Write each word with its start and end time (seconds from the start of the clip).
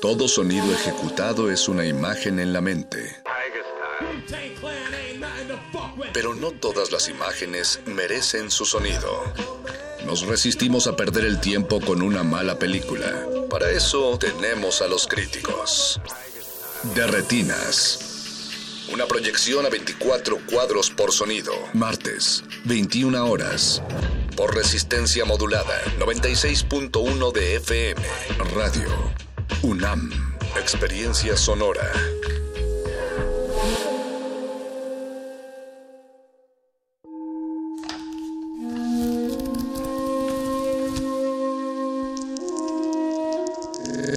Todo 0.00 0.28
sonido 0.28 0.72
ejecutado 0.72 1.50
es 1.50 1.68
una 1.68 1.84
imagen 1.84 2.40
en 2.40 2.54
la 2.54 2.62
mente. 2.62 3.22
Pero 6.14 6.34
no 6.34 6.52
todas 6.52 6.90
las 6.90 7.10
imágenes 7.10 7.80
merecen 7.84 8.50
su 8.50 8.64
sonido. 8.64 9.22
Nos 10.06 10.26
resistimos 10.26 10.86
a 10.86 10.96
perder 10.96 11.26
el 11.26 11.38
tiempo 11.38 11.82
con 11.82 12.00
una 12.00 12.22
mala 12.22 12.58
película. 12.58 13.26
Para 13.50 13.70
eso 13.70 14.18
tenemos 14.18 14.80
a 14.80 14.88
los 14.88 15.06
críticos. 15.06 16.00
De 16.94 17.06
Retinas. 17.06 18.86
Una 18.94 19.06
proyección 19.06 19.66
a 19.66 19.68
24 19.68 20.38
cuadros 20.50 20.90
por 20.90 21.12
sonido. 21.12 21.52
Martes, 21.74 22.42
21 22.64 23.26
horas. 23.26 23.82
Por 24.34 24.54
resistencia 24.54 25.26
modulada, 25.26 25.78
96.1 25.98 27.32
de 27.32 27.56
FM. 27.56 28.02
Radio. 28.54 29.29
UNAM. 29.62 30.10
Experiencia 30.58 31.36
sonora. 31.36 31.92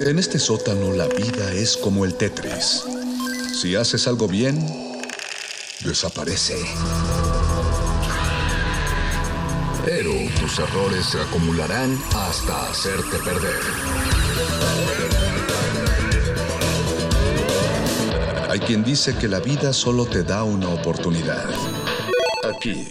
En 0.06 0.18
este 0.18 0.38
sótano 0.38 0.92
la 0.92 1.08
vida 1.08 1.52
es 1.52 1.76
como 1.76 2.06
el 2.06 2.14
Tetris. 2.14 2.84
Si 3.60 3.76
haces 3.76 4.06
algo 4.06 4.26
bien, 4.26 4.58
desaparece. 5.84 6.56
Pero 9.84 10.12
tus 10.40 10.58
errores 10.58 11.04
se 11.06 11.20
acumularán 11.20 11.98
hasta 12.14 12.70
hacerte 12.70 13.18
perder. 13.18 13.60
Hay 18.54 18.60
quien 18.60 18.84
dice 18.84 19.18
que 19.18 19.26
la 19.26 19.40
vida 19.40 19.72
solo 19.72 20.06
te 20.06 20.22
da 20.22 20.44
una 20.44 20.68
oportunidad. 20.68 21.44
Aquí, 22.44 22.86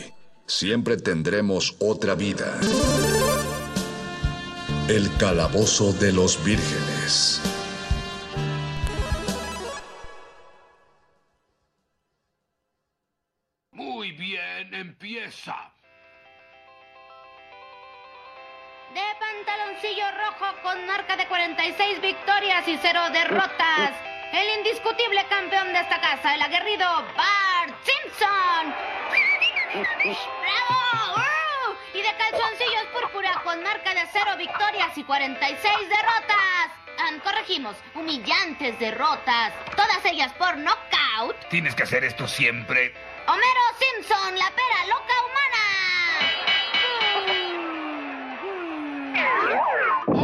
siempre 0.46 0.98
tendremos 0.98 1.78
otra 1.80 2.16
vida. 2.16 2.60
El 4.90 5.10
calabozo 5.16 5.94
de 5.94 6.12
los 6.12 6.44
vírgenes. 6.44 7.42
Muy 13.72 14.12
bien, 14.12 14.74
empieza. 14.74 15.56
De 18.94 19.02
pantaloncillo 19.18 20.04
rojo 20.28 20.62
con 20.62 20.86
marca 20.88 21.16
de 21.16 21.26
46 21.26 22.02
victorias 22.02 22.68
y 22.68 22.78
0 22.82 23.00
derrotas. 23.14 24.13
El 24.34 24.50
indiscutible 24.58 25.24
campeón 25.30 25.72
de 25.74 25.80
esta 25.80 26.02
casa, 26.02 26.34
el 26.34 26.42
aguerrido 26.42 26.88
Bart 27.16 27.76
Simpson. 27.84 28.74
¡Bravo! 30.42 31.18
¡Uh! 31.18 31.76
Y 31.96 32.02
de 32.02 32.18
calzoncillos 32.18 32.86
púrpura 32.92 33.40
con 33.44 33.62
marca 33.62 33.94
de 33.94 34.08
0 34.12 34.36
victorias 34.40 34.98
y 34.98 35.04
46 35.04 35.88
derrotas. 35.88 36.72
Ah, 36.98 37.12
corregimos, 37.24 37.76
humillantes 37.94 38.80
derrotas. 38.80 39.54
Todas 39.76 40.04
ellas 40.04 40.34
por 40.34 40.58
knockout. 40.58 41.36
¿Tienes 41.50 41.76
que 41.76 41.84
hacer 41.84 42.04
esto 42.04 42.28
siempre? 42.28 42.96
Homero 43.28 43.62
Simpson, 43.78 44.40
la 44.40 44.50
pera 44.50 44.88
loca 44.88 45.14
humana. 50.08 50.20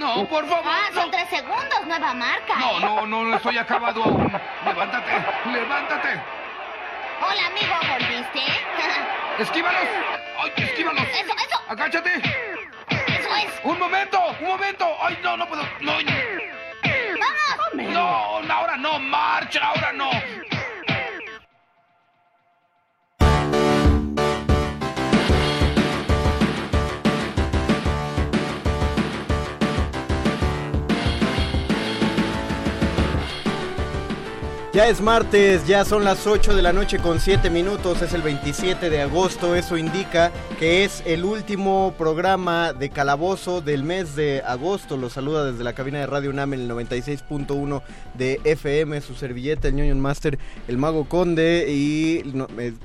No, 0.00 0.26
por 0.26 0.48
favor. 0.48 0.64
Ah, 0.64 0.88
son 0.94 1.04
no. 1.04 1.10
tres 1.10 1.28
segundos, 1.28 1.86
nueva 1.86 2.14
marca. 2.14 2.56
No, 2.56 2.70
¿eh? 2.70 2.80
no, 2.80 3.06
no, 3.06 3.24
no 3.24 3.36
estoy 3.36 3.58
acabado 3.58 4.02
aún. 4.02 4.32
Levántate, 4.64 5.12
levántate. 5.52 6.08
Hola, 7.20 7.46
amigo, 7.48 7.74
¿volviste? 7.86 8.40
¡Esquívalos! 9.38 9.82
¡Ay, 10.42 10.52
esquívalos! 10.56 11.02
Eso, 11.02 11.34
eso, 11.46 11.62
¡Agáchate! 11.68 12.14
eso 12.14 13.36
es. 13.36 13.60
¡Un 13.62 13.78
momento! 13.78 14.18
¡Un 14.40 14.48
momento! 14.48 14.88
¡Ay, 15.02 15.18
no, 15.22 15.36
no 15.36 15.46
puedo! 15.46 15.62
¡No! 15.80 15.92
¡Vamos! 15.92 17.92
¡No! 17.92 18.40
no, 18.40 18.54
¡Ahora 18.54 18.78
no! 18.78 18.98
¡Marcha! 18.98 19.66
¡Ahora 19.66 19.92
no! 19.92 20.10
Ya 34.72 34.88
es 34.88 35.00
martes, 35.00 35.66
ya 35.66 35.84
son 35.84 36.04
las 36.04 36.28
8 36.28 36.54
de 36.54 36.62
la 36.62 36.72
noche 36.72 37.00
con 37.00 37.18
7 37.18 37.50
minutos, 37.50 38.02
es 38.02 38.14
el 38.14 38.22
27 38.22 38.88
de 38.88 39.02
agosto, 39.02 39.56
eso 39.56 39.76
indica 39.76 40.30
que 40.60 40.84
es 40.84 41.02
el 41.06 41.24
último 41.24 41.92
programa 41.98 42.72
de 42.72 42.88
Calabozo 42.88 43.62
del 43.62 43.82
mes 43.82 44.14
de 44.14 44.42
agosto. 44.46 44.96
Los 44.96 45.14
saluda 45.14 45.50
desde 45.50 45.64
la 45.64 45.72
cabina 45.72 45.98
de 45.98 46.06
Radio 46.06 46.30
UNAM 46.30 46.54
en 46.54 46.60
el 46.60 46.70
96.1 46.70 47.82
de 48.14 48.40
FM, 48.44 49.00
su 49.00 49.16
servilleta, 49.16 49.66
el 49.66 49.74
ñoño 49.74 49.96
Master, 49.96 50.38
el 50.68 50.78
Mago 50.78 51.08
Conde, 51.08 51.66
y 51.68 52.22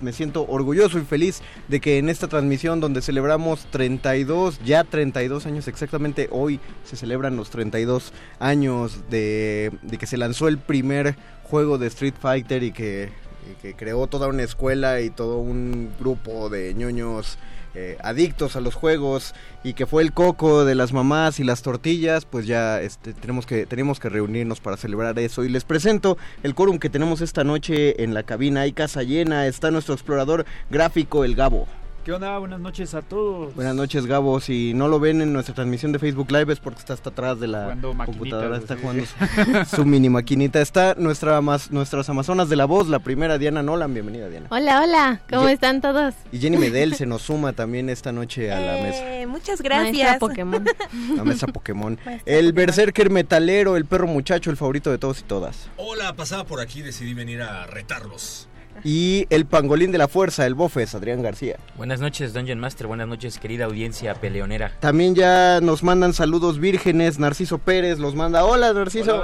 me 0.02 0.12
siento 0.12 0.48
orgulloso 0.50 0.98
y 0.98 1.04
feliz 1.04 1.44
de 1.68 1.80
que 1.82 2.00
en 2.00 2.10
esta 2.10 2.28
transmisión 2.28 2.80
donde 2.80 3.04
celebramos 3.04 3.68
32, 3.70 4.60
ya 4.66 4.86
32 4.86 5.46
años 5.46 5.68
exactamente, 5.68 6.30
hoy 6.32 6.60
se 6.84 6.96
celebran 6.96 7.36
los 7.36 7.52
32 7.52 8.12
años 8.40 9.04
de, 9.12 9.72
de 9.84 10.00
que 10.00 10.08
se 10.08 10.18
lanzó 10.18 10.48
el 10.48 10.58
primer 10.58 11.16
juego 11.46 11.78
de 11.78 11.88
Street 11.88 12.16
Fighter 12.20 12.64
y 12.64 12.72
que, 12.72 13.10
que 13.62 13.74
creó 13.76 14.08
toda 14.08 14.28
una 14.28 14.44
escuela 14.44 15.02
y 15.02 15.10
todo 15.10 15.38
un 15.38 15.92
grupo 16.00 16.50
de 16.50 16.74
ñoños 16.74 17.38
eh, 17.78 17.98
adictos 18.02 18.56
a 18.56 18.62
los 18.62 18.74
juegos 18.74 19.36
y 19.62 19.74
que 19.74 19.86
fue 19.86 20.02
el 20.02 20.14
coco 20.14 20.64
de 20.64 20.76
las 20.76 20.94
mamás 20.94 21.42
y 21.42 21.44
las 21.44 21.62
tortillas, 21.62 22.24
pues 22.24 22.48
ya 22.48 22.82
este, 22.82 23.14
tenemos 23.14 23.46
que 23.46 23.66
tenemos 23.66 24.00
que 24.00 24.08
reunirnos 24.08 24.62
para 24.62 24.78
celebrar 24.78 25.20
eso 25.20 25.44
y 25.44 25.50
les 25.50 25.66
presento 25.66 26.18
el 26.44 26.56
quórum 26.56 26.80
que 26.80 26.90
tenemos 26.90 27.20
esta 27.20 27.44
noche 27.44 28.02
en 28.02 28.14
la 28.14 28.24
cabina. 28.24 28.62
Hay 28.62 28.72
casa 28.72 29.04
llena, 29.04 29.46
está 29.46 29.72
nuestro 29.72 29.94
explorador 29.94 30.46
gráfico 30.70 31.26
el 31.26 31.36
Gabo. 31.36 31.68
¿Qué 32.06 32.14
onda? 32.14 32.38
Buenas 32.38 32.60
noches 32.60 32.94
a 32.94 33.02
todos. 33.02 33.56
Buenas 33.56 33.74
noches, 33.74 34.06
Gabo. 34.06 34.40
Si 34.40 34.76
no 34.76 34.88
lo 34.88 35.00
ven 35.00 35.24
en 35.24 35.34
nuestra 35.34 35.56
transmisión 35.56 35.92
de 35.92 35.98
Facebook 35.98 36.32
Live 36.32 36.54
es 36.54 36.60
porque 36.60 36.78
está 36.78 36.94
hasta 36.94 37.10
atrás 37.10 37.40
de 37.40 37.48
la 37.48 37.76
computadora, 38.06 38.58
está 38.58 38.76
sí. 38.76 38.82
jugando 38.84 39.04
su, 39.70 39.76
su 39.78 39.86
mini 39.86 40.08
maquinita. 40.08 40.62
Está 40.62 40.94
nuestra 41.00 41.42
mas- 41.42 41.72
nuestras 41.72 42.08
amazonas 42.08 42.48
de 42.48 42.58
la 42.58 42.66
voz, 42.66 42.90
la 42.90 43.00
primera 43.00 43.40
Diana 43.40 43.64
Nolan, 43.64 43.92
bienvenida 43.92 44.30
Diana. 44.30 44.46
Hola, 44.52 44.82
hola, 44.84 45.22
¿cómo 45.32 45.48
Ye- 45.48 45.54
están 45.54 45.82
todos? 45.82 46.14
Y 46.32 46.38
Jenny 46.38 46.58
Medel 46.58 46.94
se 46.94 47.08
nos 47.08 47.24
suma 47.24 47.54
también 47.54 47.90
esta 47.90 48.12
noche 48.12 48.52
a 48.52 48.60
la 48.60 48.74
mesa, 48.84 49.22
Eh, 49.22 49.26
muchas 49.26 49.60
Maestra 49.62 49.70
gracias. 49.82 50.18
Pokémon. 50.20 50.64
la 51.16 51.24
mesa 51.24 51.48
Pokémon. 51.48 51.98
Maestra 52.06 52.32
El 52.32 52.46
Pokémon. 52.50 52.54
berserker 52.56 53.10
metalero, 53.10 53.78
el 53.78 53.86
perro 53.86 54.06
muchacho, 54.06 54.52
el 54.52 54.58
favorito 54.58 54.92
de 54.92 55.00
todos 55.00 55.22
y 55.22 55.24
todas. 55.24 55.70
Hola, 55.78 56.14
pasaba 56.16 56.44
por 56.44 56.62
aquí, 56.62 56.84
decidí 56.84 57.16
venir 57.16 57.42
a 57.42 57.66
retarlos. 57.66 58.48
Y 58.84 59.26
el 59.30 59.46
pangolín 59.46 59.92
de 59.92 59.98
la 59.98 60.08
fuerza, 60.08 60.46
el 60.46 60.54
bofes, 60.54 60.94
Adrián 60.96 61.22
García. 61.22 61.58
Buenas 61.76 62.00
noches, 62.00 62.34
Dungeon 62.34 62.60
Master. 62.60 62.88
Buenas 62.88 63.08
noches, 63.08 63.40
querida 63.40 63.66
audiencia 63.66 64.14
peleonera. 64.16 64.72
También 64.80 65.16
ya 65.16 65.60
nos 65.62 65.84
mandan 65.84 66.14
saludos 66.14 66.60
vírgenes. 66.60 67.18
Narciso 67.18 67.58
Pérez 67.58 68.00
los 68.00 68.16
manda. 68.16 68.46
Hola, 68.46 68.74
Narciso. 68.74 69.24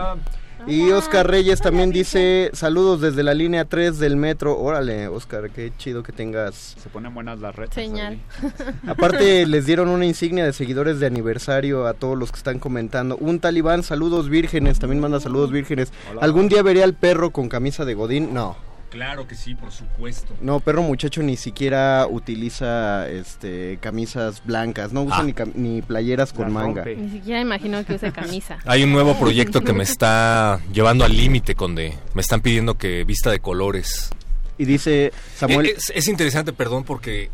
Y 0.67 0.91
Oscar 0.91 1.27
Reyes 1.27 1.59
también 1.59 1.89
dice 1.89 2.51
saludos 2.53 3.01
desde 3.01 3.23
la 3.23 3.33
línea 3.33 3.65
3 3.65 3.97
del 3.97 4.15
metro. 4.15 4.59
Órale, 4.59 5.07
Oscar, 5.07 5.49
qué 5.49 5.71
chido 5.77 6.03
que 6.03 6.11
tengas. 6.11 6.75
Se 6.79 6.89
ponen 6.89 7.13
buenas 7.13 7.39
las 7.39 7.55
redes. 7.55 7.73
Señal. 7.73 8.19
Aparte 8.87 9.45
les 9.47 9.65
dieron 9.65 9.89
una 9.89 10.05
insignia 10.05 10.45
de 10.45 10.53
seguidores 10.53 10.99
de 10.99 11.07
aniversario 11.07 11.87
a 11.87 11.93
todos 11.93 12.17
los 12.17 12.31
que 12.31 12.37
están 12.37 12.59
comentando. 12.59 13.17
Un 13.17 13.39
talibán, 13.39 13.83
saludos 13.83 14.29
vírgenes, 14.29 14.79
también 14.79 15.01
manda 15.01 15.19
saludos 15.19 15.51
vírgenes. 15.51 15.91
¿Algún 16.21 16.47
día 16.47 16.61
veré 16.61 16.83
al 16.83 16.93
perro 16.93 17.31
con 17.31 17.49
camisa 17.49 17.83
de 17.83 17.95
Godín? 17.95 18.33
No. 18.33 18.55
Claro 18.91 19.25
que 19.25 19.35
sí, 19.35 19.55
por 19.55 19.71
supuesto. 19.71 20.35
No, 20.41 20.59
perro 20.59 20.83
muchacho 20.83 21.23
ni 21.23 21.37
siquiera 21.37 22.05
utiliza 22.09 23.07
este 23.09 23.77
camisas 23.81 24.43
blancas, 24.45 24.91
no 24.91 25.03
usa 25.03 25.19
Ah. 25.19 25.23
ni, 25.23 25.33
ni 25.55 25.81
playeras 25.81 26.33
con 26.33 26.51
manga. 26.51 26.83
Ni 26.85 27.09
siquiera 27.09 27.39
imagino 27.39 27.83
que 27.85 27.95
use 27.95 28.11
camisa. 28.11 28.59
Hay 28.65 28.83
un 28.83 28.91
nuevo 28.91 29.17
proyecto 29.17 29.61
que 29.61 29.71
me 29.71 29.83
está 29.83 30.59
llevando 30.73 31.05
al 31.05 31.15
límite, 31.15 31.55
Conde. 31.55 31.93
Me 32.13 32.21
están 32.21 32.41
pidiendo 32.41 32.77
que 32.77 33.05
vista 33.05 33.31
de 33.31 33.39
colores. 33.39 34.09
Y 34.57 34.65
dice 34.65 35.13
Samuel... 35.37 35.67
Es, 35.67 35.91
es 35.95 36.07
interesante, 36.09 36.51
perdón, 36.51 36.83
porque 36.83 37.29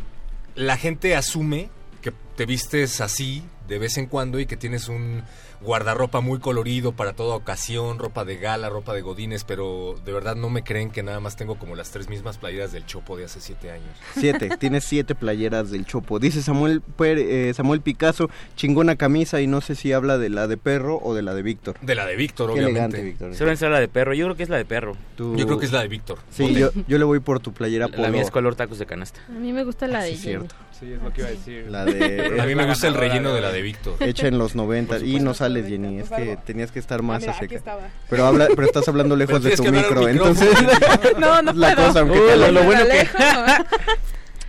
la 0.54 0.76
gente 0.76 1.16
asume 1.16 1.70
que 2.00 2.12
te 2.36 2.46
vistes 2.46 3.00
así 3.00 3.42
de 3.66 3.78
vez 3.80 3.98
en 3.98 4.06
cuando 4.06 4.38
y 4.38 4.46
que 4.46 4.56
tienes 4.56 4.88
un 4.88 5.22
guardarropa 5.60 6.20
muy 6.20 6.38
colorido 6.38 6.92
para 6.92 7.12
toda 7.14 7.34
ocasión, 7.36 7.98
ropa 7.98 8.24
de 8.24 8.36
gala, 8.36 8.68
ropa 8.68 8.94
de 8.94 9.00
godines, 9.02 9.44
pero 9.44 9.94
de 10.04 10.12
verdad 10.12 10.36
no 10.36 10.50
me 10.50 10.62
creen 10.62 10.90
que 10.90 11.02
nada 11.02 11.20
más 11.20 11.36
tengo 11.36 11.56
como 11.58 11.74
las 11.74 11.90
tres 11.90 12.08
mismas 12.08 12.38
playeras 12.38 12.72
del 12.72 12.86
Chopo 12.86 13.16
de 13.16 13.24
hace 13.24 13.40
siete 13.40 13.70
años. 13.70 13.88
Siete, 14.16 14.50
tiene 14.58 14.80
siete 14.80 15.14
playeras 15.14 15.70
del 15.70 15.84
Chopo. 15.86 16.18
Dice 16.18 16.42
Samuel, 16.42 16.80
Per- 16.80 17.18
eh, 17.18 17.52
Samuel 17.54 17.80
Picasso, 17.80 18.30
chingona 18.56 18.96
camisa 18.96 19.40
y 19.40 19.46
no 19.46 19.60
sé 19.60 19.74
si 19.74 19.92
habla 19.92 20.18
de 20.18 20.28
la 20.28 20.46
de 20.46 20.56
perro 20.56 20.98
o 21.02 21.14
de 21.14 21.22
la 21.22 21.34
de 21.34 21.42
Víctor. 21.42 21.76
De 21.80 21.94
la 21.94 22.06
de 22.06 22.16
Víctor, 22.16 22.48
Qué 22.48 22.52
obviamente. 22.64 22.98
elegante, 22.98 23.02
Víctor. 23.02 23.34
Suelen 23.34 23.56
ser 23.56 23.70
la 23.70 23.80
de 23.80 23.88
perro. 23.88 24.14
Yo 24.14 24.26
creo 24.26 24.36
que 24.36 24.42
es 24.44 24.48
la 24.48 24.56
de 24.56 24.64
perro. 24.64 24.96
Tú- 25.16 25.34
Yo 25.36 25.46
creo 25.46 25.58
que 25.58 25.66
es 25.66 25.72
la 25.72 25.82
de 25.82 25.88
Víctor. 25.88 26.18
Sí, 26.30 26.54
yo, 26.54 26.70
yo 26.86 26.98
le 26.98 27.04
voy 27.04 27.20
por 27.20 27.40
tu 27.40 27.52
playera 27.52 27.88
La 27.88 27.96
polo. 27.96 28.08
mía 28.10 28.22
es 28.22 28.30
color 28.30 28.54
tacos 28.54 28.78
de 28.78 28.86
canasta. 28.86 29.20
A 29.28 29.32
mí 29.32 29.52
me 29.52 29.64
gusta 29.64 29.86
la 29.88 30.02
de 30.02 30.12
Sí, 30.12 30.18
cierto. 30.22 30.54
Sí, 30.78 30.92
es 30.92 31.02
lo 31.02 31.12
que 31.12 31.20
iba 31.22 31.28
a 31.28 31.32
decir. 31.32 31.66
La 31.68 31.84
de... 31.84 32.40
A 32.40 32.46
mí 32.46 32.54
me 32.54 32.64
gusta 32.66 32.86
el 32.86 32.94
relleno 32.94 33.34
de 33.34 33.40
la 33.40 33.50
de 33.50 33.62
Víctor. 33.62 33.96
Hecha 34.00 34.28
en 34.28 34.38
los 34.38 34.54
90 34.54 34.98
y 35.00 35.18
no 35.20 35.34
sales 35.34 35.66
Jenny, 35.66 35.98
es 36.00 36.08
que 36.10 36.38
tenías 36.44 36.70
que 36.70 36.78
estar 36.78 37.02
más 37.02 37.26
aquí 37.26 37.46
acá. 37.46 37.54
estaba. 37.56 37.88
Pero 38.08 38.26
habla, 38.26 38.46
pero 38.54 38.62
estás 38.66 38.86
hablando 38.88 39.16
lejos 39.16 39.40
Pero 39.42 39.50
de 39.50 39.56
tu 39.56 39.72
micro, 39.72 40.08
entonces 40.08 40.48
No, 41.18 41.42
no 41.42 41.52
la 41.54 41.74
cosa 41.74 42.04
te 42.04 42.36
lo- 42.52 42.62
bueno 42.62 42.84
que-. 42.86 43.08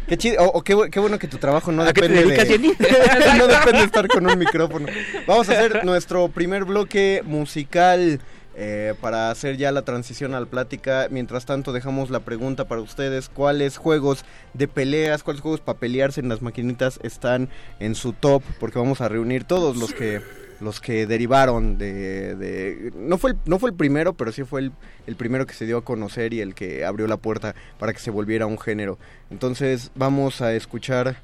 Qué 0.07 0.17
chido, 0.17 0.43
o, 0.43 0.57
o 0.57 0.61
qué, 0.63 0.75
qué 0.91 0.99
bueno 0.99 1.19
que 1.19 1.27
tu 1.27 1.37
trabajo 1.37 1.71
no 1.71 1.83
¿A 1.83 1.93
qué 1.93 2.01
te 2.01 2.07
depende 2.09 2.35
dedicas, 2.35 2.47
de 2.47 2.53
Jenny? 2.57 3.37
no 3.37 3.47
depende 3.47 3.79
de 3.79 3.85
estar 3.85 4.07
con 4.07 4.25
un 4.25 4.39
micrófono. 4.39 4.87
Vamos 5.27 5.49
a 5.49 5.51
hacer 5.53 5.85
nuestro 5.85 6.27
primer 6.29 6.65
bloque 6.65 7.21
musical 7.25 8.19
eh, 8.61 8.93
para 8.99 9.31
hacer 9.31 9.55
ya 9.55 9.71
la 9.71 9.83
transición 9.83 10.35
a 10.35 10.39
la 10.41 10.45
plática. 10.45 11.07
Mientras 11.09 11.45
tanto 11.45 11.71
dejamos 11.71 12.09
la 12.09 12.19
pregunta 12.19 12.67
para 12.67 12.81
ustedes, 12.81 13.29
¿cuáles 13.29 13.77
juegos 13.77 14.25
de 14.53 14.67
peleas, 14.67 15.23
cuáles 15.23 15.41
juegos 15.41 15.61
para 15.61 15.79
pelearse 15.79 16.19
en 16.19 16.27
las 16.27 16.41
maquinitas 16.41 16.99
están 17.01 17.47
en 17.79 17.95
su 17.95 18.11
top? 18.11 18.43
Porque 18.59 18.77
vamos 18.77 18.99
a 18.99 19.07
reunir 19.07 19.45
todos 19.45 19.77
los 19.77 19.93
que 19.93 20.19
los 20.59 20.81
que 20.81 21.07
derivaron 21.07 21.77
de, 21.77 22.91
no 22.93 23.17
fue 23.17 23.31
el, 23.31 23.37
no 23.45 23.59
fue 23.59 23.69
el 23.69 23.77
primero 23.77 24.11
pero 24.11 24.33
sí 24.33 24.43
fue 24.43 24.59
el, 24.59 24.71
el 25.07 25.15
primero 25.15 25.47
que 25.47 25.53
se 25.53 25.65
dio 25.65 25.77
a 25.77 25.85
conocer 25.85 26.33
y 26.33 26.41
el 26.41 26.53
que 26.53 26.83
abrió 26.83 27.07
la 27.07 27.15
puerta 27.15 27.55
para 27.77 27.93
que 27.93 27.99
se 27.99 28.11
volviera 28.11 28.45
un 28.45 28.59
género 28.59 28.99
entonces 29.29 29.89
vamos 29.95 30.41
a 30.41 30.53
escuchar 30.53 31.15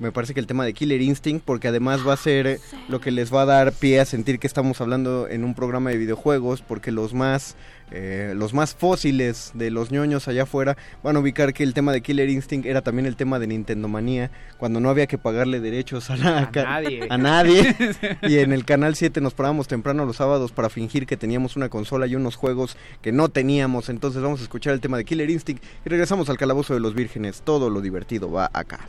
me 0.00 0.10
parece 0.12 0.34
que 0.34 0.40
el 0.40 0.46
tema 0.46 0.64
de 0.64 0.72
Killer 0.72 1.00
Instinct 1.00 1.44
porque 1.44 1.68
además 1.68 2.00
va 2.06 2.14
a 2.14 2.16
ser 2.16 2.58
lo 2.88 3.00
que 3.00 3.10
les 3.10 3.32
va 3.32 3.42
a 3.42 3.46
dar 3.46 3.72
pie 3.72 4.00
a 4.00 4.04
sentir 4.04 4.38
que 4.40 4.46
estamos 4.48 4.80
hablando 4.80 5.28
en 5.28 5.44
un 5.44 5.54
programa 5.54 5.90
de 5.90 5.98
videojuegos 5.98 6.62
porque 6.62 6.90
los 6.90 7.14
más 7.14 7.54
eh, 7.92 8.34
los 8.36 8.54
más 8.54 8.74
fósiles 8.76 9.50
de 9.54 9.70
los 9.72 9.90
ñoños 9.90 10.28
allá 10.28 10.44
afuera 10.44 10.76
van 11.02 11.16
a 11.16 11.18
ubicar 11.18 11.52
que 11.52 11.64
el 11.64 11.74
tema 11.74 11.92
de 11.92 12.02
Killer 12.02 12.30
Instinct 12.30 12.64
era 12.66 12.82
también 12.82 13.04
el 13.06 13.16
tema 13.16 13.40
de 13.40 13.48
Nintendo 13.48 13.88
Manía 13.88 14.30
cuando 14.58 14.78
no 14.78 14.90
había 14.90 15.08
que 15.08 15.18
pagarle 15.18 15.58
derechos 15.60 16.08
a, 16.08 16.16
la- 16.16 16.38
A 16.38 16.50
nadie. 16.52 17.06
a 17.10 17.18
nadie. 17.18 17.74
y 18.22 18.38
en 18.38 18.52
el 18.52 18.64
canal 18.64 18.94
7 18.94 19.20
nos 19.20 19.34
parábamos 19.34 19.66
temprano 19.66 20.06
los 20.06 20.16
sábados 20.16 20.52
para 20.52 20.68
fingir 20.70 21.04
que 21.04 21.16
teníamos 21.16 21.56
una 21.56 21.68
consola 21.68 22.06
y 22.06 22.14
unos 22.14 22.36
juegos 22.36 22.76
que 23.02 23.10
no 23.10 23.28
teníamos. 23.28 23.88
Entonces 23.88 24.22
vamos 24.22 24.38
a 24.38 24.44
escuchar 24.44 24.72
el 24.72 24.80
tema 24.80 24.96
de 24.96 25.04
Killer 25.04 25.28
Instinct 25.28 25.62
y 25.84 25.88
regresamos 25.88 26.30
al 26.30 26.38
calabozo 26.38 26.74
de 26.74 26.80
los 26.80 26.94
vírgenes. 26.94 27.42
Todo 27.42 27.70
lo 27.70 27.80
divertido 27.80 28.30
va 28.30 28.50
acá. 28.52 28.88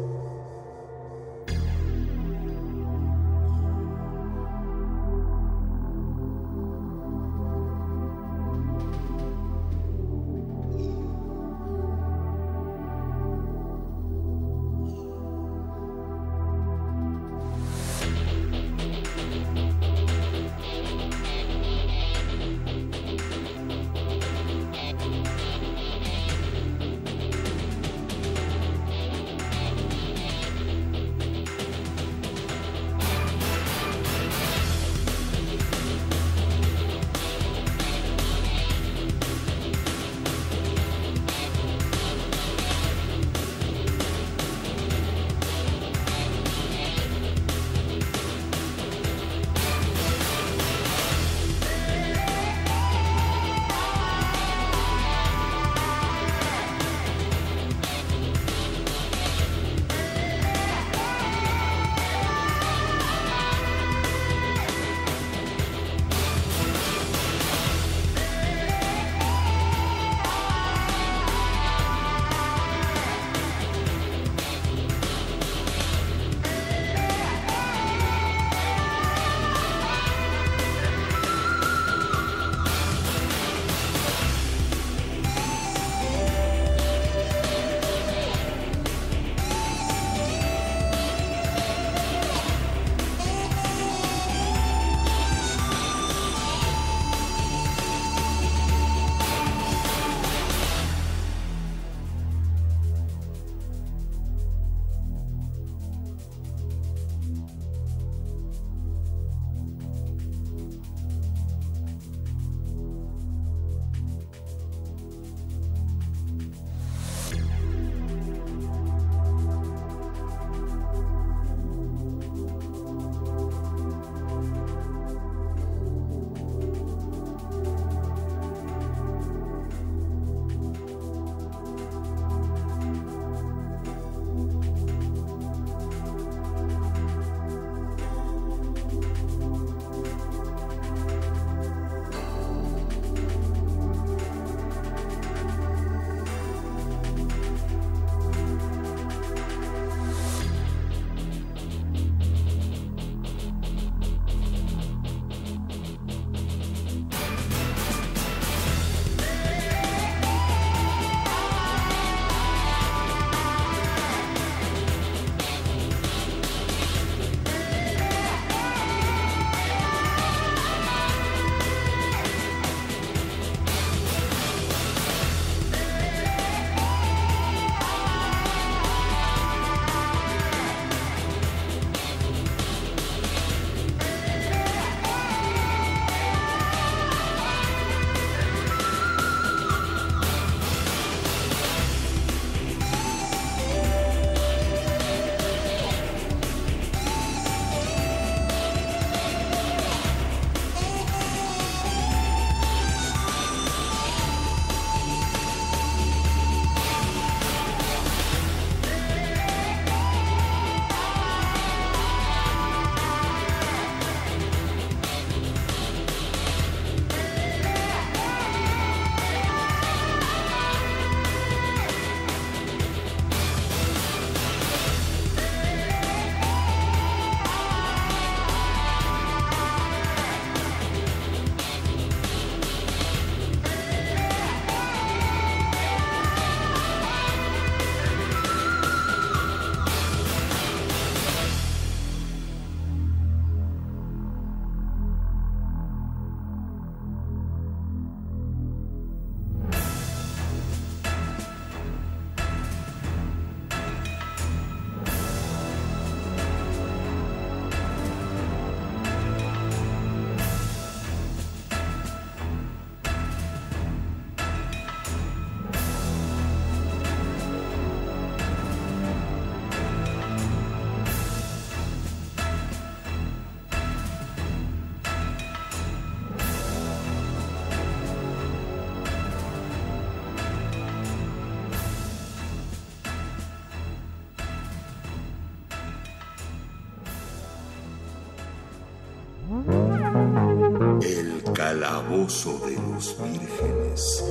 Calabozo 292.21 292.59
de 292.67 292.75
los 292.75 293.17
vírgenes. 293.17 294.23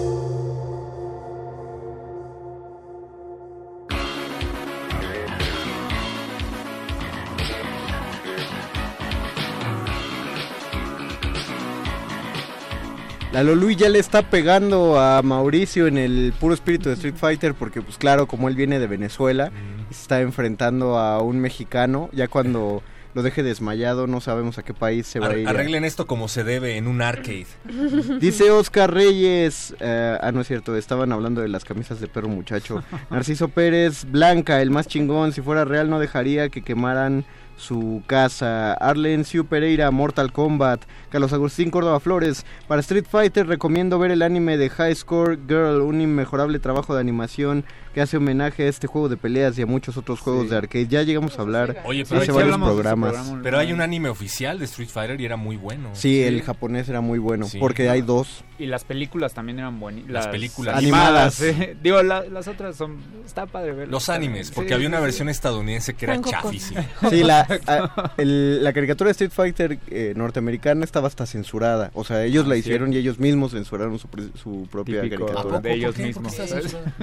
La 13.32 13.44
Lolui 13.44 13.76
ya 13.76 13.88
le 13.88 14.00
está 14.00 14.22
pegando 14.22 14.98
a 14.98 15.22
Mauricio 15.22 15.86
en 15.86 15.98
el 15.98 16.34
puro 16.38 16.52
espíritu 16.52 16.88
de 16.88 16.96
Street 16.96 17.14
Fighter 17.16 17.54
porque 17.54 17.80
pues 17.80 17.96
claro, 17.96 18.26
como 18.26 18.48
él 18.48 18.56
viene 18.56 18.78
de 18.78 18.86
Venezuela, 18.86 19.52
se 19.90 20.02
está 20.02 20.20
enfrentando 20.20 20.98
a 20.98 21.22
un 21.22 21.38
mexicano, 21.38 22.10
ya 22.12 22.26
cuando 22.26 22.82
lo 23.14 23.22
deje 23.22 23.42
desmayado 23.42 24.06
no 24.06 24.20
sabemos 24.20 24.58
a 24.58 24.62
qué 24.62 24.74
país 24.74 25.06
se 25.06 25.20
va 25.20 25.28
a 25.28 25.36
ir. 25.36 25.48
arreglen 25.48 25.84
esto 25.84 26.06
como 26.06 26.28
se 26.28 26.44
debe 26.44 26.76
en 26.76 26.86
un 26.86 27.02
arcade. 27.02 27.46
Dice 28.20 28.50
Oscar 28.50 28.92
Reyes, 28.92 29.74
eh, 29.80 30.18
ah 30.20 30.32
no 30.32 30.40
es 30.40 30.46
cierto, 30.46 30.76
estaban 30.76 31.12
hablando 31.12 31.40
de 31.40 31.48
las 31.48 31.64
camisas 31.64 32.00
de 32.00 32.08
perro 32.08 32.28
muchacho. 32.28 32.82
Narciso 33.10 33.48
Pérez, 33.48 34.04
Blanca, 34.10 34.62
el 34.62 34.70
más 34.70 34.86
chingón, 34.86 35.32
si 35.32 35.40
fuera 35.40 35.64
real 35.64 35.90
no 35.90 35.98
dejaría 35.98 36.48
que 36.48 36.62
quemaran 36.62 37.24
su 37.60 38.02
casa. 38.06 38.72
Arlen 38.72 39.24
Siu 39.24 39.44
Pereira, 39.44 39.90
Mortal 39.90 40.32
Kombat. 40.32 40.84
Carlos 41.10 41.32
Agustín 41.32 41.70
Córdoba 41.70 42.00
Flores, 42.00 42.46
para 42.66 42.80
Street 42.80 43.04
Fighter 43.08 43.46
recomiendo 43.46 43.98
ver 43.98 44.10
el 44.10 44.22
anime 44.22 44.56
de 44.56 44.70
High 44.70 44.94
Score 44.94 45.38
Girl, 45.46 45.82
un 45.82 46.00
inmejorable 46.00 46.58
trabajo 46.58 46.94
de 46.94 47.00
animación 47.00 47.64
que 47.94 48.00
hace 48.00 48.16
homenaje 48.16 48.64
a 48.64 48.68
este 48.68 48.86
juego 48.86 49.08
de 49.08 49.16
peleas 49.16 49.58
y 49.58 49.62
a 49.62 49.66
muchos 49.66 49.96
otros 49.96 50.20
juegos 50.20 50.48
de 50.50 50.56
arcade. 50.56 50.86
Ya 50.86 51.02
llegamos 51.02 51.38
a 51.38 51.42
hablar 51.42 51.82
Oye, 51.84 52.04
pero, 52.08 52.20
hace 52.20 52.30
hay- 52.30 52.36
varios 52.36 52.56
programas. 52.58 53.32
pero 53.42 53.58
hay 53.58 53.72
un 53.72 53.80
anime 53.80 54.08
oficial 54.08 54.58
de 54.58 54.64
Street 54.66 54.88
Fighter 54.88 55.20
y 55.20 55.24
era 55.24 55.36
muy 55.36 55.56
bueno. 55.56 55.90
Sí, 55.94 56.22
el 56.22 56.42
japonés 56.42 56.88
era 56.88 57.00
muy 57.00 57.18
bueno, 57.18 57.46
Sí. 57.46 57.58
porque 57.58 57.88
hay 57.90 58.02
dos. 58.02 58.44
Y 58.58 58.66
las 58.66 58.84
películas 58.84 59.32
también 59.32 59.58
eran 59.58 59.80
buenísimas. 59.80 60.12
Las 60.12 60.26
películas. 60.28 60.76
Animadas. 60.76 61.40
eh. 61.40 61.76
Digo, 61.82 62.02
la- 62.02 62.24
las 62.26 62.46
otras 62.46 62.76
son. 62.76 62.98
Está 63.24 63.46
padre 63.46 63.72
verlas. 63.72 63.90
Los 63.90 64.08
animes, 64.10 64.48
Sí, 64.48 64.52
porque 64.54 64.74
había 64.74 64.86
una 64.88 64.98
sí, 64.98 65.02
versión 65.04 65.28
estadounidense 65.30 65.94
que 65.94 66.04
era 66.04 66.20
chafísima. 66.20 66.84
Sí, 67.10 67.22
la, 67.24 67.40
a- 67.66 68.12
el- 68.18 68.62
la 68.62 68.72
caricatura 68.72 69.08
de 69.08 69.12
Street 69.12 69.30
Fighter 69.32 69.78
eh, 69.88 70.12
norteamericana 70.16 70.84
estaba 70.84 71.08
hasta 71.08 71.24
censurada. 71.26 71.90
O 71.94 72.04
sea, 72.04 72.22
ellos 72.24 72.46
la 72.46 72.54
Ah, 72.54 72.58
hicieron 72.58 72.90
sí. 72.90 72.96
y 72.96 72.98
ellos 72.98 73.18
mismos 73.18 73.52
censuraron 73.52 73.98
su, 73.98 74.08
pre- 74.08 74.28
su 74.34 74.68
propia 74.70 75.02
Típico 75.02 75.26
caricatura. 75.26 75.60
de 75.60 75.72
ellos 75.72 75.96
mismos. 75.96 76.34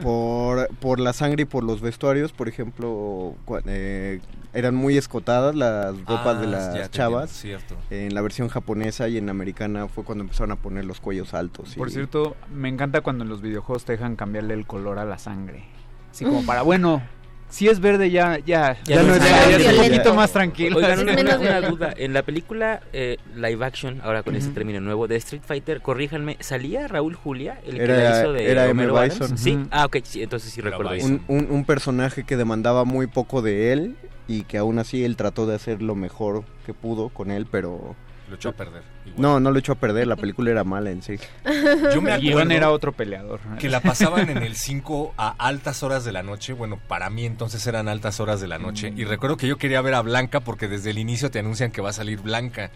Por, 0.04 0.70
por 0.80 1.00
la 1.00 1.14
sangre 1.14 1.44
y 1.44 1.46
por 1.46 1.64
los 1.64 1.82
vestuarios, 1.82 2.32
por 2.34 2.48
ejemplo, 2.48 3.36
eh, 3.66 4.20
eran 4.54 4.76
muy 4.76 4.98
escotadas 4.98 5.56
las 5.56 5.98
ropas 6.02 6.36
Ah, 6.38 6.40
de 6.42 6.46
ya 6.46 6.52
las 6.52 6.92
chavas. 6.92 7.44
entiendo, 7.44 7.60
cierto. 7.66 7.84
En 7.90 8.14
la 8.14 8.22
versión 8.22 8.48
japonesa 8.50 9.08
y 9.08 9.18
en 9.18 9.30
americana 9.30 9.88
fue 9.88 10.04
cuando 10.04 10.24
empezaron 10.24 10.52
a 10.52 10.56
poner 10.56 10.86
los 10.86 11.00
cuellos 11.00 11.34
altos. 11.34 11.74
y- 11.76 11.80
Por 11.80 11.90
cierto, 11.92 12.36
me 12.54 12.70
encanta 12.70 13.02
cuando 13.02 13.24
en 13.24 13.30
los 13.30 13.42
videojuegos 13.42 13.86
te 13.86 13.94
dejan 13.94 14.16
cambiarle 14.16 14.54
el 14.54 14.66
color 14.68 15.00
a 15.00 15.06
la 15.06 15.18
sangre. 15.18 15.66
Así 16.12 16.26
como 16.26 16.46
para, 16.46 16.62
bueno, 16.64 17.02
si 17.50 17.68
es 17.70 17.80
verde 17.80 18.10
ya, 18.12 18.40
ya, 18.40 18.78
Ya 18.86 19.02
no 19.04 19.16
es 19.16 19.24
ya, 19.24 19.50
ya 19.50 19.58
es 19.58 19.68
un 19.68 19.76
ya. 19.76 19.84
poquito 19.84 20.14
más 20.14 20.32
tranquilo. 20.32 20.78
Oigan, 20.78 21.00
una, 21.00 21.14
una- 21.14 21.40
una 21.40 21.62
duda. 21.62 21.94
En 21.96 22.14
la 22.14 22.22
película 22.24 22.82
eh, 22.94 23.18
live 23.36 23.66
action, 23.66 24.02
ahora 24.04 24.24
con 24.24 24.36
ese 24.36 24.50
término 24.50 24.80
nuevo, 24.82 25.08
de 25.08 25.16
Street 25.16 25.42
Fighter, 25.46 25.82
corríjanme, 25.82 26.38
¿salía 26.42 26.88
Raúl 26.88 27.16
Julia? 27.16 27.60
El 27.66 27.76
que 27.78 27.84
Era- 27.84 27.98
la 28.12 28.20
hizo 28.22 28.34
de 28.34 28.52
era 28.52 28.64
M. 28.66 28.72
Homero 28.72 28.98
Adams? 28.98 29.20
Bison. 29.20 29.38
Sí, 29.38 29.56
Ujú. 29.56 29.68
ah, 29.72 29.86
ok, 29.86 29.98
sí, 30.04 30.22
entonces 30.24 30.52
sí 30.52 30.62
recuerdo 30.62 30.94
eso. 30.94 31.06
un, 31.08 31.22
un- 31.28 31.48
un 31.50 31.66
personaje 31.66 32.24
que 32.24 32.36
demandaba 32.38 32.84
muy 32.86 33.08
poco 33.08 33.42
de 33.42 33.72
él 33.72 33.96
y 34.28 34.44
que 34.44 34.58
aún 34.58 34.78
así 34.78 35.06
él 35.06 35.16
trató 35.16 35.46
de 35.48 35.56
hacer 35.56 35.82
lo 35.82 35.96
mejor 35.96 36.44
que 36.66 36.74
pudo 36.74 37.10
con 37.10 37.32
él, 37.32 37.48
pero... 37.50 37.96
Lo 38.30 38.36
echó 38.36 38.50
a 38.50 38.52
perder. 38.52 38.84
igual. 39.06 39.22
No, 39.22 39.40
no 39.40 39.52
lo 39.52 39.60
echó 39.60 39.72
a 39.72 39.76
perder, 39.76 40.06
la 40.08 40.16
película 40.18 40.52
era 40.52 40.64
mala 40.64 40.90
en 40.92 41.02
sí. 41.02 41.16
Yo 41.94 42.02
me 42.02 42.12
acuerdo 42.12 42.52
era 42.52 42.72
otro 42.72 42.92
peleador. 42.92 43.40
que 43.60 43.70
la 43.70 43.80
pasaban 43.80 44.30
en 44.30 44.38
el 44.40 44.56
5 44.56 45.14
a 45.18 45.30
altas 45.38 45.82
horas 45.84 46.04
de 46.04 46.12
la 46.12 46.24
noche. 46.24 46.54
Bueno, 46.54 46.80
para 46.88 47.10
mí 47.10 47.26
entonces 47.26 47.66
eran 47.68 47.88
altas 47.88 48.20
horas 48.20 48.42
de 48.42 48.48
la 48.48 48.58
noche. 48.60 48.94
Y 48.96 49.06
recuerdo 49.06 49.38
que 49.38 49.48
yo 49.48 49.58
quería 49.58 49.82
ver 49.82 49.94
a 49.94 50.02
Blanca 50.02 50.42
porque 50.42 50.68
desde 50.68 50.90
el 50.90 50.98
inicio 50.98 51.32
te 51.32 51.40
anuncian 51.40 51.72
que 51.72 51.82
va 51.82 51.90
a 51.90 51.94
salir 51.94 52.20
Blanca. 52.20 52.70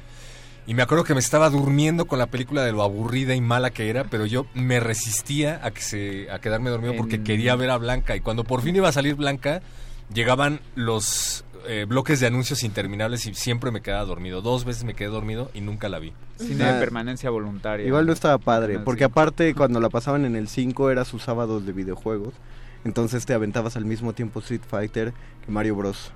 Y 0.67 0.75
me 0.75 0.83
acuerdo 0.83 1.03
que 1.03 1.13
me 1.15 1.19
estaba 1.19 1.49
durmiendo 1.49 2.05
con 2.05 2.19
la 2.19 2.27
película 2.27 2.63
de 2.63 2.71
lo 2.71 2.83
aburrida 2.83 3.33
y 3.33 3.41
mala 3.41 3.71
que 3.71 3.89
era, 3.89 4.03
pero 4.05 4.25
yo 4.27 4.45
me 4.53 4.79
resistía 4.79 5.59
a 5.63 5.71
que 5.71 5.81
se 5.81 6.29
a 6.31 6.39
quedarme 6.39 6.69
dormido 6.69 6.93
porque 6.95 7.15
En- 7.15 7.23
quería 7.23 7.55
ver 7.55 7.71
a 7.71 7.77
Blanca 7.77 8.15
y 8.15 8.21
cuando 8.21 8.43
por 8.43 8.61
fin 8.61 8.75
iba 8.75 8.87
a 8.87 8.91
salir 8.91 9.15
Blanca, 9.15 9.61
llegaban 10.13 10.59
los 10.75 11.43
eh, 11.67 11.85
bloques 11.87 12.19
de 12.19 12.27
anuncios 12.27 12.63
interminables 12.63 13.25
y 13.25 13.33
siempre 13.33 13.71
me 13.71 13.81
quedaba 13.81 14.05
dormido. 14.05 14.41
Dos 14.41 14.65
veces 14.65 14.83
me 14.83 14.93
quedé 14.93 15.09
dormido 15.09 15.49
y 15.53 15.61
nunca 15.61 15.89
la 15.89 15.99
vi. 15.99 16.13
Cine 16.37 16.63
Ah, 16.65 16.73
de 16.73 16.79
permanencia 16.79 17.29
voluntaria. 17.29 17.85
Igual 17.85 18.05
no 18.05 18.13
estaba 18.13 18.37
padre, 18.37 18.79
porque 18.79 18.99
sí. 19.05 19.11
aparte 19.11 19.53
cuando 19.55 19.79
la 19.79 19.89
pasaban 19.89 20.25
en 20.25 20.35
el 20.35 20.47
5 20.47 20.89
era 20.91 21.05
sus 21.05 21.23
sábados 21.23 21.65
de 21.65 21.73
videojuegos. 21.73 22.33
Entonces 22.83 23.25
te 23.25 23.33
aventabas 23.33 23.75
al 23.77 23.85
mismo 23.85 24.13
tiempo 24.13 24.39
Street 24.39 24.61
Fighter 24.67 25.13
que 25.45 25.51
Mario 25.51 25.75
Bros. 25.75 26.11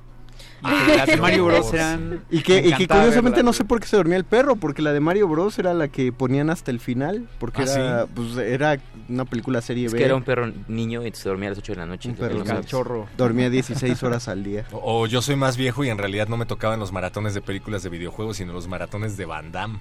Y 0.61 0.97
las 0.97 1.07
de 1.07 1.17
Mario 1.21 1.45
Bros 1.45 1.73
eran. 1.73 2.23
Y 2.29 2.41
que, 2.41 2.59
y 2.59 2.87
curiosamente 2.87 3.43
no 3.43 3.53
sé 3.53 3.65
por 3.65 3.79
qué 3.79 3.87
se 3.87 3.97
dormía 3.97 4.17
el 4.17 4.25
perro, 4.25 4.55
porque 4.55 4.81
la 4.81 4.93
de 4.93 4.99
Mario 4.99 5.27
Bros 5.27 5.57
era 5.59 5.73
la 5.73 5.87
que 5.87 6.11
ponían 6.11 6.49
hasta 6.49 6.71
el 6.71 6.79
final, 6.79 7.27
porque 7.39 7.63
¿Ah, 7.63 7.73
era, 7.75 8.05
pues, 8.07 8.37
era 8.37 8.77
una 9.09 9.25
película 9.25 9.61
serie 9.61 9.87
Es 9.87 9.93
B. 9.93 9.99
que 9.99 10.05
era 10.05 10.15
un 10.15 10.23
perro 10.23 10.51
niño 10.67 11.05
y 11.05 11.11
se 11.11 11.29
dormía 11.29 11.49
a 11.49 11.51
las 11.51 11.59
8 11.59 11.73
de 11.73 11.77
la 11.77 11.85
noche. 11.85 12.09
Un 12.09 12.15
perro 12.15 12.43
cachorro. 12.43 13.07
Dormía 13.17 13.49
16 13.49 14.01
horas 14.03 14.27
al 14.27 14.43
día. 14.43 14.65
O, 14.71 15.03
o 15.03 15.07
yo 15.07 15.21
soy 15.21 15.35
más 15.35 15.57
viejo 15.57 15.83
y 15.83 15.89
en 15.89 15.97
realidad 15.97 16.27
no 16.27 16.37
me 16.37 16.45
tocaban 16.45 16.79
los 16.79 16.91
maratones 16.91 17.33
de 17.33 17.41
películas 17.41 17.83
de 17.83 17.89
videojuegos, 17.89 18.37
sino 18.37 18.53
los 18.53 18.67
maratones 18.67 19.17
de 19.17 19.25
Van 19.25 19.51
Damme. 19.51 19.79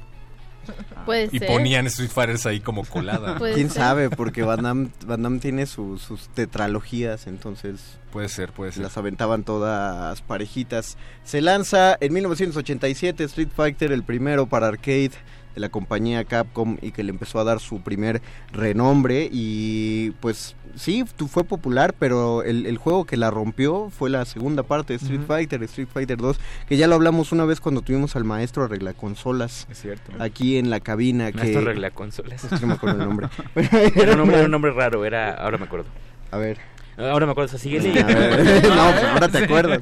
Puede 1.05 1.29
Y 1.33 1.39
ser. 1.39 1.49
ponían 1.49 1.87
Street 1.87 2.11
Fighters 2.11 2.47
ahí 2.47 2.61
como 2.61 2.85
colada. 2.85 3.37
¿Quién 3.39 3.71
ser. 3.71 3.83
sabe? 3.83 4.11
Porque 4.11 4.43
Van 4.45 4.63
Damme, 4.63 4.89
Van 5.07 5.23
Damme 5.23 5.39
tiene 5.41 5.67
su- 5.67 5.99
sus 5.99 6.29
tetralogías, 6.29 7.27
entonces 7.27 7.81
Puede 8.13 8.29
ser, 8.29 8.53
puede 8.53 8.73
ser. 8.73 8.83
las 8.85 8.97
aventaban 8.97 9.43
todas 9.45 10.23
parejitas. 10.23 10.97
Se 11.25 11.41
lanza 11.41 11.97
en 12.01 12.13
1987 12.13 13.25
Street 13.25 13.49
Fighter, 13.55 13.93
el 13.93 14.03
primero 14.05 14.47
para 14.47 14.69
arcade 14.69 15.11
de 15.55 15.61
la 15.61 15.69
compañía 15.69 16.25
Capcom 16.25 16.77
y 16.83 16.91
que 16.93 17.03
le 17.03 17.11
empezó 17.11 17.39
a 17.39 17.45
dar 17.45 17.61
su 17.61 17.81
primer 17.81 18.21
renombre 18.53 19.29
y 19.31 20.11
pues 20.21 20.57
sí, 20.77 21.05
tu- 21.17 21.29
fue 21.29 21.45
popular, 21.45 21.95
pero 21.99 22.43
el, 22.43 22.67
el 22.67 22.77
juego 22.79 23.05
que 23.05 23.17
la 23.17 23.31
rompió 23.31 23.91
fue 23.91 24.11
la 24.11 24.25
segunda 24.25 24.63
parte 24.63 24.93
de 24.93 24.97
Street 24.97 25.21
Fighter, 25.27 25.63
Street 25.65 25.89
Fighter 25.93 26.17
2, 26.19 26.39
que 26.69 26.77
ya 26.77 26.87
lo 26.87 26.95
hablamos 26.95 27.33
una 27.33 27.45
vez 27.45 27.61
cuando 27.61 27.83
tuvimos 27.83 28.17
al 28.17 28.25
maestro 28.25 28.65
arregla 28.65 28.93
consolas 28.95 29.67
Es 29.71 29.81
cierto. 29.83 30.13
aquí 30.19 30.57
en 30.59 30.71
la 30.71 30.81
cabina. 30.81 31.25
Maestro 31.35 31.45
que 31.45 31.59
arregla 31.59 31.91
consolas. 31.91 32.45
No 32.61 32.67
me 32.67 32.75
acuerdo 32.75 33.01
el 33.01 33.07
nombre. 33.09 33.29
Era 33.55 34.13
un 34.13 34.19
nombre, 34.19 34.37
era 34.37 34.45
un 34.47 34.51
nombre 34.51 34.73
raro, 34.73 35.05
era... 35.05 35.33
Ahora 35.35 35.59
me 35.59 35.65
acuerdo. 35.67 35.87
A 36.31 36.37
ver. 36.39 36.59
Ahora 36.97 37.27
me 37.27 37.33
acuerdo, 37.33 37.47
o 37.47 37.59
sea, 37.59 37.59
sigue 37.59 37.79
no, 38.03 38.07
pues 38.07 39.05
ahora 39.05 39.29
te 39.29 39.39
acuerdas. 39.39 39.81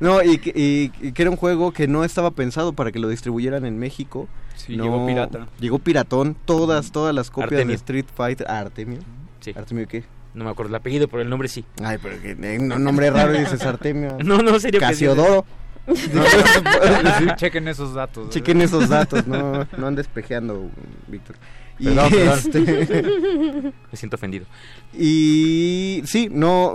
No, 0.00 0.22
y, 0.22 0.38
que- 0.38 0.52
y- 0.54 1.06
y 1.06 1.12
que 1.12 1.22
era 1.22 1.30
un 1.30 1.36
juego 1.36 1.72
que 1.72 1.86
no 1.86 2.02
estaba 2.04 2.30
pensado 2.30 2.72
para 2.72 2.92
que 2.92 2.98
lo 2.98 3.08
distribuyeran 3.08 3.64
en 3.66 3.78
México. 3.78 4.26
Sí, 4.56 4.76
No, 4.76 4.84
llegó 4.84 5.06
pirata. 5.06 5.46
Llegó 5.60 5.78
piratón, 5.78 6.36
todas, 6.44 6.90
todas 6.90 7.14
las 7.14 7.30
copias 7.30 7.52
Artemio. 7.52 7.68
de 7.68 7.74
Street 7.74 8.06
Fighter. 8.14 8.46
Ah, 8.50 8.58
Artemio. 8.60 8.98
Sí. 9.40 9.52
¿Artemio 9.56 9.86
qué? 9.86 10.04
No 10.34 10.44
me 10.44 10.50
acuerdo 10.50 10.70
el 10.70 10.74
apellido, 10.74 11.08
pero 11.08 11.22
el 11.22 11.30
nombre 11.30 11.48
sí. 11.48 11.64
Ay, 11.82 11.98
pero 12.02 12.20
que 12.20 12.32
eh, 12.32 12.58
un 12.58 12.82
nombre 12.82 13.10
raro 13.10 13.34
y 13.34 13.38
dices 13.38 13.62
Artemio. 13.62 14.18
No, 14.24 14.38
no, 14.38 14.58
serio. 14.58 14.80
Casiodoro. 14.80 15.44
No, 15.86 17.36
Chequen 17.36 17.68
esos 17.68 17.94
datos. 17.94 18.30
Chequen 18.30 18.60
esos 18.60 18.88
datos, 18.88 19.26
no, 19.28 19.68
no 19.78 19.86
andes 19.86 20.08
pejeando, 20.08 20.68
Víctor. 21.06 21.36
Y, 21.78 21.84
Perdón, 21.84 22.10
perdón. 22.10 22.38
este, 22.38 23.02
Me 23.92 23.96
siento 23.96 24.16
ofendido. 24.16 24.46
Y 24.98 26.02
sí, 26.06 26.28
no, 26.30 26.74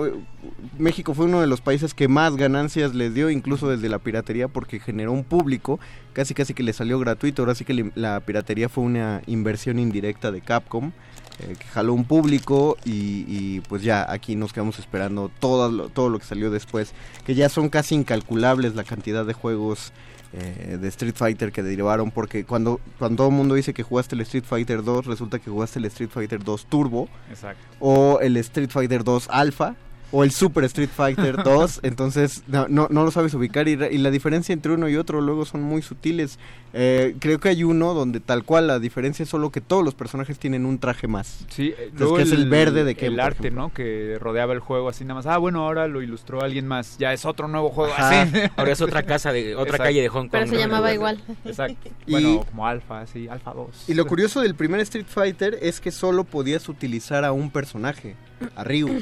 México 0.78 1.14
fue 1.14 1.26
uno 1.26 1.42
de 1.42 1.48
los 1.48 1.62
países 1.62 1.94
que 1.94 2.08
más 2.08 2.36
ganancias 2.36 2.94
les 2.94 3.14
dio, 3.14 3.30
incluso 3.30 3.70
desde 3.70 3.90
la 3.90 4.00
piratería, 4.00 4.48
porque 4.48 4.80
generó 4.80 5.12
un 5.12 5.24
público, 5.24 5.80
casi 6.14 6.34
casi 6.34 6.54
que 6.54 6.64
le 6.64 6.74
salió 6.74 7.00
gratuito. 7.00 7.42
Ahora 7.42 7.56
sí 7.56 7.66
que 7.66 7.92
la 7.96 8.20
piratería 8.20 8.70
fue 8.70 8.84
una 8.84 9.22
inversión 9.26 9.80
indirecta 9.80 10.32
de 10.32 10.42
Capcom, 10.42 10.92
eh, 11.40 11.56
que 11.58 11.66
jaló 11.66 11.94
un 11.94 12.06
público 12.06 12.78
y, 12.86 13.26
y, 13.28 13.62
pues 13.68 13.82
ya 13.82 14.06
aquí 14.12 14.36
nos 14.36 14.54
quedamos 14.54 14.78
esperando 14.78 15.32
todo 15.40 15.72
lo, 15.72 15.90
todo 15.90 16.10
lo 16.10 16.20
que 16.20 16.26
salió 16.26 16.52
después, 16.52 16.94
que 17.26 17.34
ya 17.34 17.50
son 17.50 17.70
casi 17.70 17.96
incalculables 17.96 18.76
la 18.76 18.84
cantidad 18.84 19.26
de 19.26 19.34
juegos 19.34 19.94
eh, 20.34 20.78
de 20.80 20.88
Street 20.88 21.16
Fighter 21.16 21.52
que 21.52 21.62
derivaron, 21.62 22.12
porque 22.12 22.46
cuando, 22.46 22.80
cuando 22.98 23.18
todo 23.18 23.30
el 23.30 23.36
mundo 23.36 23.56
dice 23.56 23.74
que 23.74 23.84
jugaste 23.84 24.16
el 24.16 24.22
Street 24.22 24.46
Fighter 24.46 24.84
2, 24.84 25.06
resulta 25.06 25.40
que 25.40 25.50
jugaste 25.50 25.80
el 25.80 25.86
Street 25.86 26.10
Fighter 26.10 26.44
2 26.44 26.66
Turbo 26.68 27.10
Exacto. 27.30 27.62
o 27.80 28.20
el 28.22 28.38
Street 28.38 28.70
Fighter 28.70 29.04
2 29.04 29.28
Alpha 29.30 29.76
o 30.12 30.24
el 30.24 30.32
Super 30.32 30.64
Street 30.66 30.90
Fighter 30.96 31.38
2, 31.44 31.80
entonces 31.84 32.44
no, 32.48 32.68
no, 32.68 32.88
no 32.90 33.04
lo 33.06 33.12
sabes 33.12 33.34
ubicar 33.34 33.68
y, 33.68 33.76
re- 33.76 33.94
y 33.94 33.98
la 33.98 34.12
diferencia 34.12 34.54
entre 34.54 34.74
uno 34.74 34.90
y 34.90 34.96
otro 34.98 35.22
luego 35.22 35.46
son 35.46 35.62
muy 35.62 35.82
sutiles. 35.82 36.38
Eh, 36.74 37.16
creo 37.20 37.40
que 37.40 37.50
hay 37.50 37.64
uno 37.66 37.94
donde 37.94 38.22
tal 38.22 38.44
cual 38.46 38.68
la 38.68 38.80
diferencia 38.80 39.24
es 39.24 39.30
solo 39.30 39.52
que 39.52 39.60
todos 39.60 39.84
los 39.84 39.94
personajes 39.94 40.40
tienen 40.40 40.66
un 40.66 40.80
traje 40.80 41.08
más. 41.08 41.46
Sí, 41.50 41.70
eh, 41.70 41.76
Entonces, 41.92 42.00
luego 42.00 42.16
que 42.18 42.24
es 42.24 42.32
el 42.32 42.48
verde 42.50 42.84
de 42.86 42.96
Ken, 42.96 43.14
el 43.14 43.20
arte, 43.20 43.40
ejemplo. 43.48 43.62
¿no? 43.64 43.74
Que 43.74 44.18
rodeaba 44.22 44.54
el 44.54 44.60
juego 44.60 44.88
así 44.88 45.04
nada 45.04 45.16
más. 45.16 45.26
Ah, 45.26 45.38
bueno, 45.38 45.66
ahora 45.66 45.88
lo 45.90 46.02
ilustró 46.02 46.42
alguien 46.42 46.68
más. 46.68 46.98
Ya 46.98 47.12
es 47.12 47.26
otro 47.26 47.48
nuevo 47.50 47.70
juego 47.72 47.92
Ajá. 47.94 48.22
así. 48.22 48.32
Ahora 48.56 48.72
es 48.72 48.80
otra 48.82 49.04
casa 49.04 49.34
de 49.34 49.54
otra 49.56 49.64
Exacto. 49.72 49.84
calle 49.84 50.02
de 50.02 50.08
Hong 50.10 50.22
Kong. 50.24 50.32
Pero 50.32 50.48
se 50.48 50.54
¿no? 50.54 50.60
llamaba 50.60 50.94
igual. 50.94 51.22
Exacto. 51.44 51.90
Y- 52.08 52.12
Bueno, 52.12 52.46
como 52.50 52.66
Alpha, 52.68 53.06
sí, 53.08 53.28
Alpha 53.28 53.54
2. 53.54 53.90
Y 53.90 53.94
lo 53.94 54.06
curioso 54.08 54.40
del 54.42 54.56
primer 54.56 54.80
Street 54.82 55.06
Fighter 55.08 55.58
es 55.62 55.82
que 55.82 55.92
solo 55.92 56.24
podías 56.24 56.70
utilizar 56.70 57.26
a 57.26 57.34
un 57.34 57.50
personaje, 57.52 58.16
a 58.56 58.64
Ryu. 58.64 59.02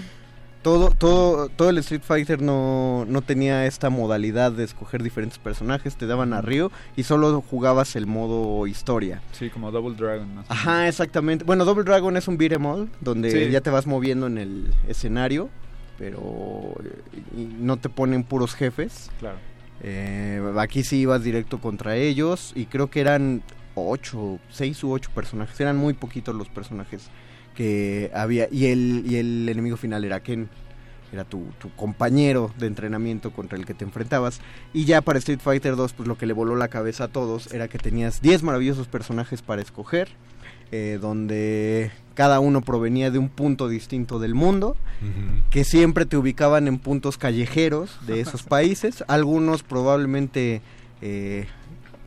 Todo, 0.61 0.89
todo, 0.91 1.47
todo 1.47 1.69
el 1.69 1.77
Street 1.77 2.01
Fighter 2.03 2.41
no, 2.41 3.05
no 3.07 3.21
tenía 3.21 3.65
esta 3.65 3.89
modalidad 3.89 4.51
de 4.51 4.65
escoger 4.65 5.01
diferentes 5.01 5.39
personajes, 5.39 5.95
te 5.95 6.05
daban 6.05 6.33
a 6.33 6.41
Ryu 6.41 6.69
y 6.97 7.03
solo 7.03 7.41
jugabas 7.41 7.95
el 7.95 8.07
modo 8.07 8.67
historia. 8.67 9.21
Sí, 9.31 9.49
como 9.49 9.71
Double 9.71 9.95
Dragon. 9.95 10.35
más. 10.35 10.45
Ajá, 10.49 10.89
exactamente. 10.89 11.45
Bueno, 11.45 11.63
Double 11.63 11.85
Dragon 11.85 12.17
es 12.17 12.27
un 12.27 12.37
beat 12.37 12.51
'em 12.51 12.65
all, 12.65 12.89
donde 12.99 13.31
Sí. 13.31 13.49
ya 13.51 13.61
te 13.61 13.69
vas 13.69 13.87
moviendo 13.87 14.27
en 14.27 14.37
el 14.37 14.73
escenario, 14.89 15.49
pero 15.97 16.73
y 17.37 17.41
no 17.59 17.77
te 17.77 17.87
ponen 17.87 18.23
puros 18.23 18.53
jefes. 18.53 19.09
Claro. 19.19 19.37
Eh, 19.81 20.41
aquí 20.57 20.83
sí 20.83 20.97
ibas 20.97 21.23
directo 21.23 21.59
contra 21.61 21.95
ellos 21.95 22.51
y 22.53 22.65
creo 22.65 22.89
que 22.89 22.99
eran 22.99 23.43
ocho, 23.75 24.39
seis 24.49 24.83
u 24.83 24.91
ocho 24.91 25.09
personajes. 25.15 25.57
Eran 25.61 25.77
muy 25.77 25.93
poquitos 25.93 26.35
los 26.35 26.49
personajes 26.49 27.07
que 27.59 28.09
había 28.13 28.47
y 28.49 28.67
el 28.67 29.03
y 29.05 29.17
el 29.17 29.49
enemigo 29.49 29.75
final 29.75 30.05
era 30.05 30.21
Ken. 30.21 30.47
Era 31.11 31.25
tu, 31.25 31.47
tu 31.59 31.69
compañero 31.71 32.53
de 32.57 32.67
entrenamiento 32.67 33.31
contra 33.31 33.57
el 33.57 33.65
que 33.65 33.73
te 33.73 33.83
enfrentabas. 33.83 34.39
Y 34.73 34.85
ya 34.85 35.01
para 35.01 35.19
Street 35.19 35.39
Fighter 35.43 35.75
2, 35.75 35.91
pues 35.91 36.07
lo 36.07 36.17
que 36.17 36.25
le 36.25 36.33
voló 36.33 36.55
la 36.55 36.69
cabeza 36.69 37.05
a 37.05 37.07
todos 37.09 37.51
era 37.51 37.67
que 37.67 37.79
tenías 37.79 38.21
10 38.21 38.43
maravillosos 38.43 38.87
personajes 38.87 39.41
para 39.41 39.61
escoger, 39.61 40.07
eh, 40.71 40.99
donde 41.01 41.91
cada 42.13 42.39
uno 42.39 42.61
provenía 42.61 43.11
de 43.11 43.17
un 43.17 43.27
punto 43.27 43.67
distinto 43.67 44.19
del 44.19 44.35
mundo 44.35 44.77
que 45.49 45.63
siempre 45.65 46.05
te 46.05 46.15
ubicaban 46.15 46.67
en 46.67 46.77
puntos 46.77 47.17
callejeros 47.17 47.97
de 48.05 48.21
esos 48.21 48.43
países, 48.55 49.03
algunos 49.07 49.63
probablemente 49.63 50.61
eh, 51.01 51.47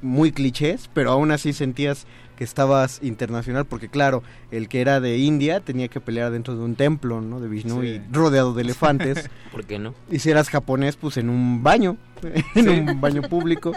muy 0.00 0.32
clichés, 0.32 0.88
pero 0.94 1.10
aún 1.10 1.30
así 1.30 1.52
sentías 1.52 2.06
que 2.42 2.44
estabas 2.44 2.98
internacional, 3.05 3.66
porque 3.66 3.88
claro, 3.88 4.24
el 4.50 4.68
que 4.68 4.81
era 4.81 4.98
de 5.00 5.16
India 5.18 5.61
tenía 5.61 5.87
que 5.87 6.00
pelear 6.00 6.33
dentro 6.33 6.57
de 6.57 6.62
un 6.64 6.74
templo, 6.74 7.20
¿no? 7.20 7.38
De 7.38 7.46
Vishnu 7.46 7.81
Sí. 7.83 7.87
y 7.87 8.02
rodeado 8.12 8.52
de 8.52 8.62
elefantes. 8.62 9.31
¿Por 9.52 9.64
qué 9.64 9.78
no? 9.78 9.94
Y 10.11 10.18
si 10.18 10.31
eras 10.31 10.48
japonés, 10.50 10.96
pues 10.96 11.18
en 11.18 11.28
un 11.31 11.62
baño, 11.62 11.96
en 12.57 12.64
Sí. 12.64 12.68
un 12.68 13.00
baño 13.00 13.22
público. 13.22 13.70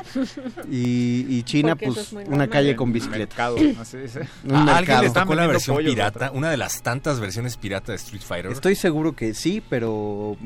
Y, 0.71 1.27
y 1.29 1.43
China, 1.43 1.75
Porque 1.75 1.85
pues 1.93 1.97
es 2.07 2.13
una 2.13 2.23
normal. 2.23 2.49
calle 2.49 2.75
con 2.75 2.91
bicicleta. 2.91 3.19
Mercado, 3.51 3.57
así 3.79 3.97
dice. 3.97 4.21
Un 4.45 4.55
¿A 4.55 4.77
alguien 4.77 5.01
le 5.01 5.09
tocó 5.11 5.35
la 5.35 5.45
versión 5.45 5.77
pirata? 5.77 6.31
Una 6.33 6.49
de 6.49 6.57
las 6.57 6.81
tantas 6.81 7.19
versiones 7.19 7.57
pirata 7.57 7.91
de 7.91 7.97
Street 7.97 8.23
Fighter. 8.25 8.51
Estoy 8.51 8.73
seguro 8.75 9.15
que 9.15 9.35
sí, 9.35 9.61
pero 9.69 10.37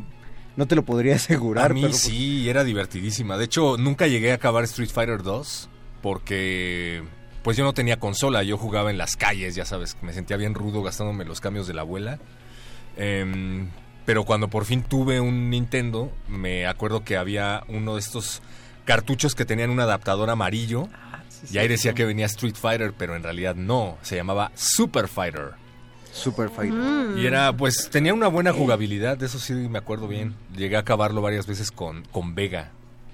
no 0.57 0.67
te 0.67 0.75
lo 0.75 0.83
podría 0.83 1.15
asegurar. 1.15 1.71
A 1.71 1.73
mí 1.73 1.81
pero, 1.81 1.91
pues, 1.91 2.01
sí, 2.03 2.49
era 2.49 2.65
divertidísima. 2.65 3.37
De 3.37 3.45
hecho, 3.45 3.77
nunca 3.77 4.07
llegué 4.07 4.31
a 4.31 4.35
acabar 4.35 4.65
Street 4.65 4.89
Fighter 4.89 5.23
2 5.23 5.69
porque 6.01 7.01
pues 7.43 7.57
yo 7.57 7.63
no 7.63 7.73
tenía 7.73 7.99
consola, 7.99 8.43
yo 8.43 8.57
jugaba 8.57 8.89
en 8.91 8.97
las 8.97 9.15
calles, 9.15 9.55
ya 9.55 9.65
sabes, 9.65 9.97
me 10.01 10.13
sentía 10.13 10.37
bien 10.37 10.53
rudo 10.53 10.83
gastándome 10.83 11.25
los 11.25 11.41
cambios 11.41 11.67
de 11.67 11.73
la 11.73 11.81
abuela. 11.81 12.19
Em, 12.97 13.69
pero 14.05 14.25
cuando 14.25 14.49
por 14.49 14.65
fin 14.65 14.83
tuve 14.83 15.19
un 15.19 15.49
Nintendo, 15.49 16.11
me 16.27 16.67
acuerdo 16.67 17.03
que 17.03 17.15
había 17.15 17.63
uno 17.67 17.93
de 17.93 17.99
estos 17.99 18.41
cartuchos 18.85 19.35
que 19.35 19.45
tenían 19.45 19.69
un 19.69 19.79
adaptador 19.79 20.29
amarillo. 20.29 20.89
y 21.51 21.57
ahí 21.57 21.67
decía 21.67 21.93
que 21.93 22.05
venía 22.05 22.25
Street 22.25 22.55
Fighter, 22.55 22.93
pero 22.97 23.15
en 23.15 23.23
realidad 23.23 23.55
no, 23.55 23.97
se 24.01 24.15
llamaba 24.15 24.51
Super 24.55 25.07
Fighter. 25.07 25.51
Super 26.11 26.49
Fighter. 26.49 26.73
Mm. 26.73 27.17
Y 27.19 27.25
era, 27.25 27.55
pues, 27.55 27.89
tenía 27.91 28.13
una 28.13 28.27
buena 28.27 28.51
jugabilidad, 28.51 29.17
de 29.17 29.27
eso 29.27 29.39
sí 29.39 29.53
me 29.53 29.77
acuerdo 29.77 30.07
bien. 30.07 30.35
Llegué 30.57 30.75
a 30.75 30.79
acabarlo 30.79 31.21
varias 31.21 31.47
veces 31.47 31.71
con, 31.71 32.03
con 32.11 32.35
Vega. 32.35 32.71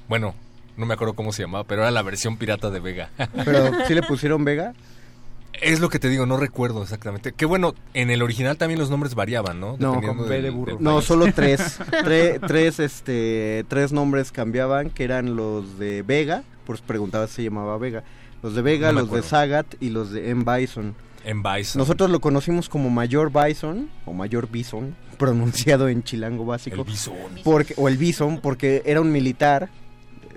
Bueno, 0.07 0.33
no 0.77 0.85
me 0.85 0.93
acuerdo 0.93 1.13
cómo 1.13 1.31
se 1.33 1.43
llamaba, 1.43 1.63
pero 1.63 1.81
era 1.81 1.91
la 1.91 2.01
versión 2.01 2.37
pirata 2.37 2.69
de 2.69 2.79
Vega. 2.79 3.09
Pero 3.45 3.71
sí 3.87 3.93
le 3.93 4.01
pusieron 4.03 4.43
Vega. 4.45 4.73
es 5.61 5.79
lo 5.79 5.87
que 5.89 5.99
te 5.99 6.09
digo, 6.09 6.25
no 6.25 6.37
recuerdo 6.37 6.83
exactamente. 6.83 7.31
Que 7.31 7.45
bueno, 7.45 7.75
en 7.93 8.09
el 8.09 8.21
original 8.21 8.57
también 8.57 8.79
los 8.79 8.89
nombres 8.89 9.15
variaban, 9.15 9.59
¿no? 9.59 9.77
No, 9.79 9.93
Dependiendo 9.93 10.23
con 10.23 10.29
B 10.29 10.35
de 10.35 10.41
del- 10.41 10.51
burro. 10.51 10.75
del 10.75 10.83
No, 10.83 10.95
país. 10.95 11.05
solo 11.05 11.25
tres. 11.33 11.79
Tre- 12.03 12.39
tres, 12.45 12.79
este, 12.79 13.65
tres 13.69 13.91
nombres 13.93 14.31
cambiaban, 14.31 14.89
que 14.89 15.03
eran 15.05 15.35
los 15.35 15.79
de 15.79 16.01
Vega, 16.01 16.43
por 16.65 16.75
eso 16.75 16.83
preguntaba 16.85 17.27
si 17.27 17.35
se 17.35 17.43
llamaba 17.45 17.77
Vega. 17.77 18.03
Los 18.43 18.53
de 18.53 18.61
Vega, 18.61 18.91
No 18.91 18.99
los 19.01 19.11
de. 19.11 19.21
Sagat 19.23 19.65
y 19.79 19.89
los 19.89 20.11
de 20.11 20.29
M. 20.29 20.43
Bison. 20.45 20.93
En 21.23 21.41
Bison. 21.41 21.79
Nosotros 21.79 22.11
lo 22.11 22.19
conocimos 22.19 22.69
como 22.69 22.89
Mayor 22.91 23.31
Bison, 23.31 23.89
o 24.05 24.13
Mayor 24.13 24.47
Bison, 24.51 24.95
pronunciado 25.17 25.87
en 25.87 26.03
chilango 26.03 26.45
básico. 26.45 26.81
El 26.81 26.83
Bison. 26.83 27.15
Porque, 27.43 27.73
o 27.77 27.87
el 27.87 27.97
Bison, 27.97 28.39
porque 28.41 28.83
era 28.85 28.99
un 29.01 29.11
militar 29.11 29.69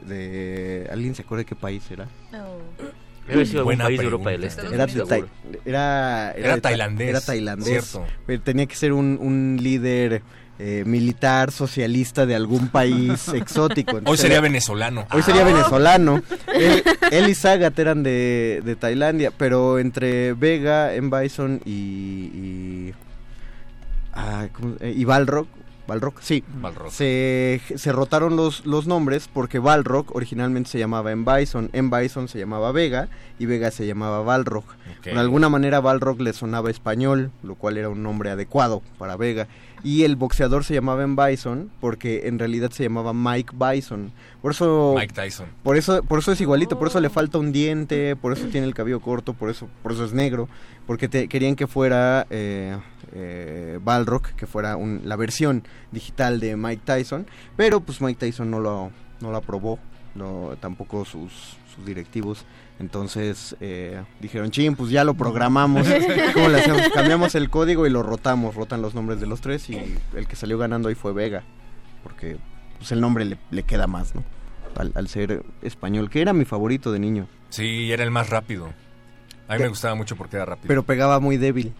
de... 0.06 0.88
¿Alguien 0.92 1.14
se 1.14 1.22
acuerda 1.22 1.40
de 1.40 1.46
qué 1.46 1.54
país 1.56 1.82
era? 1.90 2.06
Debe 3.26 3.44
sido 3.44 3.58
algún 3.61 3.64
Buena 3.76 3.84
país 3.84 3.98
de 3.98 4.04
Europa 4.04 4.30
del 4.30 4.40
pregunta. 4.40 4.62
Este. 4.62 4.74
Era, 4.74 4.87
de 4.87 5.24
era, 5.66 6.32
Era 6.32 6.48
de 6.54 6.61
Ta- 6.61 6.68
tailandés, 6.68 7.08
Era 7.11 7.20
tailandés. 7.20 7.66
cierto. 7.68 8.06
Pero 8.26 8.40
tenía 8.42 8.66
que 8.66 8.74
ser 8.74 8.92
un, 8.94 9.18
un 9.20 9.58
líder 9.61 10.22
eh, 10.58 10.82
militar, 10.87 11.52
socialista 11.52 12.24
de 12.24 12.34
algún 12.34 12.68
país 12.68 13.28
exótico. 13.34 14.00
Hoy 14.06 14.16
sería 14.16 14.37
era- 14.38 14.42
venezolano. 14.42 15.06
Hoy 15.12 15.22
sería 15.22 15.44
venezolano. 15.44 16.22
Él, 16.54 16.82
él 17.12 17.28
y 17.28 17.34
Sagat 17.34 17.78
eran 17.78 18.02
de, 18.02 18.62
de 18.64 18.76
Tailandia, 18.76 19.30
pero 19.37 19.78
entre 19.78 20.32
Vega, 20.32 20.94
M. 20.94 21.11
Bison 21.20 21.61
y. 21.66 21.72
y, 21.72 22.94
ah, 24.14 24.48
¿cómo? 24.54 24.76
Eh, 24.80 24.94
y 24.96 25.04
Balrog. 25.04 25.46
Balrog, 25.88 26.14
sí. 26.20 26.44
Balrog. 26.61 26.92
Se, 26.92 27.62
se 27.74 27.92
rotaron 27.92 28.37
los, 28.37 28.66
los 28.66 28.87
nombres 28.87 29.27
porque 29.27 29.59
Balrog 29.59 30.14
originalmente 30.14 30.68
se 30.68 30.79
llamaba 30.79 31.12
M. 31.12 31.24
Bison, 31.24 31.70
M. 31.72 31.90
Bison 31.90 32.29
se 32.29 32.38
llamaba 32.38 32.72
Vega 32.72 33.09
y 33.38 33.46
Vega 33.46 33.70
se 33.70 33.87
llamaba 33.87 34.20
Balrog. 34.20 34.64
Ok. 34.98 35.07
De 35.07 35.18
alguna 35.18 35.48
manera 35.48 35.81
Balrog 35.81 36.20
le 36.20 36.35
sonaba 36.35 36.70
español, 36.70 37.31
lo 37.42 37.55
cual 37.55 37.79
era 37.79 37.88
un 37.88 38.03
nombre 38.03 38.29
adecuado 38.29 38.83
para 38.98 39.16
Vega. 39.16 39.48
Y 39.84 40.02
el 40.04 40.16
boxeador 40.16 40.64
se 40.64 40.74
llamaba 40.74 41.02
M. 41.04 41.14
Bison 41.16 41.70
porque 41.80 42.26
en 42.28 42.38
realidad 42.38 42.70
se 42.70 42.82
llamaba 42.84 43.12
Mike 43.12 43.52
Bison. 43.54 44.12
Por 44.42 44.52
eso 44.52 44.94
Mike 44.96 45.14
Tyson. 45.14 45.46
por 45.62 45.76
eso, 45.76 46.02
por 46.02 46.18
eso 46.20 46.32
es 46.32 46.40
igualito, 46.40 46.78
por 46.78 46.88
eso 46.88 47.00
le 47.00 47.10
falta 47.10 47.38
un 47.38 47.52
diente, 47.52 48.14
por 48.16 48.32
eso 48.32 48.46
tiene 48.46 48.66
el 48.66 48.74
cabello 48.74 49.00
corto, 49.00 49.34
por 49.34 49.50
eso, 49.50 49.68
por 49.82 49.92
eso 49.92 50.04
es 50.04 50.12
negro, 50.12 50.48
porque 50.86 51.08
te, 51.08 51.28
querían 51.28 51.56
que 51.56 51.66
fuera 51.66 52.26
eh, 52.30 52.76
eh, 53.12 53.78
Balrog, 53.82 54.22
que 54.36 54.46
fuera 54.46 54.76
un- 54.76 55.02
la 55.04 55.16
versión 55.16 55.62
digital 55.92 56.40
de 56.40 56.56
Mike 56.56 56.82
Tyson, 56.84 57.26
pero 57.56 57.80
pues 57.80 58.00
Mike 58.00 58.18
Tyson 58.26 58.50
no 58.50 58.60
lo, 58.60 58.90
no 59.20 59.30
lo 59.30 59.36
aprobó, 59.36 59.78
no, 60.14 60.50
tampoco 60.60 61.04
sus, 61.04 61.56
sus 61.74 61.84
directivos, 61.86 62.44
entonces 62.78 63.56
eh, 63.60 64.02
dijeron, 64.20 64.50
chin, 64.50 64.76
pues 64.76 64.90
ya 64.90 65.04
lo 65.04 65.14
programamos, 65.14 65.86
¿cómo 66.34 66.48
le 66.48 66.60
hacemos? 66.60 66.82
Cambiamos 66.94 67.34
el 67.34 67.50
código 67.50 67.86
y 67.86 67.90
lo 67.90 68.02
rotamos, 68.02 68.54
rotan 68.54 68.82
los 68.82 68.94
nombres 68.94 69.20
de 69.20 69.26
los 69.26 69.40
tres 69.40 69.68
y 69.70 69.96
el 70.14 70.26
que 70.28 70.36
salió 70.36 70.58
ganando 70.58 70.88
ahí 70.88 70.94
fue 70.94 71.12
Vega, 71.12 71.42
porque 72.02 72.36
pues 72.78 72.92
el 72.92 73.00
nombre 73.00 73.24
le, 73.24 73.38
le 73.50 73.62
queda 73.64 73.86
más, 73.86 74.14
¿no? 74.14 74.22
Al, 74.76 74.92
al 74.94 75.08
ser 75.08 75.42
español, 75.62 76.08
que 76.10 76.20
era 76.20 76.32
mi 76.32 76.44
favorito 76.44 76.92
de 76.92 76.98
niño, 77.00 77.26
Sí, 77.50 77.90
era 77.90 78.04
el 78.04 78.10
más 78.10 78.28
rápido. 78.28 78.68
A 79.48 79.54
mí 79.56 79.62
me 79.62 79.68
gustaba 79.68 79.94
mucho 79.94 80.14
porque 80.16 80.36
era 80.36 80.44
rápido. 80.44 80.68
pero 80.68 80.82
pegaba 80.82 81.18
muy 81.18 81.38
débil. 81.38 81.72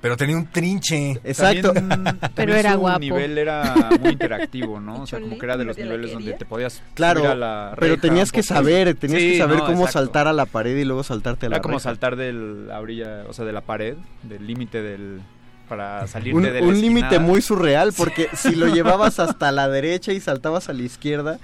Pero 0.00 0.16
tenía 0.16 0.36
un 0.36 0.46
trinche. 0.46 1.20
Exacto. 1.24 1.72
También- 1.74 2.04
Pero 2.20 2.32
también 2.34 2.58
era 2.58 2.72
su 2.72 2.78
guapo. 2.78 2.98
nivel 3.00 3.36
era 3.38 3.90
muy 4.00 4.12
interactivo, 4.12 4.80
¿no? 4.80 5.02
O 5.02 5.06
sea, 5.06 5.20
como 5.20 5.38
que 5.38 5.44
era 5.44 5.56
de 5.56 5.64
los 5.64 5.76
niveles 5.76 6.12
donde 6.12 6.32
te 6.32 6.44
podías 6.46 6.82
Claro, 6.94 7.20
subir 7.20 7.32
a 7.32 7.34
la 7.34 7.72
pero 7.78 7.92
reja 7.96 8.00
tenías 8.02 8.28
un 8.30 8.32
que 8.32 8.42
saber, 8.42 8.94
tenías 8.94 9.20
Sí, 9.20 9.30
que 9.32 9.38
saber 9.38 9.58
no, 9.58 9.64
cómo 9.66 9.80
exacto. 9.84 9.98
saltar 9.98 10.26
a 10.28 10.32
la 10.32 10.46
pared 10.46 10.76
y 10.76 10.84
luego 10.84 11.02
saltarte 11.02 11.46
a 11.46 11.48
la 11.50 11.56
Era 11.56 11.62
como 11.62 11.74
reja. 11.78 11.84
saltar 11.90 12.16
de 12.16 12.32
la 12.32 12.80
orilla, 12.80 13.24
o 13.28 13.32
sea, 13.32 13.44
de 13.44 13.52
la 13.52 13.60
pared, 13.60 13.96
del 14.22 14.46
límite 14.46 14.82
del 14.82 15.20
para 15.68 16.06
salirte 16.08 16.36
un, 16.36 16.42
de 16.42 16.60
la 16.60 16.66
un 16.66 16.80
límite 16.80 17.18
muy 17.20 17.40
surreal 17.42 17.92
porque 17.96 18.28
si 18.34 18.56
lo 18.56 18.66
llevabas 18.66 19.20
hasta 19.20 19.52
la 19.52 19.68
derecha 19.68 20.12
y 20.12 20.18
saltabas 20.20 20.68
a 20.68 20.72
la 20.72 20.82
izquierda, 20.82 21.38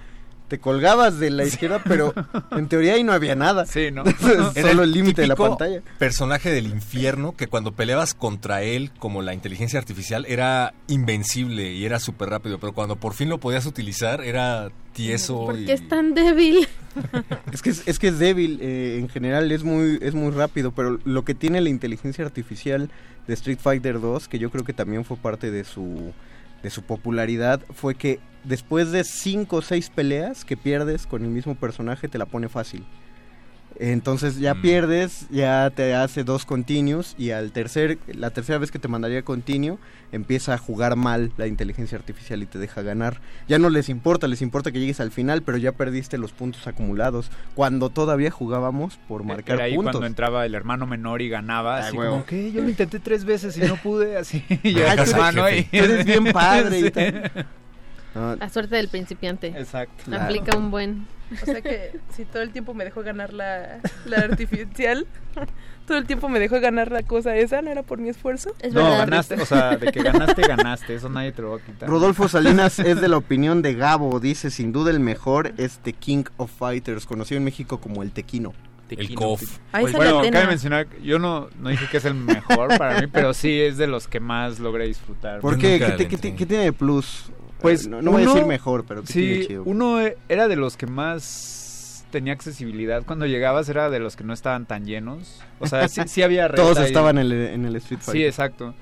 te 0.49 0.59
colgabas 0.59 1.19
de 1.19 1.31
la 1.31 1.45
izquierda, 1.45 1.83
pero 1.85 2.15
en 2.53 2.69
teoría 2.69 2.95
ahí 2.95 3.05
no 3.05 3.13
había 3.13 3.35
nada. 3.35 3.67
Sí, 3.67 3.91
¿no? 3.91 4.05
Era 4.05 4.53
Solo 4.71 4.85
el 4.85 4.93
límite 4.93 5.23
de 5.23 5.29
la 5.29 5.37
pantalla. 5.37 5.83
Personaje 5.99 6.51
del 6.51 6.67
infierno 6.67 7.37
que 7.37 7.47
cuando 7.47 7.73
peleabas 7.73 8.15
contra 8.15 8.63
él 8.63 8.91
como 8.99 9.23
la 9.23 9.35
inteligencia 9.35 9.79
artificial 9.79 10.25
era 10.29 10.75
invencible 10.89 11.73
y 11.73 11.85
era 11.85 11.99
súper 11.99 12.31
rápido, 12.31 12.59
pero 12.59 12.73
cuando 12.73 12.97
por 12.97 13.15
fin 13.15 13.29
lo 13.29 13.39
podías 13.39 13.67
utilizar 13.67 14.23
era 14.23 14.71
tieso 14.93 15.47
¿Por 15.47 15.59
y 15.59 15.67
qué 15.67 15.73
es 15.73 15.89
tan 15.89 16.15
débil? 16.15 16.67
Es 17.53 17.61
que 17.61 17.69
es, 17.69 17.87
es 17.87 17.99
que 17.99 18.09
es 18.09 18.19
débil, 18.19 18.59
eh, 18.63 18.97
en 18.99 19.11
general 19.11 19.53
es 19.53 19.63
muy, 19.63 19.99
es 20.01 20.15
muy 20.15 20.31
rápido, 20.31 20.73
pero 20.73 20.99
lo 21.05 21.25
que 21.27 21.35
tiene 21.35 21.61
la 21.61 21.69
inteligencia 21.69 22.25
artificial 22.25 22.91
de 23.27 23.35
Street 23.35 23.59
Fighter 23.61 24.01
2, 24.01 24.29
que 24.29 24.39
yo 24.39 24.51
creo 24.51 24.65
que 24.65 24.73
también 24.73 25.05
fue 25.05 25.19
parte 25.19 25.51
de 25.51 25.65
su, 25.65 26.15
de 26.63 26.71
su 26.71 26.83
popularidad 26.83 27.61
fue 27.75 27.95
que 27.95 28.19
después 28.47 28.93
de 28.93 29.05
cinco 29.05 29.57
o 29.57 29.63
seis 29.63 29.91
peleas 29.91 30.45
que 30.45 30.57
pierdes 30.57 31.07
con 31.07 31.23
el 31.25 31.31
mismo 31.31 31.55
personaje 31.55 32.09
te 32.09 32.19
la 32.19 32.27
pone 32.27 32.49
fácil. 32.49 32.85
Entonces 33.79 34.39
ya 34.39 34.55
Mm. 34.55 34.63
pierdes, 34.63 35.27
ya 35.29 35.69
te 35.69 35.95
hace 35.95 36.25
dos 36.25 36.47
continuos 36.47 37.15
y 37.19 37.33
al 37.33 37.53
tercer, 37.53 37.99
la 38.07 38.31
tercera 38.31 38.57
vez 38.59 38.71
que 38.71 38.79
te 38.79 38.89
mandaría 38.89 39.21
continuo 39.23 39.79
empieza 40.13 40.55
a 40.55 40.59
jugar 40.59 40.97
mal 40.97 41.31
la 41.37 41.47
inteligencia 41.47 41.99
artificial 41.99 42.43
y 42.43 42.47
te 42.47 42.59
deja 42.59 42.81
ganar. 42.81 43.21
Ya 43.49 43.59
no 43.59 43.69
les 43.69 43.91
importa, 43.91 44.29
les 44.29 44.41
importa 44.41 44.73
que 44.73 44.81
llegues 44.81 44.99
al 45.01 45.11
final, 45.11 45.43
pero 45.43 45.59
ya 45.59 45.73
perdiste 45.73 46.17
los 46.17 46.33
puntos 46.33 46.67
acumulados. 46.67 47.31
Cuando 47.55 47.91
todavía 47.91 48.31
jugábamos 48.31 48.99
por 49.09 49.25
marcar 49.25 49.57
Era 49.57 49.65
ahí 49.65 49.75
puntos. 49.77 49.93
cuando 49.93 50.07
entraba 50.07 50.47
el 50.47 50.55
hermano 50.55 50.87
menor 50.87 51.21
y 51.21 51.29
ganaba, 51.29 51.77
Ah, 51.77 51.89
así 51.89 51.99
huevo. 51.99 52.13
como 52.13 52.25
que 52.25 52.53
yo 52.53 52.63
lo 52.63 52.71
intenté 52.71 52.99
tres 52.99 53.27
veces 53.27 53.59
y 53.59 53.61
no 53.61 53.77
pude, 53.77 54.17
así. 54.17 54.43
y 54.63 54.79
hermano, 54.79 55.47
eres- 55.49 55.67
y- 55.71 55.79
tú 55.79 55.85
eres 55.85 56.07
bien 56.07 56.25
padre 56.33 56.79
y 56.79 56.83
Sí. 56.85 56.91
tal. 56.93 57.47
La 58.39 58.49
suerte 58.49 58.77
del 58.77 58.89
principiante. 58.89 59.49
Exacto. 59.49 60.05
Claro. 60.05 60.25
Aplica 60.25 60.57
un 60.57 60.71
buen. 60.71 61.07
O 61.43 61.45
sea 61.45 61.61
que 61.61 61.91
si 62.15 62.25
todo 62.25 62.43
el 62.43 62.51
tiempo 62.51 62.73
me 62.73 62.85
dejó 62.85 63.03
ganar 63.03 63.33
la, 63.33 63.81
la 64.05 64.19
artificial, 64.19 65.07
todo 65.87 65.99
el 65.99 66.07
tiempo 66.07 66.29
me 66.29 66.39
dejó 66.39 66.61
ganar 66.61 66.93
la 66.93 67.03
cosa 67.03 67.35
esa, 67.37 67.63
¿no 67.63 67.71
era 67.71 67.83
por 67.83 67.99
mi 67.99 68.09
esfuerzo? 68.09 68.55
Es 68.61 68.73
No, 68.73 68.85
verdad. 68.85 68.99
ganaste, 69.01 69.35
o 69.35 69.45
sea, 69.47 69.77
de 69.77 69.91
que 69.91 70.03
ganaste, 70.05 70.43
ganaste, 70.43 70.95
eso 70.95 71.09
nadie 71.09 71.33
te 71.33 71.43
lo 71.43 71.51
va 71.51 71.57
a 71.57 71.61
quitar. 71.61 71.89
Rodolfo 71.89 72.29
Salinas 72.29 72.79
es 72.79 73.01
de 73.01 73.09
la 73.09 73.17
opinión 73.17 73.61
de 73.61 73.75
Gabo, 73.75 74.21
dice 74.21 74.51
sin 74.53 74.71
duda 74.73 74.93
el 74.93 75.01
mejor 75.01 75.53
es 75.57 75.79
The 75.81 75.95
King 75.95 76.25
of 76.37 76.51
Fighters, 76.57 77.07
conocido 77.07 77.39
en 77.39 77.45
México 77.45 77.81
como 77.81 78.05
el 78.05 78.13
Tequino. 78.13 78.53
El 78.89 79.17
KOF. 79.17 79.43
Ahí 79.73 79.83
Pues, 79.83 79.97
bueno, 79.97 80.23
cabe 80.31 80.47
mencionar, 80.47 80.87
que 80.87 81.03
yo 81.03 81.19
no, 81.19 81.49
no 81.59 81.71
dije 81.71 81.87
que 81.91 81.97
es 81.97 82.05
el 82.05 82.15
mejor 82.15 82.79
para 82.79 83.01
mí, 83.01 83.09
pero 83.13 83.35
sí 83.35 83.61
es 83.61 83.79
de 83.79 83.89
los 83.89 84.07
que 84.07 84.21
más 84.21 84.61
logré 84.61 84.87
disfrutar. 84.87 85.41
¿Por 85.41 85.55
Yo 85.55 85.61
qué? 85.61 85.73
nunca 85.73 85.87
¿Qué, 85.87 85.91
le 85.91 85.99
te- 85.99 86.09
qué 86.09 86.15
entré. 86.15 86.31
te- 86.31 86.37
qué 86.37 86.47
tiene 86.47 86.65
de 86.67 86.73
plus? 86.73 87.33
Pues 87.61 87.87
no, 87.89 88.03
no 88.03 88.13
voy 88.13 88.23
a 88.23 88.27
decir 88.27 88.45
mejor, 88.45 88.85
pero 88.87 89.03
¿qué 89.03 89.13
tiene 89.13 89.35
Sí, 89.43 89.47
chido? 89.49 89.63
uno 89.65 90.01
e- 90.01 90.17
era 90.29 90.49
de 90.49 90.57
los 90.57 90.77
que 90.77 90.87
más 90.87 92.07
tenía 92.11 92.33
accesibilidad. 92.33 93.03
Cuando 93.05 93.27
llegabas 93.27 93.69
era 93.69 93.91
de 93.91 93.99
los 93.99 94.17
que 94.17 94.25
no 94.25 94.33
estaban 94.33 94.67
tan 94.67 94.85
llenos. 94.85 95.41
O 95.59 95.67
sea, 95.67 95.89
sí, 95.89 96.03
sí 96.07 96.23
había 96.23 96.49
Todos 96.55 96.79
estaban 96.79 97.19
en 97.19 97.27
el, 97.27 97.33
en 97.33 97.65
el 97.65 97.77
Street 97.77 98.01
Sí, 98.01 98.07
Fighter. 98.07 98.27
exacto. 98.29 98.75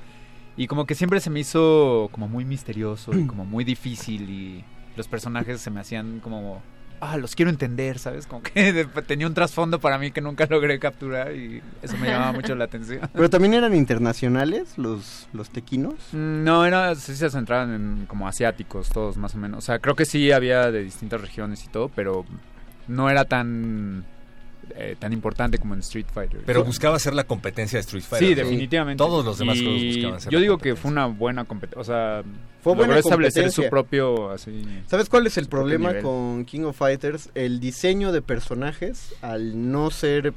Y 0.56 0.66
como 0.66 0.87
que 0.87 0.94
siempre 0.94 1.20
se 1.20 1.30
me 1.30 1.40
hizo 1.40 2.08
como 2.12 2.28
muy 2.28 2.44
misterioso 2.44 3.12
y 3.18 3.26
como 3.26 3.44
muy 3.44 3.64
difícil 3.64 4.28
y 4.30 4.64
los 4.96 5.08
personajes 5.08 5.60
se 5.60 5.70
me 5.70 5.80
hacían 5.80 6.20
como... 6.20 6.62
Ah, 7.06 7.18
los 7.18 7.34
quiero 7.34 7.50
entender, 7.50 7.98
¿sabes? 7.98 8.26
Como 8.26 8.42
que 8.42 8.72
de- 8.72 8.84
tenía 9.06 9.26
un 9.26 9.34
trasfondo 9.34 9.78
para 9.78 9.98
mí 9.98 10.10
que 10.10 10.20
nunca 10.22 10.46
logré 10.48 10.78
capturar 10.78 11.34
y 11.34 11.60
eso 11.82 11.96
me 11.98 12.06
llamaba 12.08 12.32
mucho 12.32 12.54
la 12.54 12.64
atención. 12.64 13.00
Pero 13.12 13.28
también 13.28 13.52
eran 13.54 13.74
internacionales 13.74 14.78
los, 14.78 15.28
los 15.34 15.50
tequinos. 15.50 15.94
Mm, 16.12 16.44
No, 16.44 16.64
era, 16.64 16.94
sí 16.94 17.14
se 17.14 17.28
centraban 17.28 17.74
en 17.74 18.06
como 18.06 18.26
asiáticos, 18.26 18.88
todos 18.88 19.16
más 19.18 19.34
o 19.34 19.38
menos. 19.38 19.58
O 19.58 19.60
sea, 19.62 19.78
creo 19.80 19.94
que 19.96 20.06
sí 20.06 20.32
había 20.32 20.70
de 20.70 20.82
distintas 20.82 21.20
regiones 21.20 21.62
y 21.64 21.68
todo, 21.68 21.90
pero 21.90 22.24
no 22.88 23.10
era 23.10 23.24
tan 23.26 24.04
eh, 24.77 24.96
tan 24.98 25.12
importante 25.12 25.59
como 25.59 25.74
en 25.74 25.81
Street 25.81 26.07
Fighter. 26.12 26.40
Pero 26.44 26.64
buscaba 26.64 26.98
ser 26.98 27.14
la 27.14 27.24
competencia 27.24 27.77
de 27.77 27.81
Street 27.81 28.03
Fighter. 28.03 28.29
Sí, 28.29 28.35
¿no? 28.35 28.42
definitivamente. 28.42 28.98
Todos 29.03 29.24
los 29.24 29.38
demás 29.38 29.57
Y 29.57 29.64
juegos 29.64 29.83
buscaban 29.83 30.20
ser 30.20 30.33
Yo 30.33 30.38
la 30.38 30.42
digo 30.42 30.59
que 30.59 30.77
fue 30.77 30.90
una 30.90 31.07
buena 31.07 31.44
competencia. 31.44 31.81
O 31.81 31.85
sea, 31.85 32.22
Fue 32.62 32.72
logró 32.72 32.87
buena 32.87 32.98
establecer 32.98 33.50
su 33.50 33.68
propio 33.68 34.31
así. 34.31 34.64
¿Sabes 34.87 35.09
cuál 35.09 35.27
es 35.27 35.38
el 35.38 35.48
problema 35.48 35.98
con 36.00 36.44
King 36.44 36.62
of 36.62 36.77
Fighters? 36.77 37.31
El 37.35 37.61
diseño 37.61 38.12
de 38.12 38.22
personajes, 38.22 39.14
al 39.22 39.70
no 39.70 39.90
ser 39.90 40.35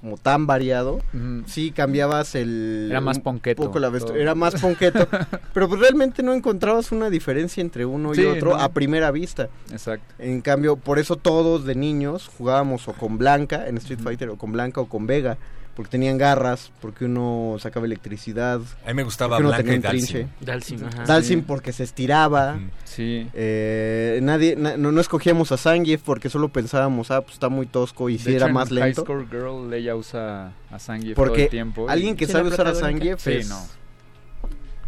como 0.00 0.16
tan 0.16 0.46
variado, 0.46 1.00
Ujú. 1.12 1.42
sí 1.46 1.70
cambiabas 1.72 2.34
el... 2.34 2.88
Era 2.90 3.00
más 3.00 3.18
ponqueto, 3.20 3.62
poco 3.62 3.78
la. 3.78 3.90
Era 4.16 4.34
más 4.34 4.60
ponqueto, 4.60 5.06
pero 5.54 5.68
pues 5.68 5.80
realmente 5.80 6.22
no 6.22 6.32
encontrabas 6.32 6.92
una 6.92 7.10
diferencia 7.10 7.60
entre 7.60 7.84
uno 7.84 8.14
Sí, 8.14 8.22
y 8.22 8.26
otro 8.26 8.50
no. 8.50 8.62
a 8.62 8.68
primera 8.70 9.10
vista. 9.10 9.48
Exacto. 9.72 10.14
En 10.18 10.40
cambio, 10.40 10.76
por 10.76 10.98
eso 10.98 11.16
todos 11.16 11.64
de 11.64 11.74
niños 11.74 12.30
jugábamos 12.38 12.88
o 12.88 12.92
con 12.92 13.18
Blanca 13.18 13.66
en 13.68 13.76
Street 13.78 14.00
Fighter, 14.02 14.28
o 14.30 14.36
con 14.36 14.52
Blanca 14.52 14.80
o 14.80 14.86
con 14.88 15.06
Vega, 15.06 15.36
porque 15.78 15.92
tenían 15.92 16.18
garras, 16.18 16.72
porque 16.80 17.04
uno 17.04 17.54
sacaba 17.60 17.86
electricidad. 17.86 18.60
A 18.84 18.88
mí 18.88 18.94
me 18.94 19.04
gustaba 19.04 19.36
porque 19.36 19.42
uno 19.46 19.48
Blanca 19.50 19.62
tenía 19.62 19.74
y 19.74 19.76
un 19.76 19.82
Dalsim. 19.82 20.06
trinche. 20.08 20.28
Dalsim, 20.40 20.84
ajá. 20.84 21.04
Dalsim 21.04 21.38
Sí. 21.38 21.44
porque 21.46 21.72
se 21.72 21.84
estiraba. 21.84 22.58
Sí. 22.82 23.28
Eh, 23.32 24.18
nadie, 24.24 24.56
na- 24.56 24.76
no, 24.76 24.90
no 24.90 25.00
escogíamos 25.00 25.52
a 25.52 25.56
Zangief 25.56 26.02
porque 26.02 26.28
solo 26.30 26.48
pensábamos, 26.48 27.12
ah, 27.12 27.20
pues 27.20 27.34
está 27.34 27.48
muy 27.48 27.66
tosco 27.66 28.08
y 28.08 28.14
De 28.14 28.18
si 28.18 28.28
hecho, 28.30 28.44
era 28.44 28.52
más 28.52 28.70
High 28.70 28.74
lento. 28.80 29.02
Score 29.02 29.26
Girl 29.30 29.72
ella 29.72 29.94
usa 29.94 30.52
a 30.68 30.78
Zangief 30.80 31.14
todo 31.14 31.32
el 31.32 31.48
tiempo. 31.48 31.88
alguien 31.88 32.16
que 32.16 32.26
sabe 32.26 32.48
usar 32.48 32.66
a. 32.66 32.74
Zangief 32.74 33.20
Sí, 33.22 33.34
es... 33.34 33.48
no. 33.48 33.64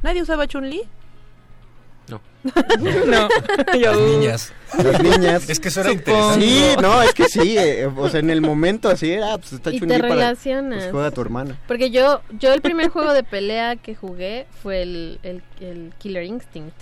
¿Nadie 0.02 0.22
usaba 0.22 0.48
Chun-Li? 0.48 0.82
No. 2.10 2.20
no. 3.06 3.28
Las 3.78 3.98
niñas. 3.98 4.52
Las 4.82 5.02
niñas. 5.02 5.48
Es 5.48 5.60
que 5.60 5.68
eso 5.68 5.80
era 5.82 5.92
interesante. 5.92 6.44
Sí, 6.44 6.64
no, 6.80 7.02
es 7.02 7.12
que 7.14 7.24
sí, 7.24 7.56
eh, 7.58 7.86
o 7.86 8.08
sea, 8.08 8.20
en 8.20 8.30
el 8.30 8.40
momento 8.40 8.88
así 8.88 9.10
era, 9.12 9.36
pues 9.38 9.52
está 9.52 9.72
Y 9.72 9.80
te 9.80 9.86
para... 9.86 10.08
relacionas. 10.08 10.78
Pues 10.80 10.90
juega 10.90 11.10
tu 11.10 11.20
hermana. 11.20 11.58
Porque 11.68 11.90
yo, 11.90 12.22
yo 12.38 12.52
el 12.52 12.60
primer 12.60 12.88
juego 12.88 13.12
de 13.12 13.22
pelea 13.22 13.76
que 13.76 13.94
jugué 13.94 14.46
fue 14.62 14.82
el, 14.82 15.18
el, 15.22 15.42
el 15.60 15.92
Killer 15.98 16.24
Instinct. 16.24 16.74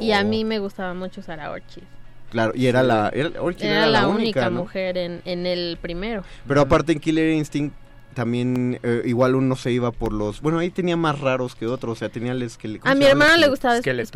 Y 0.00 0.12
a 0.12 0.20
Oh. 0.20 0.24
mí 0.24 0.44
me 0.44 0.58
gustaba 0.58 0.94
mucho 0.94 1.20
usar 1.20 1.40
a 1.40 1.50
Orchid. 1.50 1.82
Claro, 2.30 2.52
y 2.54 2.66
era 2.66 2.82
la... 2.82 3.10
Era, 3.14 3.40
Orchid 3.40 3.66
Era, 3.66 3.86
la, 3.86 4.08
única, 4.08 4.50
¿no? 4.50 4.62
mujer 4.62 4.98
en, 4.98 5.22
en 5.24 5.46
el 5.46 5.78
primero. 5.80 6.24
Pero 6.46 6.60
aparte 6.62 6.92
en 6.92 6.98
Killer 7.00 7.30
Instinct 7.30 7.74
también 8.16 8.80
eh, 8.82 9.02
igual 9.04 9.34
uno 9.34 9.54
se 9.56 9.70
iba 9.70 9.92
por 9.92 10.10
los... 10.12 10.40
Bueno, 10.40 10.58
ahí 10.58 10.70
tenía 10.70 10.96
más 10.96 11.20
raros 11.20 11.54
que 11.54 11.66
otros, 11.66 11.92
o 11.92 11.94
sea, 11.96 12.08
tenía 12.08 12.32
el 12.32 12.40
esqueleto. 12.42 12.88
A 12.88 12.94
mi 12.94 13.04
hermana 13.04 13.36
le 13.36 13.46
gustaba 13.48 13.76
Spinal. 13.78 14.08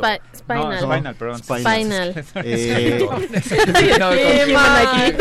No, 0.48 0.72
Spinal, 0.88 1.14
perdón. 1.16 1.38
Spinal. 1.38 2.24
No, 3.98 4.12
He-Man. 4.12 5.16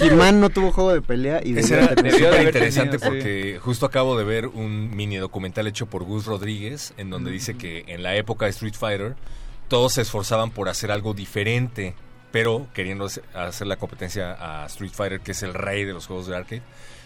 He-Man 0.00 0.40
no 0.40 0.50
tuvo 0.50 0.72
juego 0.72 0.92
de 0.94 1.02
pelea 1.02 1.40
y 1.44 1.56
Ese 1.58 1.74
era 1.74 1.94
tener- 1.94 2.12
debió 2.12 2.28
de 2.30 2.36
súper 2.36 2.46
interesante 2.48 2.98
tenido, 2.98 3.10
sí. 3.12 3.18
porque 3.18 3.58
justo 3.60 3.86
acabo 3.86 4.16
de 4.18 4.24
ver 4.24 4.46
un 4.46 4.94
mini 4.96 5.16
documental 5.16 5.66
hecho 5.66 5.86
por 5.86 6.04
Gus 6.04 6.26
Rodríguez 6.26 6.94
en 6.96 7.10
donde 7.10 7.30
dice 7.30 7.56
que 7.56 7.84
en 7.88 8.02
la 8.02 8.16
época 8.16 8.46
de 8.46 8.52
Street 8.52 8.74
Fighter 8.74 9.16
todos 9.68 9.92
se 9.94 10.02
esforzaban 10.02 10.50
por 10.50 10.68
hacer 10.68 10.90
algo 10.90 11.14
diferente, 11.14 11.94
pero 12.32 12.66
queriendo 12.74 13.04
hacer- 13.04 13.24
hacer 13.34 13.66
la 13.66 13.76
competencia 13.76 14.62
a 14.62 14.66
Street 14.66 14.92
Fighter, 14.92 15.20
que 15.20 15.32
es 15.32 15.42
el 15.42 15.54
rey 15.54 15.84
de 15.84 15.92
los 15.92 16.06
juegos 16.06 16.26
de 16.26 16.36
arcade, 16.36 16.62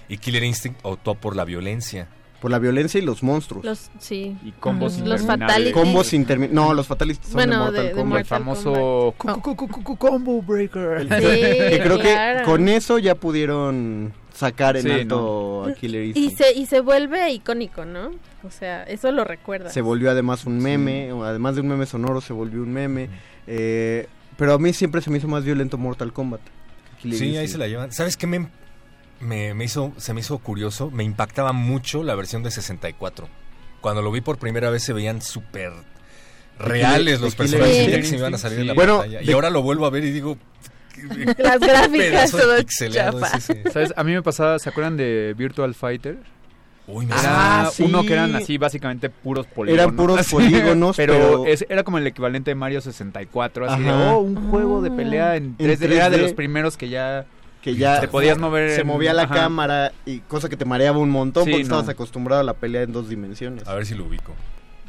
y 0.08 0.18
Killer 0.18 0.44
Instinct 0.44 0.80
optó 0.82 1.14
por 1.14 1.36
la 1.36 1.44
violencia. 1.44 2.08
Por 2.40 2.50
la 2.50 2.58
violencia 2.58 3.00
y 3.00 3.02
los 3.02 3.22
monstruos. 3.22 3.64
Los, 3.64 3.90
sí. 3.98 4.36
Y 4.44 4.52
combos 4.52 4.98
Los 4.98 5.20
interminables. 5.22 5.46
Fatality. 5.46 5.72
Combos 5.72 6.12
intermi- 6.12 6.50
No, 6.50 6.74
los 6.74 6.86
Fatalities 6.86 7.24
son 7.28 7.32
Bueno, 7.34 7.52
de 7.52 7.58
Mortal 7.58 7.82
de- 7.82 7.88
de 7.88 7.94
Kombat. 7.94 8.18
El 8.20 8.24
famoso 8.26 9.14
cu- 9.16 9.40
cu- 9.40 9.56
cu- 9.56 9.68
cu- 9.68 9.82
cu- 9.82 9.96
Combo 9.96 10.42
Breaker. 10.42 11.02
Sí, 11.04 11.08
que 11.08 11.80
creo 11.82 11.98
claro. 11.98 12.38
que 12.40 12.44
con 12.44 12.68
eso 12.68 12.98
ya 12.98 13.14
pudieron 13.14 14.12
sacar 14.34 14.76
en 14.76 14.82
Sí, 14.82 14.90
alto 14.90 15.64
a 15.64 15.72
Killer 15.72 16.04
Y 16.04 16.08
Instinct. 16.08 16.36
se, 16.38 16.52
y 16.52 16.66
se 16.66 16.80
vuelve 16.80 17.30
icónico, 17.32 17.86
¿no? 17.86 18.10
O 18.42 18.50
sea, 18.50 18.82
eso 18.82 19.10
lo 19.10 19.24
recuerda. 19.24 19.70
Se 19.70 19.80
volvió 19.80 20.10
además 20.10 20.44
un 20.44 20.58
meme, 20.58 21.12
o 21.12 21.24
además 21.24 21.54
de 21.54 21.62
un 21.62 21.68
meme 21.68 21.86
sonoro 21.86 22.20
se 22.20 22.34
volvió 22.34 22.60
un 22.62 22.72
meme. 22.74 23.08
eh, 23.46 24.06
pero 24.36 24.52
a 24.54 24.58
mí 24.58 24.72
siempre 24.74 25.00
se 25.00 25.08
me 25.10 25.16
hizo 25.18 25.28
más 25.28 25.44
violento 25.44 25.78
Mortal 25.78 26.12
Kombat. 26.12 26.40
Killer 27.00 27.18
Sí, 27.18 27.36
ahí 27.38 27.48
se 27.48 27.56
la 27.58 27.68
llevan. 27.68 27.92
¿Sabes 27.92 28.16
qué 28.18 28.26
me, 28.26 28.48
me, 29.24 29.54
me 29.54 29.64
hizo, 29.64 29.92
se 29.96 30.14
me 30.14 30.20
hizo 30.20 30.38
curioso? 30.38 30.90
Me 30.90 31.02
impactaba 31.04 31.52
mucho 31.52 32.02
la 32.02 32.14
versión 32.14 32.42
de 32.42 32.50
64. 32.50 33.28
Cuando 33.80 34.02
lo 34.02 34.10
vi 34.12 34.20
por 34.20 34.38
primera 34.38 34.70
vez 34.70 34.82
se 34.82 34.92
veían 34.92 35.20
súper 35.22 35.72
reales 36.58 37.20
los 37.20 37.34
personajes 37.34 37.88
que 37.88 38.02
se 38.04 38.12
me 38.12 38.18
iban 38.18 38.34
a 38.34 38.38
salir 38.38 38.58
de 38.58 38.64
la 38.64 38.72
Sí. 38.72 38.76
Bueno, 38.76 38.98
pantalla. 38.98 39.22
Y 39.22 39.32
ahora 39.32 39.50
lo 39.50 39.62
vuelvo 39.62 39.86
a 39.86 39.90
ver 39.90 40.04
y 40.04 40.10
digo... 40.12 40.38
Las 41.38 41.58
gráficas, 41.58 42.30
todo 42.30 42.62
chafa. 42.62 43.40
¿Sabes? 43.72 43.92
A 43.96 44.04
mí 44.04 44.12
me 44.12 44.22
pasaba, 44.22 44.58
¿se 44.60 44.68
acuerdan 44.68 44.96
de 44.96 45.34
Virtual 45.36 45.74
Fighter? 45.74 46.18
Uy, 46.86 47.06
me 47.06 47.14
Ah, 47.16 47.68
sí. 47.72 47.82
uno 47.82 48.04
que 48.04 48.12
eran 48.12 48.36
así 48.36 48.58
básicamente 48.58 49.08
puros 49.10 49.46
polígonos. 49.46 49.82
Eran 49.84 49.96
puros 49.96 50.28
polígonos, 50.30 50.96
pero, 50.96 51.14
pero- 51.14 51.46
es- 51.46 51.64
era 51.68 51.82
como 51.82 51.98
el 51.98 52.06
equivalente 52.06 52.50
de 52.50 52.54
Mario 52.54 52.80
64, 52.80 53.70
así 53.70 53.82
de, 53.82 53.90
oh, 53.90 54.18
un 54.18 54.50
juego 54.50 54.82
de 54.82 54.90
pelea 54.90 55.36
en 55.36 55.56
En 55.58 55.70
3D. 55.70 55.90
Era 55.90 56.10
de 56.10 56.18
3D. 56.18 56.22
los 56.22 56.32
primeros 56.34 56.76
que 56.76 56.88
ya 56.90 57.24
que 57.64 57.74
ya 57.74 58.00
te 58.00 58.08
podías 58.08 58.38
mover. 58.38 58.70
se 58.70 58.82
en- 58.82 58.86
movía 58.86 59.12
la 59.14 59.22
ajá. 59.22 59.34
cámara 59.34 59.92
y 60.04 60.18
cosa 60.20 60.48
que 60.48 60.56
te 60.56 60.64
mareaba 60.66 60.98
un 60.98 61.10
montón 61.10 61.44
Sí, 61.44 61.50
porque 61.50 61.62
no. 61.64 61.68
estabas 61.68 61.88
acostumbrado 61.88 62.42
a 62.42 62.44
la 62.44 62.54
pelea 62.54 62.82
en 62.82 62.92
dos 62.92 63.08
dimensiones. 63.08 63.66
A 63.66 63.74
ver 63.74 63.86
si 63.86 63.94
lo 63.94 64.04
ubico. 64.04 64.34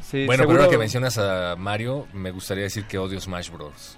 Sí, 0.02 0.26
bueno, 0.26 0.44
pero 0.46 0.58
ahora 0.60 0.70
que 0.70 0.78
mencionas 0.78 1.18
a 1.18 1.56
Mario, 1.56 2.06
me 2.12 2.30
gustaría 2.30 2.64
decir 2.64 2.84
que 2.84 2.98
odio 2.98 3.20
Smash 3.20 3.50
Bros. 3.50 3.96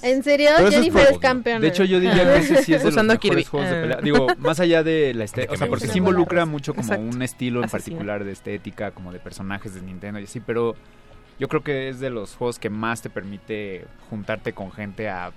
¿En 0.00 0.22
serio? 0.22 0.50
Pero 0.56 0.68
eso 0.68 0.78
es 0.78 0.84
Jennifer 0.84 1.08
es 1.12 1.18
campeona. 1.18 1.60
De 1.60 1.68
hecho, 1.68 1.82
yo 1.84 1.98
diría 1.98 2.24
que 2.24 2.36
ese 2.38 2.62
sí 2.62 2.74
es 2.74 2.80
de 2.80 2.86
los 2.86 2.94
Usando 2.94 3.14
mejores 3.14 3.30
Kirby. 3.30 3.44
juegos 3.44 3.70
de 3.70 3.76
Ah. 3.76 3.80
pelea. 3.80 3.96
Digo, 4.02 4.26
más 4.38 4.60
allá 4.60 4.82
de 4.82 5.12
la 5.14 5.24
estética, 5.24 5.54
o 5.54 5.56
sea, 5.56 5.66
porque 5.66 5.86
sí 5.88 5.98
involucra 5.98 6.44
mucho 6.46 6.72
como 6.74 6.86
Exacto. 6.92 7.16
un 7.16 7.22
estilo 7.22 7.60
en 7.60 7.64
Asesino. 7.64 7.96
particular 7.96 8.24
de 8.24 8.32
estética, 8.32 8.90
como 8.90 9.12
de 9.12 9.18
personajes 9.18 9.74
de 9.74 9.80
Nintendo 9.82 10.20
y 10.20 10.24
así, 10.24 10.40
pero 10.40 10.76
yo 11.40 11.48
creo 11.48 11.62
que 11.64 11.88
es 11.88 12.00
de 12.00 12.10
los 12.10 12.34
juegos 12.36 12.58
que 12.58 12.68
más 12.70 13.00
te 13.02 13.08
permite 13.10 13.86
juntarte 14.10 14.52
con 14.52 14.70
gente 14.72 15.08
a 15.08 15.32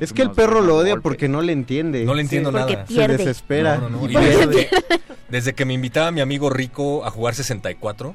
Es 0.00 0.12
que 0.12 0.22
el 0.22 0.30
perro 0.30 0.60
lo 0.60 0.76
odia 0.76 0.92
golpes. 0.92 1.02
porque 1.02 1.28
no 1.28 1.42
le 1.42 1.52
entiende. 1.52 2.04
No 2.04 2.14
le 2.14 2.22
entiendo 2.22 2.52
nada. 2.52 2.84
pierde. 2.86 2.94
Se 2.94 3.08
desespera. 3.08 3.76
No, 3.78 3.90
no, 3.90 3.98
no. 4.00 4.08
Y 4.08 4.12
Y 4.12 4.16
pierde. 4.16 4.68
pierde. 4.68 4.70
Desde 5.28 5.54
que 5.54 5.64
me 5.64 5.74
invitaba 5.74 6.10
mi 6.10 6.20
amigo 6.20 6.50
Rico 6.50 7.04
a 7.04 7.10
jugar 7.10 7.34
64 7.34 8.14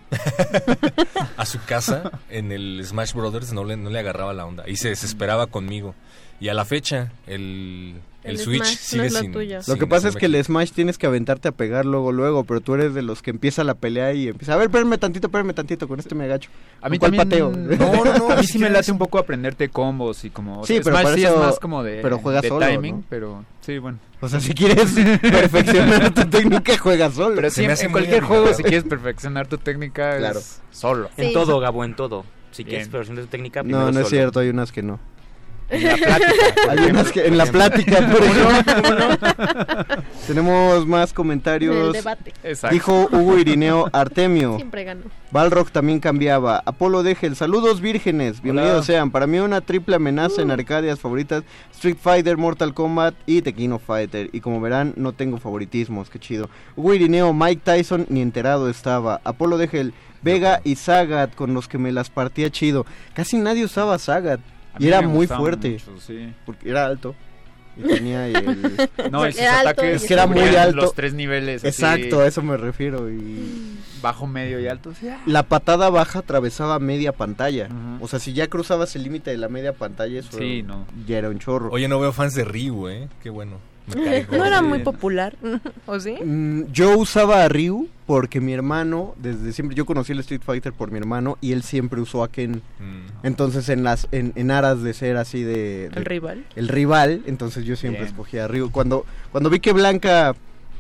a 1.38 1.46
su 1.46 1.60
casa 1.66 2.12
en 2.30 2.52
el 2.52 2.82
Smash 2.86 3.14
Brothers, 3.14 3.54
no 3.54 3.64
le, 3.64 3.78
no 3.78 3.90
le 3.90 4.00
agarraba 4.00 4.34
la 4.34 4.46
onda 4.46 4.68
y 4.68 4.76
se 4.78 4.90
desesperaba 4.90 5.48
conmigo. 5.48 5.96
Y 6.40 6.50
a 6.50 6.54
la 6.54 6.66
fecha, 6.66 7.12
el, 7.28 7.96
el, 8.24 8.32
El 8.32 8.38
Switch 8.40 8.64
Smash 8.64 8.72
no 8.72 8.78
sigue 8.78 9.06
es 9.08 9.14
lo 9.14 9.20
sin. 9.22 9.32
tuyo. 9.32 9.60
Lo 9.68 9.78
que 9.78 9.88
pasa 9.88 10.10
es 10.10 10.16
que 10.18 10.26
el 10.26 10.44
Smash 10.44 10.72
tienes 10.72 10.98
que 10.98 11.08
aventarte 11.08 11.48
a 11.48 11.52
pegar 11.54 11.86
luego, 11.86 12.12
luego, 12.12 12.44
pero 12.44 12.60
tú 12.60 12.74
eres 12.76 12.94
de 12.94 13.02
los 13.04 13.22
que 13.22 13.30
empieza 13.32 13.64
la 13.64 13.76
pelea 13.76 14.12
y 14.14 14.28
empieza, 14.28 14.54
a 14.54 14.58
ver, 14.58 14.66
espérame 14.66 14.98
tantito, 14.98 15.28
espérame 15.28 15.54
tantito, 15.54 15.88
con 15.88 15.98
este 16.00 16.14
me 16.14 16.26
agacho. 16.26 16.50
A 16.82 16.90
mí 16.90 17.00
¿Con 17.00 17.12
cuál 17.16 17.30
también, 17.30 17.52
pateo? 17.54 17.78
No, 17.78 18.04
no, 18.06 18.18
no. 18.18 18.32
A 18.32 18.36
mí 18.36 18.44
sí 18.44 18.60
me 18.60 18.70
late 18.70 18.92
un 18.92 18.98
poco 18.98 19.18
aprenderte 19.18 19.70
combos 19.70 20.26
y 20.26 20.30
como. 20.30 20.66
Sí, 20.66 20.82
pero 20.84 20.98
Smash 21.00 21.16
sí 21.16 21.24
eso- 21.24 21.34
es 21.36 21.40
más 21.40 21.60
como 21.60 21.84
de. 21.84 22.00
pero 22.02 22.18
juegas 22.20 22.42
de 22.42 22.50
solo, 22.50 22.68
timing, 22.68 22.96
¿no? 22.98 23.04
pero 23.10 23.46
sí, 23.62 23.78
bueno. 23.78 23.98
O 24.20 24.28
sea, 24.28 24.40
si 24.42 24.54
quieres 24.54 24.92
perfeccionar 25.22 26.14
tu 26.14 26.26
técnica, 26.26 26.78
juegas 26.78 27.14
solo. 27.14 27.36
Pero 27.36 27.50
sí, 27.50 27.66
me 27.66 27.74
hace 27.74 27.86
en 27.86 27.92
cualquier 27.94 28.24
juego, 28.24 28.54
si 28.54 28.64
quieres 28.64 28.84
perfeccionar 28.84 29.48
tu 29.48 29.58
técnica, 29.58 30.18
Claro. 30.18 30.40
es 30.40 30.62
solo. 30.72 31.10
En 31.18 31.32
todo, 31.34 31.60
Gabo, 31.60 31.84
en 31.86 31.96
todo. 31.96 32.26
Si 32.52 32.64
quieres 32.66 32.88
perfeccionar 32.90 33.26
tu 33.26 33.30
técnica, 33.30 33.62
No, 33.62 33.64
primero 33.66 33.84
no 33.86 33.90
es 33.92 33.96
solo. 33.96 34.10
cierto, 34.10 34.40
hay 34.40 34.50
unas 34.50 34.72
que 34.72 34.82
no. 34.82 35.00
En 35.70 35.84
la 35.84 35.96
plática. 35.98 36.46
Hay 36.70 36.78
ejemplo. 36.78 36.90
unas 37.00 37.12
que 37.12 37.26
en 37.26 37.38
la 37.38 37.46
plática, 37.48 38.08
por 38.08 38.24
ejemplo. 38.24 39.18
Tenemos 40.28 40.86
más 40.88 41.10
El 41.10 41.16
comentarios. 41.16 41.94
debate. 41.94 42.34
Exacto. 42.44 42.74
Dijo 42.74 43.10
Hugo 43.12 43.38
Irineo 43.38 43.90
Artemio. 43.92 44.56
Siempre. 44.58 44.86
Balrog 45.32 45.72
también 45.72 46.00
cambiaba. 46.00 46.62
Apolo 46.66 47.04
Degel, 47.04 47.36
saludos 47.36 47.82
vírgenes. 47.82 48.42
Bienvenidos 48.42 48.76
Hola. 48.78 48.86
sean. 48.86 49.12
Para 49.12 49.28
mí 49.28 49.40
una 49.40 49.62
triple 49.62 49.96
amenaza 49.96 50.42
en 50.42 50.52
arcadias 50.52 51.00
favoritas. 51.00 51.44
Street 51.74 51.98
Fighter, 52.02 52.38
Mortal 52.38 52.74
Kombat 52.74 53.16
y 53.26 53.42
of 53.72 53.84
Fighter. 53.86 54.30
Y 54.34 54.42
como 54.42 54.62
verán, 54.62 54.94
no 54.98 55.14
tengo 55.14 55.38
favoritismos. 55.38 56.10
Qué 56.10 56.20
chido. 56.20 56.50
Hugo 56.76 56.94
Irineo, 56.94 57.34
Mike 57.34 57.62
Tyson, 57.64 58.06
ni 58.10 58.22
enterado 58.22 58.70
estaba. 58.70 59.20
Apolo 59.24 59.58
Degel, 59.58 59.94
Vega 60.22 60.62
y 60.64 60.76
Sagat, 60.76 61.36
con 61.36 61.54
los 61.54 61.68
que 61.68 61.78
me 61.78 61.92
las 61.92 62.10
partía 62.10 62.50
chido. 62.50 62.86
Casi 63.14 63.38
nadie 63.38 63.66
usaba 63.66 63.98
Sagat. 64.00 64.40
Y 64.80 64.88
era 64.88 65.02
muy 65.02 65.28
fuerte. 65.28 65.72
mucho, 65.72 66.00
sí. 66.00 66.34
Porque 66.46 66.70
era 66.70 66.86
alto. 66.86 67.16
Y 67.78 67.82
tenía 67.84 68.28
el... 68.28 68.90
No, 69.12 69.28
y 69.28 69.34
sus 69.34 69.42
Era 69.42 69.60
alto 69.60 69.70
ataques 69.72 70.04
y 70.04 70.08
que 70.08 70.14
era 70.14 70.28
muy 70.28 70.56
alto. 70.56 70.78
Los 70.78 70.94
tres 70.94 71.14
niveles. 71.14 71.64
así, 71.64 71.68
Exacto, 71.68 72.22
a 72.22 72.28
eso 72.28 72.42
me 72.42 72.56
refiero. 72.58 73.10
Y 73.12 73.78
Bajo, 74.02 74.28
medio 74.28 74.60
y 74.60 74.68
alto. 74.68 74.94
sí, 74.94 75.10
ah. 75.10 75.20
la 75.26 75.44
patada 75.44 75.90
baja 75.90 76.20
atravesaba 76.20 76.80
media 76.80 77.12
pantalla. 77.12 77.68
O 78.00 78.08
sea, 78.08 78.20
si 78.20 78.34
ya 78.34 78.48
cruzabas 78.48 78.96
el 78.96 79.04
límite 79.04 79.32
de 79.32 79.38
la 79.38 79.50
media 79.50 79.74
pantalla, 79.74 80.20
eso 80.20 80.38
Sí, 80.38 80.62
no. 80.64 80.86
ya 81.08 81.18
era 81.18 81.30
un 81.30 81.40
chorro. 81.40 81.70
Oye, 81.72 81.88
no 81.88 82.00
veo 82.00 82.14
fans 82.14 82.34
de 82.36 82.46
Ryu, 82.46 82.88
¿eh? 82.88 83.10
Qué 83.24 83.30
bueno. 83.30 83.58
No 84.32 84.46
era 84.46 84.62
muy 84.62 84.80
popular, 84.80 85.36
¿o 85.86 86.00
sí? 86.00 86.16
Mm, 86.24 86.72
yo 86.72 86.98
usaba 86.98 87.44
a 87.44 87.50
Ryu 87.50 87.88
porque 88.08 88.40
mi 88.42 88.54
hermano, 88.54 89.16
desde 89.18 89.52
siempre, 89.52 89.76
yo 89.76 89.86
conocí 89.86 90.12
el 90.12 90.20
Street 90.20 90.42
Fighter 90.46 90.74
por 90.74 90.92
mi 90.92 90.98
hermano 91.00 91.38
y 91.42 91.54
él 91.54 91.64
siempre 91.64 92.00
usó 92.02 92.24
a 92.24 92.32
Ken. 92.32 92.62
Mm. 92.80 93.26
Entonces, 93.26 93.68
en 93.70 93.84
las 93.84 94.08
en, 94.12 94.32
en 94.36 94.52
aras 94.52 94.82
de 94.84 94.94
ser 94.94 95.18
así 95.18 95.44
de, 95.44 95.90
de- 95.90 95.98
El 95.98 96.06
rival. 96.06 96.46
el 96.56 96.68
rival, 96.68 97.22
entonces 97.26 97.66
yo 97.66 97.76
siempre 97.76 98.02
Bien. 98.04 98.12
escogía 98.14 98.46
a 98.46 98.48
Ryu. 98.48 98.72
Cuando 98.72 99.06
cuando 99.32 99.50
vi 99.50 99.60
que 99.60 99.74
Blanca 99.74 100.36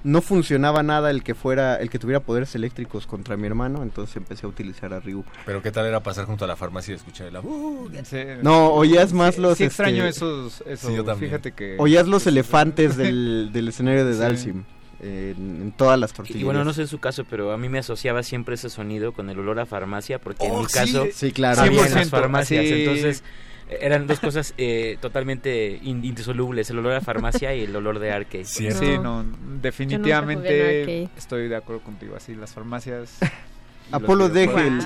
no 0.05 0.21
funcionaba 0.21 0.83
nada 0.83 1.09
el 1.11 1.23
que 1.23 1.35
fuera 1.35 1.75
el 1.77 1.89
que 1.89 1.99
tuviera 1.99 2.19
poderes 2.19 2.53
eléctricos 2.55 3.07
contra 3.07 3.35
mi 3.37 3.47
hermano, 3.47 3.81
entonces 3.83 4.15
empecé 4.15 4.45
a 4.45 4.49
utilizar 4.49 4.93
a 4.93 4.99
Ryu. 4.99 5.25
Pero 5.45 5.61
qué 5.61 5.71
tal 5.71 5.85
era 5.87 5.99
pasar 6.01 6.25
junto 6.25 6.45
a 6.45 6.47
la 6.47 6.55
farmacia 6.55 6.93
y 6.93 6.95
escuchar 6.95 7.27
el... 7.27 7.37
"Uh". 7.37 7.89
Sí. 8.03 8.17
No, 8.43 8.67
oías 8.73 9.11
más 9.13 9.37
los 9.37 9.57
Sí, 9.57 9.63
extraño 9.65 10.05
este, 10.05 10.09
esos. 10.25 10.63
Eso, 10.67 10.87
Sí, 10.89 10.95
yo 10.95 11.03
también. 11.03 11.31
Fíjate 11.31 11.51
que. 11.53 11.75
Oías 11.79 12.07
los 12.07 12.25
elefantes 12.27 12.95
del, 12.97 13.49
del 13.51 13.67
escenario 13.67 14.05
de 14.05 14.13
Sí. 14.13 14.19
Dalsim 14.19 14.63
en, 15.01 15.35
en 15.61 15.71
todas 15.75 15.99
las 15.99 16.13
tortillas. 16.13 16.39
Y 16.41 16.43
bueno, 16.45 16.63
no 16.63 16.71
sé 16.73 16.81
en 16.81 16.87
su 16.87 16.99
caso, 16.99 17.25
pero 17.29 17.51
a 17.51 17.57
mí 17.57 17.67
me 17.67 17.79
asociaba 17.79 18.23
siempre 18.23 18.55
ese 18.55 18.69
sonido 18.69 19.11
con 19.11 19.29
el 19.29 19.37
olor 19.39 19.59
a 19.59 19.65
farmacia, 19.65 20.19
porque 20.19 20.45
en 20.45 20.51
Oh, 20.53 20.59
mi 20.61 20.65
sí. 20.67 20.73
caso 20.73 21.05
Sí, 21.13 21.31
claro. 21.31 21.61
había 21.61 21.81
en 21.81 21.87
100%, 21.93 21.95
las 21.95 22.09
farmacias, 22.09 22.65
entonces 22.65 23.23
eran 23.69 24.06
dos 24.08 24.19
cosas 24.19 24.54
eh, 24.58 24.97
totalmente 25.01 25.80
in- 25.82 26.06
indisolubles, 26.06 26.69
el 26.69 26.80
olor 26.80 26.93
a 26.93 27.01
farmacia 27.01 27.54
y 27.56 27.63
el 27.63 27.75
olor 27.75 27.99
de 27.99 28.12
arcade. 28.12 28.45
Cierto. 28.45 28.80
Sí, 28.80 28.97
No. 28.97 29.25
definitivamente 29.62 31.10
estoy 31.17 31.47
de 31.47 31.56
acuerdo 31.56 31.82
contigo. 31.84 32.15
Así, 32.15 32.36
las 32.36 32.54
farmacias. 32.54 33.17
Apolo. 33.91 34.29
Degel, 34.29 34.79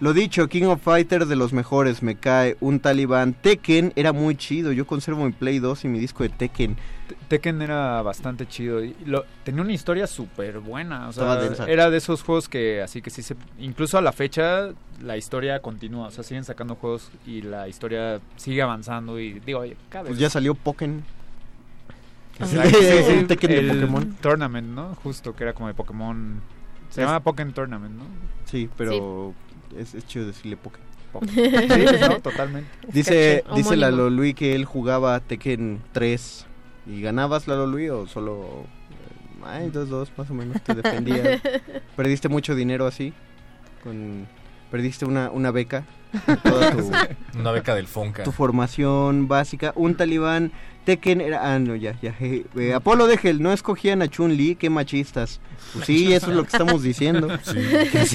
lo 0.00 0.12
dicho, 0.12 0.48
King 0.48 0.64
of 0.64 0.82
Fighter 0.82 1.26
de 1.26 1.36
los 1.36 1.52
mejores, 1.52 2.02
me 2.02 2.16
cae 2.16 2.56
un 2.60 2.80
talibán. 2.80 3.34
Tekken 3.34 3.92
era 3.96 4.12
muy 4.12 4.34
chido, 4.36 4.72
yo 4.72 4.86
conservo 4.86 5.24
mi 5.24 5.32
Play 5.32 5.58
2 5.60 5.84
y 5.84 5.88
mi 5.88 5.98
disco 5.98 6.22
de 6.24 6.28
Tekken. 6.28 6.76
Te- 7.08 7.16
Tekken 7.28 7.62
era 7.62 8.02
bastante 8.02 8.46
chido. 8.46 8.82
y 8.84 8.94
lo, 9.06 9.24
tenía 9.44 9.62
una 9.62 9.72
historia 9.72 10.06
súper 10.06 10.58
buena. 10.58 11.08
O 11.08 11.12
sea, 11.12 11.22
Estaba 11.22 11.42
densa. 11.42 11.66
era 11.70 11.88
de 11.90 11.98
esos 11.98 12.22
juegos 12.22 12.48
que, 12.48 12.82
así 12.82 13.00
que 13.00 13.10
sí 13.10 13.22
se. 13.22 13.36
Incluso 13.58 13.96
a 13.96 14.02
la 14.02 14.12
fecha, 14.12 14.70
la 15.02 15.16
historia 15.16 15.60
continúa. 15.60 16.08
O 16.08 16.10
sea, 16.10 16.24
siguen 16.24 16.44
sacando 16.44 16.74
juegos 16.74 17.10
y 17.26 17.42
la 17.42 17.68
historia 17.68 18.20
sigue 18.36 18.60
avanzando. 18.62 19.18
Y 19.20 19.40
digo, 19.40 19.60
oye, 19.60 19.76
cada 19.88 20.02
Pues 20.04 20.14
vez- 20.16 20.20
ya 20.20 20.30
salió 20.30 20.54
Pokken. 20.54 21.04
Exacto, 22.40 22.70
Sí, 22.80 22.84
sí, 22.84 23.02
sí, 23.06 23.12
un 23.18 23.26
Tekken 23.28 23.50
de 23.50 23.58
el 23.58 23.68
Pokémon. 23.68 24.16
Tournament, 24.20 24.66
¿no? 24.68 24.94
Justo, 24.96 25.34
que 25.36 25.44
era 25.44 25.52
como 25.52 25.68
de 25.68 25.74
Pokémon. 25.74 26.40
Se 26.92 27.00
Es- 27.02 27.06
llama 27.06 27.20
Pokémon 27.20 27.52
Tournament, 27.52 27.96
¿no? 27.96 28.04
Sí, 28.44 28.68
pero 28.76 29.34
Es, 29.76 29.94
es 29.94 30.06
chido 30.06 30.26
decirle 30.26 30.56
Pokken. 30.56 30.82
Sí, 31.22 31.84
no, 32.08 32.20
totalmente. 32.20 32.70
Dice, 32.92 33.44
dice. 33.54 33.76
Lalo 33.76 34.08
Luis 34.08 34.34
que 34.34 34.54
él 34.54 34.64
jugaba 34.64 35.20
Tekken 35.20 35.80
3. 35.92 36.46
¿Y 36.86 37.00
ganabas 37.02 37.46
Lalo 37.48 37.66
Luis 37.66 37.90
o 37.90 38.06
solo... 38.06 38.64
eh, 38.90 39.44
Ay, 39.44 39.70
2-2 39.70 40.08
más 40.16 40.30
o 40.30 40.34
menos 40.34 40.62
te 40.62 40.74
defendías? 40.74 41.40
¿Perdiste 41.96 42.28
mucho 42.28 42.54
dinero 42.54 42.86
así? 42.86 43.12
Con, 43.82 44.26
¿Perdiste 44.70 45.04
una, 45.04 45.30
una 45.30 45.50
beca? 45.50 45.84
Toda 46.42 46.70
tu, 46.72 46.90
Una 47.38 47.52
beca 47.52 47.74
del 47.74 47.86
Fonca. 47.86 48.22
tu 48.24 48.32
formación 48.32 49.28
básica. 49.28 49.72
Un 49.76 49.94
talibán. 49.96 50.52
Tekken 50.84 51.20
era... 51.20 51.54
Ah, 51.54 51.60
no, 51.60 51.76
ya, 51.76 51.94
ya. 52.02 52.12
je- 52.18 52.44
eh, 52.56 52.74
Apolo 52.74 53.06
de 53.06 53.16
Gel, 53.16 53.40
no 53.40 53.52
escogían 53.52 54.02
a 54.02 54.08
Chun-Li, 54.08 54.56
qué 54.56 54.68
machistas. 54.68 55.38
Pues 55.74 55.86
sí, 55.86 56.12
eso 56.12 56.30
es 56.30 56.36
lo 56.36 56.42
que 56.42 56.48
estamos 56.48 56.82
diciendo. 56.82 57.28
Sí. 57.44 57.54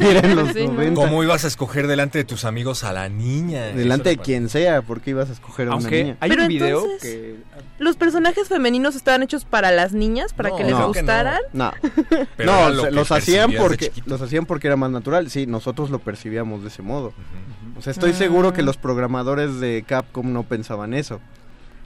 Que 0.02 0.12
eran 0.12 0.36
los 0.36 0.50
Sí, 0.52 0.68
¿no? 0.68 0.74
90. 0.74 1.02
¿Cómo 1.02 1.24
ibas 1.24 1.46
a 1.46 1.48
escoger 1.48 1.88
delante 1.88 2.18
de 2.18 2.26
tus 2.26 2.44
amigos 2.44 2.84
a 2.84 2.92
la 2.92 3.08
niña? 3.08 3.68
Delante 3.68 4.10
de 4.10 4.18
quien 4.18 4.50
sea, 4.50 4.82
porque 4.82 5.12
ibas 5.12 5.30
a 5.30 5.34
escoger 5.34 5.68
a 5.68 5.70
una 5.70 5.78
Aunque 5.78 6.04
niña. 6.04 6.18
hay 6.20 6.30
Pero 6.30 6.42
un 6.42 6.48
video 6.50 6.84
entonces- 6.84 7.02
que... 7.10 7.36
¿Los 7.80 7.96
personajes 7.96 8.50
femeninos 8.50 8.98
estaban 8.98 9.24
hechos 9.24 9.46
para 9.46 9.72
las 9.72 9.94
niñas, 9.94 10.34
para 10.34 10.50
No, 10.50 10.56
que 10.58 10.64
les 10.66 10.74
no. 10.74 10.88
gustaran? 10.88 11.40
No, 11.54 11.72
no, 12.38 12.54
era 12.68 12.70
lo 12.70 12.92
los 12.92 13.12
hacían 13.14 13.54
porque 13.54 13.94
los 14.08 14.22
hacían 14.22 14.46
porque 14.46 14.68
era 14.68 14.76
más 14.76 14.92
natural. 14.92 15.30
Sí, 15.30 15.48
nosotros 15.48 15.90
lo 15.90 16.00
percibíamos 16.00 16.64
de 16.64 16.68
ese 16.68 16.82
modo. 16.82 17.08
Ujú. 17.10 17.67
O 17.78 17.82
sea, 17.82 17.92
estoy 17.92 18.12
Ah. 18.12 18.16
seguro 18.16 18.54
que 18.54 18.64
los 18.64 18.78
programadores 18.78 19.60
de 19.60 19.84
Capcom 19.88 20.32
no 20.34 20.44
pensaban 20.44 20.94
eso. 20.94 21.20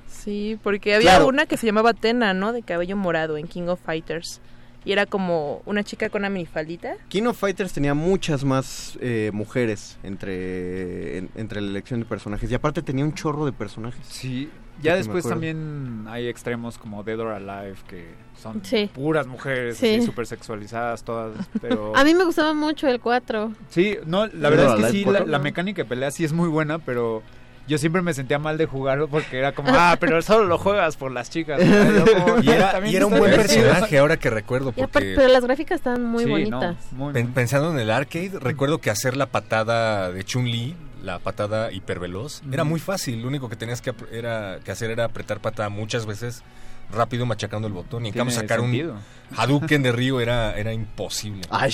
Sí, 0.07 0.59
porque 0.63 0.95
había 0.95 1.11
Claro. 1.11 1.27
una 1.27 1.45
que 1.45 1.57
se 1.57 1.65
llamaba 1.65 1.93
Tena, 1.93 2.33
¿no? 2.33 2.53
De 2.53 2.61
cabello 2.61 2.95
morado 2.95 3.37
en 3.37 3.47
King 3.47 3.63
of 3.67 3.79
Fighters. 3.83 4.39
Y 4.83 4.91
era 4.93 5.05
como 5.05 5.61
una 5.65 5.83
chica 5.83 6.09
con 6.09 6.21
una 6.21 6.29
minifaldita. 6.29 6.95
King 7.07 7.23
of 7.23 7.37
Fighters 7.37 7.71
tenía 7.71 7.93
muchas 7.93 8.43
más 8.43 8.97
eh, 8.99 9.29
mujeres 9.33 9.97
entre 10.01 11.17
en- 11.19 11.29
entre 11.35 11.61
la 11.61 11.69
elección 11.69 11.99
de 11.99 12.05
personajes 12.07 12.49
y 12.49 12.55
aparte 12.55 12.81
tenía 12.81 13.05
un 13.05 13.13
chorro 13.13 13.45
de 13.45 13.51
personajes. 13.51 14.03
Sí, 14.07 14.49
ya 14.81 14.95
después 14.95 15.27
también 15.27 16.05
hay 16.09 16.27
extremos 16.27 16.77
como 16.77 17.03
Dead 17.03 17.19
or 17.19 17.33
Alive 17.33 17.75
que 17.87 18.13
son 18.41 18.63
Sí. 18.65 18.89
puras 18.93 19.27
mujeres, 19.27 19.77
Sí. 19.77 19.95
así 19.95 20.05
súper 20.05 20.25
sexualizadas 20.27 21.03
todas, 21.03 21.35
pero... 21.61 21.95
A 21.95 22.03
mí 22.03 22.13
me 22.13 22.23
gustaba 22.25 22.53
mucho 22.53 22.87
el 22.87 22.99
4. 22.99 23.51
Sí, 23.69 23.97
no, 24.05 24.27
la 24.27 24.49
verdad 24.49 24.77
es 24.79 24.85
que 24.85 24.91
sí, 24.91 25.03
cuatro, 25.03 25.25
la, 25.25 25.31
la 25.31 25.37
¿no? 25.37 25.43
mecánica 25.43 25.83
de 25.83 25.87
pelea 25.89 26.11
sí 26.11 26.23
es 26.23 26.33
muy 26.33 26.49
buena, 26.49 26.79
pero 26.79 27.21
yo 27.67 27.77
siempre 27.77 28.01
me 28.01 28.13
sentía 28.13 28.39
mal 28.39 28.57
de 28.57 28.65
jugarlo 28.65 29.07
porque 29.07 29.37
era 29.37 29.53
como, 29.53 29.69
ah, 29.71 29.95
pero 29.99 30.21
solo 30.23 30.45
lo 30.45 30.57
juegas 30.57 30.97
por 30.97 31.11
las 31.11 31.29
chicas. 31.29 31.59
¿no? 31.63 32.05
Como, 32.25 32.43
Y 32.43 32.49
era, 32.49 32.71
"También 32.71 32.93
y 32.93 32.97
era 32.97 33.05
un 33.05 33.17
buen 33.17 33.31
divertido". 33.31 33.63
personaje 33.65 33.97
ahora 33.99 34.17
que 34.17 34.29
recuerdo 34.29 34.69
Y 34.75 34.81
aparte, 34.81 34.91
porque 34.91 35.13
pero 35.15 35.27
las 35.27 35.43
gráficas 35.45 35.77
están 35.77 36.03
muy 36.03 36.23
Sí, 36.23 36.29
no, 36.29 36.31
bonitas. 36.57 36.75
muy, 36.91 37.13
pen- 37.13 37.25
muy. 37.27 37.33
pensando 37.33 37.71
en 37.71 37.79
el 37.79 37.91
arcade, 37.91 38.31
recuerdo 38.39 38.79
que 38.79 38.89
hacer 38.89 39.15
la 39.15 39.27
patada 39.27 40.11
de 40.11 40.23
Chun-Li, 40.23 40.75
la 41.01 41.19
patada 41.19 41.71
hiperveloz, 41.71 42.41
era 42.51 42.63
Ujú. 42.63 42.69
muy 42.71 42.79
fácil. 42.79 43.21
Lo 43.21 43.27
único 43.27 43.49
que 43.49 43.55
tenías 43.55 43.81
que, 43.81 43.93
era, 44.11 44.59
que 44.63 44.71
hacer 44.71 44.91
era 44.91 45.05
apretar 45.05 45.39
patada 45.39 45.69
muchas 45.69 46.05
veces 46.05 46.43
rápido 46.91 47.25
machacando 47.25 47.67
el 47.67 47.73
botón. 47.73 48.05
Y 48.05 48.09
en 48.09 48.13
cambio 48.13 48.35
sacar 48.35 48.59
sentido. 48.59 48.93
un 48.93 49.37
Hadouken 49.37 49.81
de 49.83 49.91
Ryu 49.91 50.19
era, 50.19 50.55
era 50.57 50.73
imposible. 50.73 51.41
Ay, 51.49 51.71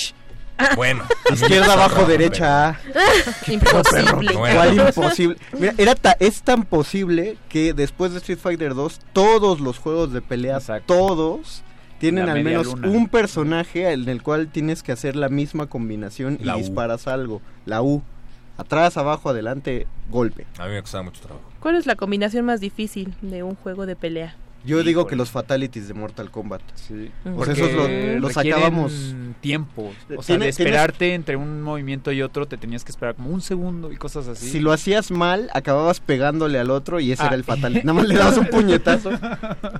Bueno. 0.76 1.04
izquierda 1.34 1.74
abajo, 1.74 2.06
derecha 2.06 2.70
A. 2.70 2.80
Imposible. 3.48 4.34
No 4.34 4.46
era 4.48 4.56
¿Cuál 4.56 4.76
tan- 4.76 4.88
imposible? 4.88 5.38
Mira, 5.60 5.74
era 5.78 5.96
ta- 5.96 6.18
es 6.20 6.42
tan 6.42 6.64
posible 6.64 7.38
que 7.50 7.74
después 7.74 8.12
de 8.12 8.18
Street 8.20 8.40
Fighter 8.40 8.74
2 8.76 9.00
todos 9.14 9.60
los 9.60 9.78
juegos 9.80 10.14
de 10.14 10.22
pelea, 10.22 10.58
Exacto. 10.58 10.94
todos 10.96 11.64
tienen 12.00 12.28
La 12.28 12.34
al 12.34 12.44
menos 12.44 12.68
luna. 12.68 12.88
un 12.90 13.08
personaje 13.08 13.92
en 13.92 14.08
el 14.08 14.22
cual 14.22 14.48
tienes 14.50 14.84
que 14.84 14.92
hacer 14.92 15.16
la 15.16 15.30
misma 15.30 15.66
combinación 15.68 16.38
y 16.42 16.48
U. 16.50 16.56
disparas 16.58 17.08
algo. 17.08 17.42
La 17.66 17.82
U. 17.82 18.04
Atrás, 18.58 18.98
abajo, 18.98 19.30
adelante, 19.30 19.88
golpe. 20.10 20.46
A 20.58 20.66
mí 20.66 20.74
me 20.74 20.82
costaba 20.82 21.04
mucho 21.04 21.22
trabajo. 21.22 21.48
¿Cuál 21.60 21.76
es 21.76 21.86
la 21.86 21.96
combinación 21.96 22.46
más 22.46 22.60
difícil 22.60 23.14
de 23.22 23.44
un 23.44 23.56
juego 23.56 23.86
de 23.86 23.96
pelea? 23.96 24.36
Yo 24.66 24.84
digo 24.84 25.08
que 25.08 25.16
los 25.16 25.30
fatalities 25.32 25.88
de 25.88 25.94
Mortal 25.94 26.30
Kombat. 26.30 26.62
Sí. 26.76 27.10
Pues 27.36 27.50
esos 27.50 27.72
lo- 27.72 27.88
los 28.20 28.34
requieren 28.34 28.34
sacábamos. 28.34 29.16
tiempo. 29.40 29.94
O 30.18 30.24
sea, 30.24 30.36
Tiene- 30.36 30.46
de 30.48 30.52
tienes- 30.52 30.60
esperarte 30.60 31.14
entre 31.14 31.36
un 31.38 31.62
movimiento 31.62 32.12
y 32.12 32.22
otro, 32.22 32.48
te 32.48 32.58
tenías 32.58 32.84
que 32.84 32.92
esperar 32.92 33.16
como 33.16 33.30
un 33.30 33.40
segundo 33.42 33.94
y 33.94 33.98
cosas 33.98 34.28
así. 34.28 34.50
Si 34.50 34.60
lo 34.60 34.74
hacías 34.74 35.10
mal, 35.12 35.50
acababas 35.54 36.00
pegándole 36.02 36.60
al 36.60 36.72
otro 36.72 37.00
y 37.00 37.12
ese 37.14 37.24
Ah. 37.24 37.28
era 37.28 37.36
el 37.36 37.44
fatality. 37.46 37.86
Nada 37.86 37.94
más 38.00 38.08
le 38.10 38.16
dabas 38.16 38.38
un 38.38 38.48
puñetazo. 38.50 39.12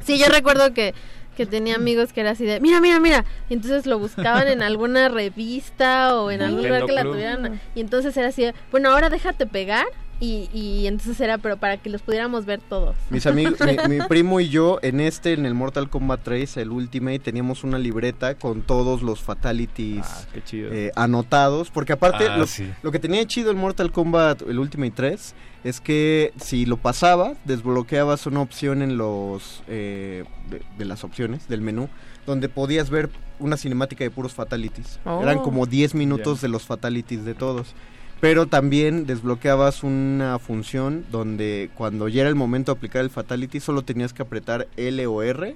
Sí, 0.06 0.18
yo 0.20 0.28
recuerdo 0.28 0.74
que, 0.74 0.94
que 1.38 1.46
tenía 1.46 1.76
amigos 1.76 2.12
que 2.12 2.22
era 2.22 2.32
así 2.32 2.46
de, 2.46 2.60
mira, 2.60 2.82
mira, 2.82 3.00
mira. 3.00 3.24
Y 3.48 3.54
entonces 3.54 3.86
lo 3.86 4.00
buscaban 4.00 4.48
en 4.48 4.62
alguna 4.64 5.08
revista 5.08 6.20
o 6.20 6.32
en 6.32 6.42
algún 6.42 6.64
lugar 6.64 6.86
que 6.88 6.92
la 6.92 7.02
Club. 7.04 7.14
tuvieran. 7.14 7.62
Y 7.76 7.80
entonces 7.82 8.18
era 8.18 8.30
así 8.30 8.42
de, 8.42 8.56
bueno, 8.72 8.90
ahora 8.90 9.10
déjate 9.10 9.46
pegar. 9.46 9.86
Y, 10.20 10.50
y 10.52 10.88
entonces 10.88 11.20
era, 11.22 11.38
pero 11.38 11.58
para 11.58 11.78
que 11.78 11.92
los 11.92 12.02
pudiéramos 12.02 12.46
ver 12.46 12.60
todos. 12.68 12.96
Mis 13.12 13.28
amigos, 13.28 13.60
mi, 13.88 13.98
mi 14.00 14.06
primo 14.08 14.40
y 14.40 14.50
yo 14.50 14.80
en 14.82 15.00
este, 15.00 15.34
en 15.34 15.46
el 15.46 15.54
Mortal 15.54 15.90
Kombat 15.92 16.22
3, 16.24 16.58
el 16.58 16.72
Ultimate, 16.72 17.20
teníamos 17.20 17.64
una 17.64 17.78
libreta 17.78 18.34
con 18.36 18.64
todos 18.64 19.04
los 19.04 19.22
fatalities 19.22 20.06
Ah, 20.08 20.26
qué 20.34 20.44
chido. 20.44 20.72
eh, 20.72 20.92
anotados. 20.96 21.70
Porque 21.70 21.94
aparte, 21.94 22.28
Ah, 22.28 22.38
lo, 22.38 22.48
sí. 22.48 22.68
lo 22.82 22.92
que 22.92 22.98
tenía 23.00 23.20
de 23.20 23.28
chido 23.28 23.52
el 23.52 23.58
Mortal 23.58 23.92
Kombat, 23.92 24.42
el 24.42 24.58
Ultimate 24.58 24.94
3, 24.96 25.36
es 25.64 25.80
que 25.82 26.34
si 26.40 26.66
lo 26.66 26.78
pasabas, 26.78 27.38
desbloqueabas 27.46 28.26
una 28.26 28.42
opción 28.42 28.82
en 28.82 28.98
los 28.98 29.62
eh, 29.68 30.24
de, 30.50 30.62
de 30.80 30.86
las 30.86 31.04
opciones 31.04 31.48
del 31.48 31.62
menú, 31.62 31.90
donde 32.26 32.50
podías 32.50 32.90
ver 32.90 33.10
una 33.40 33.56
cinemática 33.56 34.04
de 34.04 34.10
puros 34.10 34.34
fatalities. 34.34 35.00
Oh. 35.06 35.22
Eran 35.22 35.40
como 35.40 35.68
10 35.68 35.94
minutos 35.94 36.42
de 36.42 36.48
los 36.48 36.64
fatalities 36.64 37.24
de 37.24 37.36
todos. 37.36 37.76
Pero 38.20 38.48
también 38.48 39.06
desbloqueabas 39.06 39.84
una 39.84 40.40
función 40.40 41.06
donde 41.12 41.70
cuando 41.76 42.08
ya 42.08 42.22
era 42.22 42.30
el 42.30 42.36
momento 42.36 42.72
de 42.74 42.78
aplicar 42.80 43.04
el 43.04 43.12
fatality 43.12 43.60
solo 43.60 43.84
tenías 43.84 44.12
que 44.12 44.24
apretar 44.24 44.68
L 44.76 45.06
o 45.06 45.22
R 45.22 45.56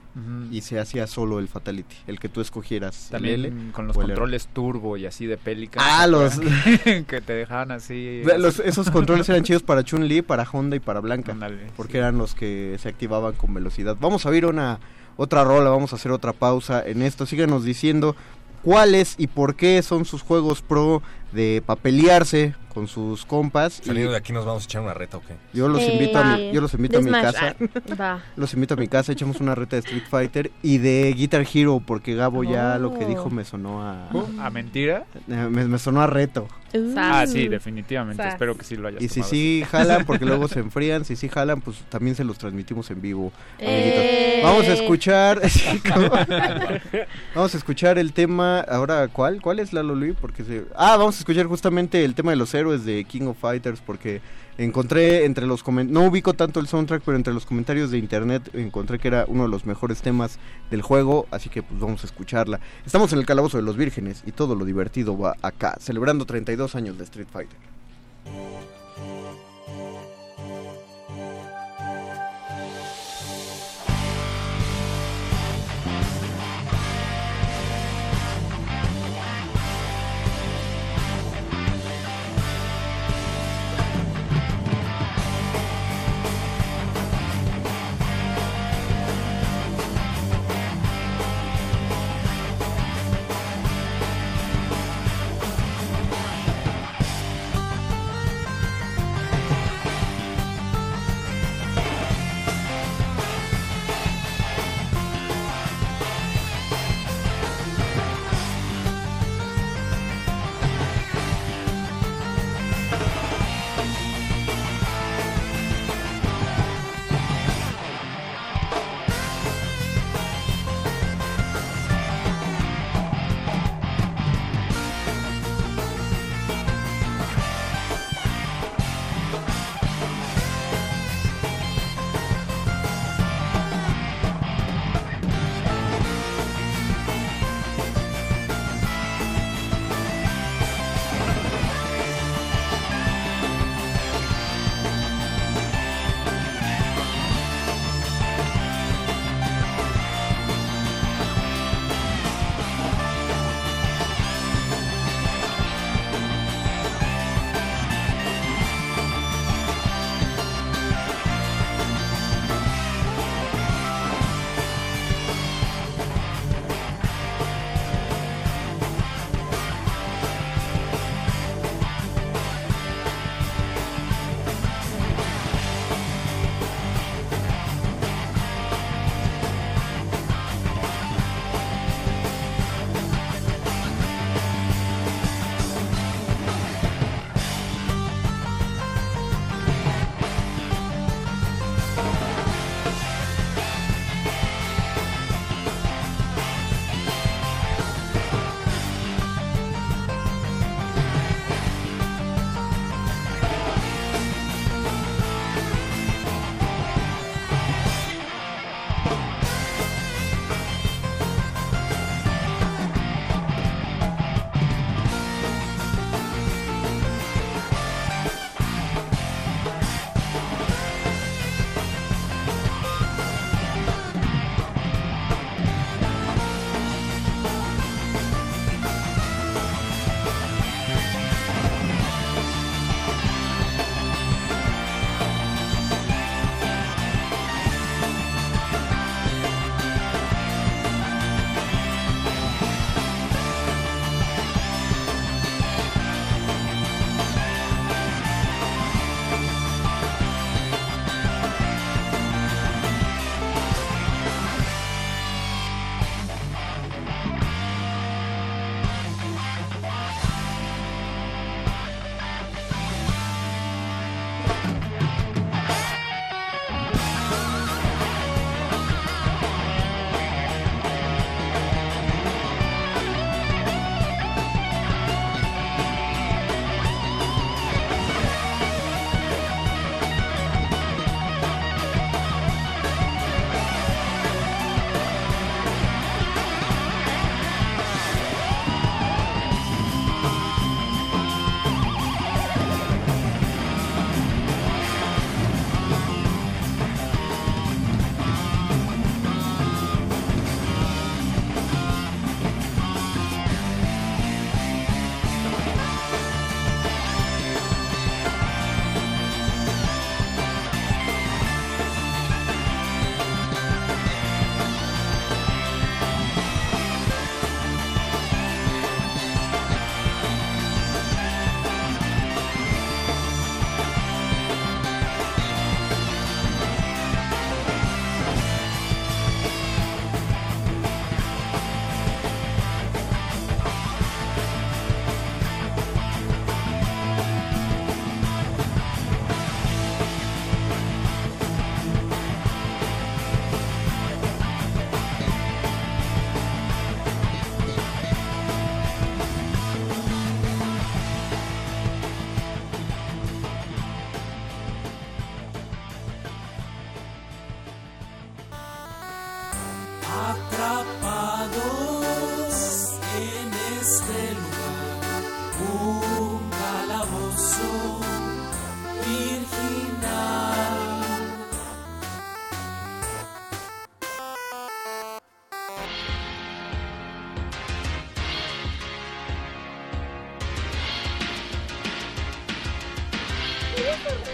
y 0.52 0.62
se 0.62 0.80
hacía 0.80 1.08
solo 1.08 1.40
el 1.40 1.48
fatality, 1.48 1.96
el 2.06 2.20
que 2.20 2.30
tú 2.30 2.40
escogieras. 2.40 3.06
el 3.06 3.12
También 3.14 3.46
L 3.46 3.72
con 3.72 3.88
los 3.88 3.98
R. 3.98 4.06
controles 4.06 4.48
turbo 4.48 4.96
y 4.96 5.08
así 5.08 5.26
de 5.26 5.38
pélica. 5.38 5.80
Ah, 5.84 6.06
los- 6.06 6.40
que, 6.40 7.04
que 7.08 7.22
te 7.22 7.34
dejaban 7.34 7.72
así. 7.72 8.22
Los- 8.38 8.60
esos 8.60 8.92
controles 8.92 9.28
eran 9.30 9.42
chidos 9.44 9.64
para 9.64 9.84
Chun-Li, 9.84 10.22
para 10.22 10.44
Honda 10.44 10.76
y 10.76 10.80
para 10.80 11.00
Blanca. 11.00 11.36
Porque 11.76 11.94
sí. 11.94 11.98
eran 11.98 12.20
los 12.20 12.36
que 12.36 12.78
se 12.80 12.90
activaban 12.90 13.34
con 13.34 13.56
velocidad. 13.56 13.98
Vamos 14.00 14.28
a 14.28 14.30
oír 14.30 14.46
una 14.46 14.80
otra 15.18 15.44
rola, 15.44 15.72
vamos 15.72 15.94
a 15.94 15.96
hacer 15.96 16.12
otra 16.12 16.32
pausa 16.34 16.84
en 16.86 17.02
esto. 17.02 17.26
Síganos 17.26 17.64
diciendo 17.64 18.16
cuáles 18.64 19.16
y 19.18 19.26
por 19.26 19.56
qué 19.56 19.82
son 19.82 20.06
sus 20.06 20.22
juegos 20.22 20.62
pro 20.62 21.02
de 21.32 21.62
papelearse 21.66 22.54
con 22.74 22.88
sus 22.88 23.26
compas. 23.26 23.80
Y 23.84 23.88
Saliendo 23.88 24.12
de 24.12 24.18
aquí 24.18 24.32
nos 24.32 24.46
vamos 24.46 24.64
a 24.64 24.66
echar 24.66 24.82
una 24.82 24.94
reta, 24.94 25.18
¿o 25.18 25.22
qué? 25.22 25.36
yo 25.54 25.68
los 25.68 25.82
Eh, 25.82 25.94
invito 25.94 26.18
a 26.20 26.24
mi, 26.38 26.52
yo 26.54 26.62
los 26.62 26.74
invito 26.74 27.00
a 27.00 27.02
mi 27.02 27.12
casa. 27.12 27.56
Va. 28.00 28.22
Los 28.38 28.54
invito 28.54 28.76
a 28.76 28.78
mi 28.78 28.88
casa, 28.88 29.12
echamos 29.12 29.42
una 29.42 29.56
reta 29.56 29.76
de 29.76 29.82
Street 29.82 30.04
Fighter 30.10 30.52
y 30.64 30.78
de 30.78 31.14
Guitar 31.14 31.46
Hero, 31.54 31.82
porque 31.86 32.16
Gabo 32.16 32.44
ya 32.46 32.78
lo 32.78 32.98
que 32.98 33.06
dijo 33.06 33.30
me 33.30 33.44
sonó 33.44 33.82
a, 33.84 34.10
¿A 34.40 34.50
mentira? 34.50 35.04
eh, 35.28 35.48
me, 35.50 35.66
me 35.66 35.78
sonó 35.80 36.02
a 36.02 36.08
reto. 36.08 36.48
Ah, 36.96 37.26
sí, 37.28 37.50
definitivamente. 37.50 38.24
Sas. 38.24 38.32
Espero 38.34 38.56
que 38.58 38.64
sí 38.64 38.78
lo 38.78 38.88
hayas 38.88 39.02
Y 39.02 39.10
si 39.10 39.24
sí 39.24 39.66
jalan, 39.70 40.06
porque 40.06 40.24
luego 40.26 40.48
se 40.48 40.60
enfrían, 40.60 41.04
si 41.04 41.18
sí 41.18 41.28
jalan, 41.28 41.60
pues 41.60 41.78
también 41.90 42.16
se 42.16 42.24
los 42.24 42.38
transmitimos 42.38 42.90
en 42.92 43.02
vivo. 43.02 43.34
Eh. 43.60 44.40
amiguitos. 44.40 44.50
Vamos 44.50 44.68
a 44.70 44.82
escuchar. 44.82 45.42
vamos 47.36 47.54
a 47.54 47.58
escuchar 47.58 47.98
el 47.98 48.14
tema. 48.14 48.62
Ahora, 48.62 49.08
¿cuál? 49.10 49.42
¿Cuál 49.42 49.60
es 49.60 49.74
Lalo 49.74 49.96
Luis? 49.96 50.16
Porque 50.20 50.46
se... 50.46 50.64
Ah, 50.76 50.96
vamos 50.98 51.18
a 51.18 51.21
escuchar 51.22 51.48
justamente 51.48 52.04
el 52.04 52.16
tema 52.16 52.32
de 52.32 52.38
los 52.38 52.54
héroes 52.54 52.86
de 52.86 53.04
King 53.06 53.28
of 53.28 53.38
Fighters, 53.40 53.82
porque 53.82 54.22
encontré 54.58 55.26
entre 55.26 55.48
los 55.48 55.64
comentarios. 55.64 56.02
No 56.02 56.10
ubico 56.10 56.34
tanto 56.34 56.60
el 56.60 56.68
soundtrack, 56.68 57.04
pero 57.04 57.18
entre 57.18 57.34
los 57.34 57.46
comentarios 57.46 57.92
de 57.92 57.98
internet 57.98 58.50
encontré 58.54 59.00
que 59.00 59.08
era 59.08 59.26
uno 59.28 59.44
de 59.44 59.50
los 59.50 59.66
mejores 59.66 60.02
temas 60.02 60.40
del 60.70 60.82
juego, 60.82 61.28
así 61.32 61.50
que 61.50 61.64
pues 61.64 61.80
vamos 61.80 62.04
a 62.04 62.08
escucharla. 62.08 62.60
Estamos 62.86 63.14
en 63.14 63.20
el 63.20 63.26
calabozo 63.26 63.58
de 63.58 63.64
los 63.64 63.78
vírgenes 63.78 64.24
y 64.26 64.32
todo 64.32 64.56
lo 64.56 64.66
divertido 64.66 65.18
va 65.18 65.36
acá, 65.42 65.78
celebrando 65.80 66.26
32 66.26 66.76
años 66.76 66.98
de 66.98 67.04
Street 67.06 67.28
Fighter. 67.32 67.58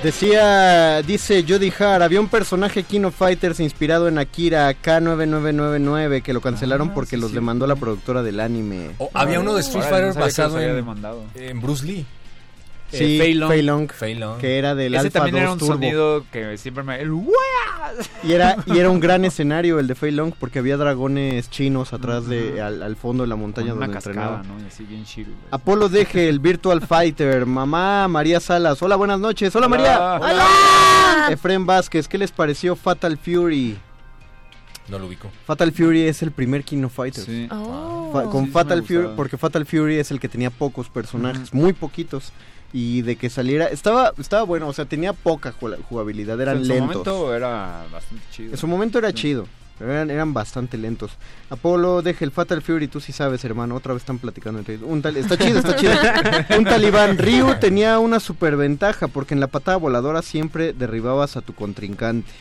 Decía, 0.08 1.02
dice 1.02 1.44
Jody 1.46 1.70
Hart, 1.78 2.02
había 2.02 2.22
un 2.22 2.30
personaje 2.30 2.84
King 2.84 3.02
of 3.02 3.14
Fighters 3.14 3.60
inspirado 3.60 4.08
en 4.08 4.18
Akira 4.18 4.72
K9999 4.72 6.22
que 6.22 6.32
lo 6.32 6.40
cancelaron 6.40 6.94
porque 6.94 7.18
los 7.18 7.34
demandó 7.34 7.68
la 7.68 7.76
productora 7.76 8.24
del 8.24 8.40
anime. 8.40 8.92
Había 9.14 9.42
uno 9.42 9.54
de 9.54 9.60
Street 9.60 9.84
no 9.84 9.90
Fighter 9.90 10.08
los 10.08 10.16
basado 10.16 10.62
en, 10.62 11.60
Bruce 11.60 11.86
Lee. 11.86 12.06
Sí, 12.90 13.18
Eh, 13.18 13.20
Fei 13.20 13.34
Long. 13.34 13.50
Fei 13.52 13.62
Long, 13.64 13.92
Fei 13.92 14.16
Long. 14.16 14.38
que 14.40 14.58
era 14.58 14.76
del 14.76 14.96
Ese 14.96 15.08
Alpha 15.08 15.20
también 15.20 15.36
2 15.36 15.42
era 15.42 15.52
un 15.52 15.60
Turbo. 15.60 15.74
sonido 15.74 16.26
que 16.32 16.58
siempre 16.58 16.84
me... 16.86 17.02
El 17.02 17.12
Y 18.24 18.34
era, 18.34 18.56
y 18.66 18.78
era 18.78 18.90
un 18.90 19.00
gran 19.00 19.26
escenario 19.26 19.80
el 19.80 19.88
de 19.88 19.96
Fei 19.96 20.12
Long 20.12 20.34
porque 20.40 20.60
había 20.60 20.78
dragones 20.78 21.50
chinos 21.50 21.94
atrás 21.94 22.28
de 22.28 22.62
al, 22.62 22.82
al 22.84 22.96
fondo 22.96 23.24
de 23.24 23.30
la 23.30 23.36
montaña 23.36 23.70
Con 23.70 23.78
una 23.78 23.86
donde 23.88 23.98
cascada, 24.02 24.26
entrenaba. 24.38 24.60
¿no? 24.60 24.64
Y 24.64 24.68
así 24.68 24.84
bien 24.84 25.06
chido. 25.06 25.28
güey. 25.32 25.48
Apolo 25.52 25.90
Deje, 25.90 26.30
el 26.30 26.40
Virtual 26.40 26.82
Fighter, 26.86 27.46
mamá 27.46 28.08
María 28.08 28.40
Salas. 28.40 28.82
Hola, 28.82 28.96
buenas 28.96 29.20
noches. 29.20 29.56
Hola, 29.56 29.68
María. 29.68 30.16
¡Hola! 30.22 31.28
Efren 31.30 31.66
Vázquez, 31.66 32.08
¿qué 32.08 32.18
les 32.18 32.32
pareció 32.32 32.76
Fatal 32.76 33.18
Fury? 33.18 33.78
No 34.90 35.00
lo 35.00 35.08
ubico. 35.08 35.30
Fatal 35.46 35.72
Fury 35.74 36.04
es 36.04 36.22
el 36.24 36.32
primer 36.32 36.64
King 36.64 36.84
of 36.86 36.94
Fighters. 36.94 37.26
Sí. 37.26 37.48
Oh. 37.52 38.10
Fa- 38.14 38.24
con 38.30 38.42
Sí, 38.44 38.48
sí 38.48 38.52
Fatal 38.54 38.84
Fury, 38.84 38.96
gustaba. 38.96 39.16
porque 39.18 39.38
Fatal 39.38 39.66
Fury 39.66 39.96
es 40.00 40.12
el 40.12 40.20
que 40.22 40.30
tenía 40.30 40.50
pocos 40.50 40.90
personajes, 40.90 41.54
muy 41.54 41.74
poquitos. 41.74 42.32
Y 42.74 43.02
de 43.04 43.16
que 43.16 43.30
saliera, 43.30 43.68
estaba 43.68 44.12
estaba 44.20 44.44
bueno, 44.44 44.68
o 44.68 44.74
sea, 44.74 44.86
tenía 44.86 45.14
poca 45.14 45.54
ju- 45.54 45.78
jugabilidad, 45.90 46.40
eran 46.42 46.58
en 46.58 46.64
su 46.66 46.70
lentos. 46.74 46.88
momento 47.08 47.34
era 47.36 47.86
bastante 47.92 48.24
chido. 48.32 48.52
En 48.52 48.58
su 48.58 48.68
momento 48.68 49.00
era 49.00 49.08
Sí. 49.10 49.16
chido, 49.16 49.48
pero 49.80 49.94
eran, 49.94 50.12
eran 50.12 50.34
bastante 50.34 50.78
lentos. 50.78 51.12
Apolo, 51.50 52.02
deje 52.02 52.26
el 52.26 52.32
Fatal 52.32 52.62
Fury, 52.62 52.90
tú 52.90 53.00
sí 53.00 53.14
sabes, 53.14 53.46
hermano, 53.46 53.74
otra 53.76 53.94
vez 53.94 54.02
están 54.02 54.20
platicando 54.20 54.60
entre 54.60 54.76
ellos. 54.76 54.88
Un 54.90 55.02
tal- 55.02 55.16
está 55.16 55.38
chido, 55.38 55.60
está 55.60 55.78
chido. 55.78 55.94
Un 56.58 56.66
talibán, 56.66 57.18
Ryu 57.18 57.56
tenía 57.60 58.00
una 58.00 58.20
superventaja 58.20 59.08
porque 59.08 59.34
en 59.34 59.40
la 59.40 59.48
patada 59.48 59.78
voladora 59.78 60.22
siempre 60.22 60.74
derribabas 60.74 61.38
a 61.38 61.42
tu 61.42 61.56
contrincante. 61.56 62.32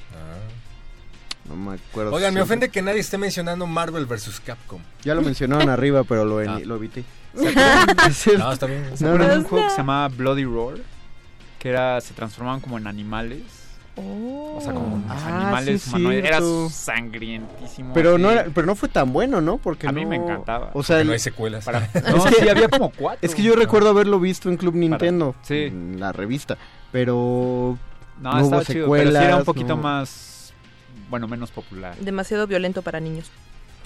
No 1.49 1.55
me 1.55 1.75
acuerdo. 1.77 2.13
Oigan, 2.13 2.35
me 2.35 2.41
ofende 2.41 2.71
que 2.71 2.83
nadie 2.83 2.99
esté 2.99 3.19
mencionando 3.19 3.67
Marvel 3.69 4.07
vs. 4.07 4.41
Capcom. 4.45 4.81
Ya 5.05 5.15
lo 5.15 5.23
mencionaron 5.23 5.69
arriba, 5.69 6.03
pero 6.03 6.25
lo, 6.25 6.39
Ah. 6.41 6.59
lo 6.65 6.75
evité. 6.75 7.05
No, 8.39 8.53
está 8.53 8.67
bien. 8.67 8.91
¿Se 8.97 9.05
No, 9.05 9.11
acuerdan 9.11 9.29
no. 9.29 9.33
de 9.35 9.39
un 9.41 9.45
juego 9.45 9.65
que 9.67 9.71
se 9.71 9.77
llamaba 9.79 10.09
Bloody 10.09 10.45
Roar? 10.45 10.79
Que 11.59 11.69
era, 11.71 12.01
se 12.01 12.15
transformaban 12.15 12.61
como 12.61 12.79
en 12.79 12.87
animales. 12.87 13.43
O 13.99 14.59
sea, 14.63 14.75
como 14.75 14.95
unos 14.97 15.11
Ah, 15.11 15.37
animales 15.45 15.83
sí, 15.83 15.91
humanoides. 15.91 16.25
Era 16.27 16.41
sangrientísimo. 16.71 17.95
Pero 17.95 18.15
así. 18.15 18.23
no, 18.23 18.31
era- 18.31 18.47
pero 18.55 18.67
no 18.67 18.75
fue 18.75 18.89
tan 18.91 19.13
bueno, 19.13 19.41
¿no? 19.41 19.57
Porque 19.59 19.87
A 19.89 19.93
mí 19.93 20.03
no- 20.03 20.11
me 20.11 20.17
encantaba. 20.17 20.71
O 20.75 20.83
sea, 20.83 21.01
el- 21.01 21.07
no 21.07 21.13
hay 21.15 21.19
secuelas. 21.19 21.65
Para- 21.65 21.79
Es 21.95 22.05
No, 22.15 22.25
que- 22.25 22.35
sí, 22.35 22.49
había 22.49 22.69
como 22.69 22.91
cuatro. 22.91 23.19
es 23.27 23.35
que 23.35 23.43
yo 23.43 23.55
recuerdo 23.57 23.89
haberlo 23.91 24.21
visto 24.21 24.49
en 24.51 24.57
Club 24.59 24.75
Nintendo, 24.75 25.35
Sí. 25.43 25.65
en 25.65 25.99
la 25.99 26.13
revista, 26.13 26.59
pero 26.93 27.79
No, 28.21 28.33
no 28.33 28.41
estaba 28.41 28.63
hubo 28.63 28.65
chido, 28.73 28.91
pero 28.91 29.11
sí 29.11 29.17
era 29.17 29.37
un 29.37 29.45
poquito 29.45 29.77
no. 29.77 29.83
más... 29.83 30.53
Bueno, 31.09 31.27
menos 31.29 31.51
popular. 31.51 31.95
Demasiado 32.01 32.47
violento 32.47 32.83
para 32.83 33.01
niños. 33.01 33.31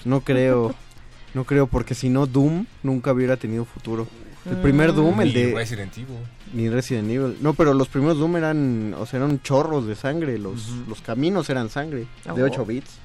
no 0.03 0.21
creo, 0.21 0.73
no 1.33 1.43
creo 1.45 1.67
porque 1.67 1.95
si 1.95 2.09
no 2.09 2.25
Doom 2.27 2.65
nunca 2.83 3.11
hubiera 3.13 3.37
tenido 3.37 3.65
futuro. 3.65 4.07
El 4.49 4.57
primer 4.57 4.91
Doom, 4.93 5.21
el 5.21 5.27
Ni 5.27 5.33
de 5.35 5.53
Resident 5.53 5.95
Evil. 5.97 6.17
ni 6.53 6.67
Resident 6.67 7.09
Evil. 7.11 7.37
No, 7.41 7.53
pero 7.53 7.75
los 7.75 7.87
primeros 7.89 8.17
Doom 8.17 8.37
eran, 8.37 8.95
o 8.97 9.05
sea, 9.05 9.17
eran 9.19 9.39
chorros 9.43 9.85
de 9.85 9.95
sangre, 9.95 10.39
los 10.39 10.67
los 10.87 11.01
caminos 11.01 11.47
eran 11.51 11.69
sangre 11.69 12.07
de 12.35 12.41
Oh. 12.43 12.45
8 12.47 12.65
bits. 12.65 12.97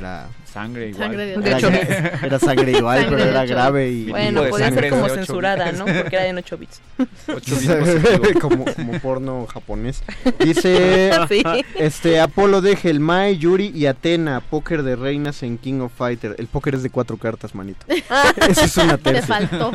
Era 0.00 0.28
Sangre 0.50 0.88
igual. 0.88 1.08
Sangre 1.08 1.26
de 1.26 1.36
De 1.36 1.48
era, 1.50 2.20
era 2.26 2.38
sangre 2.38 2.72
igual, 2.72 2.98
Sangre 3.02 3.16
pero 3.16 3.24
de 3.24 3.30
era 3.30 3.44
grave 3.46 3.88
y 3.90 4.06
Bueno, 4.10 4.42
de 4.42 4.48
podía 4.48 4.66
sangre 4.66 4.82
ser 4.88 4.90
como 4.90 5.08
de 5.08 5.14
censurada, 5.14 5.64
bits. 5.66 5.78
¿no? 5.78 5.84
Porque 5.84 6.16
era 6.16 6.26
en 6.26 6.38
8 6.38 6.58
bits. 6.58 6.80
Ocho 7.28 7.56
bits 7.56 7.66
positivo. 7.68 8.40
como, 8.40 8.64
como 8.64 8.92
porno 9.00 9.46
japonés. 9.46 10.02
Dice 10.40 11.12
Sí. 11.28 11.42
este 11.76 12.18
Apolo 12.18 12.62
deje 12.62 12.88
el 12.90 12.98
Mai, 12.98 13.36
Yuri 13.38 13.68
y 13.74 13.86
Atena, 13.86 14.40
póker 14.40 14.82
de 14.82 14.96
reinas 14.96 15.42
en 15.42 15.58
King 15.58 15.80
of 15.80 15.92
Fighter. 15.96 16.34
El 16.38 16.46
póker 16.48 16.74
es 16.76 16.82
de 16.82 16.90
cuatro 16.90 17.16
cartas, 17.18 17.54
manito. 17.54 17.84
Eso 17.88 18.64
es 18.64 18.76
una 18.78 18.96
Te 18.96 19.12
tercia. 19.12 19.26
faltó. 19.26 19.70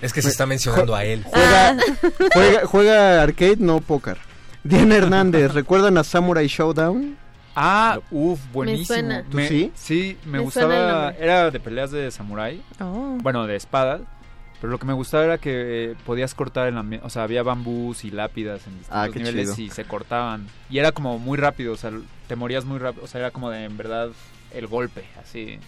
Es 0.00 0.12
que 0.12 0.22
se 0.22 0.28
está 0.28 0.46
mencionando 0.46 0.94
a 0.94 1.04
él. 1.04 1.24
Juega, 1.26 1.76
juega, 2.32 2.60
juega 2.66 3.22
arcade, 3.22 3.56
no 3.58 3.80
póker. 3.80 4.16
Diana 4.62 4.96
Hernández, 4.96 5.52
¿recuerdan 5.52 5.98
a 5.98 6.04
Samurai 6.04 6.46
Showdown? 6.46 7.16
Ah, 7.62 8.00
uff, 8.10 8.40
buenísimo. 8.52 8.86
suena. 8.86 9.22
¿Tú 9.24 9.38
sí? 9.40 9.70
Sí, 9.74 10.16
me, 10.24 10.38
gustaba. 10.38 11.10
Era 11.10 11.50
de 11.50 11.60
peleas 11.60 11.90
de 11.90 12.10
samurái. 12.10 12.62
Oh. 12.80 13.18
Bueno, 13.20 13.46
de 13.46 13.56
espadas. 13.56 14.00
Pero 14.60 14.70
lo 14.70 14.78
que 14.78 14.86
me 14.86 14.92
gustaba 14.94 15.24
era 15.24 15.38
que 15.38 15.90
eh, 15.90 15.96
podías 16.06 16.34
cortar 16.34 16.68
el 16.68 16.76
ambiente. 16.78 17.06
O 17.06 17.10
sea, 17.10 17.22
había 17.22 17.42
bambús 17.42 18.04
y 18.04 18.10
lápidas 18.10 18.66
en 18.66 18.78
distintos 18.78 18.96
Ah, 18.98 19.08
qué 19.12 19.18
niveles 19.18 19.54
chido. 19.56 19.66
y 19.66 19.70
se 19.70 19.84
cortaban. 19.84 20.46
Y 20.70 20.78
era 20.78 20.92
como 20.92 21.18
muy 21.18 21.36
rápido. 21.36 21.74
O 21.74 21.76
sea, 21.76 21.92
te 22.28 22.36
morías 22.36 22.64
muy 22.64 22.78
rápido. 22.78 23.04
O 23.04 23.08
sea, 23.08 23.20
era 23.20 23.30
como 23.30 23.50
de 23.50 23.64
en 23.64 23.76
verdad 23.76 24.10
el 24.52 24.66
golpe, 24.66 25.04
así. 25.22 25.58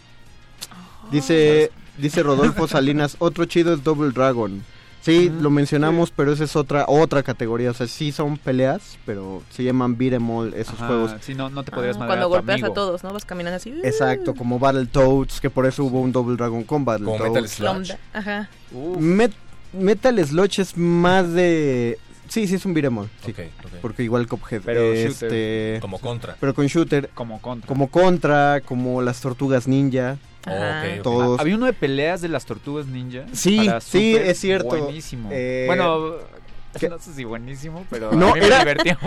Dice, 1.11 1.71
dice 1.99 2.23
Rodolfo 2.23 2.69
Salinas, 2.69 3.17
otro 3.19 3.45
chido 3.45 3.75
es 3.75 3.85
Double 3.85 4.13
Dragon. 4.13 4.63
Sí, 5.03 5.31
lo 5.41 5.51
mencionamos, 5.51 6.13
pero 6.13 6.33
esa 6.33 6.45
es 6.45 6.55
otra 6.55 6.85
otra 6.87 7.23
categoría. 7.25 7.71
O 7.71 7.75
sea, 7.75 7.89
sí 7.89 8.13
son 8.13 8.39
peleas, 8.39 8.99
pero 9.05 9.43
se 9.51 9.65
llaman 9.65 9.99
beat 9.99 10.13
'em 10.15 10.31
all 10.31 10.55
esos 10.55 10.75
Ajá, 10.77 10.87
juegos. 10.87 11.15
Sí, 11.23 11.35
no, 11.35 11.51
no 11.51 11.65
te 11.65 11.73
podrías 11.73 11.97
Ah, 11.97 12.07
cuando 12.07 12.27
a 12.27 12.29
golpeas 12.29 12.63
a 12.63 12.73
todos, 12.73 13.03
¿no? 13.03 13.13
Vas 13.13 13.25
caminando 13.25 13.57
así. 13.57 13.75
Exacto, 13.83 14.35
como 14.35 14.59
Battletoads, 14.61 15.41
que 15.41 15.51
por 15.51 15.67
eso 15.67 15.83
hubo 15.85 16.01
un 16.01 16.13
Double 16.13 16.37
Dragon 16.37 16.63
con 16.63 16.85
Como 16.85 17.19
Metal. 17.19 17.49
Sludge. 17.49 17.97
Ajá. 18.13 18.49
Met- 18.73 19.33
Metal 19.73 20.25
Sludge 20.25 20.61
es 20.63 20.77
más 20.77 21.33
de... 21.33 21.99
Sí, 22.29 22.47
sí 22.47 22.55
es 22.55 22.65
un 22.65 22.73
beat 22.73 22.87
'em 22.87 22.99
all, 22.99 23.09
sí. 23.27 23.33
Ok, 23.33 23.39
ok. 23.65 23.73
Porque 23.83 24.03
igual 24.05 24.27
Cuphead. 24.29 24.63
Pero 24.65 24.81
este, 24.93 25.79
Como 25.83 25.99
contra. 25.99 26.37
pero 26.41 26.55
con 26.55 26.67
shooter, 26.67 27.11
Como 27.13 27.41
contra. 27.43 27.67
como 27.67 27.89
Contra, 27.91 28.61
como 28.65 29.03
las 29.03 29.21
Tortugas 29.21 29.67
Ninja. 29.67 30.17
Todos. 31.03 31.41
Había 31.41 31.57
uno 31.57 31.67
de 31.67 31.73
peleas 31.73 32.21
de 32.21 32.29
las 32.29 32.45
tortugas 32.45 32.87
ninja. 32.87 33.25
Sí, 33.33 33.65
para 33.67 33.81
sí, 33.81 34.15
es 34.17 34.39
cierto. 34.39 34.69
Buenísimo. 34.69 35.29
Eh, 35.33 35.65
bueno, 35.67 36.17
no 36.91 36.99
sé 36.99 37.13
si 37.15 37.25
buenísimo, 37.25 37.85
pero 37.91 38.13
No, 38.13 38.31
a 38.31 38.35
mí 38.35 38.41
me 38.41 38.47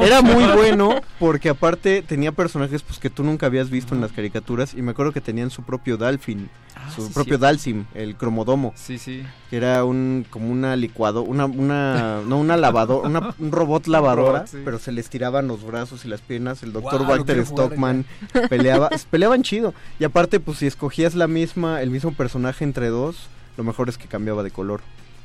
era, 0.05 0.22
muy 0.22 0.43
bueno 0.55 1.01
porque 1.20 1.49
aparte 1.49 2.01
tenía 2.01 2.32
personajes 2.32 2.82
pues 2.84 2.99
que 2.99 3.09
tú 3.09 3.24
nunca 3.24 3.45
habías 3.47 3.70
visto 3.70 3.95
en 3.95 4.01
las 4.01 4.11
caricaturas 4.11 4.74
y 4.74 4.82
me 4.82 4.91
acuerdo 4.91 5.11
que 5.11 5.22
tenían 5.22 5.49
su 5.49 5.63
propio 5.63 5.97
Dalfin, 5.97 6.49
Ah, 6.78 6.91
su 6.93 7.03
sí, 7.07 7.13
propio 7.13 7.38
cierto. 7.38 7.45
Dalsim, 7.45 7.86
el 7.95 8.16
cromodomo, 8.18 8.74
Sí, 8.76 8.97
sí. 8.99 9.24
que 9.49 9.57
era 9.57 9.84
un 9.86 10.26
como 10.30 10.49
una 10.51 10.76
licuado, 10.76 11.22
una 11.24 11.45
una 11.45 12.22
no 12.28 12.38
una 12.38 12.57
lavadora, 12.57 13.07
una- 13.07 13.34
un 13.39 13.51
robot 13.51 13.88
lavadora, 13.88 14.39
robot, 14.39 14.47
sí. 14.47 14.57
pero 14.66 14.78
se 14.78 14.91
les 14.91 15.09
tiraban 15.09 15.47
los 15.47 15.63
brazos 15.66 16.03
y 16.05 16.09
las 16.09 16.20
piernas, 16.22 16.63
el 16.63 16.74
doctor 16.74 17.01
Walter 17.03 17.43
jugar 17.45 17.70
Stockman 17.70 18.05
peleaba, 18.49 18.89
peleaban 19.09 19.41
chido 19.43 19.74
y 19.99 20.03
aparte 20.03 20.39
pues 20.41 20.57
si 20.59 20.68
escogías 20.68 21.16
la 21.16 21.28
misma 21.28 21.82
el 21.82 21.89
mismo 21.91 22.11
personaje 22.13 22.63
entre 22.66 22.89
dos, 22.89 23.30
lo 23.57 23.63
mejor 23.63 23.88
es 23.89 23.97
que 23.97 24.07
cambiaba 24.07 24.43
de 24.43 24.51
color. 24.51 24.82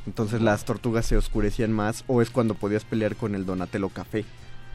Entonces 0.07 0.41
las 0.41 0.65
tortugas 0.65 1.07
se 1.07 1.17
oscurecían 1.17 1.73
más 1.73 2.05
o 2.07 2.23
es 2.23 2.31
cuando 2.31 2.55
podías 2.55 2.85
pelear 2.85 3.17
con 3.17 3.35
el 3.35 3.45
Donatello 3.47 3.89
Café. 3.91 4.25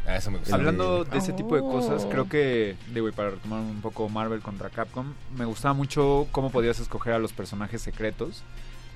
Ah, 0.07 0.17
eso 0.17 0.29
me 0.29 0.37
gusta. 0.37 0.53
Hablando 0.53 1.03
de 1.03 1.17
ese 1.17 1.33
tipo 1.33 1.55
de 1.55 1.61
cosas, 1.61 2.03
Oh. 2.05 2.09
creo 2.09 2.29
que, 2.29 2.75
digo, 2.93 3.09
y 3.09 3.11
para 3.11 3.31
retomar 3.31 3.59
un 3.59 3.81
poco 3.81 4.07
Marvel 4.07 4.41
contra 4.41 4.69
Capcom, 4.69 5.13
me 5.35 5.45
gustaba 5.45 5.73
mucho 5.73 6.27
cómo 6.31 6.51
podías 6.51 6.79
escoger 6.79 7.13
a 7.13 7.19
los 7.19 7.33
personajes 7.33 7.81
secretos, 7.81 8.43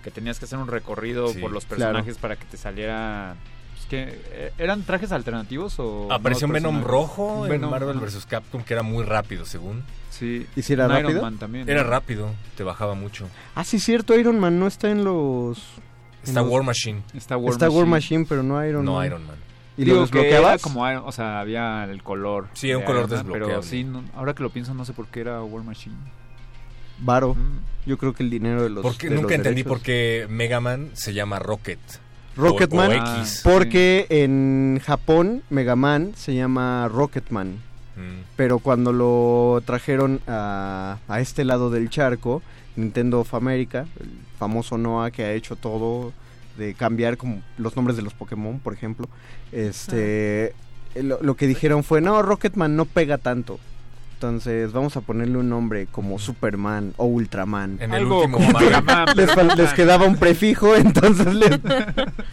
que 0.03 0.11
tenías 0.11 0.37
que 0.37 0.45
hacer 0.45 0.59
un 0.59 0.67
recorrido 0.67 1.29
Sí, 1.29 1.39
por 1.39 1.51
los 1.51 1.65
claro. 1.65 1.79
personajes 1.79 2.17
para 2.19 2.35
que 2.35 2.45
te 2.45 2.57
saliera... 2.57 3.35
pues, 3.73 3.85
que, 3.87 4.21
eh, 4.31 4.53
¿Eran 4.59 4.83
trajes 4.83 5.11
alternativos 5.11 5.79
o...? 5.79 6.13
Apareció 6.13 6.45
un 6.45 6.53
Venom 6.53 6.83
rojo 6.83 7.45
en 7.45 7.53
Venom, 7.53 7.71
Marvel 7.71 7.97
vs. 7.99 8.27
Capcom 8.27 8.61
que 8.63 8.73
era 8.75 8.83
muy 8.83 9.03
rápido, 9.03 9.45
según. 9.45 9.81
Sí. 10.11 10.45
¿Y 10.55 10.61
si 10.61 10.73
era 10.73 10.85
Iron 10.85 11.01
rápido? 11.01 11.21
Man 11.23 11.37
también. 11.39 11.67
Era 11.67 11.83
¿no? 11.83 11.89
rápido, 11.89 12.29
te 12.55 12.63
bajaba 12.63 12.93
mucho. 12.93 13.27
Ah, 13.55 13.63
sí, 13.63 13.79
cierto, 13.79 14.15
Iron 14.15 14.39
Man 14.39 14.59
no 14.59 14.67
está 14.67 14.91
en 14.91 15.03
los... 15.03 15.57
Está 16.23 16.41
los- 16.41 16.49
War 16.51 16.63
Machine, 16.63 17.01
Está 17.13 17.37
War 17.37 17.53
está 17.53 17.69
War 17.69 17.85
Machine. 17.85 18.19
Machine, 18.19 18.25
pero 18.27 18.43
no 18.43 18.65
Iron 18.65 18.85
no 18.85 18.95
Man. 18.95 19.05
Iron 19.07 19.25
Man. 19.27 19.35
¿Y 19.77 19.85
lo 19.85 19.93
Digo 19.93 20.07
que 20.07 20.19
era 20.19 20.27
desbloqueabas? 20.51 20.61
como, 20.61 20.81
o 21.07 21.11
sea, 21.13 21.39
había 21.39 21.85
el 21.85 22.03
color. 22.03 22.47
Sí, 22.53 22.73
un 22.73 22.83
color 22.83 23.01
Man, 23.09 23.09
Pero 23.09 23.23
desbloqueable. 23.23 23.63
sí, 23.69 23.83
no- 23.85 24.03
ahora 24.15 24.33
que 24.33 24.43
lo 24.43 24.49
pienso, 24.49 24.73
no 24.73 24.83
sé 24.85 24.91
por 24.93 25.07
qué 25.07 25.21
era 25.21 25.41
War 25.41 25.63
Machine. 25.63 25.95
Varo. 26.99 27.35
Mm. 27.35 27.59
Yo 27.89 27.97
creo 27.97 28.13
que 28.13 28.23
el 28.23 28.29
dinero 28.29 28.61
de 28.63 28.69
los 28.69 28.83
Porque 28.83 29.07
de 29.09 29.15
nunca 29.15 29.29
los 29.29 29.35
entendí 29.37 29.63
derechos. 29.63 29.69
por 29.77 29.81
qué 29.81 30.27
Mega 30.29 30.59
Man 30.59 30.89
se 30.93 31.13
llama 31.13 31.39
Rocket. 31.39 31.79
Rocketman, 32.35 32.91
O- 32.91 32.93
o 32.93 33.01
Ah, 33.05 33.17
X. 33.21 33.41
porque 33.43 34.05
en 34.09 34.79
Japón 34.85 35.43
Mega 35.49 35.75
Man 35.75 36.11
se 36.15 36.35
llama 36.35 36.87
Rocketman. 36.89 37.61
Mm. 37.95 38.23
Pero 38.35 38.59
cuando 38.59 38.91
lo 38.93 39.61
trajeron 39.65 40.21
a, 40.27 40.97
a 41.07 41.19
este 41.21 41.43
lado 41.45 41.69
del 41.69 41.89
charco, 41.89 42.41
Nintendo 42.75 43.21
of 43.21 43.33
America, 43.33 43.85
el 43.99 44.09
famoso 44.39 44.77
Noah 44.77 45.11
que 45.11 45.23
ha 45.23 45.33
hecho 45.33 45.55
todo 45.55 46.13
de 46.57 46.73
cambiar 46.73 47.17
como 47.17 47.41
los 47.57 47.75
nombres 47.75 47.95
de 47.97 48.01
los 48.03 48.13
Pokémon, 48.13 48.59
por 48.59 48.73
ejemplo, 48.73 49.07
este 49.51 50.53
eh, 50.95 51.03
lo, 51.03 51.19
lo 51.21 51.35
que 51.35 51.45
dijeron 51.47 51.83
fue, 51.83 52.01
no, 52.01 52.21
Rocketman 52.21 52.75
no 52.75 52.85
pega 52.85 53.17
tanto. 53.17 53.59
Entonces 54.15 54.73
vamos 54.73 54.97
a 54.97 55.01
ponerle 55.01 55.37
un 55.37 55.47
nombre 55.47 55.87
como 55.89 56.19
Superman 56.19 56.93
o 56.97 57.05
Ultraman. 57.05 57.77
En 57.79 57.91
el 57.93 58.01
Algo 58.01 58.17
último 58.19 58.37
como 58.39 58.51
Marvel, 58.51 59.15
les, 59.15 59.57
les 59.57 59.73
quedaba 59.73 60.05
un 60.05 60.17
prefijo, 60.17 60.75
entonces 60.75 61.33
les... 61.33 61.51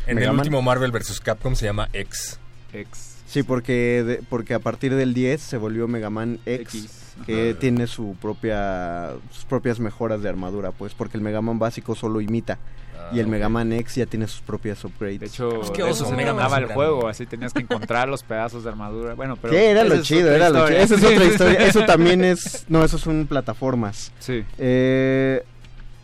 en 0.08 0.18
el 0.18 0.30
último 0.30 0.62
Marvel 0.62 0.90
vs. 0.90 1.20
Capcom 1.20 1.54
se 1.54 1.66
llama 1.66 1.88
X. 1.92 2.40
Ex. 2.72 3.18
Sí, 3.26 3.44
porque, 3.44 4.02
de- 4.04 4.22
porque 4.28 4.54
a 4.54 4.58
partir 4.58 4.94
del 4.96 5.14
10 5.14 5.40
se 5.40 5.56
volvió 5.58 5.86
Mega 5.86 6.10
Man 6.10 6.40
X, 6.44 6.74
X, 6.84 7.05
que 7.24 7.50
ajá. 7.50 7.58
tiene 7.58 7.86
su 7.86 8.14
propia 8.20 9.10
sus 9.30 9.44
propias 9.44 9.80
mejoras 9.80 10.22
de 10.22 10.28
armadura, 10.28 10.72
pues, 10.72 10.94
porque 10.94 11.16
el 11.16 11.22
Mega 11.22 11.40
Man 11.40 11.58
básico 11.58 11.94
solo 11.94 12.20
imita 12.20 12.58
y 13.12 13.20
el 13.20 13.26
Ah, 13.26 13.28
Mega. 13.28 13.48
Man 13.48 13.72
X 13.72 13.94
ya 13.94 14.06
tiene 14.06 14.26
sus 14.26 14.40
propias 14.40 14.84
upgrades. 14.84 15.20
De 15.20 15.26
hecho, 15.26 15.60
qué 15.72 15.82
de 15.84 15.90
oso, 15.90 16.04
eso 16.04 16.10
se 16.10 16.16
Mega 16.16 16.32
es 16.46 16.52
el 16.58 16.66
juego, 16.66 17.06
así 17.08 17.24
tenías 17.26 17.52
que 17.52 17.60
encontrar 17.60 18.08
los 18.08 18.22
pedazos 18.24 18.64
de 18.64 18.70
armadura. 18.70 19.14
Bueno, 19.14 19.36
pero 19.36 19.52
Sí, 19.54 19.60
era 19.60 19.84
lo 19.84 19.94
es 19.94 20.02
chido, 20.02 20.32
era 20.32 20.50
lo 20.50 20.66
chido. 20.66 20.80
historia. 20.80 20.82
Esa 20.82 20.94
es 20.96 21.04
otra 21.04 21.24
historia. 21.32 21.66
Eso 21.68 21.84
también 21.84 22.24
es... 22.24 22.64
No, 22.68 22.82
eso 22.84 22.96
es 22.96 23.06
un 23.06 23.26
plataformas. 23.28 24.12
Sí. 24.18 24.44
Eh, 24.58 25.44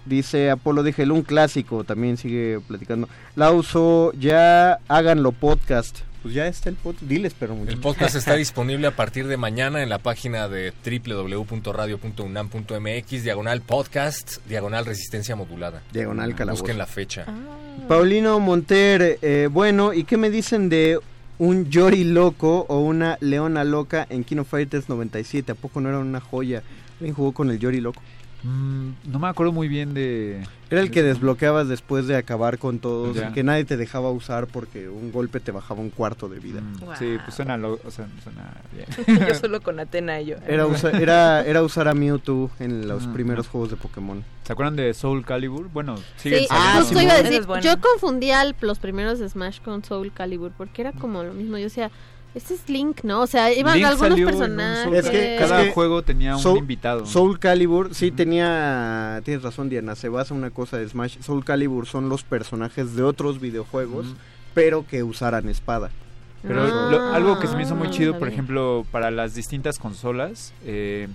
dice 0.05 0.51
Apolo 0.51 0.83
Dígelo, 0.85 1.15
un 1.15 1.23
clásico, 1.23 1.83
también 1.83 2.17
sigue 2.17 2.61
platicando. 2.69 3.09
Lauso, 3.35 4.13
ya 4.13 4.79
háganlo 4.87 5.33
podcast. 5.33 6.01
Pues 6.23 6.35
ya 6.35 6.47
está 6.47 6.69
el 6.71 6.77
podcast. 6.77 7.07
Diles, 7.09 7.35
pero 7.39 7.53
El 7.55 7.61
muchachos. 7.61 7.81
podcast 7.81 8.15
está 8.15 8.35
disponible 8.37 8.87
a 8.87 8.95
partir 8.97 9.27
de 9.27 9.37
mañana 9.37 9.83
en 9.83 9.89
la 9.89 9.99
página 9.99 10.49
de 10.49 10.73
www.radio.unam.mx, 10.85 13.23
diagonal 13.25 13.61
podcast, 13.63 14.37
diagonal 14.49 14.87
resistencia 14.87 15.35
modulada. 15.37 15.83
Diagonal 15.93 16.35
calabozo. 16.35 16.63
Busquen 16.63 16.79
la 16.79 16.87
fecha. 16.87 17.27
Paulino 17.89 18.39
Monter, 18.41 19.19
eh, 19.23 19.49
bueno, 19.51 19.93
¿y 19.93 20.05
qué 20.05 20.17
me 20.17 20.31
dicen 20.31 20.69
de 20.69 20.99
un 21.39 21.69
Yori 21.71 22.05
loco 22.05 22.67
o 22.69 22.79
una 22.81 23.17
Leona 23.21 23.65
loca 23.65 24.07
en 24.09 24.23
Kino 24.25 24.45
Fighters 24.45 24.89
97? 24.89 25.53
¿A 25.53 25.55
poco 25.57 25.81
no 25.81 25.89
era 25.89 25.99
una 25.99 26.21
joya? 26.21 26.63
¿Alguien 27.01 27.15
jugó 27.15 27.33
con 27.33 27.51
el 27.51 27.59
Yori 27.59 27.81
loco? 27.81 28.01
Mm, 28.45 28.91
no 29.05 29.19
me 29.21 29.29
acuerdo 29.29 29.53
muy 29.53 29.69
bien 29.69 29.95
de... 29.95 30.43
Era 30.69 30.81
el 30.81 30.91
que 30.91 31.03
desbloqueabas 31.03 31.69
después 31.69 32.07
de 32.07 32.17
acabar 32.17 32.59
con 32.59 32.79
todos, 32.79 33.15
Ya. 33.15 33.33
que 33.33 33.43
nadie 33.45 33.65
te 33.67 33.77
dejaba 33.77 34.11
usar 34.11 34.47
porque 34.47 34.89
un 34.89 35.13
golpe 35.13 35.39
te 35.39 35.53
bajaba 35.53 35.81
un 35.81 35.91
cuarto 35.91 36.29
de 36.31 36.39
vida. 36.41 36.61
Mm, 36.63 36.81
Wow. 36.81 36.95
Sí, 36.99 37.19
pues 37.23 37.37
suena, 37.37 37.57
lo- 37.59 37.79
o 37.85 37.91
sea, 37.91 38.07
suena 38.25 38.55
bien. 38.73 39.27
yo 39.29 39.35
solo 39.41 39.61
con 39.61 39.79
Atena 39.79 40.21
y 40.21 40.27
yo. 40.27 40.37
Era, 40.47 40.67
usa- 40.67 40.91
era, 40.99 41.45
era 41.45 41.63
usar 41.63 41.89
a 41.89 41.95
Mewtwo 41.95 42.51
en 42.59 42.89
los 42.89 43.07
Ah, 43.07 43.13
primeros 43.13 43.47
ah. 43.47 43.51
juegos 43.53 43.71
de 43.71 43.77
Pokémon. 43.77 44.25
¿Se 44.45 44.53
acuerdan 44.55 44.75
de 44.77 44.93
Soul 44.95 45.25
Calibur? 45.25 45.69
Bueno, 45.69 45.97
Sí, 46.17 46.31
saliendo. 46.49 46.81
justo 46.81 47.01
iba 47.03 47.13
a 47.13 47.23
decir, 47.23 47.41
es 47.41 47.47
bueno. 47.47 47.63
yo 47.63 47.79
confundía 47.81 48.43
los 48.61 48.79
primeros 48.79 49.19
Smash 49.21 49.61
con 49.61 49.85
Soul 49.85 50.11
Calibur 50.13 50.53
porque 50.57 50.81
era 50.83 50.93
como 50.93 51.23
lo 51.23 51.35
mismo. 51.35 51.59
Yo 51.59 51.65
decía, 51.65 51.91
este 52.35 52.55
es 52.55 52.69
Link, 52.69 53.03
¿no? 53.03 53.21
O 53.23 53.27
sea, 53.27 53.53
iban 53.53 53.75
Link 53.77 53.87
algunos 53.87 54.19
personajes. 54.21 54.85
Soul 54.85 54.97
Es 54.97 55.09
que- 55.09 55.11
Calibur. 55.19 55.39
Cada 55.49 55.61
es 55.61 55.67
que 55.69 55.73
juego 55.75 56.03
tenía 56.03 56.37
un 56.37 56.57
invitado. 56.57 57.07
Soul 57.07 57.39
Calibur, 57.39 57.95
sí 57.95 58.11
tenía, 58.11 59.21
tienes 59.25 59.43
razón 59.43 59.69
Diana, 59.69 59.95
se 59.95 60.09
basa 60.09 60.35
en 60.35 60.39
una 60.39 60.51
cosa 60.51 60.79
de 60.79 60.89
Smash. 60.89 61.19
Soul 61.21 61.45
Calibur 61.45 61.87
son 61.87 62.09
los 62.09 62.23
personajes 62.25 62.95
de 62.97 63.03
otros 63.03 63.41
videojuegos, 63.41 64.07
pero 64.55 64.87
que 64.87 65.03
usaran 65.03 65.49
espada. 65.49 65.91
Pero 66.43 66.63
Ah, 66.65 66.89
lo- 66.91 67.15
algo 67.15 67.39
que 67.39 67.47
se 67.47 67.55
me 67.57 67.63
hizo 67.63 67.77
muy 67.77 67.91
chido, 67.91 68.19
por 68.19 68.29
ejemplo, 68.29 68.85
para 68.91 69.11
las 69.13 69.35
distintas 69.35 69.79
consolas, 69.79 70.53
eh, 70.65 71.07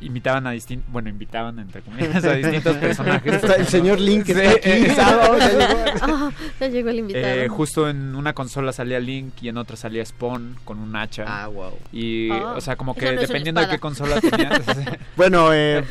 invitaban 0.00 0.46
a 0.46 0.50
distintos, 0.52 0.90
bueno, 0.92 1.08
invitaban 1.08 1.58
entre 1.58 1.82
comillas 1.82 2.24
a 2.24 2.34
distintos 2.34 2.76
personajes. 2.78 3.34
Está 3.34 3.54
el 3.56 3.66
señor 3.66 4.00
Link 4.00 4.24
Sí, 4.26 4.32
está 4.32 4.50
aquí. 4.50 4.60
eh, 4.64 4.94
Ah, 4.98 5.36
ya 5.38 5.48
llegó. 5.50 5.84
Ah, 6.02 6.30
ya 6.60 6.68
llegó 6.68 6.90
el 6.90 6.98
invitado. 7.00 7.26
eh, 7.26 7.48
justo 7.48 7.88
en 7.88 8.14
una 8.14 8.32
consola 8.32 8.72
salía 8.72 8.98
Link 9.00 9.34
y 9.42 9.48
en 9.48 9.56
otra 9.58 9.76
salía 9.76 10.04
Spawn 10.04 10.56
con 10.64 10.78
un 10.78 10.94
hacha. 10.96 11.24
Ah, 11.26 11.48
wow. 11.48 11.72
Y, 11.92 12.30
Ah, 12.30 12.54
o 12.56 12.60
sea, 12.60 12.76
como 12.76 12.94
que 12.94 13.12
no 13.12 13.20
dependiendo 13.20 13.60
de 13.60 13.68
qué 13.68 13.78
consola 13.78 14.20
tenías. 14.20 14.60
Bueno, 15.16 15.52
eh, 15.52 15.84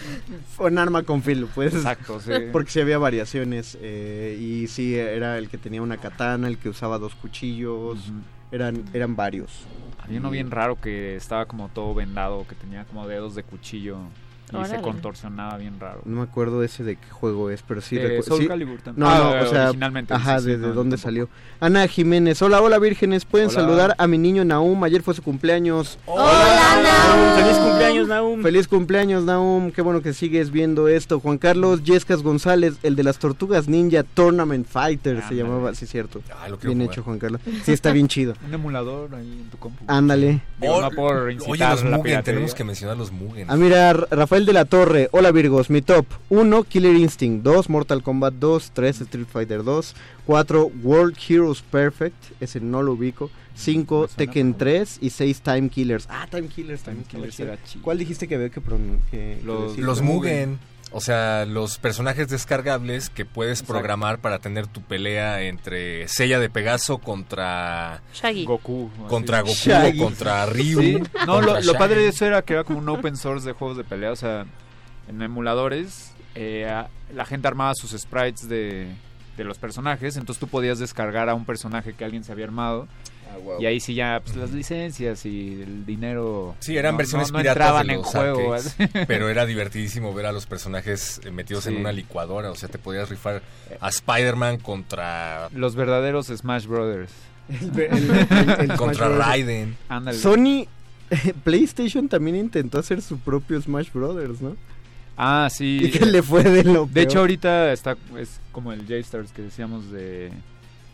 fue 0.55 0.68
un 0.72 0.78
arma 0.80 1.03
con 1.03 1.22
filo, 1.22 1.47
pues. 1.53 1.74
Exacto, 1.76 2.20
sí. 2.20 2.32
Porque 2.51 2.72
sí 2.72 2.80
había 2.82 2.97
variaciones. 2.97 3.78
eh, 3.82 4.38
y 4.39 4.68
sí, 4.68 4.95
era 4.95 5.38
el 5.38 5.49
que 5.49 5.57
tenía 5.57 5.82
una 5.82 5.97
katana, 5.97 6.47
el 6.47 6.57
que 6.57 6.70
usaba 6.70 6.97
dos 6.97 7.14
cuchillos. 7.16 7.99
Eran, 8.51 8.84
eran 8.93 9.16
varios. 9.16 9.51
Había 10.10 10.22
uno 10.22 10.32
bien 10.32 10.49
raro 10.49 10.76
que 10.76 11.16
estaba 11.16 11.45
como 11.45 11.70
todo 11.70 11.93
vendado, 11.93 12.47
que 12.47 12.55
tenía 12.55 12.84
como 12.84 13.07
dedos 13.07 13.36
de 13.36 13.43
cuchillo 13.43 13.99
y 14.51 14.65
se 14.65 14.81
contorsionaba 14.81 15.57
bien 15.57 15.79
raro. 15.79 16.01
No 16.05 16.17
me 16.17 16.23
acuerdo 16.23 16.63
ese 16.63 16.83
de 16.83 16.95
qué 16.95 17.09
juego 17.09 17.49
es, 17.49 17.61
pero 17.61 17.81
sí 17.81 17.97
Eh, 17.97 18.19
recu- 18.19 18.23
Soul 18.23 18.41
sí- 18.41 18.47
Calibur 18.47 18.81
también. 18.81 19.07
No, 19.07 19.09
Ah, 19.13 19.35
no, 19.39 19.45
o 19.45 19.49
sea, 19.49 19.63
originalmente, 19.65 20.13
ajá, 20.13 20.39
sí, 20.39 20.47
desde 20.47 20.67
no, 20.67 20.73
dónde 20.73 20.95
tampoco. 20.95 21.01
salió. 21.03 21.29
Ana 21.59 21.87
Jiménez, 21.87 22.41
hola, 22.41 22.61
hola 22.61 22.79
vírgenes, 22.79 23.25
pueden 23.25 23.49
Hola. 23.49 23.59
saludar 23.61 23.95
a 23.97 24.07
mi 24.07 24.17
niño 24.17 24.45
Naum, 24.45 24.83
ayer 24.83 25.01
fue 25.03 25.13
su 25.13 25.21
cumpleaños. 25.23 25.99
Hola, 26.05 26.81
Naum. 26.83 27.35
Feliz 27.43 27.57
cumpleaños, 27.57 28.07
Naum. 28.07 28.41
Feliz 28.43 28.67
cumpleaños, 28.67 29.23
Naum, 29.23 29.71
qué 29.71 29.81
bueno 29.81 30.01
que 30.01 30.13
sigues 30.13 30.51
viendo 30.51 30.87
esto. 30.87 31.19
Juan 31.19 31.37
Carlos 31.37 31.83
Yescas 31.83 32.23
González, 32.23 32.75
el 32.83 32.95
de 32.95 33.03
las 33.03 33.19
Tortugas 33.19 33.67
Ninja 33.67 34.03
Tournament 34.03 34.65
Fighter, 34.67 35.21
se 35.27 35.35
llamaba, 35.35 35.73
sí, 35.75 35.85
cierto. 35.85 36.21
Ah, 36.31 36.47
lo 36.49 36.57
Bien 36.57 36.73
jugar. 36.79 36.91
hecho, 36.91 37.03
Juan 37.03 37.19
Carlos. 37.19 37.41
Sí, 37.63 37.71
está 37.71 37.91
bien 37.91 38.07
chido. 38.07 38.33
Un 38.45 38.53
emulador 38.53 39.13
ahí 39.15 39.39
en 39.43 39.49
tu 39.49 39.57
compu. 39.57 39.83
Ándale. 39.87 40.41
Digo, 40.59 40.81
no 40.81 40.87
Oh, 40.87 40.91
por 40.91 41.15
Oye, 41.17 41.33
incitar 41.33 41.71
los 41.71 41.83
la 41.83 41.97
Mugen, 41.97 42.23
tenemos 42.23 42.53
que 42.55 42.63
mencionar 42.63 42.97
los 42.97 43.11
Mugen. 43.11 43.45
Ah, 43.49 43.55
mira, 43.55 43.89
R- 43.91 44.07
Rafael 44.39 44.45
de 44.45 44.53
la 44.53 44.63
Torre, 44.65 45.09
hola 45.11 45.31
Virgos, 45.33 45.69
mi 45.69 45.81
top 45.81 46.05
1 46.29 46.63
Killer 46.63 46.95
Instinct, 46.95 47.43
2 47.43 47.69
Mortal 47.69 48.01
Kombat 48.01 48.35
2, 48.35 48.71
3 48.73 49.01
Street 49.01 49.27
Fighter 49.29 49.63
2, 49.65 49.93
4 50.25 50.71
World 50.81 51.17
Heroes 51.27 51.61
Perfect, 51.61 52.15
ese 52.39 52.61
no 52.61 52.81
lo 52.81 52.93
ubico, 52.93 53.29
5 53.55 54.01
Me 54.03 54.07
suena 54.07 54.15
Tekken 54.15 54.47
como- 54.53 54.57
3 54.59 54.97
y 55.01 55.09
6 55.09 55.41
Time 55.41 55.67
Killers. 55.69 56.07
Ah, 56.09 56.25
Time 56.31 56.47
Killers 56.47 56.83
Time 56.83 57.03
Killers 57.05 57.35
chido. 57.35 57.83
¿Cuál 57.83 57.97
dijiste 57.97 58.29
que 58.29 58.35
había 58.35 58.47
que, 58.49 58.61
que- 58.61 58.99
que 59.11 59.41
Los- 59.43 59.71
decir? 59.71 59.83
Los 59.83 60.01
Mugen. 60.01 60.57
O 60.91 61.01
sea, 61.01 61.45
los 61.45 61.77
personajes 61.77 62.29
descargables 62.29 63.09
que 63.09 63.23
puedes 63.23 63.59
Exacto. 63.59 63.73
programar 63.73 64.19
para 64.19 64.39
tener 64.39 64.65
tu 64.65 64.81
pelea 64.81 65.43
entre 65.43 66.07
Sella 66.07 66.39
de 66.39 66.49
Pegaso 66.49 66.97
contra 66.97 68.01
Shaggy. 68.13 68.45
Goku. 68.45 68.89
así. 68.95 69.03
contra 69.07 69.41
Goku 69.41 69.53
Shaggy. 69.53 69.99
o 69.99 70.03
contra 70.03 70.45
Ryu. 70.47 70.81
Sí, 70.81 71.03
no, 71.27 71.35
contra 71.35 71.61
lo, 71.61 71.73
padre 71.73 72.01
de 72.01 72.07
eso 72.07 72.25
era 72.25 72.41
que 72.41 72.53
era 72.53 72.63
como 72.63 72.79
un 72.79 72.89
open 72.89 73.15
source 73.17 73.45
de 73.45 73.53
juegos 73.53 73.77
de 73.77 73.83
pelea. 73.83 74.11
O 74.11 74.15
sea, 74.15 74.45
en 75.07 75.21
emuladores, 75.21 76.11
eh, 76.33 76.67
la 77.13 77.25
gente 77.25 77.47
armaba 77.47 77.73
sus 77.75 77.91
sprites 77.91 78.49
de, 78.49 78.87
de 79.37 79.43
los 79.43 79.59
personajes. 79.59 80.17
Entonces 80.17 80.39
tú 80.39 80.47
podías 80.47 80.79
descargar 80.79 81.29
a 81.29 81.35
un 81.35 81.45
personaje 81.45 81.93
que 81.93 82.03
alguien 82.03 82.23
se 82.23 82.31
había 82.31 82.45
armado. 82.45 82.87
Ah, 83.32 83.38
wow. 83.38 83.61
Y 83.61 83.65
ahí 83.65 83.80
sí 83.80 83.93
ya, 83.93 84.21
pues 84.23 84.36
las 84.36 84.51
licencias 84.51 85.25
y 85.25 85.61
el 85.61 85.86
dinero. 85.86 86.55
Sí, 86.59 86.75
eran 86.77 86.93
no- 86.93 86.97
versiones 86.97 87.32
no, 87.32 87.38
no 87.38 87.41
piratas 87.41 87.57
entraban 87.61 87.88
de 87.88 87.93
en 87.93 87.99
los 87.99 88.07
juego. 88.07 88.53
arcades, 88.53 88.75
pero 89.07 89.30
era 89.30 89.45
divertidísimo 89.47 90.13
ver 90.13 90.25
a 90.25 90.32
los 90.32 90.45
personajes 90.45 91.21
eh, 91.23 91.32
metidos 91.32 91.67
en 91.67 91.77
una 91.77 91.91
licuadora. 91.91 92.51
O 92.51 92.55
sea, 92.55 92.69
te 92.69 92.77
podías 92.80 93.09
rifar 93.09 93.41
a 93.80 93.89
Spider-Man 93.89 94.57
contra, 94.59 95.49
Los 95.53 95.75
verdaderos 95.75 96.27
Smash 96.27 96.65
Brothers. 96.65 97.11
El- 97.49 97.80
el- 97.80 98.09
el- 98.11 98.71
el 98.71 98.73
contra 98.77 99.07
Smash. 99.07 99.17
Raiden. 99.19 99.77
Ándale. 99.89 100.17
Sony, 100.17 100.65
PlayStation 101.43 102.07
también 102.09 102.36
intentó 102.36 102.80
hacer 102.80 103.01
su 103.01 103.19
propio 103.19 103.61
Smash 103.61 103.91
Brothers, 103.93 104.41
¿no? 104.41 104.55
Ah, 105.17 105.49
sí. 105.51 105.80
Y 105.84 105.91
que 105.91 106.05
le 106.05 106.23
fue 106.23 106.43
de 106.43 106.63
lo 106.63 106.86
De 106.86 107.01
hecho, 107.01 107.19
ahorita 107.19 107.73
está 107.73 107.97
es 108.17 108.39
como 108.53 108.71
el 108.71 108.82
J-Stars 108.84 109.32
que 109.34 109.41
decíamos 109.41 109.91
de, 109.91 110.32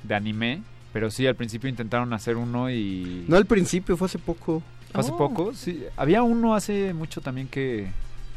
de 0.04 0.16
anime. 0.16 0.62
Pero 0.96 1.12
sí, 1.12 1.28
al 1.28 1.36
principio 1.36 1.70
intentaron 1.70 2.14
hacer 2.14 2.38
uno 2.38 2.70
y... 2.72 3.26
No 3.28 3.36
al 3.36 3.46
principio, 3.46 3.98
fue 3.98 4.06
hace 4.06 4.18
poco. 4.18 4.64
Hace 4.94 5.12
Oh. 5.12 5.18
poco, 5.18 5.54
sí. 5.54 5.84
Había 5.98 6.24
uno 6.24 6.56
hace 6.56 6.94
mucho 6.94 7.20
también 7.20 7.50
que... 7.50 7.92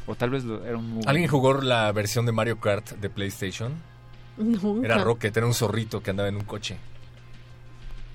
O 0.09 0.16
tal 0.16 0.30
vez 0.30 0.42
lo- 0.42 0.64
era 0.64 0.76
un... 0.76 0.90
muy- 0.94 1.04
¿Alguien 1.06 1.28
jugó 1.30 1.54
la 1.62 1.92
versión 1.92 2.26
de 2.26 2.32
Mario 2.32 2.59
Kart 2.59 2.90
de 2.94 3.09
PlayStation? 3.11 3.74
Nunca. 4.36 4.84
Era 4.84 4.98
Rocket, 5.04 5.36
era 5.36 5.46
un 5.46 5.54
zorrito 5.54 6.02
que 6.02 6.11
andaba 6.11 6.28
en 6.28 6.34
un 6.34 6.42
coche. 6.42 6.78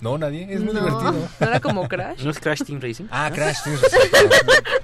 No, 0.03 0.17
nadie. 0.17 0.45
Es 0.49 0.61
muy 0.61 0.73
No. 0.73 0.81
divertido. 0.81 1.29
¿No 1.39 1.47
era 1.47 1.59
como 1.61 1.87
Crash? 1.87 2.23
¿No 2.23 2.31
es 2.31 2.39
Crash 2.39 2.61
Team 2.63 2.81
Racing? 2.81 3.05
Ah, 3.09 3.31
Crash, 3.33 3.57
tienes 3.63 3.81
razón. 3.81 3.99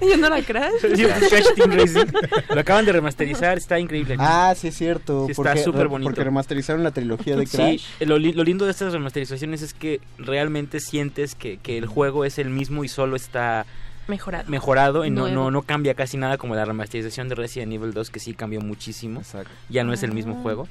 Yo 0.00 0.16
no 0.16 0.26
era 0.28 0.42
Crash. 0.42 0.72
Sí, 0.96 1.04
es 1.04 1.28
Crash 1.28 1.54
Team 1.54 1.72
Racing. 1.72 2.06
Lo 2.54 2.60
acaban 2.60 2.84
de 2.86 2.92
remasterizar, 2.92 3.58
está 3.58 3.78
increíble. 3.78 4.16
Ah, 4.18 4.54
sí 4.56 4.68
es 4.68 4.74
cierto. 4.76 5.26
Sí, 5.26 5.32
está 5.32 5.56
súper 5.58 5.88
bonito. 5.88 6.08
Porque 6.10 6.24
remasterizaron 6.24 6.82
la 6.82 6.90
trilogía 6.90 7.36
de 7.36 7.46
Sí, 7.46 7.56
Crash. 7.56 7.84
lo, 8.00 8.18
li- 8.18 8.32
lo 8.32 8.44
lindo 8.44 8.64
de 8.64 8.70
estas 8.70 8.92
remasterizaciones 8.94 9.60
es 9.62 9.74
que 9.74 10.00
realmente 10.18 10.80
sientes 10.80 11.34
que, 11.34 11.58
que 11.58 11.76
el 11.76 11.84
juego 11.86 12.24
es 12.24 12.38
el 12.38 12.48
mismo 12.48 12.82
y 12.84 12.88
solo 12.88 13.14
está 13.16 13.66
Mejorado. 14.08 14.48
mejorado 14.50 15.04
y 15.04 15.10
no, 15.10 15.22
Nuevo. 15.28 15.34
no, 15.36 15.50
no 15.50 15.62
cambia 15.62 15.94
casi 15.94 16.16
nada 16.16 16.38
como 16.38 16.54
la 16.54 16.64
remasterización 16.64 17.28
de 17.28 17.34
Resident 17.34 17.72
Evil 17.72 17.92
2 17.92 18.10
que 18.10 18.18
sí 18.20 18.32
cambió 18.34 18.60
muchísimo. 18.60 19.20
Exacto. 19.20 19.50
Ya 19.68 19.84
no 19.84 19.92
es 19.92 20.02
el 20.02 20.10
Ah. 20.10 20.14
mismo 20.14 20.34
juego. 20.42 20.66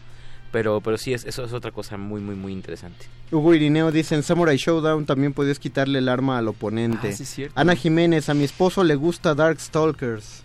Pero, 0.51 0.81
pero 0.81 0.97
sí, 0.97 1.13
es, 1.13 1.25
eso 1.25 1.43
es 1.43 1.53
otra 1.53 1.71
cosa 1.71 1.95
muy, 1.97 2.21
muy, 2.21 2.35
muy 2.35 2.51
interesante. 2.53 3.05
Hugo 3.31 3.53
Irineo 3.53 3.91
dice, 3.91 4.15
en 4.15 4.23
Samurai 4.23 4.57
Showdown 4.57 5.05
también 5.05 5.33
podías 5.33 5.59
quitarle 5.59 5.99
el 5.99 6.09
arma 6.09 6.37
al 6.39 6.47
oponente. 6.47 7.09
Ah, 7.09 7.15
sí, 7.15 7.23
cierto. 7.25 7.59
Ana 7.59 7.75
Jiménez, 7.75 8.29
a 8.29 8.33
mi 8.33 8.43
esposo 8.45 8.83
le 8.83 8.95
gusta 8.95 9.35
Darkstalkers. 9.35 10.43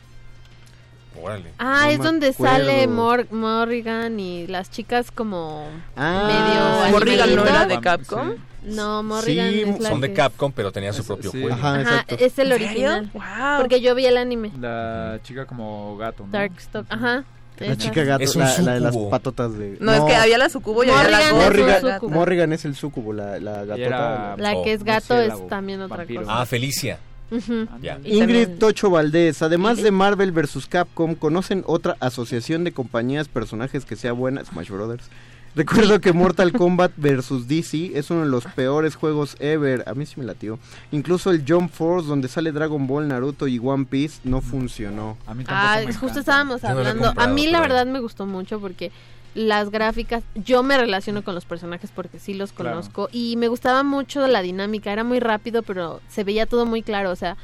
Órale. 1.22 1.52
Ah, 1.58 1.84
No 1.84 1.90
es 1.90 1.98
donde 2.00 2.28
acuerdo. 2.28 2.56
sale 2.56 2.86
Mor 2.88 3.26
Morrigan 3.32 4.18
y 4.20 4.46
las 4.46 4.70
chicas 4.70 5.10
como 5.10 5.66
Ah, 5.96 6.82
medio 6.82 6.92
Morrigan 6.92 7.34
no 7.36 7.46
era 7.46 7.66
de 7.66 7.80
Capcom. 7.80 8.34
No, 8.64 9.02
Morrigan 9.02 9.50
Sí, 9.52 9.60
es 9.62 9.80
la 9.80 9.88
Son 9.90 10.00
de 10.00 10.12
Capcom, 10.12 10.50
pero 10.52 10.72
tenían 10.72 10.92
su 10.92 11.04
propio 11.04 11.30
sí. 11.30 11.40
juego. 11.40 11.54
Ajá, 11.54 11.74
Ajá, 11.74 11.80
exacto. 11.82 12.16
es 12.18 12.38
el 12.38 12.52
original. 12.52 13.10
Wow. 13.14 13.22
Porque 13.58 13.80
yo 13.80 13.94
vi 13.94 14.06
el 14.06 14.16
anime. 14.16 14.50
La 14.60 15.20
chica 15.22 15.46
como 15.46 15.96
gato, 15.96 16.26
¿no? 16.26 16.38
Ajá. 16.88 17.24
La 17.58 17.76
chica 17.76 18.02
gato, 18.04 18.24
Es 18.24 18.34
un 18.34 18.42
la, 18.42 18.58
la 18.62 18.74
de 18.74 18.80
las 18.80 18.96
patotas 18.96 19.56
de... 19.56 19.76
No, 19.80 19.92
es 19.92 20.00
que 20.02 20.14
había 20.16 20.38
la 20.38 20.48
sucubo 20.48 20.82
y 20.84 20.90
había 20.90 21.08
la 21.08 21.32
Morrigan 21.32 21.32
gorda. 21.34 21.46
es 21.46 21.52
un 21.54 21.64
Morrigan, 21.80 21.94
sucubo. 22.00 22.10
Morrigan 22.14 22.52
es 22.52 22.64
el 22.64 22.74
sucubo, 22.74 23.12
la, 23.12 23.38
la 23.38 23.52
gatota. 23.64 23.76
era- 23.76 24.36
La 24.36 24.62
que 24.64 24.72
es 24.72 24.80
Oh, 24.80 24.84
gato 24.84 25.20
es 25.20 25.48
también 25.48 25.80
otra 25.80 25.98
vampiro. 25.98 26.22
cosa. 26.22 26.40
Ah, 26.40 26.46
Felicia. 26.46 26.98
Ujú. 27.30 27.66
Ya. 27.80 27.98
Y 28.04 28.18
Ingrid 28.18 28.42
también- 28.42 28.58
Tocho 28.58 28.90
Valdés, 28.90 29.40
además 29.42 29.80
de 29.82 29.90
Marvel 29.90 30.32
vs. 30.32 30.66
Capcom, 30.68 31.14
¿conocen 31.14 31.62
otra 31.66 31.96
asociación 32.00 32.64
de 32.64 32.72
compañías, 32.72 33.28
personajes 33.28 33.84
que 33.84 33.96
sea 33.96 34.12
buena? 34.12 34.44
Smash 34.44 34.68
Brothers. 34.70 35.04
Recuerdo 35.54 36.00
que 36.00 36.12
Mortal 36.12 36.52
Kombat 36.52 36.92
vs. 36.96 37.46
DC 37.46 37.92
es 37.94 38.10
uno 38.10 38.22
de 38.22 38.28
los 38.28 38.44
peores 38.44 38.96
juegos 38.96 39.36
ever. 39.38 39.84
A 39.88 39.94
mí 39.94 40.04
sí 40.04 40.14
me 40.18 40.24
latió. 40.26 40.58
Incluso 40.90 41.30
el 41.30 41.44
Jump 41.46 41.70
Force, 41.72 42.08
donde 42.08 42.26
sale 42.26 42.50
Dragon 42.50 42.86
Ball, 42.88 43.06
Naruto 43.06 43.46
y 43.46 43.60
One 43.62 43.84
Piece, 43.84 44.20
no 44.24 44.40
funcionó. 44.40 45.16
A 45.26 45.34
mí 45.34 45.44
tampoco 45.44 45.68
Ah, 45.68 45.76
me 45.78 45.86
justo 45.86 46.06
encanta. 46.06 46.20
estábamos 46.20 46.62
no 46.62 46.68
hablando. 46.68 47.12
A 47.16 47.26
mí 47.28 47.46
la 47.46 47.60
pero- 47.62 47.74
verdad 47.74 47.86
me 47.92 48.00
gustó 48.00 48.26
mucho 48.26 48.58
porque 48.60 48.90
las 49.36 49.70
gráficas, 49.70 50.22
yo 50.36 50.62
me 50.62 50.76
relaciono 50.76 51.22
con 51.22 51.34
los 51.34 51.44
personajes 51.44 51.90
porque 51.94 52.18
sí 52.18 52.34
los 52.34 52.52
Claro. 52.52 52.70
conozco 52.76 53.08
y 53.12 53.36
me 53.36 53.48
gustaba 53.48 53.82
mucho 53.82 54.26
la 54.28 54.42
dinámica, 54.42 54.92
era 54.92 55.02
muy 55.02 55.18
rápido 55.18 55.62
pero 55.64 56.00
se 56.08 56.22
veía 56.22 56.46
todo 56.46 56.66
muy 56.66 56.82
claro, 56.82 57.10
o 57.10 57.16
sea, 57.16 57.36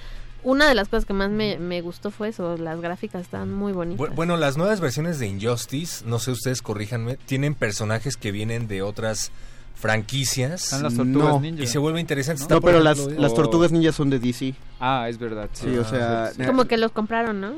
una 0.43 0.69
de 0.69 0.75
las 0.75 0.89
cosas 0.89 1.05
que 1.05 1.13
más 1.13 1.31
me, 1.31 1.59
me 1.59 1.81
gustó 1.81 2.11
fue 2.11 2.29
eso, 2.29 2.57
las 2.57 2.81
gráficas 2.81 3.23
están 3.23 3.53
muy 3.53 3.73
bonitas. 3.73 4.09
Bu- 4.09 4.15
Bueno, 4.15 4.37
las 4.37 4.57
nuevas 4.57 4.81
versiones 4.81 5.19
de 5.19 5.27
Injustice, 5.27 6.05
no 6.07 6.19
sé 6.19 6.31
ustedes, 6.31 6.63
corríjanme, 6.63 7.17
tienen 7.27 7.55
personajes 7.55 8.17
que 8.17 8.33
vienen 8.33 8.69
de 8.69 8.83
otras 8.83 9.31
franquicias 9.75 10.65
Están 10.65 10.83
las 10.83 10.95
tortugas 10.95 11.29
No. 11.29 11.41
ninja. 11.41 11.63
y 11.63 11.67
se 11.67 11.79
vuelve 11.79 12.01
interesante. 12.01 12.41
No, 12.41 12.45
Está, 12.45 12.55
No, 12.57 12.61
por 12.61 12.71
pero 12.71 12.83
las, 12.85 12.99
ejemplo, 12.99 13.21
las 13.23 13.35
tortugas 13.35 13.73
ninjas 13.73 13.95
son 13.95 14.11
de 14.11 14.19
DC. 14.19 14.55
Ah, 14.79 15.07
es 15.09 15.19
verdad. 15.19 15.49
Sí, 15.55 15.75
o 15.79 15.85
sea... 15.85 16.31
Como 16.47 16.67
que 16.67 16.77
los 16.77 16.93
compraron, 16.93 17.41
¿no? 17.41 17.53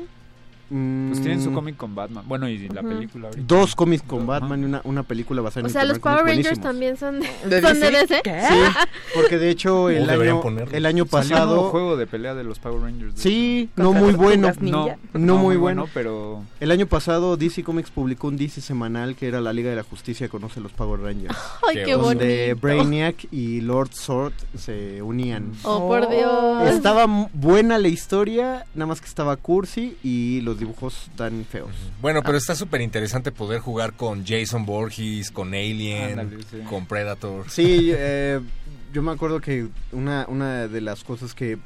Pues 0.73 1.21
tienen 1.21 1.39
su 1.43 1.51
mm, 1.51 1.53
cómic 1.53 1.77
con 1.77 1.93
Batman. 1.93 2.23
Bueno, 2.27 2.49
y 2.49 2.67
la 2.69 2.81
película 2.81 3.27
ahorita. 3.27 3.45
Dos 3.47 3.75
cómics 3.75 4.01
con. 4.01 4.25
Batman 4.25 4.61
y 4.61 4.65
una, 4.65 4.81
una 4.85 5.03
película 5.03 5.41
basada 5.41 5.61
en 5.61 5.65
O 5.67 5.69
sea, 5.69 5.83
los 5.85 5.99
Power 5.99 6.23
Rangers 6.25 6.59
buenísimos. 6.59 6.59
también 6.61 6.97
son 6.97 7.19
¿De 7.19 7.27
son 7.61 7.79
de 7.79 7.91
DC? 7.91 8.07
DC. 8.07 8.21
¿Qué? 8.23 8.41
Sí, 8.49 8.55
porque 9.13 9.37
de 9.37 9.49
hecho 9.51 9.89
el 9.89 10.09
año, 10.09 10.41
ponerlo. 10.41 10.75
el 10.75 10.85
año 10.87 11.05
Salió 11.05 11.35
un 11.35 11.39
pasado... 11.41 11.69
juego 11.69 11.95
de 11.97 12.07
pelea 12.07 12.33
de 12.33 12.43
los 12.43 12.57
Power 12.57 12.81
Rangers. 12.81 13.13
Sí, 13.15 13.69
no 13.75 13.93
muy 13.93 14.13
bueno. 14.13 14.51
No, 14.61 14.87
No 15.13 15.37
muy 15.37 15.57
bueno. 15.57 15.87
pero 15.93 16.41
El 16.59 16.71
año 16.71 16.87
pasado 16.87 17.37
DC 17.37 17.63
Comics 17.63 17.91
publicó 17.91 18.29
un 18.29 18.37
DC 18.37 18.61
semanal 18.61 19.15
que 19.15 19.27
era 19.27 19.41
la 19.41 19.53
Liga 19.53 19.69
de 19.69 19.75
la 19.75 19.83
Justicia 19.83 20.27
conoce 20.27 20.59
los 20.59 20.71
Power 20.71 21.01
Rangers. 21.01 21.35
Ay, 21.69 21.83
Qué 21.85 21.95
bonito. 21.95 22.07
donde 22.19 22.53
Brainiac 22.59 23.27
y 23.31 23.61
Lord 23.61 23.93
Sword 23.93 24.33
se 24.57 25.01
unían. 25.03 25.51
Oh, 25.63 25.87
por 25.87 26.09
Dios. 26.09 26.69
Estaba 26.69 27.05
buena 27.33 27.77
la 27.77 27.89
historia, 27.89 28.65
nada 28.73 28.87
más 28.87 29.01
que 29.01 29.07
estaba 29.07 29.35
cursi 29.35 29.97
y 30.03 30.41
los 30.41 30.59
dibujos 30.63 31.09
tan 31.15 31.45
feos. 31.45 31.71
Bueno, 32.01 32.21
pero 32.23 32.37
está 32.37 32.55
súper 32.55 32.81
interesante 32.81 33.31
poder 33.31 33.59
jugar 33.59 33.93
con 33.93 34.25
Jason 34.25 34.65
Voorhees, 34.65 35.31
con 35.31 35.49
Alien, 35.53 36.19
Ándale, 36.19 36.43
sí. 36.49 36.59
con 36.69 36.85
Predator. 36.85 37.49
Sí, 37.49 37.91
eh, 37.95 38.39
yo 38.93 39.01
me 39.01 39.11
acuerdo 39.11 39.41
que 39.41 39.67
una, 39.91 40.25
una 40.29 40.67
de 40.67 40.79
las 40.79 41.03
cosas 41.03 41.33
que 41.33 41.57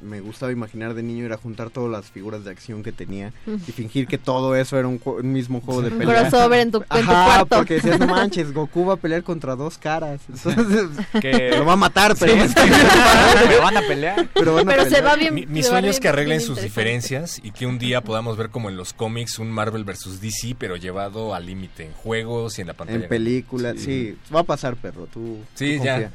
me 0.00 0.20
gustaba 0.20 0.52
imaginar 0.52 0.94
de 0.94 1.02
niño 1.02 1.26
era 1.26 1.36
juntar 1.36 1.70
todas 1.70 1.90
las 1.90 2.10
figuras 2.10 2.44
de 2.44 2.52
acción 2.52 2.84
que 2.84 2.92
tenía 2.92 3.32
y 3.66 3.72
fingir 3.72 4.06
que 4.06 4.18
todo 4.18 4.54
eso 4.54 4.78
era 4.78 4.86
un, 4.86 5.00
mismo 5.22 5.60
juego 5.60 5.82
de 5.82 5.90
Un 5.90 5.98
pelea. 5.98 6.28
crossover 6.28 6.60
en 6.60 6.70
tu, 6.70 6.78
en 6.78 6.84
tu 6.84 6.94
Ajá, 7.10 7.24
cuarto. 7.24 7.56
porque 7.56 7.74
decías, 7.74 7.98
no 7.98 8.06
manches, 8.06 8.52
Goku 8.54 8.86
va 8.86 8.94
a 8.94 8.96
pelear 8.96 9.24
contra 9.24 9.56
dos 9.56 9.78
caras. 9.78 10.20
Entonces, 10.28 10.88
que 11.20 11.50
lo 11.58 11.64
va 11.64 11.72
a 11.72 11.76
matar, 11.76 12.14
pero, 12.18 12.34
pero 12.54 13.62
van 13.62 13.76
a 13.76 13.82
pelear. 13.82 14.28
pero 14.32 14.54
van 14.54 14.68
a 14.68 14.72
Pero 14.72 14.88
se 14.88 15.00
va 15.00 15.16
bien. 15.16 15.34
Mi, 15.48 15.62
sueño 15.64 15.90
es 15.90 15.98
que 15.98 16.08
arreglen 16.08 16.40
sus 16.40 16.62
diferencias 16.62 17.40
y 17.42 17.50
que 17.50 17.66
un 17.66 17.78
día 17.78 18.00
podamos 18.00 18.36
ver 18.36 18.50
como 18.50 18.68
en 18.68 18.76
los 18.76 18.92
cómics 18.92 19.40
un 19.40 19.50
Marvel 19.50 19.82
versus 19.82 20.20
DC, 20.20 20.54
pero 20.56 20.76
llevado 20.76 21.34
al 21.34 21.46
límite 21.46 21.84
en 21.84 21.92
juegos 21.92 22.58
y 22.58 22.60
en 22.60 22.68
la 22.68 22.74
pantalla. 22.74 23.02
En 23.02 23.08
películas, 23.08 23.74
sí. 23.78 24.16
Va 24.32 24.40
a 24.40 24.44
pasar, 24.44 24.76
perro, 24.76 25.08
tú. 25.12 25.38
Sí, 25.54 25.78
tú 25.78 25.84
ya. 25.84 26.12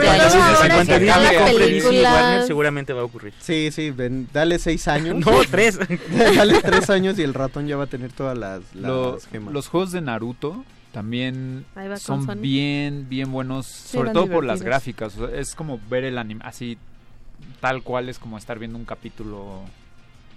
Se 0.00 0.30
sobre 0.30 1.06
todo 1.06 1.12
ahora 1.14 1.44
películas. 1.46 2.12
Warner 2.14 2.46
seguramente 2.46 2.92
va 2.92 3.00
a 3.02 3.04
ocurrir. 3.04 3.32
Sí, 3.40 3.70
sí, 3.72 3.90
ven, 3.90 4.28
dale 4.32 4.58
seis 4.58 4.86
años. 4.88 5.16
No, 5.26 5.40
tres. 5.50 5.78
dale 6.36 6.60
tres 6.62 6.90
años 6.90 7.18
y 7.18 7.22
el 7.22 7.34
ratón 7.34 7.66
ya 7.66 7.76
va 7.76 7.84
a 7.84 7.86
tener 7.88 8.12
todas 8.12 8.36
las, 8.36 8.60
las 8.74 8.82
Lo- 8.90 9.18
gemas. 9.30 9.52
los 9.54 9.68
juegos 9.68 9.92
de 9.92 10.00
Naruto 10.00 10.64
también 10.92 11.64
son 11.98 12.40
bien, 12.40 13.08
bien 13.08 13.30
buenos, 13.30 13.66
sobre 13.66 14.10
todo 14.10 14.26
por 14.26 14.44
las 14.44 14.62
gráficas. 14.62 15.16
o 15.16 15.28
sea, 15.28 15.38
es 15.38 15.54
como 15.54 15.78
ver 15.88 16.04
el 16.04 16.18
anime 16.18 16.40
así, 16.44 16.78
tal 17.60 17.82
cual 17.82 18.08
es 18.08 18.18
como 18.18 18.36
estar 18.38 18.58
viendo 18.58 18.76
un 18.76 18.84
capítulo. 18.84 19.60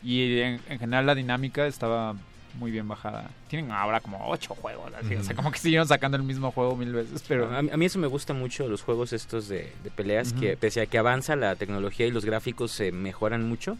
Y 0.03 0.39
en, 0.41 0.59
en 0.69 0.79
general 0.79 1.05
la 1.07 1.15
dinámica 1.15 1.65
estaba 1.65 2.15
muy 2.53 2.71
bien 2.71 2.87
bajada. 2.87 3.29
Tienen 3.47 3.71
ahora 3.71 3.99
como 3.99 4.27
ocho 4.29 4.55
juegos, 4.55 4.91
así, 4.99 5.15
o 5.15 5.23
sea, 5.23 5.35
como 5.35 5.51
que 5.51 5.59
siguieron 5.59 5.87
sacando 5.87 6.17
el 6.17 6.23
mismo 6.23 6.51
juego 6.51 6.75
mil 6.75 6.93
veces, 6.93 7.23
pero... 7.27 7.53
a, 7.55 7.61
mí- 7.61 7.69
a 7.73 7.77
mí 7.77 7.85
eso 7.85 7.99
me 7.99 8.07
gusta 8.07 8.33
mucho, 8.33 8.67
los 8.67 8.81
juegos 8.83 9.11
estos 9.13 9.47
de, 9.47 9.71
de 9.83 9.91
peleas, 9.91 10.33
que 10.33 10.55
pese 10.57 10.81
a 10.81 10.85
que 10.85 10.97
avanza 10.97 11.35
la 11.35 11.55
tecnología 11.55 12.05
y 12.05 12.11
los 12.11 12.25
gráficos 12.25 12.71
se 12.71 12.91
mejoran 12.91 13.47
mucho, 13.47 13.77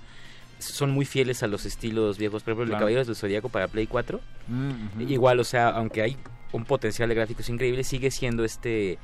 son 0.60 0.92
muy 0.92 1.06
fieles 1.06 1.44
a 1.44 1.48
los 1.48 1.66
estilos 1.66 2.18
viejos. 2.18 2.42
Por 2.44 2.52
ejemplo, 2.52 2.64
el 2.64 2.70
Claro. 2.70 2.82
Caballeros 2.82 3.08
del 3.08 3.16
Zodíaco 3.16 3.50
para 3.50 3.68
Play 3.68 3.86
4, 3.88 4.20
Mm, 4.48 5.02
igual, 5.10 5.40
o 5.40 5.44
sea, 5.44 5.70
aunque 5.70 6.02
hay 6.02 6.18
un 6.52 6.66
potencial 6.66 7.10
de 7.10 7.16
gráficos 7.16 7.48
increíble, 7.50 7.84
sigue 7.84 8.12
siendo 8.12 8.44
este 8.44 8.98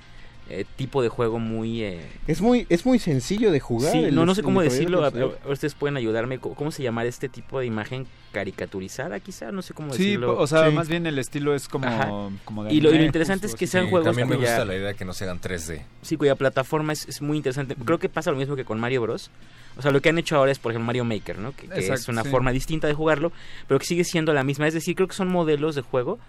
eh, 0.49 0.65
tipo 0.75 1.01
de 1.03 1.09
juego 1.09 1.39
muy... 1.39 1.83
eh, 1.83 2.01
Es 2.27 2.41
muy, 2.41 2.65
es 2.69 2.85
muy 2.85 2.97
sencillo 2.99 3.51
de 3.51 3.59
jugar. 3.59 3.91
Sí, 3.91 4.07
no, 4.11 4.25
no 4.25 4.33
sé 4.35 4.41
cómo 4.43 4.61
decirlo. 4.61 5.01
Ustedes 5.47 5.75
pueden 5.75 5.95
ayudarme. 5.97 6.39
¿Cómo 6.39 6.55
cómo 6.55 6.71
se 6.71 6.81
llama 6.83 7.05
este 7.05 7.29
tipo 7.29 7.59
de 7.59 7.65
imagen 7.67 8.07
caricaturizada, 8.49 9.19
quizá? 9.19 9.51
No 9.51 9.61
sé 9.61 9.73
cómo 9.73 9.93
Sí, 9.93 10.03
decirlo. 10.03 10.37
o 10.39 10.47
sea, 10.47 10.69
Sí. 10.69 10.75
más 10.75 10.89
bien 10.89 11.05
el 11.05 11.19
estilo 11.19 11.53
es 11.55 11.67
como, 11.67 11.87
Ajá. 11.87 12.09
como 12.45 12.63
de 12.63 12.73
Y 12.73 12.75
lo- 12.75 12.79
y 12.79 12.81
lo 12.81 12.89
anime, 12.89 13.05
interesante 13.05 13.43
justo 13.47 13.55
es 13.55 13.59
que 13.59 13.67
sean 13.67 13.85
Sí, 13.85 13.89
juegos 13.91 14.05
también 14.07 14.27
me 14.27 14.35
cuya- 14.37 14.47
gusta 14.49 14.65
la 14.65 14.75
idea 14.75 14.87
de 14.87 14.95
que 14.95 15.05
no 15.05 15.13
se 15.13 15.23
hagan 15.25 15.39
3D. 15.39 15.81
Sí, 16.01 16.17
cuya 16.17 16.35
plataforma 16.35 16.93
es, 16.93 17.07
es 17.07 17.21
muy 17.21 17.37
interesante. 17.37 17.75
Creo 17.75 17.99
que 17.99 18.09
pasa 18.09 18.31
lo 18.31 18.37
mismo 18.37 18.55
que 18.55 18.65
con 18.65 18.79
Mario 18.79 19.01
Bros. 19.01 19.29
O 19.77 19.81
sea, 19.81 19.91
lo 19.91 20.01
que 20.01 20.09
han 20.09 20.17
hecho 20.17 20.35
ahora 20.35 20.51
es, 20.51 20.59
por 20.59 20.71
ejemplo, 20.71 20.87
Mario 20.87 21.05
Maker, 21.05 21.37
¿no? 21.39 21.55
Que, 21.55 21.67
que 21.67 21.79
es 21.93 22.07
una 22.09 22.23
sí. 22.23 22.29
forma 22.29 22.51
distinta 22.51 22.87
de 22.87 22.93
jugarlo, 22.93 23.31
pero 23.67 23.79
que 23.79 23.85
sigue 23.85 24.03
siendo 24.03 24.33
la 24.33 24.43
misma. 24.43 24.67
Es 24.67 24.73
decir, 24.73 24.95
creo 24.95 25.07
que 25.07 25.15
son 25.15 25.29
modelos 25.29 25.75
de 25.75 25.81
juego 25.81 26.19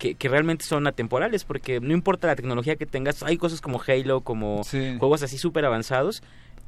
que, 0.00 0.16
que 0.16 0.28
realmente 0.28 0.64
son 0.64 0.88
atemporales, 0.88 1.44
porque 1.44 1.78
no 1.78 1.92
importa 1.92 2.26
la 2.26 2.34
tecnología 2.34 2.74
que 2.74 2.86
tengas, 2.86 3.22
hay 3.22 3.36
cosas 3.36 3.60
como 3.60 3.80
Halo, 3.86 4.22
como 4.22 4.64
Sí. 4.64 4.96
juegos 4.98 5.22
así 5.22 5.38
súper 5.38 5.64
avanzados, 5.64 6.22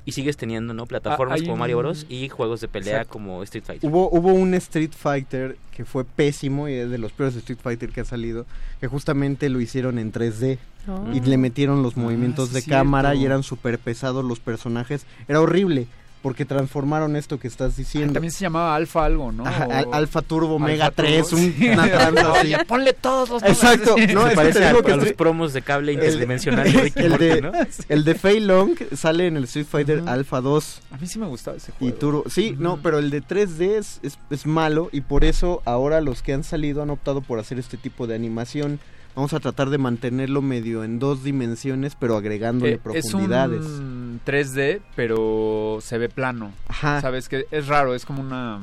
y 0.05 0.13
sigues 0.13 0.37
teniendo, 0.37 0.75
¿no? 0.75 0.87
Plataformas 0.87 1.41
hay 1.41 1.47
como 1.47 1.57
Mario 1.59 1.79
Bros. 1.79 2.07
y 2.09 2.29
juegos 2.29 2.61
de 2.61 2.67
pelea 2.69 2.93
Exacto. 2.99 3.13
como 3.13 3.43
Street 3.45 3.63
Fighter. 3.65 3.89
Hubo, 3.89 4.09
hubo 4.11 4.33
un 4.33 4.53
Street 4.55 4.91
Fighter 4.97 5.57
que 5.75 5.85
fue 5.85 6.05
pésimo 6.05 6.69
y 6.69 6.75
es 6.75 6.91
de 6.91 6.99
los 6.99 7.13
peores 7.13 7.37
Street 7.37 7.59
Fighter 7.63 7.91
que 7.91 8.01
ha 8.01 8.05
salido, 8.05 8.45
que 8.81 8.89
justamente 8.89 9.49
lo 9.49 9.61
hicieron 9.61 9.99
en 9.99 10.13
3D 10.13 10.59
Oh. 10.89 11.13
y 11.15 11.21
le 11.21 11.39
metieron 11.39 11.85
los 11.85 11.97
Ah, 11.97 12.01
movimientos 12.01 12.53
de 12.53 12.61
cierto. 12.63 12.77
cámara 12.81 13.15
y 13.15 13.25
eran 13.25 13.45
súper 13.45 13.79
pesados 13.79 14.25
los 14.25 14.41
personajes. 14.41 15.07
Era 15.29 15.41
horrible 15.41 15.87
porque 16.23 16.45
transformaron 16.45 17.17
esto 17.17 17.39
que 17.39 17.49
estás 17.49 17.77
diciendo. 17.77 18.13
También 18.13 18.31
se 18.33 18.41
llamaba 18.41 18.75
Alfa 18.77 19.05
algo, 19.05 19.33
¿no? 19.33 19.45
Ajá, 19.47 19.67
O- 19.67 19.73
Al- 19.73 19.89
Alfa 19.93 20.23
Turbo 20.23 20.59
Mega 20.59 20.91
Turbo, 20.91 21.09
3, 21.09 21.33
un- 21.33 21.39
sí. 21.55 21.69
una 21.69 21.89
tranza 21.91 22.33
así. 22.41 22.55
Oye, 22.55 22.65
ponle 22.65 22.93
todos. 22.93 23.43
Exacto, 23.43 23.95
Sí. 23.99 24.07
no, 24.15 24.29
Se 24.29 24.35
parece 24.37 24.65
a, 24.65 24.73
los 24.73 25.13
promos 25.15 25.53
de 25.53 25.63
cable 25.63 25.93
el- 25.93 25.99
interdimensional 25.99 26.73
de 26.73 26.81
Ricky 26.81 27.01
el 27.03 27.11
Morty, 27.11 27.25
de, 27.27 27.41
¿no? 27.43 27.53
el 27.89 28.05
de 28.05 28.15
Fei 28.15 28.41
Long 28.41 28.71
sale 28.97 29.27
en 29.27 29.37
el 29.37 29.45
Street 29.45 29.67
Fighter. 29.69 30.03
Alpha 30.07 30.41
2 30.41 30.81
A 30.93 30.97
mí 30.99 31.07
sí 31.07 31.19
me 31.19 31.27
gustaba 31.27 31.57
ese 31.57 31.73
y 31.73 31.79
juego. 31.79 31.97
Turbo. 31.99 32.25
Sí, 32.31 32.55
no, 32.59 32.79
pero 32.83 32.99
el 32.99 33.11
de 33.11 33.23
3D 33.23 33.77
es, 33.79 33.99
es, 34.03 34.19
es 34.31 34.47
malo 34.47 34.89
y 34.93 35.01
por 35.03 35.25
eso 35.25 35.61
ahora 35.65 36.01
los 36.01 36.23
que 36.23 36.33
han 36.33 36.45
salido 36.45 36.83
han 36.83 36.91
optado 36.91 37.21
por 37.21 37.39
hacer 37.41 37.59
este 37.59 37.77
tipo 37.77 38.07
de 38.07 38.15
animación. 38.15 38.79
Vamos 39.15 39.33
a 39.35 39.41
tratar 39.41 39.69
de 39.69 39.77
mantenerlo 39.79 40.41
medio 40.41 40.85
en 40.85 40.99
dos 40.99 41.23
dimensiones, 41.23 41.95
pero 41.99 42.17
agregándole 42.17 42.73
Eh, 42.73 42.75
es 42.77 42.81
profundidades. 42.81 43.61
un 43.61 44.21
3D, 44.25 44.81
pero 44.97 45.79
se 45.83 45.99
ve 45.99 46.09
plano. 46.09 46.53
Ajá. 46.69 47.01
Sabes 47.03 47.29
que 47.29 47.47
es 47.51 47.67
raro, 47.67 47.95
es 47.95 48.07
como 48.07 48.23
una... 48.23 48.59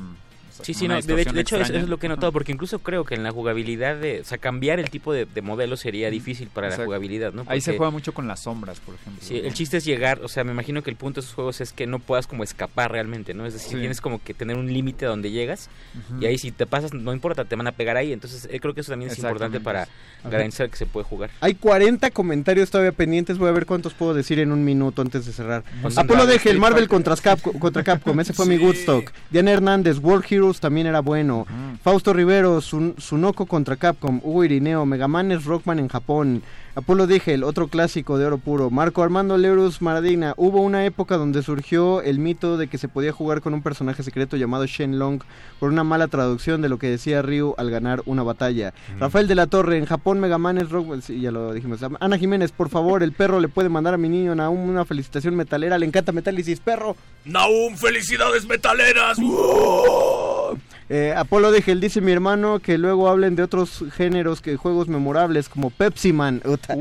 Sí, 0.62 0.74
sí, 0.74 0.88
no, 0.88 0.94
de, 0.94 1.02
de- 1.02 1.14
distorsión 1.16 1.34
de 1.34 1.40
hecho 1.40 1.56
eso, 1.56 1.72
es 1.74 1.88
lo 1.88 1.98
que 1.98 2.06
he 2.06 2.08
notado, 2.08 2.32
porque 2.32 2.52
incluso 2.52 2.78
creo 2.80 3.04
que 3.04 3.14
en 3.14 3.22
la 3.22 3.30
jugabilidad 3.30 3.96
de, 3.96 4.20
o 4.20 4.24
sea, 4.24 4.38
cambiar 4.38 4.78
el 4.80 4.90
tipo 4.90 5.12
de, 5.12 5.26
de 5.26 5.42
modelo 5.42 5.76
sería 5.76 6.10
difícil 6.10 6.48
para 6.48 6.68
la 6.68 6.76
jugabilidad, 6.76 7.32
¿no? 7.32 7.44
Ahí 7.46 7.60
se 7.60 7.76
juega 7.76 7.90
mucho 7.90 8.12
con 8.12 8.26
las 8.28 8.40
sombras, 8.40 8.80
por 8.80 8.94
ejemplo. 8.94 9.22
Sí, 9.26 9.36
el 9.38 9.52
chiste 9.54 9.76
es 9.78 9.84
llegar, 9.84 10.20
o 10.22 10.28
sea, 10.28 10.44
me 10.44 10.52
imagino 10.52 10.82
que 10.82 10.90
el 10.90 10.96
punto 10.96 11.20
de 11.20 11.24
esos 11.24 11.34
juegos 11.34 11.60
es 11.60 11.72
que 11.72 11.86
no 11.86 11.98
puedas 11.98 12.26
como 12.26 12.44
escapar 12.44 12.92
realmente, 12.92 13.34
¿no? 13.34 13.46
Es 13.46 13.54
decir, 13.54 13.70
Sí. 13.72 13.76
tienes 13.78 14.00
como 14.00 14.22
que 14.22 14.34
tener 14.34 14.56
un 14.56 14.72
límite 14.72 15.06
donde 15.06 15.30
llegas 15.30 15.68
y 16.20 16.26
ahí 16.26 16.38
si 16.38 16.50
te 16.52 16.66
pasas, 16.66 16.92
no 16.94 17.12
importa, 17.12 17.44
te 17.44 17.56
van 17.56 17.66
a 17.66 17.72
pegar 17.72 17.96
ahí. 17.96 18.12
Entonces, 18.12 18.48
eh, 18.50 18.60
creo 18.60 18.74
que 18.74 18.80
eso 18.80 18.92
también 18.92 19.10
es 19.10 19.18
importante 19.18 19.60
para 19.60 19.82
Ajá. 19.82 19.90
garantizar 20.30 20.68
que 20.70 20.76
se 20.76 20.86
puede 20.86 21.04
jugar. 21.04 21.30
Hay 21.40 21.54
40 21.54 22.10
comentarios 22.10 22.70
todavía 22.70 22.92
pendientes. 22.92 23.38
Voy 23.38 23.48
a 23.48 23.52
ver 23.52 23.66
cuántos 23.66 23.94
puedo 23.94 24.14
decir 24.14 24.38
en 24.38 24.52
un 24.52 24.64
minuto 24.64 25.02
antes 25.02 25.26
de 25.26 25.32
cerrar. 25.32 25.64
Apolo 25.96 26.26
deje 26.26 26.50
el 26.50 26.58
Marvel 26.58 26.88
contra 26.88 27.16
Capcom, 27.16 27.58
contra 27.58 27.82
Capcom. 27.82 28.18
Ese 28.20 28.32
fue 28.32 28.46
mi 28.46 28.56
Woodstock. 28.58 29.10
Diana 29.30 29.50
Hernández, 29.52 29.98
World 29.98 30.24
Heroes 30.50 30.60
también 30.60 30.86
era 30.88 31.00
bueno. 31.00 31.46
Fausto 31.84 32.12
Rivero, 32.12 32.60
Sun- 32.60 32.94
Sunoko 32.98 33.46
contra 33.46 33.76
Capcom. 33.76 34.20
Hugo 34.22 34.44
Irineo, 34.44 34.84
Megaman 34.84 35.30
es 35.32 35.44
Rockman 35.44 35.78
en 35.78 35.88
Japón. 35.88 36.42
Apolo 36.76 37.08
Digel, 37.08 37.42
otro 37.42 37.66
clásico 37.66 38.16
de 38.16 38.26
oro 38.26 38.38
puro. 38.38 38.70
Marco 38.70 39.02
Armando 39.02 39.36
Lerus 39.36 39.82
Maradina. 39.82 40.34
Hubo 40.36 40.60
una 40.62 40.84
época 40.84 41.16
donde 41.16 41.42
surgió 41.42 42.00
el 42.00 42.18
mito 42.20 42.56
de 42.56 42.68
que 42.68 42.78
se 42.78 42.86
podía 42.86 43.10
jugar 43.12 43.40
con 43.40 43.54
un 43.54 43.62
personaje 43.62 44.04
secreto 44.04 44.36
llamado 44.36 44.66
Shenlong 44.66 45.20
por 45.58 45.70
una 45.70 45.82
mala 45.84 46.06
traducción 46.06 46.62
de 46.62 46.68
lo 46.68 46.78
que 46.78 46.88
decía 46.88 47.22
Ryu 47.22 47.54
al 47.58 47.70
ganar 47.70 48.02
una 48.06 48.22
batalla. 48.22 48.72
Rafael 49.00 49.26
de 49.26 49.34
la 49.34 49.48
Torre, 49.48 49.78
en 49.78 49.84
Japón 49.86 50.20
Megaman 50.20 50.58
es 50.58 50.70
Rockman. 50.70 51.02
Sí, 51.02 51.20
ya 51.20 51.32
lo 51.32 51.52
dijimos. 51.52 51.80
Ana 51.98 52.18
Jiménez, 52.18 52.52
por 52.52 52.68
favor, 52.68 53.02
el 53.02 53.12
perro 53.12 53.40
le 53.40 53.48
puede 53.48 53.68
mandar 53.68 53.94
a 53.94 53.98
mi 53.98 54.08
niño 54.08 54.34
Naum 54.36 54.68
una 54.68 54.84
felicitación 54.84 55.34
metalera. 55.34 55.76
Le 55.78 55.86
encanta 55.86 56.12
Metálisis, 56.12 56.60
perro. 56.60 56.96
Naum, 57.24 57.76
felicidades 57.76 58.46
metaleras. 58.46 59.18
Eh, 60.92 61.14
Apolo 61.16 61.52
de 61.52 61.62
Gel 61.62 61.80
dice 61.80 62.00
mi 62.00 62.10
hermano 62.10 62.58
que 62.58 62.76
luego 62.76 63.08
hablen 63.08 63.36
de 63.36 63.44
otros 63.44 63.84
géneros 63.96 64.40
que 64.40 64.56
juegos 64.56 64.88
memorables 64.88 65.48
como 65.48 65.70
Pepsi 65.70 66.12
Man. 66.12 66.42
Uta. 66.44 66.74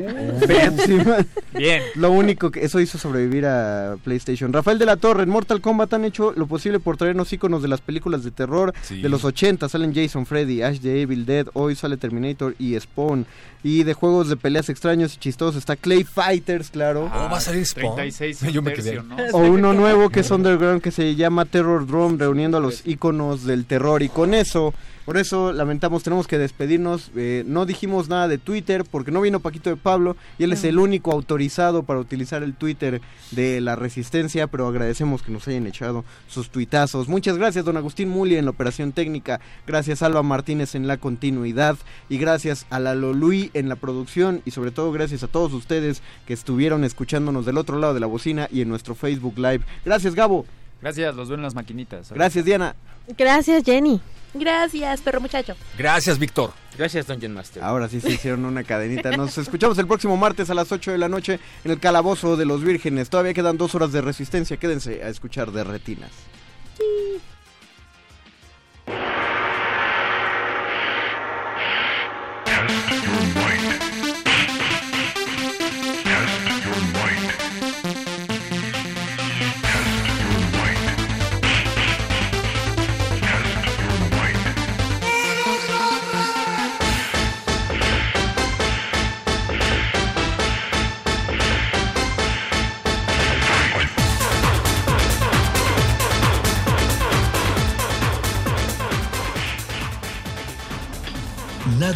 Pepsi 0.47 0.93
Man. 0.95 1.27
Bien. 1.53 1.83
Lo 1.93 2.11
único 2.11 2.49
que 2.49 2.65
eso 2.65 2.79
hizo 2.79 2.97
sobrevivir 2.97 3.45
a 3.45 3.97
PlayStation. 4.03 4.51
Rafael 4.51 4.79
de 4.79 4.87
la 4.87 4.97
Torre, 4.97 5.21
en 5.23 5.29
Mortal 5.29 5.61
Kombat 5.61 5.93
han 5.93 6.05
hecho 6.05 6.33
lo 6.35 6.47
posible 6.47 6.79
por 6.79 6.97
traernos 6.97 7.31
iconos 7.31 7.61
de 7.61 7.67
las 7.67 7.81
películas 7.81 8.23
de 8.23 8.31
terror 8.31 8.73
Sí. 8.81 8.99
de 8.99 9.09
los 9.09 9.23
80. 9.25 9.69
Salen 9.69 9.93
Jason, 9.93 10.25
Freddy, 10.25 10.63
Ash 10.63 10.79
the 10.79 11.03
Evil 11.03 11.27
Dead, 11.27 11.45
hoy 11.53 11.75
sale 11.75 11.95
Terminator 11.97 12.55
y 12.57 12.79
Spawn. 12.79 13.27
Y 13.61 13.83
de 13.83 13.93
juegos 13.93 14.29
de 14.29 14.37
peleas 14.37 14.69
extraños 14.69 15.13
y 15.15 15.17
chistosos 15.17 15.57
está 15.57 15.75
Clay 15.75 16.05
Fighters, 16.05 16.69
claro. 16.71 17.09
¿Cómo 17.13 17.29
va 17.29 17.37
a 17.37 17.41
salir 17.41 17.63
Spawn? 17.65 17.95
36 17.95 18.39
Yo 18.53 18.61
me 18.63 18.71
tercio, 18.71 19.03
quedé. 19.05 19.31
¿no? 19.31 19.37
O 19.37 19.41
uno 19.41 19.73
nuevo 19.73 20.09
que 20.09 20.21
es 20.21 20.31
underground 20.31 20.81
que 20.81 20.89
se 20.91 21.13
llama 21.15 21.45
Terror 21.45 21.85
Drum, 21.85 22.17
reuniendo 22.17 22.57
a 22.57 22.61
los 22.61 22.87
iconos 22.87 23.43
del 23.45 23.65
terror. 23.65 23.98
Y 24.01 24.09
con 24.09 24.33
eso, 24.33 24.73
por 25.05 25.17
eso 25.17 25.53
lamentamos, 25.53 26.03
tenemos 26.03 26.27
que 26.27 26.37
despedirnos. 26.37 27.09
Eh, 27.15 27.43
no 27.47 27.65
dijimos 27.65 28.09
nada 28.09 28.27
de 28.27 28.37
Twitter 28.37 28.85
porque 28.89 29.11
no 29.11 29.21
vino 29.21 29.39
Paquito 29.39 29.69
de 29.69 29.75
Pablo 29.75 30.15
y 30.37 30.43
él 30.43 30.53
es 30.53 30.63
el 30.63 30.77
único 30.77 31.11
autorizado 31.11 31.83
para 31.83 31.99
utilizar 31.99 32.43
el 32.43 32.53
Twitter 32.53 33.01
de 33.31 33.59
la 33.59 33.75
Resistencia. 33.75 34.47
Pero 34.47 34.67
agradecemos 34.67 35.23
que 35.23 35.31
nos 35.31 35.47
hayan 35.47 35.67
echado 35.67 36.05
sus 36.27 36.49
tuitazos. 36.49 37.07
Muchas 37.07 37.37
gracias, 37.37 37.65
don 37.65 37.77
Agustín 37.77 38.09
Muli 38.09 38.35
en 38.35 38.45
la 38.45 38.51
operación 38.51 38.91
técnica. 38.91 39.39
Gracias, 39.65 40.03
Alba 40.03 40.21
Martínez 40.21 40.75
en 40.75 40.87
la 40.87 40.97
continuidad. 40.97 41.77
Y 42.07 42.17
gracias 42.19 42.67
a 42.69 42.79
la 42.79 42.93
Lolui 42.93 43.49
en 43.53 43.67
la 43.67 43.77
producción. 43.77 44.41
Y 44.45 44.51
sobre 44.51 44.71
todo, 44.71 44.91
gracias 44.91 45.23
a 45.23 45.27
todos 45.27 45.53
ustedes 45.53 46.03
que 46.27 46.33
estuvieron 46.33 46.83
escuchándonos 46.83 47.45
del 47.47 47.57
otro 47.57 47.79
lado 47.79 47.93
de 47.95 47.99
la 47.99 48.07
bocina 48.07 48.47
y 48.51 48.61
en 48.61 48.69
nuestro 48.69 48.93
Facebook 48.93 49.37
Live. 49.37 49.61
Gracias, 49.85 50.13
Gabo. 50.13 50.45
Gracias, 50.81 51.15
los 51.15 51.27
veo 51.27 51.37
en 51.37 51.43
las 51.43 51.55
maquinitas. 51.55 52.11
Gracias, 52.11 52.45
Diana. 52.45 52.75
Gracias, 53.17 53.63
Jenny. 53.63 54.01
Gracias, 54.33 55.01
perro 55.01 55.21
muchacho. 55.21 55.55
Gracias, 55.77 56.19
Víctor. 56.19 56.53
Gracias, 56.77 57.07
Dungeon 57.07 57.33
Master. 57.33 57.63
Ahora 57.63 57.89
sí 57.89 57.99
se 57.99 58.11
hicieron 58.11 58.45
una 58.45 58.63
cadenita. 58.63 59.11
Nos 59.11 59.37
escuchamos 59.37 59.77
el 59.79 59.87
próximo 59.87 60.15
martes 60.17 60.49
a 60.49 60.53
las 60.53 60.71
8 60.71 60.91
de 60.91 60.97
la 60.97 61.09
noche 61.09 61.39
en 61.63 61.71
el 61.71 61.79
Calabozo 61.79 62.37
de 62.37 62.45
los 62.45 62.63
Vírgenes. 62.63 63.09
Todavía 63.09 63.33
quedan 63.33 63.57
dos 63.57 63.75
horas 63.75 63.91
de 63.91 64.01
resistencia. 64.01 64.57
Quédense 64.57 65.03
a 65.03 65.09
escuchar 65.09 65.51
de 65.51 65.63
retinas. 65.63 66.11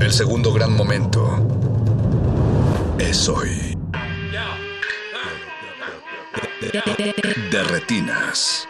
El 0.00 0.12
segundo 0.12 0.52
gran 0.52 0.72
momento 0.72 1.24
es 2.98 3.28
hoy. 3.28 3.76
De 7.50 7.62
retinas. 7.64 8.68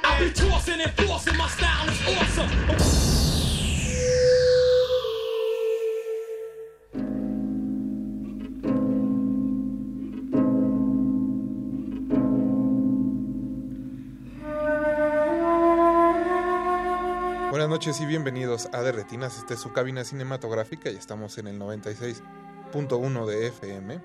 Buenas 17.66 17.84
noches 17.84 18.00
y 18.00 18.06
bienvenidos 18.06 18.68
a 18.72 18.80
De 18.80 18.92
Retinas. 18.92 19.38
Esta 19.38 19.54
es 19.54 19.60
su 19.60 19.72
cabina 19.72 20.04
cinematográfica 20.04 20.88
y 20.88 20.94
estamos 20.94 21.36
en 21.36 21.48
el 21.48 21.58
96.1 21.58 23.26
de 23.26 23.48
FM. 23.48 24.00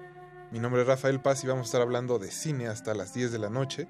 Mi 0.52 0.58
nombre 0.58 0.82
es 0.82 0.88
Rafael 0.88 1.20
Paz 1.20 1.44
y 1.44 1.48
vamos 1.48 1.66
a 1.66 1.68
estar 1.68 1.82
hablando 1.84 2.18
de 2.18 2.32
cine 2.32 2.66
hasta 2.66 2.96
las 2.96 3.14
10 3.14 3.32
de 3.32 3.38
la 3.38 3.52
noche. 3.52 3.88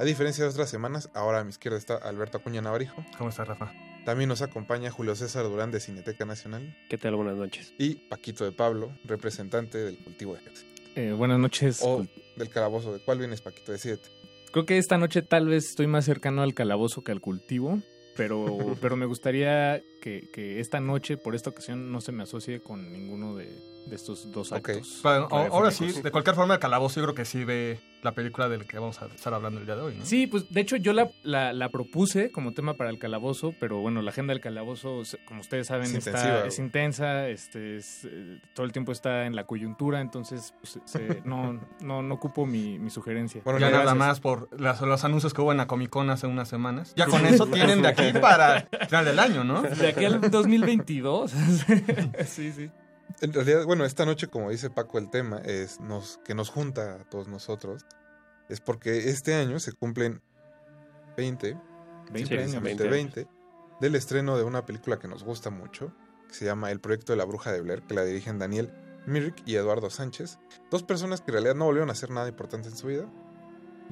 A 0.00 0.04
diferencia 0.04 0.42
de 0.42 0.50
otras 0.50 0.68
semanas, 0.68 1.08
ahora 1.14 1.38
a 1.38 1.44
mi 1.44 1.50
izquierda 1.50 1.78
está 1.78 1.94
Alberto 1.98 2.38
Acuña 2.38 2.62
Navarijo. 2.62 2.96
¿Cómo 3.16 3.30
estás, 3.30 3.46
Rafa? 3.46 3.72
También 4.04 4.28
nos 4.28 4.42
acompaña 4.42 4.90
Julio 4.90 5.14
César 5.14 5.44
Durán 5.44 5.70
de 5.70 5.78
Cineteca 5.78 6.24
Nacional. 6.24 6.76
¿Qué 6.90 6.98
tal? 6.98 7.14
Buenas 7.14 7.36
noches. 7.36 7.74
Y 7.78 7.94
Paquito 8.08 8.44
de 8.44 8.50
Pablo, 8.50 8.90
representante 9.04 9.78
del 9.78 10.02
cultivo 10.02 10.32
de 10.34 10.40
ejército. 10.40 10.82
Eh, 10.96 11.12
buenas 11.12 11.38
noches. 11.38 11.80
O 11.84 12.04
del 12.34 12.48
calabozo. 12.48 12.92
¿De 12.92 12.98
cuál 12.98 13.18
vienes, 13.18 13.40
Paquito? 13.40 13.70
Decídete. 13.70 14.08
Creo 14.50 14.66
que 14.66 14.78
esta 14.78 14.98
noche 14.98 15.22
tal 15.22 15.46
vez 15.46 15.68
estoy 15.68 15.86
más 15.86 16.06
cercano 16.06 16.42
al 16.42 16.54
calabozo 16.54 17.04
que 17.04 17.12
al 17.12 17.20
cultivo, 17.20 17.80
pero, 18.16 18.76
pero 18.80 18.96
me 18.96 19.06
gustaría 19.06 19.82
que, 20.00 20.28
que 20.32 20.60
esta 20.60 20.80
noche, 20.80 21.16
por 21.16 21.34
esta 21.34 21.50
ocasión, 21.50 21.92
no 21.92 22.00
se 22.00 22.12
me 22.12 22.22
asocie 22.22 22.60
con 22.60 22.92
ninguno 22.92 23.36
de, 23.36 23.48
de 23.86 23.96
estos 23.96 24.30
dos 24.32 24.52
actos. 24.52 25.00
Bueno, 25.02 25.28
o- 25.30 25.36
ahora 25.36 25.70
sí, 25.70 25.90
de 25.92 26.10
cualquier 26.10 26.36
forma, 26.36 26.54
el 26.54 26.60
calabozo 26.60 27.00
yo 27.00 27.04
creo 27.06 27.14
que 27.14 27.24
sí 27.24 27.44
ve 27.44 27.80
la 28.02 28.12
película 28.12 28.48
del 28.48 28.66
que 28.66 28.78
vamos 28.80 29.00
a 29.00 29.06
estar 29.06 29.32
hablando 29.32 29.60
el 29.60 29.66
día 29.66 29.76
de 29.76 29.82
hoy, 29.82 29.94
¿no? 29.96 30.04
Sí, 30.04 30.26
pues 30.26 30.52
de 30.52 30.60
hecho 30.60 30.74
yo 30.76 30.92
la, 30.92 31.08
la, 31.22 31.52
la 31.52 31.68
propuse 31.68 32.32
como 32.32 32.52
tema 32.52 32.74
para 32.74 32.90
el 32.90 32.98
calabozo, 32.98 33.54
pero 33.60 33.78
bueno, 33.78 34.02
la 34.02 34.10
agenda 34.10 34.32
del 34.32 34.40
calabozo, 34.40 35.02
como 35.24 35.40
ustedes 35.40 35.68
saben, 35.68 35.84
Es 35.84 35.94
está- 35.94 36.10
intensiva, 36.10 36.38
es 36.46 36.56
güey. 36.56 36.66
intensa, 36.66 37.28
este, 37.28 37.76
es, 37.76 38.04
eh, 38.04 38.40
todo 38.54 38.66
el 38.66 38.72
tiempo 38.72 38.90
está 38.90 39.26
en 39.26 39.36
la 39.36 39.44
coyuntura, 39.44 40.00
entonces 40.00 40.52
pues, 40.60 40.80
se- 40.84 41.22
no, 41.24 41.60
no, 41.80 42.02
no 42.02 42.14
ocupo 42.14 42.44
mi, 42.44 42.78
mi 42.80 42.90
sugerencia. 42.90 43.40
ya 43.44 43.52
nada 43.52 43.68
Gracias. 43.70 43.96
más 43.96 44.20
por 44.20 44.48
las- 44.60 44.80
los 44.80 45.04
anuncios 45.04 45.32
que 45.32 45.40
hubo 45.40 45.52
en 45.52 45.58
la 45.58 45.68
Comic 45.68 45.90
Con 45.90 46.10
hace 46.10 46.26
unas 46.26 46.48
semanas. 46.48 46.94
Ya 46.96 47.06
con 47.06 47.24
eso 47.24 47.46
tienen 47.46 47.82
de 47.82 47.88
aquí 47.88 48.12
para 48.20 48.68
final 48.88 49.04
del 49.04 49.18
año, 49.20 49.44
¿no? 49.44 49.62
De 49.62 49.88
aquí 49.88 50.04
al 50.04 50.20
2022. 50.20 51.30
sí, 52.26 52.50
sí. 52.52 52.70
En 53.20 53.32
realidad, 53.32 53.64
bueno, 53.64 53.84
esta 53.84 54.04
noche, 54.04 54.26
como 54.28 54.50
dice 54.50 54.70
Paco, 54.70 54.98
el 54.98 55.10
tema 55.10 55.38
es 55.38 55.80
nos, 55.80 56.18
que 56.24 56.34
nos 56.34 56.50
junta 56.50 56.96
a 56.96 57.04
todos 57.04 57.28
nosotros. 57.28 57.84
Es 58.48 58.60
porque 58.60 59.10
este 59.10 59.34
año 59.34 59.60
se 59.60 59.72
cumplen 59.72 60.20
20, 61.16 61.52
20 61.52 61.58
sí, 62.12 62.18
años, 62.18 62.28
precisamente 62.28 62.88
20 62.88 63.20
20, 63.24 63.28
del 63.80 63.94
estreno 63.94 64.36
de 64.36 64.44
una 64.44 64.66
película 64.66 64.98
que 64.98 65.08
nos 65.08 65.24
gusta 65.24 65.50
mucho, 65.50 65.92
que 66.28 66.34
se 66.34 66.44
llama 66.44 66.70
El 66.70 66.80
proyecto 66.80 67.12
de 67.12 67.18
la 67.18 67.24
bruja 67.24 67.52
de 67.52 67.60
Blair, 67.60 67.82
que 67.82 67.94
la 67.94 68.04
dirigen 68.04 68.38
Daniel 68.38 68.72
Myrick 69.06 69.42
y 69.46 69.56
Eduardo 69.56 69.90
Sánchez. 69.90 70.38
Dos 70.70 70.82
personas 70.82 71.20
que 71.20 71.30
en 71.30 71.34
realidad 71.34 71.54
no 71.54 71.64
volvieron 71.64 71.90
a 71.90 71.92
hacer 71.92 72.10
nada 72.10 72.28
importante 72.28 72.68
en 72.68 72.76
su 72.76 72.88
vida. 72.88 73.08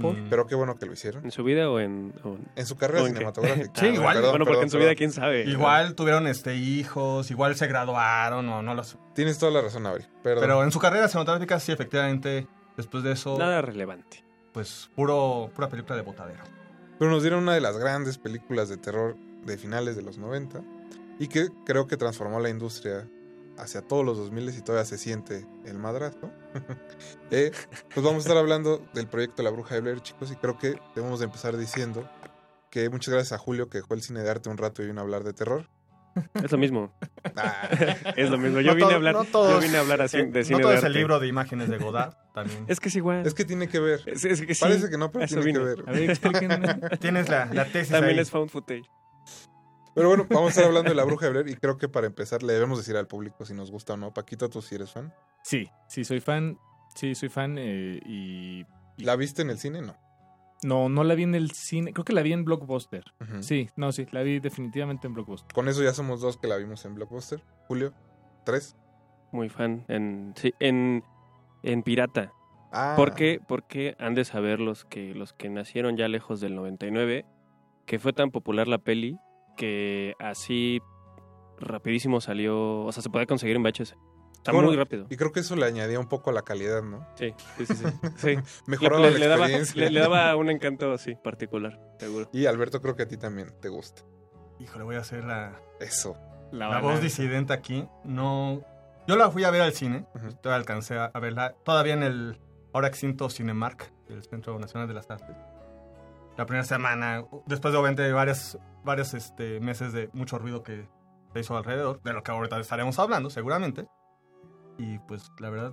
¿Por? 0.00 0.16
Pero 0.28 0.46
qué 0.46 0.54
bueno 0.54 0.76
que 0.76 0.86
lo 0.86 0.92
hicieron. 0.92 1.24
¿En 1.24 1.30
su 1.30 1.42
vida 1.44 1.70
o 1.70 1.78
en...? 1.80 2.12
o- 2.24 2.38
En 2.56 2.66
su 2.66 2.76
carrera 2.76 3.00
en 3.06 3.14
cinematográfica. 3.14 3.70
Sí, 3.74 3.86
igual. 3.86 4.14
Perdón, 4.16 4.30
bueno, 4.32 4.44
porque 4.44 4.50
perdón, 4.58 4.62
en 4.64 4.70
su 4.70 4.76
perdón. 4.76 4.88
vida 4.88 4.94
quién 4.96 5.12
sabe. 5.12 5.44
Igual 5.44 5.94
tuvieron 5.94 6.26
este 6.26 6.56
hijos, 6.56 7.30
igual 7.30 7.54
se 7.56 7.66
graduaron 7.66 8.48
o 8.48 8.62
no 8.62 8.74
los... 8.74 8.96
Tienes 9.14 9.38
toda 9.38 9.52
la 9.52 9.60
razón, 9.62 9.86
Abril. 9.86 10.06
Perdón. 10.22 10.42
Pero 10.42 10.62
en 10.64 10.72
su 10.72 10.78
carrera 10.78 11.08
cinematográfica 11.08 11.60
sí, 11.60 11.72
efectivamente, 11.72 12.46
después 12.76 13.02
de 13.04 13.12
eso, 13.12 13.36
Nada 13.38 13.60
relevante. 13.62 14.24
pues 14.52 14.90
puro, 14.94 15.50
pura 15.54 15.68
película 15.68 15.96
de 15.96 16.02
botadero. 16.02 16.42
Pero 16.98 17.10
nos 17.10 17.22
dieron 17.22 17.42
una 17.42 17.54
de 17.54 17.60
las 17.60 17.76
grandes 17.78 18.18
películas 18.18 18.68
de 18.68 18.76
terror 18.76 19.16
de 19.44 19.56
finales 19.58 19.96
de 19.96 20.02
los 20.02 20.18
90 20.18 20.60
y 21.18 21.28
que 21.28 21.48
creo 21.66 21.86
que 21.86 21.96
transformó 21.96 22.40
la 22.40 22.48
industria 22.50 23.06
hacia 23.62 23.82
todos 23.82 24.04
los 24.04 24.16
2000 24.18 24.48
y 24.50 24.62
todavía 24.62 24.84
se 24.84 24.98
siente 24.98 25.46
el 25.64 25.78
madrazo. 25.78 26.30
Eh, 27.32 27.52
pues 27.94 28.04
vamos 28.04 28.16
a 28.16 28.28
estar 28.28 28.36
hablando 28.36 28.84
del 28.92 29.06
proyecto 29.06 29.42
La 29.44 29.50
Bruja 29.50 29.76
de 29.76 29.82
Blair, 29.82 30.00
chicos, 30.00 30.32
y 30.32 30.36
creo 30.36 30.58
que 30.58 30.74
debemos 30.96 31.20
de 31.20 31.26
empezar 31.26 31.56
diciendo 31.56 32.10
que 32.70 32.90
muchas 32.90 33.14
gracias 33.14 33.32
a 33.32 33.38
Julio 33.38 33.68
que 33.68 33.78
dejó 33.78 33.94
el 33.94 34.02
cine 34.02 34.22
de 34.22 34.30
arte 34.30 34.48
un 34.50 34.58
rato 34.58 34.82
y 34.82 34.86
vino 34.86 35.00
a 35.00 35.04
hablar 35.04 35.22
de 35.22 35.32
terror. 35.32 35.68
Es 36.34 36.50
lo 36.50 36.58
mismo. 36.58 36.92
Ah. 37.36 37.68
es 38.16 38.28
lo 38.30 38.36
mismo. 38.36 38.60
Yo 38.60 38.70
No 38.70 38.74
vine 38.74 38.80
todo- 38.80 38.90
a 38.90 38.96
hablar, 38.96 39.14
no 39.14 39.24
todos- 39.24 39.52
yo 39.54 39.60
vine 39.60 39.76
a 39.76 39.80
hablar 39.80 40.02
así 40.02 40.16
eh, 40.18 40.26
de 40.26 40.40
no 40.40 40.44
cine 40.44 40.60
todo 40.60 40.72
de 40.72 40.78
es 40.78 40.84
el 40.84 40.92
libro 40.92 41.20
de 41.20 41.28
imágenes 41.28 41.68
de 41.68 41.78
Godard 41.78 42.14
también. 42.34 42.64
Es 42.66 42.80
que 42.80 42.88
es 42.88 42.96
igual. 42.96 43.24
Es 43.24 43.34
que 43.34 43.44
tiene 43.44 43.68
que 43.68 43.78
ver. 43.78 44.00
Es, 44.06 44.24
es 44.24 44.40
que 44.44 44.54
sí. 44.56 44.60
Parece 44.60 44.90
que 44.90 44.98
no, 44.98 45.12
pero 45.12 45.24
eso 45.24 45.40
tiene 45.40 45.52
que 45.60 45.64
ver. 45.64 45.84
A 45.86 45.92
ver, 45.92 46.10
explíquenme. 46.10 46.74
Tienes 47.00 47.28
la, 47.28 47.46
la 47.46 47.64
tesis 47.66 47.90
También 47.92 48.16
ahí. 48.16 48.22
es 48.22 48.30
found 48.30 48.50
footage. 48.50 48.82
Pero 49.94 50.08
bueno, 50.08 50.26
vamos 50.28 50.46
a 50.46 50.50
estar 50.50 50.64
hablando 50.66 50.90
de 50.90 50.94
La 50.94 51.04
Bruja 51.04 51.26
de 51.26 51.32
Blair 51.32 51.48
y 51.48 51.56
creo 51.56 51.76
que 51.76 51.88
para 51.88 52.06
empezar 52.06 52.42
le 52.42 52.52
debemos 52.52 52.78
decir 52.78 52.96
al 52.96 53.06
público 53.06 53.44
si 53.44 53.54
nos 53.54 53.70
gusta 53.70 53.94
o 53.94 53.96
no. 53.96 54.12
Paquito, 54.12 54.48
tú 54.48 54.62
sí 54.62 54.74
eres 54.74 54.92
fan. 54.92 55.12
Sí, 55.42 55.70
sí, 55.88 56.04
soy 56.04 56.20
fan. 56.20 56.58
Sí, 56.94 57.14
soy 57.14 57.28
fan 57.28 57.56
eh, 57.58 58.00
y... 58.04 58.66
¿La 58.96 59.16
viste 59.16 59.42
en 59.42 59.50
el 59.50 59.58
cine? 59.58 59.80
No. 59.80 59.96
No, 60.62 60.88
no 60.88 61.04
la 61.04 61.14
vi 61.14 61.22
en 61.22 61.34
el 61.34 61.52
cine. 61.52 61.92
Creo 61.92 62.04
que 62.04 62.12
la 62.12 62.22
vi 62.22 62.32
en 62.32 62.44
Blockbuster. 62.44 63.04
Sí, 63.40 63.70
no, 63.76 63.92
sí, 63.92 64.06
la 64.10 64.22
vi 64.22 64.40
definitivamente 64.40 65.06
en 65.06 65.14
Blockbuster. 65.14 65.54
Con 65.54 65.68
eso 65.68 65.82
ya 65.82 65.94
somos 65.94 66.20
dos 66.20 66.36
que 66.36 66.48
la 66.48 66.56
vimos 66.56 66.84
en 66.84 66.94
Blockbuster. 66.96 67.42
Julio, 67.66 67.94
tres. 68.44 68.76
Muy 69.32 69.48
fan. 69.48 69.84
En, 69.88 70.34
sí, 70.36 70.52
en, 70.60 71.02
en 71.62 71.82
Pirata. 71.82 72.32
Ah, 72.72 72.92
¿Por 72.96 73.14
qué? 73.14 73.40
Porque 73.46 73.96
han 73.98 74.14
de 74.14 74.24
saber 74.24 74.60
los 74.60 74.84
que, 74.84 75.14
los 75.14 75.32
que 75.32 75.48
nacieron 75.48 75.96
ya 75.96 76.08
lejos 76.08 76.40
del 76.40 76.54
99 76.54 77.24
que 77.86 77.98
fue 77.98 78.12
tan 78.12 78.30
popular 78.30 78.68
la 78.68 78.78
peli 78.78 79.18
que 79.60 80.14
así 80.18 80.80
rapidísimo 81.58 82.20
salió, 82.22 82.84
o 82.84 82.92
sea, 82.92 83.02
se 83.02 83.10
podía 83.10 83.26
conseguir 83.26 83.56
en 83.56 83.62
VHS. 83.62 83.94
Está 84.38 84.52
Bueno, 84.52 84.68
muy 84.68 84.76
rápido. 84.78 85.06
Y 85.10 85.16
creo 85.18 85.32
que 85.32 85.40
eso 85.40 85.54
le 85.54 85.66
añadía 85.66 86.00
un 86.00 86.08
poco 86.08 86.30
a 86.30 86.32
la 86.32 86.40
calidad, 86.40 86.82
¿no? 86.82 87.06
Sí, 87.16 87.34
sí, 87.58 87.66
sí. 87.66 87.74
sí. 87.74 87.84
sí. 88.16 88.36
Mejoraba 88.66 89.02
le, 89.02 89.10
la 89.12 89.18
le 89.18 89.26
daba, 89.28 89.46
experiencia. 89.50 89.82
le- 89.82 89.90
le 89.90 90.00
daba 90.00 90.34
un 90.36 90.48
encanto 90.48 90.90
así, 90.92 91.14
particular, 91.14 91.78
seguro. 91.98 92.30
Y 92.32 92.46
Alberto, 92.46 92.80
creo 92.80 92.96
que 92.96 93.02
a 93.02 93.08
ti 93.08 93.18
también 93.18 93.52
te 93.60 93.68
gusta. 93.68 94.02
Híjole, 94.58 94.84
voy 94.84 94.96
a 94.96 95.00
hacer 95.00 95.24
la, 95.24 95.60
Eso. 95.78 96.16
la, 96.52 96.80
voz 96.80 97.02
disidente 97.02 97.52
aquí. 97.52 97.86
No, 98.04 98.62
yo 99.06 99.16
la 99.16 99.30
fui 99.30 99.44
a 99.44 99.50
ver 99.50 99.60
al 99.60 99.72
cine. 99.74 100.06
Todavía 100.42 100.56
alcancé 100.56 100.96
a, 100.98 101.10
verla. 101.20 101.54
Todavía 101.62 101.92
en 101.92 102.02
el 102.02 102.40
ahora 102.72 102.88
extinto 102.88 103.28
Cinemark, 103.28 103.92
el 104.08 104.22
Centro 104.22 104.58
Nacional 104.58 104.88
de 104.88 104.94
las 104.94 105.10
Artes. 105.10 105.36
La 106.38 106.46
primera 106.46 106.64
semana, 106.64 107.24
después 107.44 107.72
de 107.72 107.78
obviamente 107.78 108.10
varios, 108.12 108.56
varios 108.84 109.14
este, 109.14 109.60
meses 109.60 109.92
de 109.92 110.10
mucho 110.12 110.38
ruido 110.38 110.62
que 110.62 110.88
se 111.32 111.40
hizo 111.40 111.56
alrededor, 111.56 112.02
de 112.02 112.12
lo 112.12 112.22
que 112.22 112.32
ahorita 112.32 112.58
estaremos 112.58 112.98
hablando, 112.98 113.30
seguramente. 113.30 113.86
Y 114.78 114.98
pues 115.00 115.30
la 115.38 115.50
verdad, 115.50 115.72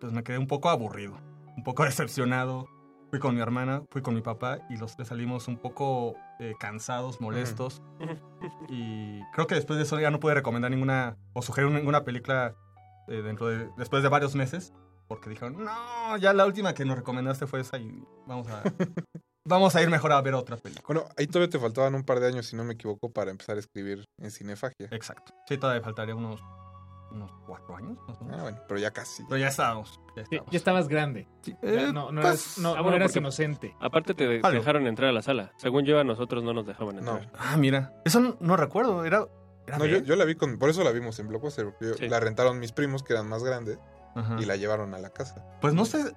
pues 0.00 0.12
me 0.12 0.22
quedé 0.22 0.38
un 0.38 0.46
poco 0.46 0.70
aburrido, 0.70 1.18
un 1.56 1.62
poco 1.62 1.84
decepcionado. 1.84 2.66
Fui 3.10 3.18
con 3.18 3.34
mi 3.34 3.42
hermana, 3.42 3.82
fui 3.90 4.00
con 4.00 4.14
mi 4.14 4.22
papá 4.22 4.60
y 4.70 4.78
los 4.78 4.96
tres 4.96 5.08
salimos 5.08 5.46
un 5.46 5.58
poco 5.58 6.14
eh, 6.40 6.54
cansados, 6.58 7.20
molestos. 7.20 7.82
Y 8.68 9.22
creo 9.32 9.46
que 9.46 9.54
después 9.54 9.76
de 9.76 9.84
eso 9.84 10.00
ya 10.00 10.10
no 10.10 10.18
pude 10.18 10.34
recomendar 10.34 10.70
ninguna 10.70 11.16
o 11.32 11.42
sugerir 11.42 11.70
ninguna 11.70 12.04
película 12.04 12.54
eh, 13.06 13.22
dentro 13.22 13.46
de 13.48 13.68
después 13.76 14.02
de 14.02 14.08
varios 14.08 14.34
meses 14.34 14.72
porque 15.08 15.30
dijeron, 15.30 15.62
"No, 15.62 16.16
ya 16.16 16.32
la 16.32 16.46
última 16.46 16.72
que 16.74 16.84
nos 16.84 16.96
recomendaste 16.96 17.46
fue 17.46 17.60
esa 17.60 17.78
y 17.78 18.02
vamos 18.26 18.48
a 18.48 18.62
vamos 19.44 19.74
a 19.76 19.82
ir 19.82 19.90
mejor 19.90 20.12
a 20.12 20.20
ver 20.22 20.34
otra 20.34 20.56
película." 20.56 20.84
Bueno, 20.86 21.04
ahí 21.16 21.26
todavía 21.26 21.50
te 21.50 21.58
faltaban 21.58 21.94
un 21.94 22.04
par 22.04 22.20
de 22.20 22.28
años, 22.28 22.46
si 22.46 22.56
no 22.56 22.64
me 22.64 22.74
equivoco, 22.74 23.10
para 23.10 23.30
empezar 23.30 23.56
a 23.56 23.60
escribir 23.60 24.04
en 24.18 24.30
Cinefagia. 24.30 24.88
Exacto. 24.90 25.32
Sí, 25.48 25.56
todavía 25.58 25.82
faltaría 25.82 26.14
unos 26.14 26.40
unos 27.10 27.30
cuatro 27.46 27.76
años. 27.76 27.98
más 28.08 28.18
o 28.22 28.24
menos. 28.24 28.40
Ah, 28.40 28.42
bueno, 28.44 28.58
pero 28.66 28.80
ya 28.80 28.90
casi. 28.90 29.22
Pero 29.24 29.36
ya 29.36 29.48
estábamos. 29.48 30.00
Ya 30.16 30.22
Sí, 30.24 30.28
estábamos. 30.36 30.50
ya 30.52 30.56
estabas 30.56 30.88
grande. 30.88 31.28
Eh, 31.60 31.90
no, 31.92 32.10
no 32.10 32.22
pues, 32.22 32.56
eras, 32.56 32.58
no, 32.58 32.74
Ah, 32.74 32.80
no 32.82 32.94
eras 32.94 33.14
inocente. 33.14 33.76
Aparte 33.80 34.14
te 34.14 34.24
Algo. 34.36 34.48
dejaron 34.50 34.86
entrar 34.86 35.10
a 35.10 35.12
la 35.12 35.20
sala. 35.20 35.52
Según 35.58 35.84
yo, 35.84 36.00
a 36.00 36.04
nosotros 36.04 36.42
no 36.42 36.54
nos 36.54 36.66
dejaban 36.66 36.96
No, 37.04 37.18
entrar. 37.18 37.30
Ah, 37.38 37.58
mira. 37.58 37.92
Eso 38.06 38.18
no, 38.20 38.38
no 38.40 38.56
recuerdo, 38.56 39.04
era, 39.04 39.26
era 39.66 39.76
no 39.76 39.84
yo, 39.84 39.98
yo 39.98 40.16
la 40.16 40.24
vi 40.24 40.36
con... 40.36 40.58
Por 40.58 40.70
eso 40.70 40.82
la 40.84 40.90
vimos 40.90 41.18
en 41.18 41.28
Blockbuster, 41.28 41.66
porque 41.66 41.88
yo- 41.88 41.94
Sí. 41.96 42.08
la 42.08 42.18
rentaron 42.18 42.58
mis 42.58 42.72
primos, 42.72 43.02
que 43.02 43.12
eran 43.12 43.28
más 43.28 43.44
grandes, 43.44 43.78
Ajá. 44.14 44.38
y 44.40 44.46
la 44.46 44.56
llevaron 44.56 44.94
a 44.94 44.98
la 44.98 45.10
casa. 45.10 45.44
Pues 45.60 45.74
no 45.74 45.84
sé, 45.84 46.14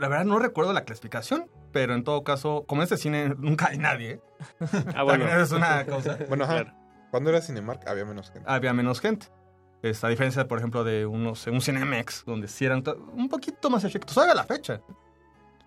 la 0.00 0.08
verdad 0.08 0.24
no 0.24 0.38
recuerdo 0.38 0.72
la 0.72 0.84
clasificación, 0.84 1.48
pero 1.72 1.94
en 1.94 2.02
todo 2.04 2.24
caso, 2.24 2.64
como 2.66 2.82
en 2.82 2.84
este 2.84 2.96
cine 2.96 3.34
nunca 3.38 3.68
hay 3.68 3.78
nadie, 3.78 4.10
¿eh? 4.12 4.20
Ah, 4.94 5.02
bueno. 5.02 5.24
También 5.24 5.40
es 5.40 5.52
una 5.52 5.84
cosa. 5.86 6.18
Bueno, 6.28 6.44
ajá. 6.44 6.62
Claro. 6.64 6.76
Cuando 7.10 7.30
era 7.30 7.40
Cinemark 7.40 7.86
había 7.88 8.04
menos 8.04 8.30
gente. 8.30 8.48
Había 8.50 8.72
menos 8.72 9.00
gente. 9.00 9.26
Esta 9.82 10.08
diferencia, 10.08 10.46
por 10.46 10.58
ejemplo, 10.58 10.84
de 10.84 11.06
unos, 11.06 11.46
un 11.46 11.60
Cinemex, 11.60 12.24
donde 12.26 12.48
sí 12.48 12.64
eran 12.66 12.84
un 13.14 13.28
poquito 13.28 13.70
más 13.70 13.82
estrictos. 13.82 14.14
Todavía 14.14 14.34
la 14.34 14.44
fecha. 14.44 14.80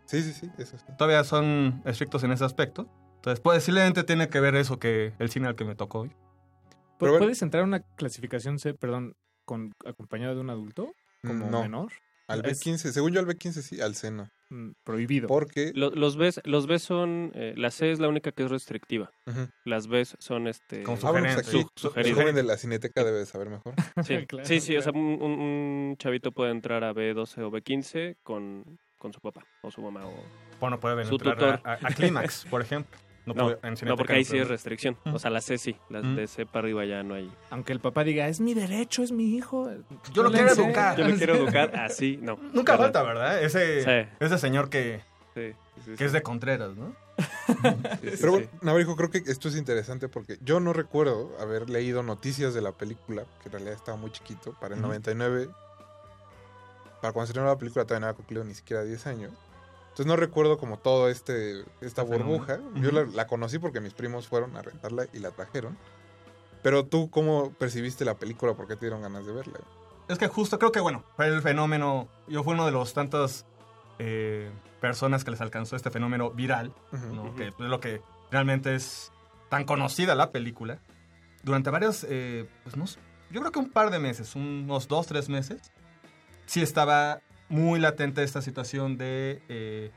Sí, 0.06 0.22
sí, 0.22 0.34
sí, 0.34 0.52
eso 0.58 0.78
sí. 0.78 0.86
Todavía 0.98 1.24
son 1.24 1.82
estrictos 1.86 2.24
en 2.24 2.32
ese 2.32 2.46
aspecto. 2.46 2.88
Entonces, 3.16 3.40
posiblemente 3.40 4.04
tiene 4.04 4.30
que 4.30 4.40
ver 4.40 4.56
eso 4.56 4.78
que 4.80 5.14
el 5.18 5.30
cine 5.30 5.48
al 5.48 5.56
que 5.56 5.66
me 5.66 5.76
tocó 5.76 6.02
hoy. 6.02 6.12
Pero 7.00 7.14
bueno. 7.14 7.26
¿Puedes 7.26 7.42
entrar 7.42 7.64
a 7.64 7.66
una 7.66 7.80
clasificación 7.82 8.60
C, 8.60 8.74
perdón, 8.74 9.16
con, 9.46 9.74
acompañado 9.86 10.36
de 10.36 10.42
un 10.42 10.50
adulto? 10.50 10.94
Como 11.26 11.50
No. 11.50 11.62
menor. 11.64 11.92
Al 12.28 12.45
Es- 12.45 12.65
B15, 12.65 12.91
según 12.91 13.11
yo 13.11 13.19
al 13.19 13.28
B15 13.28 13.61
sí, 13.61 13.82
al 13.82 13.95
seno. 13.95 14.30
Mm, 14.49 14.71
Prohibido. 14.84 15.28
Porque... 15.28 15.71
Lo- 15.76 15.89
los 15.91 16.15
Bs, 16.15 16.41
los 16.45 16.67
Bs 16.67 16.82
son, 16.84 17.32
eh, 17.36 17.53
la 17.57 17.71
C 17.71 17.91
es 17.91 17.99
la 17.99 18.07
única 18.07 18.32
que 18.32 18.43
es 18.43 18.51
restrictiva. 18.51 19.11
Ujú. 19.26 19.47
Las 19.65 19.88
Bs 19.88 20.15
son 20.19 20.47
este 20.47 20.84
Con 20.84 20.99
Ah, 21.03 21.11
bueno, 21.11 21.28
pues 21.34 21.45
Sugerente. 21.45 21.49
aquí, 21.49 21.51
Su- 21.51 21.69
su- 21.76 21.88
sugerido. 21.89 22.15
el 22.17 22.21
joven 22.21 22.36
de 22.36 22.43
la 22.43 22.57
cineteca 22.57 23.03
debe 23.03 23.19
de 23.19 23.26
saber 23.26 23.49
mejor. 23.49 23.74
Sí, 24.07 24.26
Claro, 24.28 24.45
sí, 24.45 24.59
sí, 24.61 24.78
o 24.78 24.82
claro. 24.82 24.91
sea, 24.93 25.01
un, 25.01 25.21
un- 25.21 25.95
chavito 25.97 26.32
puede 26.32 26.51
entrar 26.51 26.84
a 26.84 26.93
B12 26.93 27.41
o 27.43 27.51
B15 27.51 28.17
con, 28.24 28.78
con 28.97 29.11
su 29.13 29.19
papá 29.19 29.43
o 29.61 29.71
su 29.71 29.82
mamá 29.82 30.05
o... 30.05 30.13
Bueno, 30.59 30.80
puede 30.80 30.95
venir 30.95 31.09
Su 31.09 31.15
entrar 31.15 31.36
tutor. 31.38 31.61
a, 31.65 31.74
a- 31.74 31.80
a 31.82 31.93
Clímax, 31.93 32.45
por 32.49 32.61
ejemplo. 32.61 32.97
No, 33.26 33.34
puede- 33.36 33.57
no, 33.86 33.95
porque 33.95 34.13
ahí 34.13 34.26
sí 34.26 34.38
es 34.38 34.47
restricción. 34.47 34.97
O 35.05 35.17
sea, 35.19 35.30
la 35.32 35.39
C 35.41 35.57
sí, 35.57 35.76
las 35.89 36.03
Mm. 36.03 36.15
de 36.15 36.28
C 36.28 36.45
para 36.45 36.59
arriba 36.65 36.84
ya 36.86 37.03
no 37.03 37.13
hay. 37.13 37.32
Aunque 37.51 37.71
el 37.74 37.80
papá 37.80 38.03
diga, 38.03 38.28
es 38.28 38.39
mi 38.41 38.53
derecho, 38.53 39.01
es 39.03 39.11
mi 39.11 39.36
hijo. 39.36 39.69
Yo 40.11 40.24
lo 40.24 40.32
quiero 40.32 40.49
enseño". 40.49 40.67
educar. 40.67 40.97
Yo 40.97 41.07
lo 41.07 41.15
quiero 41.15 41.34
educar 41.69 41.76
así, 41.80 42.17
no. 42.21 42.38
Nunca 42.53 42.74
¿verdad? 42.74 42.86
falta, 42.86 43.03
¿verdad? 43.03 43.41
Ese, 43.43 43.84
Sí. 43.84 44.09
ese 44.19 44.38
señor 44.38 44.69
que, 44.69 45.01
Sí, 45.34 45.51
sí, 45.76 45.82
sí, 45.86 45.95
que 45.97 46.05
es 46.05 46.11
de 46.11 46.21
Contreras, 46.21 46.76
¿no? 46.76 46.93
Pero 48.01 48.17
sí. 48.17 48.28
bueno, 48.28 48.47
Navarijo, 48.61 48.95
creo 48.95 49.09
que 49.09 49.19
esto 49.26 49.47
es 49.47 49.55
interesante 49.55 50.09
porque 50.09 50.38
yo 50.41 50.59
no 50.59 50.74
recuerdo 50.74 51.32
haber 51.39 51.69
leído 51.69 52.03
noticias 52.03 52.53
de 52.53 52.61
la 52.61 52.71
película, 52.74 53.24
que 53.41 53.47
en 53.49 53.51
realidad 53.53 53.74
estaba 53.74 53.97
muy 53.97 54.11
chiquito. 54.11 54.53
Para 54.59 54.74
el 54.76 54.80
Ujú. 54.82 54.88
99, 54.89 55.47
para 57.01 57.13
cuando 57.13 57.28
se 57.28 57.32
estrenó 57.32 57.47
la 57.47 57.57
película 57.57 57.86
todavía 57.86 58.01
no 58.01 58.07
había 58.07 58.15
cumplido 58.17 58.43
ni 58.43 58.53
siquiera 58.53 58.84
10 58.84 59.05
años. 59.07 59.32
Entonces 59.94 60.08
no 60.08 60.16
recuerdo 60.16 60.58
como 60.58 60.80
todo 60.80 61.08
este 61.08 61.64
esta 61.82 62.04
Fenómeno. 62.04 62.26
burbuja. 62.32 62.60
Yo 62.76 62.91
la, 62.91 63.04
la 63.06 63.28
conocí 63.28 63.60
porque 63.60 63.80
mis 63.80 63.94
primos 63.94 64.28
fueron 64.28 64.58
a 64.58 64.64
rentarla 64.64 65.06
y 65.14 65.20
la 65.20 65.30
trajeron. 65.32 65.78
Pero 66.64 66.86
tú, 66.86 67.12
¿cómo 67.12 67.52
percibiste 67.52 68.04
la 68.04 68.16
película? 68.16 68.56
¿Por 68.56 68.68
qué 68.68 68.76
te 68.76 68.82
dieron 68.88 69.02
ganas 69.04 69.26
de 69.26 69.34
verla? 69.34 69.60
Es 70.08 70.18
que 70.18 70.28
justo 70.28 70.58
creo 70.58 70.72
que, 70.72 70.80
bueno, 70.80 71.04
fue 71.16 71.28
el 71.28 71.41
fenómeno. 71.41 72.08
Yo 72.28 72.44
fui 72.44 72.54
uno 72.54 72.66
de 72.66 72.72
los 72.72 72.94
tantos 72.94 73.46
eh, 74.00 74.50
personas 74.82 75.24
que 75.24 75.30
les 75.32 75.41
alcanzó 75.41 75.76
este 75.76 75.91
fenómeno 75.91 76.32
viral. 76.32 76.74
Que 77.38 77.48
es 77.50 77.54
lo 77.60 77.80
que 77.80 78.02
realmente 78.32 78.74
es 78.76 79.12
tan 79.50 79.66
conocida 79.66 80.16
la 80.16 80.32
película. 80.32 80.80
Durante 81.44 81.70
varios, 81.70 82.04
eh, 82.10 82.50
pues 82.64 82.76
no 82.78 82.88
sé, 82.88 83.00
yo 83.30 83.41
creo 83.41 83.52
que 83.52 83.60
un 83.60 83.70
par 83.70 83.91
de 83.91 84.00
meses, 84.00 84.36
unos 84.36 84.88
dos, 84.88 85.06
tres 85.06 85.30
meses, 85.30 85.72
sí 86.46 86.62
estaba 86.62 87.22
muy 87.50 87.80
latente 87.80 88.24
esta 88.24 88.41
situación 88.41 88.98
de 88.98 89.41
eh, 89.50 89.91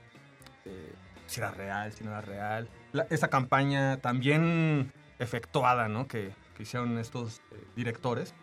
eh, 0.65 0.93
si 1.27 1.41
era 1.41 1.51
real, 1.51 1.93
si 1.93 2.05
no 2.05 2.11
era 2.11 2.21
real. 2.21 2.69
La- 2.93 3.07
esta 3.11 3.29
campaña 3.29 3.97
también 3.99 4.93
efectuada, 5.19 5.89
¿no? 5.89 6.07
Que, 6.07 6.33
que 6.57 6.63
hicieron 6.65 6.99
estos 6.99 7.41
eh, 7.53 7.65
directores. 7.77 8.35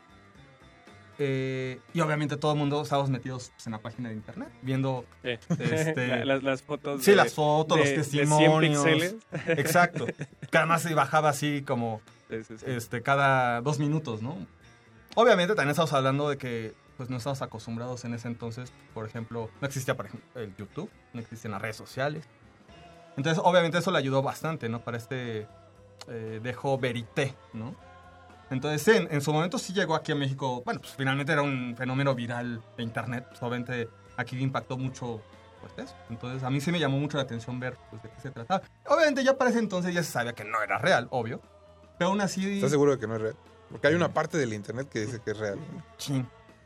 eh, 1.19 1.79
y 1.93 1.99
obviamente 2.01 2.37
todo 2.37 2.53
el 2.53 2.57
mundo 2.57 2.81
estábamos 2.81 3.11
metidos 3.11 3.51
pues, 3.55 3.67
en 3.67 3.73
la 3.73 3.77
página 3.79 4.09
de 4.09 4.15
internet, 4.15 4.49
viendo 4.63 5.05
Eh, 5.23 5.39
este, 5.59 6.07
la- 6.25 6.25
las, 6.25 6.43
las 6.43 6.61
fotos. 6.63 7.03
Sí, 7.03 7.11
de- 7.11 7.17
las 7.17 7.33
fotos, 7.33 7.77
de- 7.77 7.83
los 7.83 7.89
de 7.97 8.03
100 8.03 8.29
testimonios. 8.29 8.83
píxeles. 8.83 9.15
Exacto. 9.59 10.07
Que 10.51 10.57
además 10.57 10.81
se 10.81 10.93
bajaba 10.95 11.29
así 11.29 11.61
como 11.61 12.01
Sí, 12.29 12.43
sí, 12.43 12.57
sí. 12.57 12.65
este, 12.67 13.03
cada 13.03 13.61
dos 13.61 13.77
minutos, 13.79 14.23
¿no? 14.23 14.35
Obviamente 15.15 15.53
también 15.53 15.69
estamos 15.71 15.93
hablando 15.93 16.29
de 16.29 16.37
que 16.37 16.73
pues 16.97 17.09
no 17.09 17.17
estamos 17.17 17.41
acostumbrados 17.41 18.05
en 18.05 18.13
ese 18.13 18.27
entonces, 18.27 18.71
por 18.93 19.05
ejemplo, 19.05 19.49
no 19.61 19.67
existía 19.67 19.95
por 19.95 20.05
ejemplo, 20.07 20.41
el 20.41 20.55
YouTube, 20.55 20.89
no 21.13 21.19
existían 21.19 21.51
las 21.51 21.61
redes 21.61 21.75
sociales. 21.75 22.25
Entonces, 23.17 23.41
obviamente 23.43 23.77
eso 23.77 23.91
le 23.91 23.97
ayudó 23.97 24.21
bastante, 24.21 24.69
¿no? 24.69 24.83
Para 24.83 24.97
este 24.97 25.47
eh, 26.07 26.39
dejo 26.41 26.77
verité, 26.77 27.35
¿no? 27.53 27.75
Entonces, 28.49 28.87
en, 28.95 29.07
en 29.11 29.21
su 29.21 29.31
momento 29.33 29.57
sí 29.57 29.73
llegó 29.73 29.95
aquí 29.95 30.11
a 30.11 30.15
México, 30.15 30.61
bueno, 30.65 30.79
pues 30.79 30.93
finalmente 30.95 31.31
era 31.31 31.41
un 31.41 31.75
fenómeno 31.77 32.13
viral 32.13 32.61
de 32.77 32.83
internet, 32.83 33.25
pues 33.29 33.41
obviamente 33.41 33.89
aquí 34.17 34.37
impactó 34.39 34.77
mucho 34.77 35.21
pues 35.63 35.87
eso. 35.87 35.95
Entonces, 36.09 36.43
a 36.43 36.49
mí 36.49 36.59
sí 36.59 36.71
me 36.71 36.79
llamó 36.79 36.97
mucho 36.97 37.17
la 37.17 37.23
atención 37.23 37.59
ver 37.59 37.77
pues, 37.89 38.03
de 38.03 38.09
qué 38.09 38.19
se 38.19 38.31
trataba. 38.31 38.61
Obviamente 38.85 39.23
ya 39.23 39.37
para 39.37 39.49
ese 39.49 39.59
entonces 39.59 39.93
ya 39.93 40.03
se 40.03 40.11
sabía 40.11 40.33
que 40.33 40.43
no 40.43 40.61
era 40.61 40.77
real, 40.77 41.07
obvio. 41.09 41.41
Pero 41.97 42.09
aún 42.09 42.21
así... 42.21 42.55
¿Estás 42.55 42.71
seguro 42.71 42.91
de 42.91 42.99
que 42.99 43.07
no 43.07 43.15
es 43.15 43.21
real? 43.21 43.35
Porque 43.69 43.87
hay 43.87 43.95
una 43.95 44.13
parte 44.13 44.37
del 44.37 44.53
internet 44.53 44.89
que 44.89 44.99
dice 44.99 45.21
que 45.21 45.31
es 45.31 45.37
real. 45.37 45.59
Sí. 45.97 46.23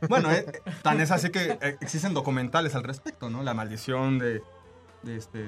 Bueno, 0.07 0.31
eh, 0.31 0.45
eh, 0.47 0.71
tan 0.83 0.99
es 1.01 1.11
así 1.11 1.29
que 1.29 1.57
eh, 1.61 1.77
existen 1.81 2.13
documentales 2.13 2.75
al 2.75 2.83
respecto, 2.83 3.29
¿no? 3.29 3.43
La 3.43 3.53
maldición 3.53 4.19
de, 4.19 4.41
de 5.03 5.17
este... 5.17 5.43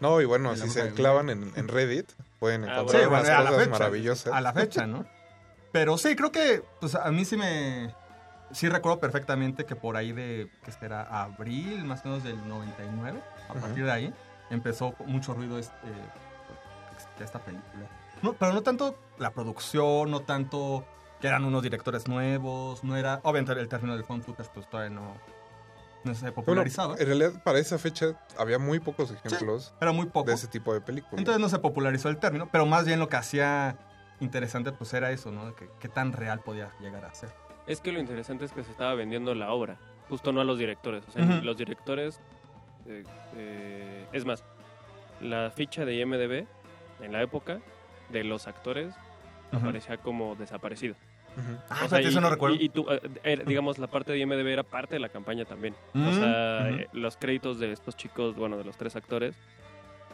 No, 0.00 0.20
y 0.20 0.24
bueno, 0.24 0.56
si 0.56 0.68
se 0.68 0.92
clavan 0.92 1.30
en, 1.30 1.52
en 1.56 1.68
Reddit, 1.68 2.10
pueden 2.38 2.64
Ah, 2.64 2.72
encontrar 2.80 3.02
sí, 3.02 3.08
bueno, 3.08 3.24
unas 3.24 3.28
a 3.38 3.42
la 3.42 3.50
cosas 3.50 3.64
fecha, 3.64 3.78
maravillosas. 3.78 4.32
A 4.32 4.40
la 4.40 4.52
fecha, 4.52 4.86
¿no? 4.86 5.06
Pero 5.70 5.96
sí, 5.98 6.16
creo 6.16 6.32
que 6.32 6.62
pues 6.80 6.94
a 6.94 7.10
mí 7.10 7.24
sí 7.24 7.36
me... 7.36 7.94
Sí 8.50 8.68
recuerdo 8.68 9.00
perfectamente 9.00 9.64
que 9.64 9.76
por 9.76 9.96
ahí 9.96 10.12
de, 10.12 10.50
que 10.64 10.72
será 10.72 11.02
abril, 11.22 11.84
más 11.84 12.04
o 12.04 12.08
menos 12.08 12.22
del 12.24 12.36
99, 12.46 13.18
a 13.48 13.54
partir 13.54 13.84
de 13.86 13.90
ahí, 13.90 14.14
empezó 14.50 14.92
con 14.92 15.10
mucho 15.10 15.32
ruido 15.32 15.58
este, 15.58 15.74
existía 16.94 17.24
esta 17.24 17.38
película. 17.38 17.86
No, 18.20 18.34
pero 18.34 18.52
no 18.52 18.62
tanto 18.62 18.94
la 19.18 19.30
producción, 19.30 20.10
no 20.10 20.20
tanto 20.20 20.84
que 21.22 21.28
eran 21.28 21.44
unos 21.44 21.62
directores 21.62 22.08
nuevos, 22.08 22.82
no 22.84 22.96
era... 22.96 23.20
Obviamente 23.22 23.52
el 23.58 23.68
término 23.68 23.94
del 23.94 24.04
found 24.04 24.24
footage 24.24 24.50
pues 24.52 24.68
todavía 24.68 24.90
no, 24.94 25.14
no 26.04 26.14
se 26.14 26.20
Bueno, 26.22 26.34
popularizaba. 26.34 26.96
en 26.98 27.06
realidad, 27.06 27.42
para 27.44 27.60
esa 27.60 27.78
fecha 27.78 28.20
había 28.36 28.58
muy 28.58 28.80
pocos 28.80 29.12
ejemplos 29.12 29.72
era 29.80 29.92
muy 29.92 30.06
poco. 30.06 30.28
de 30.28 30.34
ese 30.34 30.48
tipo 30.48 30.74
de 30.74 30.80
películas. 30.80 31.18
Entonces 31.18 31.40
no 31.40 31.48
se 31.48 31.60
popularizó 31.60 32.08
el 32.08 32.18
término, 32.18 32.48
pero 32.50 32.66
más 32.66 32.84
bien 32.86 32.98
lo 32.98 33.08
que 33.08 33.16
hacía 33.16 33.76
interesante 34.18 34.72
pues 34.72 34.92
era 34.94 35.12
eso, 35.12 35.30
¿no? 35.30 35.54
Que, 35.54 35.68
qué 35.78 35.88
tan 35.88 36.12
real 36.12 36.40
podía 36.40 36.72
llegar 36.80 37.04
a 37.04 37.14
ser. 37.14 37.30
Es 37.68 37.80
que 37.80 37.92
lo 37.92 38.00
interesante 38.00 38.44
es 38.44 38.50
que 38.52 38.64
se 38.64 38.72
estaba 38.72 38.94
vendiendo 38.94 39.32
la 39.36 39.52
obra, 39.52 39.78
justo 40.08 40.32
no 40.32 40.40
a 40.40 40.44
los 40.44 40.58
directores. 40.58 41.04
O 41.06 41.12
sea, 41.12 41.24
los 41.24 41.56
directores. 41.56 42.18
eh, 42.86 43.04
eh, 43.36 44.06
es 44.12 44.24
más, 44.24 44.42
la 45.20 45.52
ficha 45.52 45.84
de 45.84 45.94
IMDb 45.94 46.46
en 47.00 47.12
la 47.12 47.22
época 47.22 47.60
de 48.10 48.24
los 48.24 48.48
actores 48.48 48.92
aparecía 49.52 49.98
como 49.98 50.34
desaparecido. 50.34 50.96
Ah, 51.70 51.74
O 51.84 51.88
sea, 51.88 51.98
fíjate, 51.98 52.08
eso 52.08 52.20
no 52.20 52.30
recuerdo. 52.30 52.56
Y, 52.56 52.64
y 52.64 52.68
tú, 52.68 52.86
eh, 52.90 53.00
era, 53.24 53.44
digamos, 53.44 53.78
la 53.78 53.86
parte 53.86 54.12
de 54.12 54.18
IMDb 54.18 54.46
era 54.48 54.62
parte 54.62 54.94
de 54.96 55.00
la 55.00 55.08
campaña 55.08 55.44
también. 55.44 55.74
O 55.94 55.98
Mm, 55.98 56.12
sea, 56.12 56.68
eh, 56.70 56.88
los 56.92 57.16
créditos 57.16 57.58
de 57.58 57.72
estos 57.72 57.96
chicos, 57.96 58.34
bueno, 58.36 58.56
de 58.58 58.64
los 58.64 58.76
tres 58.76 58.94
actores, 58.96 59.34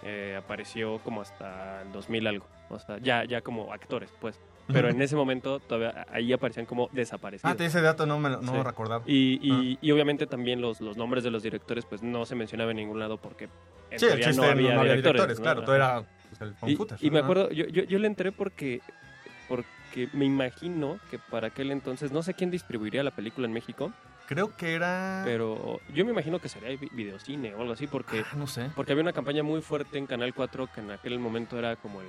eh, 0.05 0.37
apareció 0.39 0.99
como 1.01 1.23
hasta 1.23 1.83
el 1.83 1.93
2000 1.93 2.27
algo. 2.27 2.47
O 2.71 2.79
sea, 2.79 2.99
ya, 2.99 3.25
ya 3.25 3.41
como 3.41 3.73
actores, 3.73 4.11
pues. 4.21 4.39
Pero 4.71 4.91
en 4.91 5.01
ese 5.01 5.17
momento 5.17 5.61
todavía 5.61 6.05
ahí 6.13 6.31
aparecían 6.31 6.67
como 6.67 6.91
desaparecidos. 6.93 7.59
Ah, 7.59 7.65
ese 7.65 7.81
dato 7.81 8.05
no 8.05 8.19
me 8.19 8.29
lo- 8.29 8.43
no 8.43 8.53
lo 8.53 8.63
recordaba. 8.63 9.03
Y, 9.07 9.39
y, 9.43 9.79
y 9.81 9.91
obviamente 9.93 10.27
también 10.27 10.61
los, 10.61 10.83
los 10.83 10.99
nombres 10.99 11.25
de 11.25 11.31
los 11.31 11.43
directores, 11.43 11.87
pues 11.87 12.03
no 12.03 12.27
se 12.27 12.35
mencionaba 12.35 12.71
en 12.73 12.77
ningún 12.77 12.99
lado 13.01 13.17
porque 13.17 13.49
en 13.91 13.99
Sí, 13.99 14.05
el 14.07 14.21
chiste 14.21 14.33
no 14.37 14.43
había, 14.43 14.75
no 14.75 14.81
había 14.83 14.93
directores. 14.97 15.39
directores, 15.39 15.39
¿no? 15.39 15.43
claro, 15.45 15.63
todo 15.63 15.75
era, 15.75 16.03
pues, 16.29 16.41
el 16.43 17.01
y, 17.01 17.07
y 17.07 17.11
me 17.11 17.21
acuerdo, 17.21 17.51
yo, 17.51 17.65
yo, 17.69 17.85
yo 17.85 17.99
le 17.99 18.09
entré 18.09 18.31
porque, 18.31 18.83
porque 19.49 19.71
me 20.13 20.25
imagino 20.25 20.99
que 21.11 21.19
para 21.19 21.49
aquel 21.49 21.71
entonces, 21.73 22.13
no 22.13 22.23
sé 22.23 22.35
quién 22.35 22.51
distribuiría 22.51 23.03
la 23.03 23.11
película 23.11 23.47
en 23.47 23.53
México. 23.53 23.93
Creo 24.27 24.55
que 24.57 24.75
era... 24.75 25.23
Pero 25.25 25.81
yo 25.95 26.05
me 26.05 26.13
imagino 26.13 26.39
que 26.39 26.49
sería 26.49 26.69
vi- 26.77 26.91
videocine 26.93 27.55
o 27.55 27.63
algo 27.63 27.73
así 27.73 27.87
porque, 27.87 28.25
Ah, 28.31 28.37
no 28.37 28.47
sé. 28.47 28.71
porque 28.77 28.93
había 28.93 29.03
una 29.03 29.13
campaña 29.15 29.43
muy 29.43 29.63
fuerte 29.63 29.97
en 29.99 30.07
Canal 30.07 30.35
4 30.35 30.69
que 30.75 30.81
en 30.83 30.91
aquel 30.91 31.19
momento 31.19 31.59
era 31.59 31.77
como 31.77 32.03
el 32.03 32.09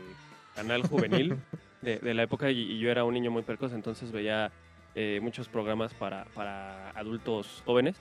canal 0.54 0.86
juvenil 0.86 1.38
de, 1.82 1.98
de 2.00 2.14
la 2.14 2.24
época 2.24 2.52
y, 2.52 2.60
y 2.60 2.80
yo 2.80 2.92
era 2.92 3.06
un 3.06 3.14
niño 3.14 3.32
muy 3.32 3.44
precoz, 3.44 3.72
entonces 3.72 4.12
veía 4.12 4.52
eh, 4.96 5.20
muchos 5.22 5.48
programas 5.48 5.94
para, 5.94 6.26
para 6.36 6.90
adultos 6.92 7.64
jóvenes. 7.66 7.96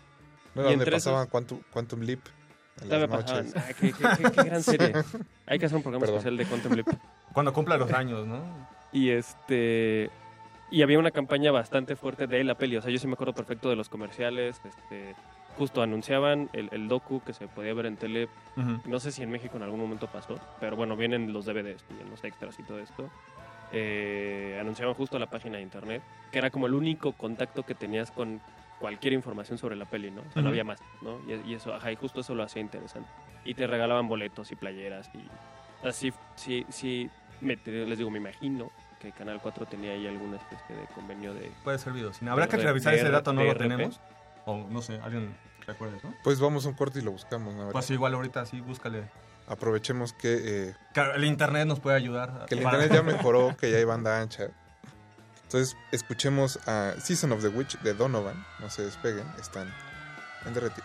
¿No 0.56 0.62
Y 0.62 0.64
donde 0.64 0.82
entre 0.84 0.96
esos- 0.96 1.12
pasaban 1.12 1.28
Quantum, 1.28 1.60
Quantum 1.70 2.00
Leap 2.00 2.20
las 2.88 3.08
pasaban. 3.08 3.46
noches? 3.46 3.54
Ah, 3.56 3.72
qué, 3.78 3.92
qué- 3.92 4.04
qué- 4.16 4.30
qué 4.32 4.42
gran 4.42 4.62
serie. 4.64 4.92
Hay 5.46 5.58
que 5.60 5.66
hacer 5.66 5.76
un 5.76 5.82
programa 5.82 6.00
Perdón. 6.06 6.18
especial 6.18 6.36
de 6.36 6.44
Quantum 6.46 6.72
Leap. 6.72 6.88
Cuando 7.32 7.52
cumpla 7.52 7.76
los 7.76 7.92
años, 7.92 8.26
¿no? 8.26 8.68
Y 8.92 9.10
este 9.10 10.10
y 10.70 10.82
había 10.82 10.98
una 10.98 11.10
campaña 11.10 11.50
bastante 11.50 11.96
fuerte 11.96 12.26
de 12.26 12.44
la 12.44 12.54
peli. 12.54 12.76
O 12.76 12.82
sea, 12.82 12.90
yo 12.90 12.98
sí 12.98 13.06
me 13.06 13.14
acuerdo 13.14 13.32
perfecto 13.32 13.70
de 13.70 13.76
los 13.76 13.88
comerciales. 13.88 14.60
Este, 14.64 15.14
justo 15.56 15.82
anunciaban 15.82 16.50
el, 16.52 16.68
el 16.72 16.88
docu 16.88 17.20
que 17.22 17.32
se 17.32 17.48
podía 17.48 17.72
ver 17.74 17.86
en 17.86 17.96
tele. 17.96 18.28
No 18.84 19.00
sé 19.00 19.12
si 19.12 19.22
en 19.22 19.30
México 19.30 19.56
en 19.56 19.62
algún 19.62 19.80
momento 19.80 20.06
pasó, 20.08 20.38
pero 20.60 20.76
bueno, 20.76 20.96
vienen 20.96 21.32
los 21.32 21.46
DVDs 21.46 21.84
y 21.96 22.02
en 22.02 22.10
los 22.10 22.22
extras 22.24 22.58
y 22.58 22.62
todo 22.62 22.78
esto. 22.80 23.08
Eh, 23.72 24.56
anunciaban 24.60 24.94
justo 24.94 25.18
la 25.18 25.26
página 25.26 25.56
de 25.56 25.62
internet, 25.62 26.02
que 26.32 26.38
era 26.38 26.50
como 26.50 26.66
el 26.66 26.74
único 26.74 27.12
contacto 27.12 27.64
que 27.64 27.74
tenías 27.74 28.10
con 28.10 28.40
cualquier 28.78 29.12
información 29.12 29.58
sobre 29.58 29.76
la 29.76 29.84
peli, 29.84 30.10
¿no? 30.10 30.22
O 30.22 30.32
sea, 30.32 30.42
no 30.42 30.48
había 30.48 30.64
más, 30.64 30.80
¿no? 31.02 31.18
Y, 31.26 31.50
y 31.50 31.54
eso, 31.54 31.74
ajá, 31.74 31.90
y 31.92 31.96
justo 31.96 32.20
eso 32.20 32.34
lo 32.34 32.42
hacía 32.44 32.62
interesante. 32.62 33.08
Y 33.44 33.54
te 33.54 33.66
regalaban 33.66 34.08
boletos 34.08 34.52
y 34.52 34.56
playeras 34.56 35.10
y 35.14 35.86
así, 35.86 36.12
sí, 36.36 36.64
sí, 36.68 37.10
me, 37.40 37.56
les 37.64 37.98
digo, 37.98 38.10
me 38.10 38.18
imagino 38.18 38.70
que 39.00 39.12
Canal 39.12 39.40
4 39.42 39.66
tenía 39.66 39.92
ahí 39.92 40.06
alguna 40.06 40.36
especie 40.38 40.74
de 40.76 40.86
convenio 40.88 41.32
de... 41.34 41.52
Puede 41.64 41.78
ser 41.78 41.92
videocine. 41.92 42.30
Habrá 42.30 42.46
de- 42.46 42.50
que 42.50 42.56
revisar 42.64 42.94
ese 42.94 43.08
dato, 43.10 43.32
no 43.32 43.42
lo 43.44 43.52
RP. 43.52 43.58
tenemos. 43.58 44.00
O 44.44 44.66
no 44.68 44.82
sé, 44.82 44.98
alguien 45.02 45.36
recuerda 45.66 45.96
eso. 45.98 46.12
Pues 46.24 46.40
vamos 46.40 46.66
a 46.66 46.70
un 46.70 46.74
corte 46.74 46.98
y 46.98 47.02
lo 47.02 47.12
buscamos. 47.12 47.54
¿no? 47.54 47.68
Pues 47.70 47.90
igual 47.90 48.14
ahorita 48.14 48.44
sí, 48.46 48.60
búscale. 48.60 49.04
Aprovechemos 49.46 50.12
que, 50.12 50.68
eh, 50.70 50.74
Claro, 50.94 51.14
el 51.14 51.24
internet 51.24 51.66
nos 51.66 51.80
puede 51.80 51.96
ayudar. 51.96 52.46
que 52.48 52.54
el 52.56 52.62
para- 52.62 52.82
internet 52.82 52.98
ya 53.00 53.02
mejoró, 53.16 53.56
que 53.56 53.70
ya 53.70 53.78
hay 53.78 53.84
banda 53.84 54.20
ancha. 54.20 54.48
Entonces, 55.44 55.76
escuchemos 55.92 56.58
a 56.68 56.94
Season 57.00 57.32
of 57.32 57.40
the 57.40 57.48
Witch 57.48 57.78
de 57.80 57.94
Donovan. 57.94 58.44
No 58.58 58.68
se 58.68 58.82
despeguen, 58.84 59.26
están 59.40 59.72
en 60.44 60.52
derretir. 60.54 60.84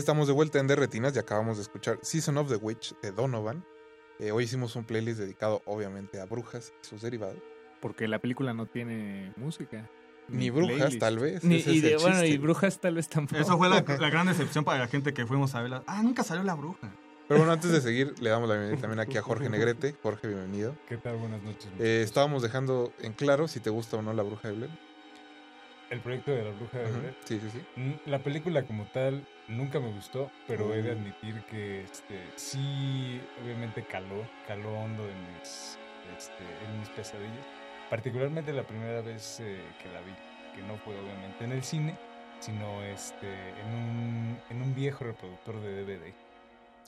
Estamos 0.00 0.26
de 0.26 0.32
vuelta 0.32 0.58
en 0.58 0.66
De 0.66 0.76
Retinas 0.76 1.14
y 1.14 1.18
acabamos 1.18 1.56
de 1.56 1.62
escuchar 1.62 1.98
Season 2.02 2.36
of 2.38 2.48
the 2.48 2.56
Witch 2.56 2.94
de 3.00 3.12
Donovan. 3.12 3.64
Eh, 4.18 4.32
hoy 4.32 4.44
hicimos 4.44 4.74
un 4.76 4.84
playlist 4.84 5.18
dedicado 5.20 5.62
obviamente 5.64 6.20
a 6.20 6.26
brujas 6.26 6.72
y 6.82 6.86
sus 6.86 7.00
derivados. 7.02 7.36
Porque 7.80 8.08
la 8.08 8.18
película 8.18 8.52
no 8.52 8.66
tiene 8.66 9.32
música. 9.36 9.88
Ni 10.28 10.50
brujas, 10.50 10.76
playlist. 10.76 11.00
tal 11.00 11.18
vez, 11.18 11.44
Ni- 11.44 11.56
y 11.56 11.80
de- 11.80 11.96
bueno, 11.96 12.24
y 12.24 12.36
brujas 12.38 12.78
tal 12.80 12.94
vez 12.94 13.08
tampoco. 13.08 13.40
Eso 13.40 13.56
fue 13.56 13.68
la, 13.68 13.82
la 14.00 14.10
gran 14.10 14.26
decepción 14.26 14.64
para 14.64 14.78
la 14.78 14.86
gente 14.88 15.14
que 15.14 15.26
fuimos 15.26 15.54
a 15.54 15.62
verla. 15.62 15.82
Ah, 15.86 16.02
nunca 16.02 16.22
salió 16.22 16.42
la 16.44 16.54
bruja. 16.54 16.92
Pero 17.26 17.38
bueno, 17.40 17.52
antes 17.52 17.70
de 17.70 17.80
seguir, 17.80 18.14
le 18.20 18.28
damos 18.30 18.48
la 18.48 18.56
bienvenida 18.56 18.80
también 18.80 19.00
aquí 19.00 19.16
a 19.16 19.22
Jorge 19.22 19.48
Negrete. 19.48 19.94
Jorge, 20.02 20.26
bienvenido. 20.28 20.76
¿Qué 20.88 20.96
tal? 20.96 21.16
Buenas 21.16 21.40
noches. 21.42 21.68
Eh, 21.78 22.02
estábamos 22.04 22.42
dejando 22.42 22.92
en 23.00 23.12
claro 23.12 23.46
si 23.48 23.60
te 23.60 23.70
gusta 23.70 23.96
o 23.98 24.02
no 24.02 24.12
la 24.12 24.22
bruja 24.24 24.48
de 24.48 24.54
Blair. 24.54 24.70
El 25.90 26.00
proyecto 26.00 26.30
de 26.32 26.44
la 26.44 26.50
bruja 26.50 26.78
de 26.78 26.90
Blair. 26.90 27.16
sí, 27.24 27.40
sí, 27.40 27.48
sí. 27.52 27.80
Mm, 27.80 28.10
La 28.10 28.18
película 28.22 28.64
como 28.66 28.84
tal 28.92 29.26
nunca 29.50 29.78
me 29.80 29.92
gustó, 29.92 30.30
pero 30.46 30.72
he 30.74 30.82
de 30.82 30.92
admitir 30.92 31.42
que 31.50 31.82
este, 31.84 32.20
sí, 32.36 33.20
obviamente 33.44 33.84
caló, 33.84 34.24
caló 34.46 34.72
hondo 34.78 35.02
en 35.02 35.34
mis, 35.38 35.78
este, 36.16 36.44
en 36.66 36.78
mis 36.80 36.88
pesadillas. 36.90 37.46
Particularmente 37.88 38.52
la 38.52 38.62
primera 38.66 39.00
vez 39.02 39.40
eh, 39.40 39.60
que 39.82 39.88
la 39.92 40.00
vi, 40.00 40.12
que 40.54 40.62
no 40.62 40.76
fue 40.78 40.98
obviamente 40.98 41.44
en 41.44 41.52
el 41.52 41.62
cine, 41.62 41.96
sino 42.38 42.82
este, 42.84 43.26
en, 43.26 43.74
un, 43.74 44.38
en 44.50 44.62
un 44.62 44.74
viejo 44.74 45.04
reproductor 45.04 45.60
de 45.60 45.84
DVD. 45.84 46.14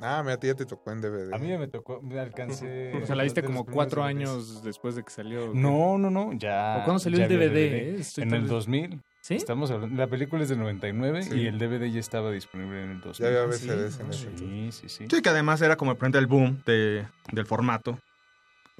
Ah, 0.00 0.22
mira, 0.22 0.34
a 0.34 0.36
ti 0.38 0.46
ya 0.46 0.54
te 0.54 0.64
tocó 0.64 0.90
en 0.90 1.00
DVD. 1.00 1.34
A 1.34 1.38
mí 1.38 1.48
ya 1.48 1.58
me 1.58 1.68
tocó, 1.68 2.00
me 2.00 2.18
alcancé... 2.18 2.92
O 3.02 3.06
sea, 3.06 3.14
la 3.14 3.24
viste 3.24 3.42
como 3.42 3.64
cuatro 3.66 4.02
años 4.02 4.62
después 4.62 4.94
de 4.94 5.02
que 5.04 5.10
salió. 5.10 5.52
No, 5.54 5.98
no, 5.98 6.10
no, 6.10 6.32
ya. 6.32 6.78
¿O 6.80 6.84
cuándo 6.84 6.98
salió 6.98 7.18
ya 7.18 7.26
el 7.26 7.30
DVD? 7.30 7.56
eh? 7.56 7.96
Estoy 8.00 8.22
en 8.24 8.30
tal 8.30 8.38
el 8.38 8.44
vez- 8.44 8.50
2000. 8.50 9.02
¿Sí? 9.22 9.34
Estamos 9.36 9.70
hablando, 9.70 9.96
la 9.96 10.08
película 10.08 10.42
es 10.42 10.48
del 10.48 10.58
99 10.58 11.22
Sí. 11.22 11.34
y 11.42 11.46
el 11.46 11.56
DVD 11.56 11.88
ya 11.88 12.00
estaba 12.00 12.32
disponible 12.32 12.82
en 12.82 12.90
el 12.90 13.00
2000. 13.00 13.14
Ya 13.32 13.42
había 13.42 13.52
Sí, 13.56 13.68
VCDs 13.68 14.00
en 14.00 14.06
¿no? 14.06 14.12
ese 14.12 14.36
Sí, 14.36 14.72
sí, 14.72 14.88
sí. 14.88 15.06
Sí, 15.08 15.22
que 15.22 15.28
además 15.28 15.62
era 15.62 15.76
como 15.76 15.92
el 15.92 15.96
del 16.18 16.26
boom 16.26 16.60
de, 16.66 17.06
del 17.30 17.46
formato. 17.46 18.00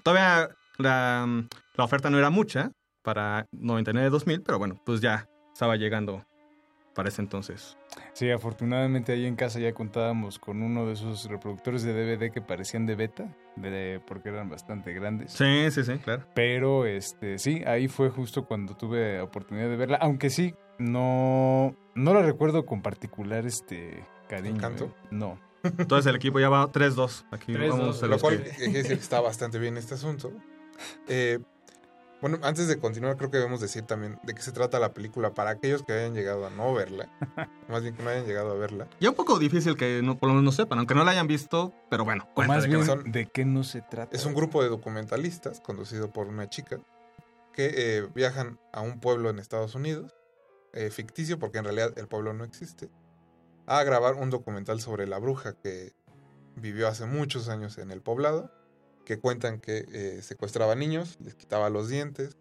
Todavía 0.03 0.49
la, 0.79 1.45
la 1.77 1.85
oferta 1.85 2.11
no 2.11 2.19
era 2.19 2.29
mucha 2.31 2.73
para 3.03 3.47
99-2000, 3.53 4.43
pero 4.45 4.59
bueno, 4.59 4.83
pues 4.85 5.01
ya 5.01 5.29
estaba 5.53 5.77
llegando 5.77 6.25
para 6.95 7.09
ese 7.09 7.23
entonces. 7.23 7.77
Sí, 8.13 8.31
afortunadamente 8.31 9.13
ahí 9.13 9.27
en 9.27 9.37
casa 9.37 9.59
ya 9.59 9.73
contábamos 9.73 10.39
con 10.39 10.63
uno 10.63 10.87
de 10.87 10.93
esos 10.95 11.25
reproductores 11.29 11.83
de 11.83 11.93
DVD 11.95 12.31
que 12.33 12.41
parecían 12.43 12.87
de 12.87 12.95
beta, 12.95 13.35
de, 13.57 14.01
porque 14.07 14.29
eran 14.29 14.49
bastante 14.51 14.93
grandes. 14.93 15.33
Sí, 15.33 15.71
sí, 15.71 15.85
sí, 15.85 15.99
claro. 15.99 16.25
Pero 16.35 16.87
este, 16.87 17.39
sí, 17.39 17.63
ahí 17.67 17.89
fue 17.89 18.11
justo 18.11 18.45
cuando 18.47 18.77
tuve 18.77 19.21
oportunidad 19.21 19.69
de 19.69 19.77
verla, 19.77 19.99
aunque 20.01 20.29
sí, 20.31 20.55
no, 20.79 21.75
no 21.95 22.15
la 22.15 22.23
recuerdo 22.23 22.65
con 22.67 22.83
particular 22.83 23.47
este 23.47 24.05
cariño. 24.29 24.57
¿Encanto? 24.57 24.85
¿eh? 24.87 24.93
No. 25.11 25.39
Entonces 25.65 26.07
el 26.11 26.17
equipo 26.17 26.41
ya 26.41 26.49
va 26.49 26.71
3-2. 26.73 27.27
Aquí 27.31 27.53
3-2. 27.53 27.69
vamos 27.71 28.03
a 28.03 28.07
Lo 28.07 28.19
cual 28.19 28.43
que- 28.43 28.69
decir 28.69 28.89
que 28.89 28.93
está 28.95 29.21
bastante 29.21 29.59
bien 29.59 29.77
este 29.77 29.95
asunto. 29.95 30.33
Eh, 31.07 31.39
bueno, 32.23 32.39
antes 32.43 32.69
de 32.69 32.79
continuar, 32.79 33.17
creo 33.17 33.33
que 33.33 33.39
debemos 33.39 33.61
decir 33.61 33.83
también 33.83 34.21
de 34.23 34.33
qué 34.33 34.43
se 34.43 34.53
trata 34.53 34.79
la 34.79 34.95
película 34.95 35.35
para 35.35 35.51
aquellos 35.51 35.83
que 35.83 35.93
hayan 35.93 36.15
llegado 36.15 36.47
a 36.47 36.51
no 36.51 36.73
verla. 36.73 37.11
más 37.69 37.83
bien 37.83 37.97
que 37.97 38.03
no 38.05 38.11
hayan 38.11 38.25
llegado 38.25 38.53
a 38.53 38.55
verla. 38.55 38.87
Ya 39.01 39.11
un 39.11 39.17
poco 39.17 39.41
difícil 39.41 39.77
que 39.77 40.03
no, 40.05 40.17
por 40.17 40.29
lo 40.29 40.37
menos 40.37 40.45
no 40.45 40.53
sepan, 40.53 40.79
aunque 40.79 40.95
no 40.95 41.03
la 41.03 41.11
hayan 41.11 41.27
visto, 41.27 41.73
pero 41.91 42.05
bueno, 42.05 42.29
Más 42.37 42.63
de 42.63 42.71
qué 42.71 42.77
bien. 42.77 43.13
¿de 43.13 43.27
qué 43.27 43.45
no 43.45 43.65
se 43.65 43.83
trata? 43.83 44.17
Es 44.17 44.25
un 44.25 44.35
grupo 44.35 44.63
de 44.63 44.69
documentalistas 44.69 45.61
conducido 45.61 46.13
por 46.13 46.29
una 46.29 46.49
chica 46.49 46.79
que 47.53 47.73
eh, 47.75 48.09
viajan 48.15 48.61
a 48.73 48.83
un 48.83 49.01
pueblo 49.01 49.29
en 49.29 49.41
Estados 49.41 49.75
Unidos, 49.75 50.15
eh, 50.75 50.91
ficticio 50.91 51.41
porque 51.41 51.59
en 51.59 51.65
realidad 51.65 51.93
el 51.99 52.07
pueblo 52.07 52.33
no 52.35 52.45
existe, 52.45 52.89
a 53.67 53.83
grabar 53.83 54.15
un 54.15 54.31
documental 54.31 54.81
sobre 54.81 55.09
la 55.09 55.19
bruja 55.19 55.55
que 55.55 55.93
vivió 56.55 56.87
hace 56.87 57.05
muchos 57.05 57.49
años 57.49 57.79
en 57.79 57.91
el 57.91 58.01
poblado, 58.01 58.53
que 59.05 59.19
cuentan 59.19 59.61
que 59.61 59.87
eh, 59.93 60.23
secuestraba 60.23 60.75
niños, 60.75 61.19
les 61.21 61.35
quitaba 61.35 61.71
los 61.71 61.89
dientes, 61.89 62.37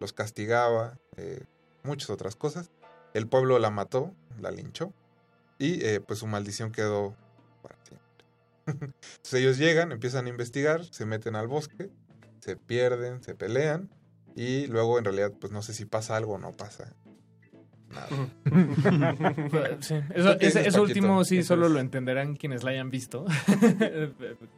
los 0.00 0.12
castigaba, 0.12 0.98
eh, 1.16 1.44
muchas 1.82 2.10
otras 2.10 2.36
cosas. 2.36 2.70
El 3.14 3.28
pueblo 3.28 3.58
la 3.58 3.70
mató, 3.70 4.12
la 4.40 4.50
linchó, 4.50 4.92
y 5.58 5.84
eh, 5.84 6.00
pues 6.00 6.18
su 6.18 6.26
maldición 6.26 6.72
quedó 6.72 7.16
para 7.62 7.76
siempre. 7.84 8.26
Entonces 8.66 9.34
ellos 9.34 9.58
llegan, 9.58 9.92
empiezan 9.92 10.26
a 10.26 10.28
investigar, 10.28 10.84
se 10.84 11.06
meten 11.06 11.36
al 11.36 11.46
bosque, 11.46 11.90
se 12.40 12.56
pierden, 12.56 13.22
se 13.22 13.34
pelean, 13.34 13.90
y 14.34 14.66
luego 14.66 14.98
en 14.98 15.04
realidad 15.04 15.32
pues 15.40 15.52
no 15.52 15.62
sé 15.62 15.74
si 15.74 15.84
pasa 15.84 16.16
algo 16.16 16.34
o 16.34 16.38
no 16.38 16.52
pasa. 16.52 16.94
Sí, 19.80 19.94
¿Tú 20.08 20.14
Eso, 20.14 20.30
ese, 20.40 20.80
último 20.80 21.24
sí 21.24 21.38
Eso 21.38 21.48
solo 21.54 21.66
es- 21.66 21.72
lo 21.72 21.80
entenderán 21.80 22.36
quienes 22.36 22.62
la 22.64 22.70
hayan 22.70 22.90
visto. 22.90 23.24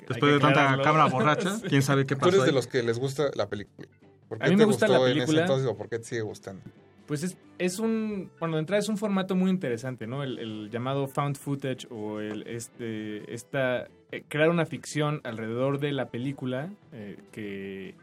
Después 0.08 0.32
de 0.32 0.40
tanta 0.40 0.78
cabra 0.82 1.06
borracha, 1.06 1.58
quién 1.68 1.82
sabe 1.82 2.06
qué 2.06 2.14
Tú 2.14 2.20
pasó. 2.20 2.34
eres 2.36 2.46
de 2.46 2.52
los 2.52 2.66
que 2.66 2.82
les 2.82 2.98
gusta 2.98 3.30
la 3.34 3.48
película. 3.48 3.88
¿Por 4.28 4.42
A 4.42 4.46
mí 4.46 4.50
te 4.52 4.56
me 4.56 4.64
gusta 4.64 4.88
la 4.88 4.98
gustó 4.98 5.06
en 5.10 5.16
ese 5.18 5.26
película. 5.26 5.40
entonces 5.42 5.66
o 5.68 5.76
por 5.76 5.88
qué 5.88 5.98
te 5.98 6.04
sigue 6.04 6.22
gustando? 6.22 6.62
Pues 7.06 7.22
es, 7.22 7.36
es 7.58 7.78
un, 7.78 8.30
bueno, 8.40 8.56
de 8.56 8.60
entrada 8.60 8.80
es 8.80 8.88
un 8.88 8.98
formato 8.98 9.36
muy 9.36 9.48
interesante, 9.50 10.08
¿no? 10.08 10.24
El, 10.24 10.38
el 10.40 10.70
llamado 10.70 11.06
found 11.06 11.36
footage 11.36 11.86
o 11.90 12.18
el, 12.20 12.42
este, 12.48 13.32
esta, 13.32 13.86
eh, 14.10 14.24
crear 14.28 14.50
una 14.50 14.66
ficción 14.66 15.20
alrededor 15.22 15.78
de 15.78 15.92
la 15.92 16.08
película 16.08 16.68
eh, 16.92 17.16
que, 17.30 17.94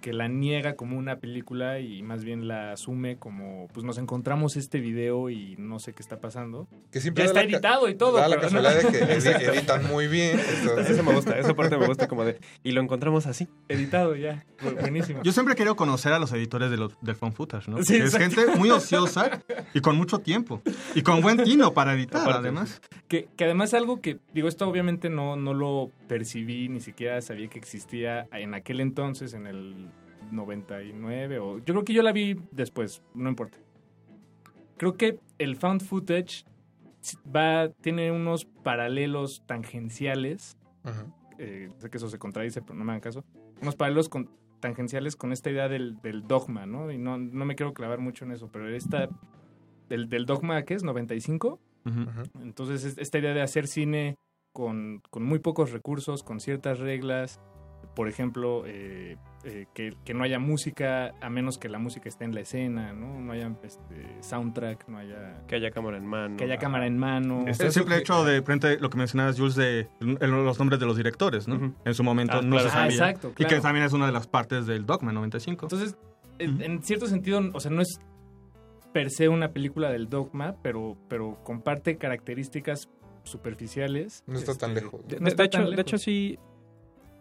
que 0.00 0.12
la 0.12 0.28
niega 0.28 0.76
como 0.76 0.96
una 0.98 1.16
película 1.18 1.80
y 1.80 2.02
más 2.02 2.24
bien 2.24 2.46
la 2.46 2.72
asume 2.72 3.16
como, 3.16 3.66
pues 3.72 3.84
nos 3.84 3.98
encontramos 3.98 4.56
este 4.56 4.78
video 4.80 5.30
y 5.30 5.56
no 5.58 5.78
sé 5.78 5.92
qué 5.94 6.02
está 6.02 6.20
pasando. 6.20 6.68
Que 6.92 7.00
siempre 7.00 7.24
ya 7.24 7.28
está 7.28 7.40
la 7.42 7.46
editado 7.46 7.88
y 7.88 7.94
todo. 7.96 8.16
da 8.18 8.28
la 8.28 8.36
pero- 8.36 8.42
casualidad 8.42 8.74
de 8.82 8.88
que 8.98 9.04
edi- 9.18 9.54
editan 9.58 9.86
muy 9.88 10.06
bien. 10.06 10.38
entonces- 10.60 10.90
Eso 10.90 11.02
me 11.02 11.12
gusta, 11.14 11.38
esa 11.38 11.54
parte 11.54 11.76
me 11.76 11.86
gusta 11.86 12.06
como 12.08 12.24
de... 12.24 12.38
Y 12.62 12.72
lo 12.72 12.80
encontramos 12.82 13.26
así. 13.26 13.48
Editado 13.68 14.14
ya, 14.14 14.44
Bu- 14.60 14.78
buenísimo. 14.80 15.22
Yo 15.22 15.32
siempre 15.32 15.54
querido 15.56 15.74
conocer 15.76 16.12
a 16.12 16.18
los 16.18 16.32
editores 16.32 16.70
de 16.70 16.76
los, 16.76 16.92
del 17.00 17.16
fan 17.16 17.32
footage, 17.32 17.68
¿no? 17.68 17.82
Sí, 17.82 17.96
es 17.96 18.16
gente 18.16 18.46
muy 18.56 18.70
ociosa 18.70 19.42
y 19.74 19.80
con 19.80 19.96
mucho 19.96 20.18
tiempo. 20.20 20.62
Y 20.94 21.02
con 21.02 21.20
buen 21.20 21.42
tino 21.42 21.72
para 21.74 21.94
editar, 21.94 22.22
Aparte. 22.22 22.38
además. 22.40 22.80
Que, 23.08 23.28
que 23.36 23.44
además 23.44 23.74
algo 23.74 24.00
que, 24.00 24.18
digo, 24.34 24.48
esto 24.48 24.68
obviamente 24.68 25.10
no, 25.10 25.36
no 25.36 25.54
lo 25.54 25.90
percibí, 26.08 26.68
ni 26.68 26.80
siquiera 26.80 27.20
sabía 27.20 27.48
que 27.48 27.58
existía 27.58 28.28
en 28.32 28.54
aquel 28.54 28.80
entonces, 28.80 29.34
en 29.34 29.46
el 29.46 29.88
99, 30.30 31.38
o 31.38 31.58
yo 31.58 31.64
creo 31.74 31.84
que 31.84 31.92
yo 31.92 32.02
la 32.02 32.12
vi 32.12 32.36
después, 32.50 33.02
no 33.14 33.28
importa. 33.28 33.58
Creo 34.76 34.96
que 34.96 35.18
el 35.38 35.56
found 35.56 35.82
footage 35.82 36.44
va, 37.34 37.68
tiene 37.80 38.10
unos 38.12 38.44
paralelos 38.44 39.42
tangenciales, 39.46 40.56
eh, 41.38 41.70
sé 41.78 41.90
que 41.90 41.96
eso 41.96 42.08
se 42.08 42.18
contradice, 42.18 42.62
pero 42.62 42.74
no 42.74 42.84
me 42.84 42.92
hagan 42.92 43.00
caso, 43.00 43.24
unos 43.62 43.76
paralelos 43.76 44.08
con- 44.08 44.30
tangenciales 44.60 45.16
con 45.16 45.32
esta 45.32 45.50
idea 45.50 45.68
del, 45.68 46.00
del 46.02 46.26
dogma, 46.26 46.66
¿no? 46.66 46.90
Y 46.90 46.98
no, 46.98 47.18
no 47.18 47.44
me 47.44 47.54
quiero 47.56 47.72
clavar 47.74 47.98
mucho 48.00 48.24
en 48.24 48.32
eso, 48.32 48.48
pero 48.50 48.68
esta, 48.68 49.08
del, 49.88 50.08
del 50.08 50.26
dogma, 50.26 50.62
¿qué 50.64 50.74
es? 50.74 50.82
¿95? 50.84 51.58
Entonces, 52.42 52.84
es- 52.84 52.98
esta 52.98 53.18
idea 53.18 53.32
de 53.34 53.42
hacer 53.42 53.66
cine 53.68 54.16
con, 54.56 55.02
con 55.10 55.22
muy 55.22 55.38
pocos 55.38 55.70
recursos, 55.70 56.22
con 56.22 56.40
ciertas 56.40 56.78
reglas, 56.78 57.38
por 57.94 58.08
ejemplo, 58.08 58.62
eh, 58.66 59.18
eh, 59.44 59.66
que, 59.74 59.94
que 60.02 60.14
no 60.14 60.24
haya 60.24 60.38
música 60.38 61.12
a 61.20 61.28
menos 61.28 61.58
que 61.58 61.68
la 61.68 61.78
música 61.78 62.08
esté 62.08 62.24
en 62.24 62.34
la 62.34 62.40
escena, 62.40 62.94
¿no? 62.94 63.20
No 63.20 63.32
haya 63.32 63.54
este, 63.62 64.16
soundtrack, 64.20 64.88
no 64.88 64.96
haya... 64.96 65.42
Que 65.46 65.56
haya 65.56 65.70
cámara 65.70 65.98
en 65.98 66.06
mano. 66.06 66.38
Que 66.38 66.44
haya 66.44 66.56
cámara 66.56 66.86
en 66.86 66.96
mano. 66.96 67.44
el 67.46 67.54
simple 67.54 67.98
hecho 67.98 68.24
de 68.24 68.40
frente 68.40 68.78
lo 68.80 68.88
que 68.88 68.96
mencionabas, 68.96 69.38
Jules, 69.38 69.56
de 69.56 69.88
el- 70.00 70.30
los 70.30 70.58
nombres 70.58 70.80
de 70.80 70.86
los 70.86 70.96
directores, 70.96 71.46
¿no? 71.48 71.74
En 71.84 71.94
su 71.94 72.02
momento 72.02 72.38
Ah, 72.38 72.42
no 72.42 72.56
claro. 72.56 72.70
se 72.70 72.76
Ah, 72.78 72.86
exacto, 72.86 73.32
Y 73.36 73.44
que 73.44 73.60
también 73.60 73.84
es 73.84 73.92
una 73.92 74.06
de 74.06 74.12
las 74.12 74.26
partes 74.26 74.66
del 74.66 74.86
Dogma 74.86 75.12
95. 75.12 75.66
Entonces, 75.66 75.96
en, 76.38 76.62
en 76.62 76.82
cierto 76.82 77.06
sentido, 77.06 77.40
o 77.52 77.60
sea, 77.60 77.70
no 77.70 77.82
es 77.82 78.00
per 78.92 79.10
se 79.10 79.28
una 79.28 79.52
película 79.52 79.90
del 79.90 80.08
dogma, 80.08 80.56
pero, 80.62 80.96
pero 81.08 81.38
comparte 81.44 81.96
características 81.98 82.88
superficiales. 83.26 84.24
No 84.26 84.38
está 84.38 84.54
tan 84.54 84.70
este, 84.70 84.82
lejos. 84.82 85.00
De, 85.06 85.18
no 85.18 85.24
de 85.24 85.30
está 85.30 85.44
hecho, 85.44 85.58
tan 85.58 85.74
de 85.74 85.82
hecho, 85.82 85.96
lejos. 85.96 86.02
sí. 86.02 86.38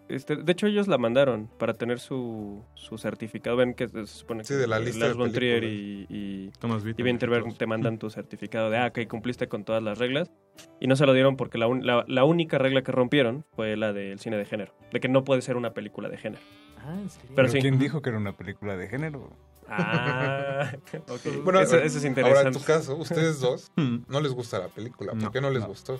Este, 0.07 0.35
de 0.35 0.51
hecho, 0.51 0.67
ellos 0.67 0.87
la 0.87 0.97
mandaron 0.99 1.49
para 1.57 1.73
tener 1.73 1.99
su, 1.99 2.63
su 2.75 2.97
certificado. 2.99 3.57
Ven 3.57 3.73
que 3.73 3.87
se 3.87 4.05
supone 4.05 4.41
que 4.41 4.47
Sí, 4.47 4.53
de 4.53 4.67
la 4.67 4.79
lista 4.79 5.05
Lars 5.05 5.17
von 5.17 5.31
Trier 5.31 5.63
y, 5.63 6.05
y, 6.09 6.51
Thomas 6.59 6.83
y 6.95 7.01
Winterberg, 7.01 7.57
te 7.57 7.65
mandan 7.65 7.97
tu 7.97 8.09
certificado 8.11 8.69
de, 8.69 8.77
ah, 8.77 8.91
que 8.91 9.07
cumpliste 9.07 9.47
con 9.47 9.63
todas 9.63 9.81
las 9.81 9.97
reglas. 9.97 10.31
Y 10.79 10.87
no 10.87 10.95
se 10.95 11.05
lo 11.07 11.13
dieron 11.13 11.35
porque 11.37 11.57
la, 11.57 11.65
un- 11.67 11.85
la, 11.85 12.05
la 12.07 12.23
única 12.23 12.57
regla 12.59 12.83
que 12.83 12.91
rompieron 12.91 13.45
fue 13.55 13.75
la 13.77 13.93
del 13.93 14.19
cine 14.19 14.37
de 14.37 14.45
género. 14.45 14.75
De 14.91 14.99
que 14.99 15.09
no 15.09 15.23
puede 15.23 15.41
ser 15.41 15.57
una 15.57 15.73
película 15.73 16.07
de 16.07 16.17
género. 16.17 16.41
Ah, 16.77 16.93
¿en 17.01 17.09
serio? 17.09 17.31
Pero 17.35 17.35
¿Pero 17.35 17.49
sí. 17.49 17.59
quién 17.61 17.79
dijo 17.79 18.01
que 18.03 18.09
era 18.09 18.19
una 18.19 18.37
película 18.37 18.77
de 18.77 18.87
género? 18.87 19.31
Ah, 19.67 20.71
ok. 21.09 21.43
Bueno, 21.43 21.59
eso, 21.61 21.77
eso 21.77 21.97
es 21.97 22.05
interesante. 22.05 22.37
Ahora, 22.37 22.47
en 22.49 22.53
tu 22.53 22.61
caso, 22.63 22.95
ustedes 22.95 23.39
dos, 23.39 23.71
Hmm. 23.75 24.03
no 24.07 24.21
les 24.21 24.31
gusta 24.33 24.59
la 24.59 24.67
película. 24.67 25.13
¿Por 25.13 25.21
No, 25.23 25.31
qué 25.31 25.41
no 25.41 25.49
les 25.49 25.63
no. 25.63 25.69
gustó? 25.69 25.99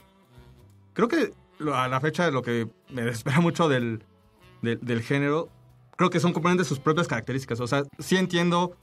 Creo 0.94 1.08
que 1.08 1.34
a 1.74 1.88
la 1.88 2.00
fecha 2.00 2.30
lo 2.32 2.42
que 2.42 2.68
me 2.90 3.04
desespera 3.04 3.40
mucho 3.40 3.70
del, 3.70 4.04
del, 4.62 5.02
género, 5.02 5.50
creo 5.96 6.10
que 6.10 6.20
son 6.20 6.34
componentes 6.34 6.68
de 6.68 6.70
sus 6.70 6.80
propias 6.80 7.08
características. 7.08 7.60
O 7.60 7.68
sea, 7.68 7.84
sí 8.00 8.18
entiendo 8.18 8.76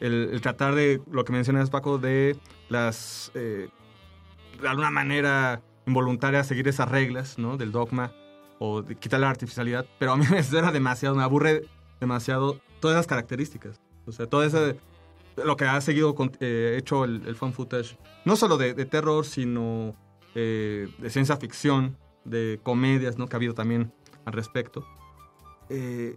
el, 0.00 0.40
tratar 0.40 0.74
de 0.74 1.00
lo 1.10 1.24
que 1.24 1.32
mencionas, 1.32 1.70
Paco, 1.70 1.98
de 1.98 2.36
las, 2.68 3.30
eh, 3.34 3.68
de 4.60 4.68
alguna 4.68 4.90
manera 4.90 5.62
involuntaria, 5.86 6.44
seguir 6.44 6.68
esas 6.68 6.88
reglas, 6.90 7.38
¿no? 7.38 7.56
Del 7.56 7.72
dogma 7.72 8.12
o 8.58 8.82
de 8.82 8.96
quitar 8.96 9.20
la 9.20 9.30
artificialidad, 9.30 9.86
pero 9.98 10.12
a 10.12 10.16
mí 10.16 10.24
me 10.30 10.36
desespera 10.36 10.72
demasiado, 10.72 11.14
me 11.14 11.22
aburre 11.22 11.62
demasiado 12.00 12.60
todas 12.80 12.96
esas 12.96 13.06
características. 13.06 13.80
O 14.06 14.12
sea, 14.12 14.26
todo 14.26 14.42
ese, 14.42 14.78
lo 15.36 15.56
que 15.56 15.64
ha 15.64 15.80
seguido 15.80 16.14
eh, 16.40 16.76
hecho 16.78 17.04
el, 17.04 17.34
fan 17.36 17.52
footage, 17.52 17.98
no 18.24 18.36
solo 18.36 18.56
de, 18.56 18.74
de 18.74 18.84
terror, 18.84 19.24
sino 19.24 19.94
eh, 20.34 20.88
de 20.98 21.10
ciencia 21.10 21.36
ficción, 21.36 21.96
de 22.28 22.60
comedias, 22.62 23.18
¿no? 23.18 23.26
Que 23.26 23.36
ha 23.36 23.38
habido 23.38 23.54
también 23.54 23.92
al 24.24 24.32
respecto. 24.32 24.86
Eh, 25.70 26.16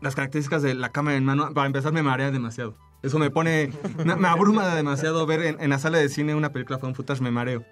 las 0.00 0.14
características 0.14 0.62
de 0.62 0.74
la 0.74 0.90
cámara 0.90 1.16
en 1.16 1.24
mano, 1.24 1.52
para 1.52 1.66
empezar, 1.66 1.92
me 1.92 2.02
marea 2.02 2.30
demasiado. 2.30 2.76
Eso 3.02 3.18
me 3.18 3.30
pone, 3.30 3.72
me, 4.04 4.16
me 4.16 4.28
abruma 4.28 4.74
demasiado 4.74 5.24
ver 5.26 5.42
en, 5.42 5.60
en 5.60 5.70
la 5.70 5.78
sala 5.78 5.98
de 5.98 6.08
cine 6.08 6.34
una 6.34 6.52
película 6.52 6.78
fan 6.78 6.94
footage, 6.94 7.20
me 7.20 7.30
mareo. 7.30 7.64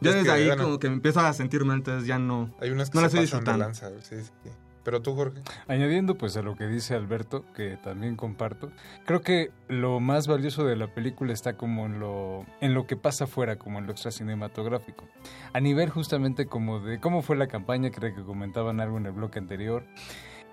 Ya 0.00 0.10
Es 0.10 0.16
desde 0.16 0.26
que, 0.28 0.32
ahí 0.32 0.46
bueno, 0.46 0.64
como 0.64 0.78
que 0.78 0.88
me 0.88 0.94
empiezo 0.96 1.20
a 1.20 1.32
sentir 1.32 1.64
mal, 1.64 1.76
entonces 1.78 2.06
ya 2.06 2.18
no, 2.18 2.54
Hay 2.60 2.70
unas 2.70 2.90
que 2.90 2.96
no 2.96 3.00
la 3.02 3.06
estoy 3.06 3.20
disfrutando. 3.22 3.64
lanza. 3.64 3.88
Sí, 4.02 4.16
sí. 4.20 4.50
Pero 4.84 5.00
tú, 5.00 5.14
Jorge. 5.14 5.40
Añadiendo 5.66 6.16
pues 6.16 6.36
a 6.36 6.42
lo 6.42 6.54
que 6.54 6.66
dice 6.66 6.94
Alberto, 6.94 7.44
que 7.54 7.76
también 7.78 8.16
comparto, 8.16 8.70
creo 9.06 9.22
que 9.22 9.50
lo 9.68 9.98
más 9.98 10.26
valioso 10.26 10.64
de 10.64 10.76
la 10.76 10.88
película 10.88 11.32
está 11.32 11.56
como 11.56 11.86
en 11.86 11.98
lo, 11.98 12.44
en 12.60 12.74
lo 12.74 12.86
que 12.86 12.96
pasa 12.96 13.24
afuera, 13.24 13.56
como 13.56 13.78
en 13.78 13.86
lo 13.86 13.92
extracinematográfico. 13.92 15.06
A 15.52 15.60
nivel 15.60 15.90
justamente 15.90 16.46
como 16.46 16.80
de 16.80 17.00
cómo 17.00 17.22
fue 17.22 17.36
la 17.36 17.46
campaña, 17.46 17.90
creo 17.90 18.14
que 18.14 18.22
comentaban 18.22 18.80
algo 18.80 18.98
en 18.98 19.06
el 19.06 19.12
bloque 19.12 19.38
anterior. 19.38 19.84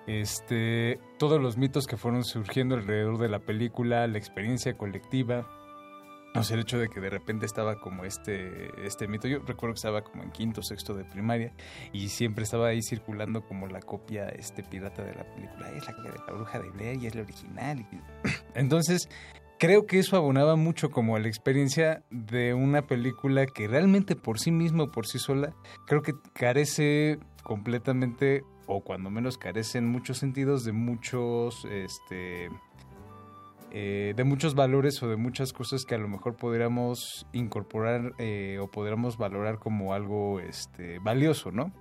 Este, 0.08 1.00
todos 1.20 1.40
los 1.40 1.58
mitos 1.58 1.86
que 1.86 1.98
fueron 1.98 2.24
surgiendo 2.24 2.76
alrededor 2.76 3.20
de 3.20 3.30
la 3.30 3.40
película, 3.40 4.08
la 4.08 4.18
experiencia 4.18 4.76
colectiva, 4.76 5.48
o 6.34 6.44
sea, 6.44 6.56
el 6.56 6.62
hecho 6.62 6.80
de 6.80 6.88
que 6.88 7.02
de 7.02 7.10
repente 7.10 7.46
estaba 7.46 7.80
como 7.80 8.06
este, 8.06 8.70
este 8.86 9.08
mito. 9.08 9.28
Yo 9.28 9.40
recuerdo 9.40 9.74
que 9.74 9.80
estaba 9.80 10.02
como 10.02 10.24
en 10.24 10.32
quinto, 10.32 10.64
sexto 10.64 10.94
de 10.94 11.04
primaria 11.04 11.52
y 11.92 12.08
siempre 12.08 12.44
estaba 12.44 12.68
ahí 12.68 12.82
circulando 12.82 13.42
como 13.42 13.68
la 13.68 13.82
copia 13.82 14.30
este 14.30 14.64
pirata 14.64 15.04
de 15.04 15.14
la 15.14 15.24
película. 15.24 15.70
Es 15.72 15.86
la 15.86 15.94
de 15.94 16.10
la 16.10 16.34
bruja 16.34 16.60
de 16.60 16.70
Blair 16.70 17.04
y 17.04 17.08
es 17.08 17.16
la 17.16 17.24
original. 17.24 17.86
Entonces, 18.56 19.10
creo 19.60 19.86
que 19.86 20.00
eso 20.00 20.16
abonaba 20.16 20.56
mucho 20.56 20.90
como 20.90 21.16
a 21.16 21.20
la 21.20 21.28
experiencia 21.28 22.04
de 22.10 22.54
una 22.54 22.88
película 22.88 23.46
que 23.46 23.68
realmente 23.68 24.16
por 24.16 24.40
sí 24.40 24.52
misma 24.52 24.84
o 24.86 24.92
por 24.92 25.08
sí 25.08 25.20
sola, 25.20 25.54
creo 25.86 26.02
que 26.02 26.14
carece 26.34 27.20
completamente, 27.44 28.44
o 28.68 28.82
cuando 28.82 29.10
menos 29.10 29.38
carece 29.38 29.80
en 29.80 29.88
muchos 29.88 30.18
sentidos, 30.18 30.64
de 30.64 30.72
muchos, 30.72 31.66
este, 31.66 32.50
eh, 33.72 34.14
de 34.16 34.24
muchos 34.24 34.54
valores 34.54 35.02
o 35.02 35.08
de 35.08 35.16
muchas 35.16 35.54
cosas 35.54 35.86
que 35.86 35.96
a 35.96 35.98
lo 35.98 36.08
mejor 36.08 36.36
podríamos 36.36 37.26
incorporar 37.32 38.14
eh, 38.18 38.60
o 38.62 38.70
podríamos 38.70 39.18
valorar 39.18 39.60
como 39.60 39.94
algo 39.94 40.40
este, 40.40 41.00
valioso, 41.00 41.52
¿no? 41.52 41.72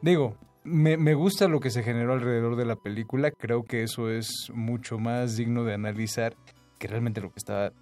Digo, 0.00 0.36
me, 0.64 0.96
me 0.96 1.14
gusta 1.14 1.46
lo 1.46 1.60
que 1.60 1.70
se 1.70 1.82
generó 1.82 2.14
alrededor 2.14 2.56
de 2.56 2.64
la 2.64 2.76
película, 2.76 3.30
creo 3.30 3.64
que 3.64 3.82
eso 3.82 4.10
es 4.10 4.50
mucho 4.54 4.98
más 4.98 5.36
digno 5.36 5.64
de 5.64 5.74
analizar 5.74 6.34
que 6.78 6.88
realmente 6.88 7.20
lo 7.20 7.30
que 7.30 7.38
está 7.38 7.72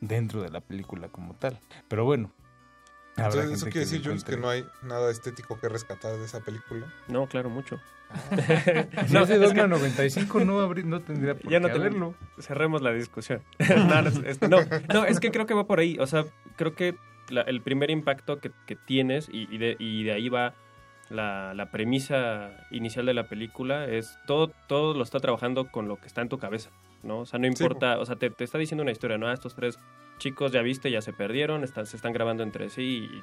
dentro 0.00 0.42
de 0.42 0.50
la 0.50 0.60
película 0.60 1.08
como 1.08 1.34
tal. 1.34 1.58
Pero 1.88 2.04
bueno. 2.04 2.32
Entonces, 3.16 3.52
¿eso 3.52 3.64
quiere 3.66 3.80
decir, 3.80 4.02
Jules, 4.04 4.24
que 4.24 4.36
no 4.36 4.50
hay 4.50 4.66
nada 4.82 5.10
estético 5.10 5.58
que 5.58 5.70
rescatar 5.70 6.18
de 6.18 6.24
esa 6.26 6.40
película? 6.40 6.92
No, 7.08 7.26
claro, 7.26 7.48
mucho. 7.48 7.80
Si 9.08 9.16
es 9.16 9.28
de 9.28 9.38
Dogma 9.38 9.66
95 9.66 10.40
no, 10.44 10.60
habrí- 10.66 10.84
no 10.84 11.00
tendría 11.00 11.34
por 11.34 11.50
ya 11.50 11.60
no 11.60 11.68
qué 11.68 11.74
haberlo. 11.74 12.14
Cerremos 12.38 12.82
la 12.82 12.92
discusión. 12.92 13.42
no, 13.76 14.02
no, 14.02 14.08
es, 14.26 14.40
no, 14.42 14.58
no, 14.92 15.04
es 15.04 15.20
que 15.20 15.30
creo 15.30 15.46
que 15.46 15.54
va 15.54 15.66
por 15.66 15.80
ahí. 15.80 15.96
O 16.00 16.06
sea, 16.06 16.24
creo 16.56 16.74
que 16.74 16.94
la- 17.28 17.42
el 17.42 17.60
primer 17.62 17.90
impacto 17.90 18.38
que, 18.38 18.50
que 18.66 18.76
tienes 18.76 19.28
y, 19.30 19.52
y 19.54 19.58
de, 19.58 19.76
y 19.78 20.04
de 20.04 20.12
ahí 20.12 20.28
va 20.28 20.54
la, 21.10 21.54
la 21.54 21.70
premisa 21.70 22.50
inicial 22.70 23.06
de 23.06 23.14
la 23.14 23.28
película 23.28 23.86
es 23.86 24.18
todo, 24.26 24.48
todo 24.66 24.94
lo 24.94 25.02
está 25.04 25.20
trabajando 25.20 25.70
con 25.70 25.86
lo 25.88 25.96
que 25.96 26.06
está 26.06 26.20
en 26.22 26.28
tu 26.28 26.38
cabeza, 26.38 26.70
¿no? 27.02 27.20
O 27.20 27.26
sea, 27.26 27.38
no 27.38 27.44
Sí, 27.44 27.48
importa, 27.62 27.98
o 28.00 28.06
sea, 28.06 28.16
te, 28.16 28.30
te 28.30 28.42
está 28.44 28.58
diciendo 28.58 28.82
una 28.82 28.90
historia, 28.92 29.16
¿no? 29.18 29.28
Ah, 29.28 29.32
Estos 29.32 29.54
tres 29.54 29.78
chicos 30.18 30.50
ya 30.52 30.62
viste, 30.62 30.90
ya 30.90 31.00
se 31.02 31.12
perdieron, 31.12 31.62
están, 31.62 31.86
se 31.86 31.96
están 31.96 32.12
grabando 32.12 32.42
entre 32.42 32.70
sí 32.70 33.08
y 33.12 33.22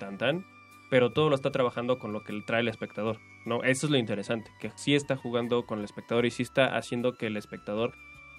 tan 0.00 0.18
tan, 0.18 0.44
pero 0.90 1.12
todo 1.12 1.30
lo 1.30 1.36
está 1.36 1.50
trabajando 1.50 1.98
con 1.98 2.12
lo 2.12 2.24
que 2.24 2.38
trae 2.42 2.60
el 2.60 2.68
espectador, 2.68 3.18
¿no? 3.46 3.62
Eso 3.62 3.86
es 3.86 3.90
lo 3.90 3.96
interesante, 3.96 4.50
que 4.58 4.72
sí 4.74 4.94
está 4.94 5.16
jugando 5.16 5.64
con 5.64 5.78
el 5.78 5.84
espectador 5.84 6.26
y 6.26 6.30
sí 6.30 6.42
está 6.42 6.76
haciendo 6.76 7.14
que 7.14 7.28
el 7.28 7.36
espectador 7.36 7.94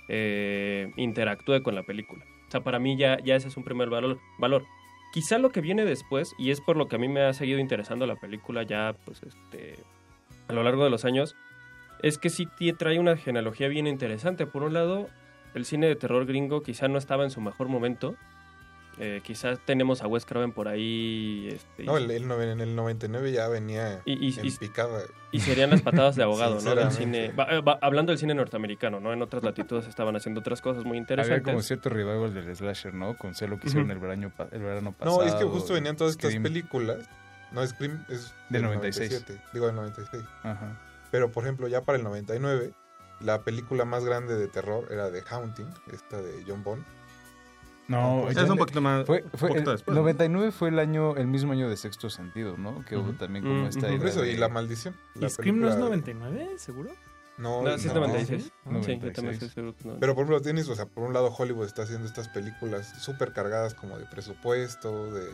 eh, 0.09 0.91
interactúe 0.97 1.63
con 1.63 1.73
la 1.73 1.83
película. 1.83 2.25
O 2.47 2.51
sea, 2.51 2.61
para 2.61 2.79
mí 2.79 2.97
ya, 2.97 3.17
ya 3.23 3.35
ese 3.35 3.47
es 3.47 3.55
un 3.55 3.63
primer 3.63 3.89
valor, 3.89 4.19
valor. 4.37 4.65
Quizá 5.13 5.37
lo 5.37 5.51
que 5.51 5.61
viene 5.61 5.85
después, 5.85 6.35
y 6.37 6.51
es 6.51 6.59
por 6.59 6.75
lo 6.75 6.87
que 6.87 6.97
a 6.97 6.99
mí 6.99 7.07
me 7.07 7.21
ha 7.21 7.33
seguido 7.33 7.59
interesando 7.59 8.05
la 8.05 8.17
película 8.17 8.63
ya, 8.63 8.93
pues, 9.05 9.23
este, 9.23 9.77
a 10.49 10.53
lo 10.53 10.63
largo 10.63 10.83
de 10.83 10.89
los 10.89 11.05
años, 11.05 11.35
es 12.01 12.17
que 12.17 12.29
sí 12.29 12.47
trae 12.77 12.99
una 12.99 13.15
genealogía 13.15 13.69
bien 13.69 13.87
interesante. 13.87 14.45
Por 14.45 14.63
un 14.63 14.73
lado, 14.73 15.07
el 15.53 15.65
cine 15.65 15.87
de 15.87 15.95
terror 15.95 16.25
gringo 16.25 16.63
quizá 16.63 16.87
no 16.87 16.97
estaba 16.97 17.23
en 17.23 17.31
su 17.31 17.39
mejor 17.39 17.69
momento. 17.69 18.15
Eh, 19.03 19.21
quizás 19.23 19.57
tenemos 19.65 20.03
a 20.03 20.07
Wes 20.07 20.25
Craven 20.27 20.51
por 20.51 20.67
ahí. 20.67 21.49
Este, 21.51 21.83
No, 21.85 21.97
el, 21.97 22.11
el 22.11 22.29
en 22.31 22.61
el 22.61 22.75
99 22.75 23.31
ya 23.31 23.47
venía 23.47 24.01
Y- 24.05 24.27
y- 24.27 24.39
en 24.39 24.45
y- 24.45 24.51
picada. 24.51 25.01
y 25.31 25.39
serían 25.39 25.71
las 25.71 25.81
patadas 25.81 26.15
de 26.15 26.21
abogado, 26.21 26.61
¿no? 26.61 26.75
Del 26.75 26.91
Sinceramente. 26.91 27.27
cine, 27.27 27.33
va- 27.33 27.61
va- 27.61 27.79
hablando 27.81 28.11
del 28.11 28.19
cine 28.19 28.35
norteamericano, 28.35 28.99
¿no? 28.99 29.11
En 29.11 29.21
otras 29.23 29.41
latitudes 29.41 29.87
estaban 29.87 30.15
haciendo 30.15 30.41
otras 30.41 30.61
cosas 30.61 30.83
muy 30.83 30.91
Había 30.91 30.99
interesantes. 31.01 31.41
como 31.43 31.61
cierto 31.63 31.89
revival 31.89 32.31
del 32.35 32.55
slasher, 32.55 32.93
¿no? 32.93 33.17
Con 33.17 33.33
sé 33.33 33.47
lo 33.47 33.59
que 33.59 33.69
hicieron 33.69 33.89
el, 33.89 33.97
verano, 33.97 34.31
el 34.51 34.61
verano 34.61 34.91
pasado. 34.91 35.17
No, 35.17 35.23
es 35.27 35.33
que 35.33 35.45
justo 35.45 35.73
venían 35.73 35.95
todas 35.95 36.11
estas 36.13 36.35
películas. 36.35 36.99
No, 37.51 37.65
Scream 37.65 38.05
es 38.07 38.33
Del 38.49 38.61
del 38.61 38.63
96. 38.65 39.09
97, 39.11 39.41
digo 39.51 39.65
del 39.65 39.75
96. 39.77 40.23
Ajá. 40.43 40.79
Pero, 41.09 41.31
por 41.31 41.43
ejemplo, 41.43 41.67
ya 41.67 41.81
para 41.81 41.97
el 41.97 42.03
99, 42.03 42.71
la 43.19 43.41
película 43.41 43.83
más 43.83 44.05
grande 44.05 44.35
de 44.35 44.47
terror 44.47 44.87
era 44.91 45.11
The 45.11 45.23
Haunting, 45.29 45.67
esta 45.91 46.21
de 46.21 46.43
John 46.47 46.63
Bond. 46.63 46.83
No, 47.91 48.21
pues, 48.23 48.37
es 48.37 48.49
un 48.49 48.57
poquito 48.57 48.81
más- 48.81 49.05
Fue, 49.05 49.21
un 49.23 49.31
fue 49.31 49.49
poquito 49.49 49.71
el 49.71 49.77
después, 49.77 49.95
99 49.95 50.51
fue 50.51 50.69
el 50.69 50.79
año, 50.79 51.15
el 51.17 51.27
mismo 51.27 51.51
año 51.51 51.69
de 51.69 51.77
Sexto 51.77 52.09
Sentido, 52.09 52.55
¿no? 52.57 52.83
Que 52.85 52.95
hubo 52.97 53.09
Ujú. 53.09 53.13
también 53.17 53.43
como 53.45 53.63
Mm, 53.63 53.67
esta 53.67 53.79
ujú. 53.79 53.87
idea 53.89 53.99
Por 53.99 54.07
eso, 54.07 54.21
de- 54.21 54.31
y 54.33 54.37
La 54.37 54.49
Maldición. 54.49 54.95
¿Y 55.15 55.19
la 55.19 55.29
Scream 55.29 55.59
no 55.59 55.67
es 55.67 55.75
película- 55.75 55.89
99, 55.89 56.49
seguro? 56.57 56.89
No, 57.37 57.63
No, 57.63 57.77
sí 57.77 57.87
es 57.87 57.93
no. 57.93 58.01
96. 58.01 58.43
Sí, 58.43 58.51
yo 58.65 58.71
96. 58.71 59.13
también 59.15 59.33
estoy 59.33 59.49
seguro 59.49 59.75
que 59.75 59.87
no. 59.87 59.97
Pero 59.99 60.13
por 60.15 60.23
ejemplo, 60.23 60.41
tienes, 60.41 60.69
o 60.69 60.75
sea, 60.75 60.85
por 60.85 61.03
un 61.05 61.13
lado 61.13 61.33
Hollywood 61.35 61.65
está 61.65 61.83
haciendo 61.83 62.05
estas 62.07 62.27
películas 62.29 63.01
súper 63.01 63.33
cargadas 63.33 63.73
como 63.73 63.97
de 63.97 64.05
presupuesto, 64.05 65.11
de 65.13 65.27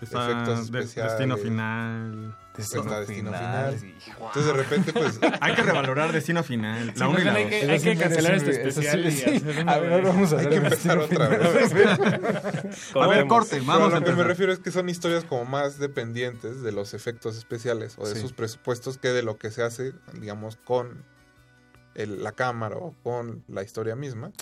Está 0.00 0.30
efectos 0.30 0.60
especiales. 0.60 1.12
Destino 1.12 1.36
Final. 1.38 2.36
Destino 2.56 2.82
Está 2.82 3.00
Destino 3.00 3.32
Final, 3.32 3.74
Final. 3.74 3.78
sí. 3.80 3.94
Entonces 4.10 4.46
de 4.46 4.52
repente, 4.52 4.92
pues... 4.92 5.18
Hay 5.40 5.54
que 5.54 5.62
revalorar 5.62 6.12
Destino 6.12 6.42
Final. 6.42 6.92
Sí, 6.94 7.00
La 7.00 7.08
1 7.08 7.12
más 7.14 7.22
y 7.22 7.24
la 7.24 7.34
bien 7.34 7.46
hay 7.48 7.50
2. 7.50 7.60
que- 7.60 7.70
hay 7.72 7.80
que 7.96 8.02
cancelar 8.02 8.34
este 8.34 8.50
especial 8.68 9.68
A 9.68 9.78
ver, 9.78 10.02
vamos 10.02 10.32
a 10.32 10.38
Hay 10.38 10.48
que 10.48 10.56
empezar 10.56 10.98
otra 10.98 11.28
vez. 11.28 11.72
A 12.94 13.06
ver, 13.08 13.26
corte, 13.26 13.50
Pero 13.56 13.66
vamos 13.66 13.92
a 13.92 13.96
a 13.96 14.00
lo 14.00 14.06
que 14.06 14.12
me 14.12 14.24
refiero 14.24 14.52
es 14.52 14.58
que 14.58 14.70
son 14.70 14.88
historias 14.88 15.24
como 15.24 15.44
más 15.44 15.78
dependientes 15.78 16.62
de 16.62 16.72
los 16.72 16.94
efectos 16.94 17.36
especiales 17.36 17.96
o 17.98 18.06
de 18.08 18.14
Sí. 18.14 18.20
sus 18.20 18.32
presupuestos 18.32 18.98
que 18.98 19.08
de 19.08 19.22
lo 19.22 19.36
que 19.38 19.50
se 19.50 19.62
hace, 19.62 19.92
digamos, 20.12 20.56
con 20.56 21.04
el- 21.94 22.22
la 22.22 22.32
cámara 22.32 22.76
o 22.76 22.94
con 23.02 23.44
la 23.48 23.62
historia 23.62 23.96
misma. 23.96 24.32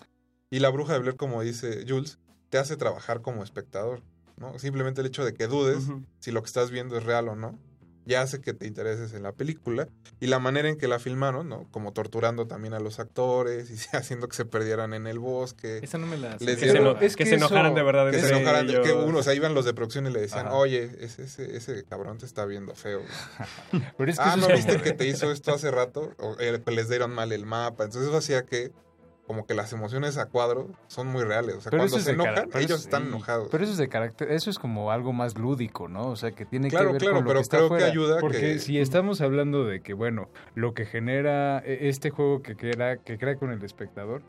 Y 0.51 0.59
la 0.59 0.69
bruja 0.69 0.93
de 0.95 0.99
Blair, 0.99 1.17
como 1.17 1.41
dice 1.43 1.85
Jules, 1.89 2.19
te 2.51 2.59
hace 2.59 2.77
trabajar 2.77 3.23
como 3.23 3.43
espectador. 3.43 4.03
¿No? 4.37 4.59
Simplemente 4.59 5.01
el 5.01 5.07
hecho 5.07 5.25
de 5.25 5.35
que 5.35 5.47
dudes 5.47 5.85
si 6.21 6.31
lo 6.31 6.43
que 6.43 6.47
estás 6.47 6.71
viendo 6.71 6.97
es 6.97 7.05
real 7.05 7.29
o 7.29 7.37
no, 7.37 7.59
ya 8.05 8.21
hace 8.23 8.41
que 8.41 8.53
te 8.53 8.67
intereses 8.67 9.15
en 9.15 9.23
la 9.23 9.31
película. 9.31 9.87
Y 10.19 10.27
la 10.27 10.41
manera 10.41 10.69
en 10.69 10.77
que 10.77 10.89
la 10.89 10.99
filmaron, 10.99 11.49
¿no? 11.49 11.69
Como 11.71 11.93
torturando 11.93 12.49
también 12.49 12.75
a 12.75 12.81
los 12.81 12.99
actores 12.99 13.71
y 13.71 13.75
haciendo 13.97 14.27
que 14.29 14.35
se 14.35 14.45
perdieran 14.45 14.93
en 14.93 15.07
el 15.07 15.21
bosque. 15.21 15.79
Esa 15.83 15.99
no 15.99 16.09
me 16.09 16.17
la 16.17 16.37
Les 16.41 16.59
Que 16.59 16.73
dieron- 16.73 16.97
es 17.01 17.15
que 17.15 17.23
que 17.23 17.31
se 17.31 17.37
enojaran 17.37 17.75
de 17.77 17.83
verdad 17.85 18.11
que 18.11 18.19
se 18.19 18.29
enojaran, 18.35 18.67
de- 18.67 18.81
que 18.81 18.93
uno, 18.93 19.19
o 19.19 19.23
sea, 19.23 19.35
iban 19.35 19.55
los 19.55 19.65
de 19.65 19.73
producción 19.75 20.07
y 20.09 20.11
le 20.11 20.21
decían, 20.21 20.47
Ajá. 20.49 20.57
oye, 20.57 20.91
ese, 20.99 21.23
ese, 21.23 21.57
ese 21.57 21.85
cabrón 21.85 22.19
te 22.19 22.27
está 22.27 22.45
viendo 22.45 22.75
feo. 22.75 23.03
güey". 23.71 23.83
Pero 23.97 24.11
es 24.11 24.19
que 24.19 24.25
ah, 24.25 24.37
¿no 24.37 24.49
viste 24.49 24.81
que 24.83 24.93
te 24.93 25.07
hizo 25.07 25.31
esto 25.31 25.55
hace 25.55 25.71
rato? 25.71 26.13
O 26.19 26.37
eh, 26.41 26.61
que 26.65 26.71
les 26.73 26.89
dieron 26.89 27.13
mal 27.13 27.31
el 27.31 27.47
mapa. 27.47 27.85
Entonces 27.85 28.09
eso 28.09 28.19
hacía 28.19 28.45
que 28.47 28.73
como 29.27 29.47
que 29.47 29.55
las 29.55 29.73
emociones 29.73 30.19
a 30.19 30.27
cuadro 30.27 30.69
son 30.89 31.07
muy 31.07 31.23
reales. 31.23 31.57
O 31.57 31.61
sea, 31.61 31.71
Pero 31.71 31.83
cuando 31.83 31.99
se 32.01 32.11
enojan, 32.11 32.49
ellos 32.55 32.81
están 32.81 33.07
enojados. 33.07 33.49
Pero 33.51 33.63
eso 33.65 33.73
es 33.73 33.79
de 33.79 33.89
carácter, 33.89 34.31
eso 34.33 34.51
es 34.51 34.59
como 34.59 34.91
algo 34.91 35.13
más 35.13 35.39
lúdico, 35.39 35.89
¿no? 35.89 36.09
O 36.09 36.17
sea, 36.17 36.33
que 36.33 36.45
tiene 36.45 36.69
Claro, 36.69 36.89
que 36.89 36.93
ver 36.95 37.01
claro, 37.03 37.15
con 37.17 37.25
lo 37.25 37.29
pero 37.29 37.39
que 37.39 37.43
está 37.43 37.57
creo 37.59 37.77
que 37.77 37.85
ayuda 37.85 38.21
Porque 38.21 38.41
que- 38.41 38.59
si 38.59 38.79
estamos 38.79 39.21
hablando 39.21 39.65
de 39.65 39.81
que, 39.81 39.95
bueno, 39.95 40.29
lo 40.55 40.75
que 40.75 40.87
genera 40.87 41.61
e- 41.65 41.89
este 41.89 42.11
juego 42.11 42.43
que 42.43 42.57
crea, 42.57 42.97
que 42.97 43.17
crea 43.17 43.37
con 43.37 43.51
el 43.53 43.63
espectador, 43.65 44.23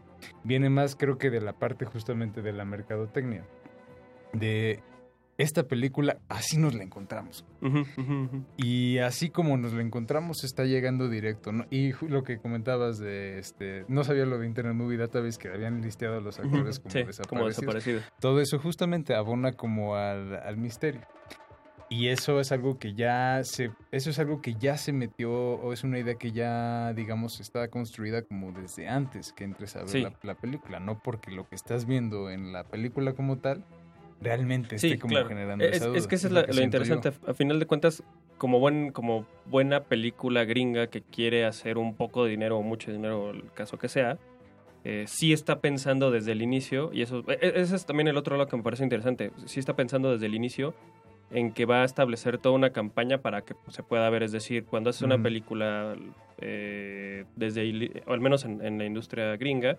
viene 0.43 0.69
más 0.69 0.95
creo 0.95 1.17
que 1.17 1.29
de 1.31 1.41
la 1.41 1.53
parte 1.53 1.85
justamente 1.85 2.41
de 2.41 2.53
la 2.53 2.63
mercadotecnia. 2.63 3.43
De 4.31 4.81
esta 5.37 5.63
película, 5.63 6.17
así 6.29 6.57
nos 6.57 6.75
la 6.75 6.83
encontramos. 6.83 7.45
Ujú, 7.61 7.79
ujú, 7.97 8.13
ujú. 8.25 8.43
Y 8.57 8.99
así 8.99 9.29
como 9.29 9.57
nos 9.57 9.73
la 9.73 9.81
encontramos, 9.81 10.43
está 10.43 10.65
llegando 10.65 11.09
directo, 11.09 11.51
¿no? 11.51 11.65
Y 11.71 11.91
lo 12.07 12.23
que 12.23 12.37
comentabas 12.37 12.99
de, 12.99 13.39
este, 13.39 13.85
no 13.87 14.03
sabía 14.03 14.25
lo 14.25 14.37
de 14.37 14.45
Internet 14.45 14.75
Movie 14.75 14.97
Database, 14.97 15.39
que 15.39 15.47
habían 15.49 15.81
listeado 15.81 16.17
a 16.17 16.21
los 16.21 16.39
actores 16.39 16.79
como 16.79 16.91
sí, 16.91 16.99
desaparecidos. 17.03 17.27
como 17.27 17.47
desaparecidos. 17.47 18.03
Todo 18.19 18.41
eso 18.41 18.59
justamente 18.59 19.15
abona 19.15 19.53
como 19.53 19.95
al, 19.95 20.35
al 20.35 20.57
misterio. 20.57 21.01
Y 21.89 22.07
eso 22.07 22.39
es 22.39 22.51
algo 22.51 22.79
que 22.79 22.93
ya 22.95 23.41
se, 23.43 23.69
eso 23.91 24.09
es 24.09 24.17
algo 24.17 24.41
que 24.41 24.55
ya 24.55 24.77
se 24.77 24.93
metió, 24.93 25.31
o 25.31 25.73
es 25.73 25.83
una 25.83 25.99
idea 25.99 26.15
que 26.15 26.31
ya, 26.31 26.91
digamos, 26.93 27.39
está 27.39 27.67
construida 27.67 28.23
como 28.23 28.51
desde 28.51 28.87
antes 28.87 29.31
que 29.33 29.43
entres 29.43 29.75
a 29.75 29.79
ver 29.79 29.89
Sí. 29.89 30.01
la, 30.01 30.13
la 30.23 30.33
película, 30.35 30.79
no 30.79 30.99
porque 30.99 31.29
lo 31.29 31.47
que 31.47 31.55
estás 31.55 31.85
viendo 31.85 32.31
en 32.31 32.51
la 32.51 32.63
película 32.63 33.13
como 33.13 33.37
tal 33.37 33.63
realmente 34.23 34.75
esté 34.77 34.89
Sí, 34.89 34.97
como 34.97 35.11
claro. 35.11 35.27
generando 35.27 35.63
Es, 35.65 35.77
esa 35.77 35.87
duda. 35.87 35.97
es 35.97 36.07
que 36.07 36.15
eso 36.15 36.27
es 36.27 36.33
lo 36.33 36.41
la- 36.41 36.47
lo 36.47 36.53
yo. 36.53 36.61
interesante. 36.63 37.11
A 37.27 37.33
final 37.33 37.59
de 37.59 37.65
cuentas, 37.65 38.03
como, 38.37 38.59
buen, 38.59 38.91
como 38.91 39.25
buena 39.45 39.81
película 39.83 40.43
gringa 40.45 40.87
que 40.87 41.01
quiere 41.01 41.45
hacer 41.45 41.77
un 41.77 41.95
poco 41.95 42.23
de 42.25 42.31
dinero 42.31 42.57
o 42.57 42.61
mucho 42.63 42.91
dinero, 42.91 43.31
el 43.31 43.51
caso 43.53 43.77
que 43.77 43.87
sea, 43.89 44.17
eh, 44.85 45.05
sí 45.07 45.31
está 45.33 45.59
pensando 45.61 46.11
desde 46.11 46.31
el 46.33 46.41
inicio, 46.41 46.89
y 46.93 47.01
eso 47.03 47.23
e- 47.29 47.37
e- 47.41 47.61
ese 47.61 47.75
es 47.75 47.85
también 47.85 48.07
el 48.07 48.17
otro 48.17 48.35
lado 48.35 48.49
que 48.49 48.57
me 48.57 48.63
parece 48.63 48.83
interesante, 48.83 49.31
sí 49.45 49.59
está 49.59 49.75
pensando 49.75 50.11
desde 50.11 50.25
el 50.25 50.35
inicio 50.35 50.73
en 51.31 51.51
que 51.53 51.65
va 51.65 51.81
a 51.81 51.85
establecer 51.85 52.37
toda 52.37 52.53
una 52.55 52.71
campaña 52.71 53.19
para 53.19 53.41
que 53.43 53.55
se 53.69 53.81
pueda 53.81 54.09
ver, 54.09 54.23
es 54.23 54.31
decir, 54.33 54.65
cuando 54.65 54.89
haces 54.89 55.01
una 55.03 55.21
película, 55.23 55.95
eh, 56.39 57.25
desde, 57.35 58.03
o 58.05 58.13
al 58.13 58.19
menos 58.19 58.43
en, 58.45 58.63
en 58.63 58.77
la 58.77 58.85
industria 58.85 59.35
gringa, 59.37 59.77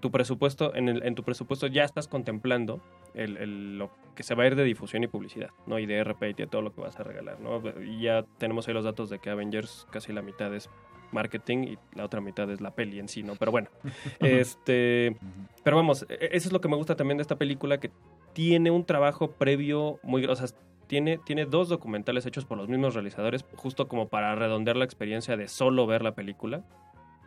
tu 0.00 0.10
presupuesto, 0.10 0.74
en, 0.74 0.88
el- 0.88 1.02
en 1.04 1.14
tu 1.14 1.22
presupuesto 1.22 1.66
ya 1.66 1.84
estás 1.84 2.08
contemplando 2.08 2.80
el, 3.14 3.36
el- 3.36 3.78
lo 3.78 3.90
que 4.14 4.22
se 4.22 4.34
va 4.34 4.44
a 4.44 4.46
ir 4.46 4.56
de 4.56 4.64
difusión 4.64 5.02
y 5.04 5.06
publicidad, 5.08 5.50
¿no? 5.66 5.78
Y 5.78 5.86
de 5.86 5.98
RP 6.02 6.30
y 6.30 6.32
de 6.34 6.46
todo 6.46 6.62
lo 6.62 6.72
que 6.74 6.80
vas 6.80 6.98
a 6.98 7.04
regalar, 7.04 7.40
¿no? 7.40 7.62
Y 7.82 8.02
ya 8.02 8.24
tenemos 8.38 8.66
ahí 8.68 8.74
los 8.74 8.84
datos 8.84 9.10
de 9.10 9.18
que 9.18 9.30
Avengers 9.30 9.86
casi 9.90 10.12
la 10.12 10.22
mitad 10.22 10.54
es 10.54 10.68
marketing 11.12 11.58
y 11.64 11.78
la 11.94 12.04
otra 12.04 12.20
mitad 12.20 12.48
es 12.50 12.60
la 12.60 12.70
peli 12.72 12.98
en 13.00 13.08
sí, 13.08 13.22
¿no? 13.22 13.34
Pero 13.36 13.50
bueno, 13.52 13.68
este... 14.20 15.16
Pero 15.64 15.76
vamos, 15.76 16.06
e- 16.08 16.30
eso 16.32 16.48
es 16.48 16.52
lo 16.52 16.60
que 16.60 16.68
me 16.68 16.76
gusta 16.76 16.96
también 16.96 17.18
de 17.18 17.22
esta 17.22 17.36
película, 17.36 17.78
que 17.80 17.90
tiene 18.32 18.70
un 18.70 18.84
trabajo 18.84 19.32
previo 19.32 19.98
muy... 20.02 20.24
O 20.26 20.36
sea, 20.36 20.46
tiene, 20.86 21.18
tiene 21.18 21.46
dos 21.46 21.68
documentales 21.68 22.26
hechos 22.26 22.44
por 22.44 22.58
los 22.58 22.68
mismos 22.68 22.94
realizadores, 22.94 23.44
justo 23.56 23.88
como 23.88 24.08
para 24.08 24.34
redondear 24.34 24.76
la 24.76 24.84
experiencia 24.84 25.36
de 25.36 25.48
solo 25.48 25.86
ver 25.86 26.02
la 26.02 26.14
película. 26.14 26.62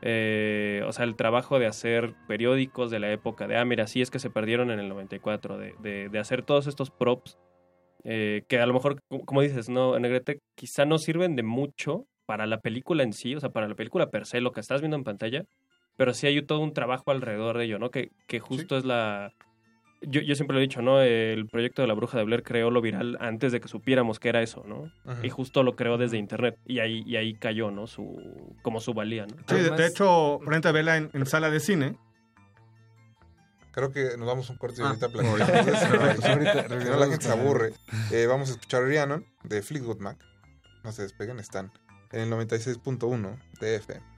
Eh, 0.05 0.83
o 0.85 0.91
sea, 0.91 1.05
el 1.05 1.15
trabajo 1.15 1.59
de 1.59 1.65
hacer 1.65 2.13
periódicos 2.27 2.91
de 2.91 2.99
la 2.99 3.09
época 3.11 3.47
de, 3.47 3.55
ah, 3.57 3.63
mira, 3.63 3.87
sí 3.87 4.01
es 4.01 4.11
que 4.11 4.19
se 4.19 4.29
perdieron 4.29 4.69
en 4.69 4.79
el 4.79 4.89
94, 4.89 5.57
de, 5.57 5.73
de, 5.79 6.09
de 6.09 6.19
hacer 6.19 6.43
todos 6.43 6.67
estos 6.67 6.91
props 6.91 7.37
eh, 8.03 8.43
que 8.49 8.59
a 8.59 8.65
lo 8.65 8.73
mejor, 8.73 9.01
co- 9.07 9.23
como 9.23 9.41
dices, 9.41 9.69
no, 9.69 9.97
Negrete, 9.97 10.39
quizá 10.55 10.83
no 10.83 10.97
sirven 10.97 11.37
de 11.37 11.43
mucho 11.43 12.05
para 12.25 12.45
la 12.45 12.59
película 12.59 13.03
en 13.03 13.13
sí, 13.13 13.33
o 13.33 13.39
sea, 13.39 13.49
para 13.49 13.67
la 13.69 13.75
película 13.75 14.09
per 14.09 14.25
se, 14.25 14.41
lo 14.41 14.51
que 14.51 14.59
estás 14.59 14.81
viendo 14.81 14.97
en 14.97 15.05
pantalla, 15.05 15.45
pero 15.95 16.13
sí 16.13 16.27
hay 16.27 16.41
todo 16.41 16.59
un 16.59 16.73
trabajo 16.73 17.11
alrededor 17.11 17.57
de 17.57 17.63
ello, 17.65 17.79
¿no? 17.79 17.91
Que, 17.91 18.11
que 18.27 18.39
justo 18.41 18.77
es 18.77 18.83
la... 18.83 19.31
Yo, 20.07 20.21
yo 20.21 20.35
siempre 20.35 20.53
lo 20.53 20.59
he 20.59 20.61
dicho, 20.61 20.81
¿no? 20.81 21.01
El 21.01 21.47
proyecto 21.47 21.81
de 21.81 21.87
la 21.87 21.93
bruja 21.93 22.17
de 22.17 22.23
Blair 22.23 22.43
creó 22.43 22.69
lo 22.69 22.81
viral 22.81 23.17
antes 23.19 23.51
de 23.51 23.59
que 23.61 23.67
supiéramos 23.67 24.19
que 24.19 24.29
era 24.29 24.41
eso, 24.41 24.63
¿no? 24.67 24.91
Ajá. 25.05 25.25
Y 25.25 25.29
justo 25.29 25.63
lo 25.63 25.75
creó 25.75 25.97
desde 25.97 26.17
internet. 26.17 26.57
Y 26.65 26.79
ahí, 26.79 27.03
y 27.05 27.15
ahí 27.15 27.33
cayó, 27.33 27.71
¿no? 27.71 27.87
Su, 27.87 28.55
como 28.61 28.79
su 28.79 28.93
valía, 28.93 29.25
¿no? 29.25 29.35
Sí, 29.47 29.55
de, 29.55 29.69
de 29.71 29.87
hecho, 29.87 30.39
frente 30.45 30.67
a 30.67 30.71
verla 30.71 30.97
en, 30.97 31.09
en 31.13 31.25
sala 31.25 31.49
de 31.49 31.59
cine. 31.59 31.97
Creo 33.71 33.91
que 33.91 34.17
nos 34.17 34.27
damos 34.27 34.49
un 34.51 34.57
corte 34.57 34.81
y 34.81 34.83
Ah, 34.83 34.89
ahorita 34.89 35.09
platicamos 35.09 35.39
de 35.47 35.71
eso. 35.71 35.87
Pues 35.89 36.25
ahorita 36.25 36.67
no, 36.67 36.97
la 36.99 37.07
gente 37.07 37.25
se 37.25 37.31
aburre. 37.31 37.73
Eh, 38.11 38.27
vamos 38.27 38.49
a 38.49 38.51
escuchar 38.53 38.83
Rhiannon 38.83 39.25
de 39.43 39.61
Fleetwood 39.63 39.99
Mac. 39.99 40.17
No 40.83 40.91
se 40.91 41.01
despeguen, 41.01 41.39
están 41.39 41.71
en 42.11 42.21
el 42.21 42.29
96.1 42.31 43.39
de 43.59 43.75
FM. 43.77 44.12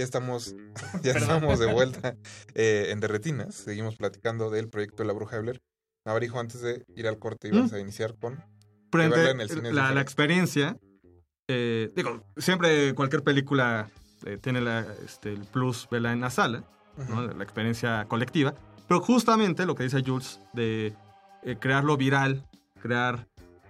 Ya 0.00 0.04
estamos, 0.04 0.54
ya 1.02 1.12
estamos 1.12 1.58
de 1.58 1.66
vuelta 1.72 2.16
eh, 2.54 2.86
en 2.88 3.00
Derretinas. 3.00 3.54
Seguimos 3.54 3.96
platicando 3.96 4.48
del 4.48 4.70
proyecto 4.70 5.02
de 5.02 5.06
la 5.08 5.12
bruja 5.12 5.38
Blair. 5.40 5.60
Navarijo, 6.06 6.40
antes 6.40 6.62
de 6.62 6.82
ir 6.96 7.06
al 7.06 7.18
corte, 7.18 7.48
ibas 7.48 7.70
Mm. 7.70 7.74
a 7.74 7.78
iniciar 7.80 8.14
con... 8.18 8.42
en 8.94 9.40
el 9.42 9.50
cine 9.50 9.72
la, 9.74 10.00
experiencia. 10.00 10.78
eh, 11.48 11.90
digo, 11.94 12.24
siempre 12.38 12.94
cualquier 12.94 13.22
película 13.22 13.90
eh, 14.24 14.38
tiene 14.40 14.62
la, 14.62 14.86
este, 15.04 15.34
el 15.34 15.44
plus 15.44 15.86
verla 15.90 16.12
en 16.14 16.22
la 16.22 16.30
sala, 16.30 16.64
¿no? 17.10 17.26
La 17.26 17.44
experiencia 17.44 18.06
colectiva. 18.08 18.54
Pero 18.88 19.02
justamente 19.02 19.66
lo 19.66 19.74
que 19.74 19.82
dice 19.82 20.02
Jules 20.02 20.40
de 20.54 20.94
eh, 21.42 21.56
crearlo 21.60 21.98
viral, 21.98 22.42
crear 22.80 23.26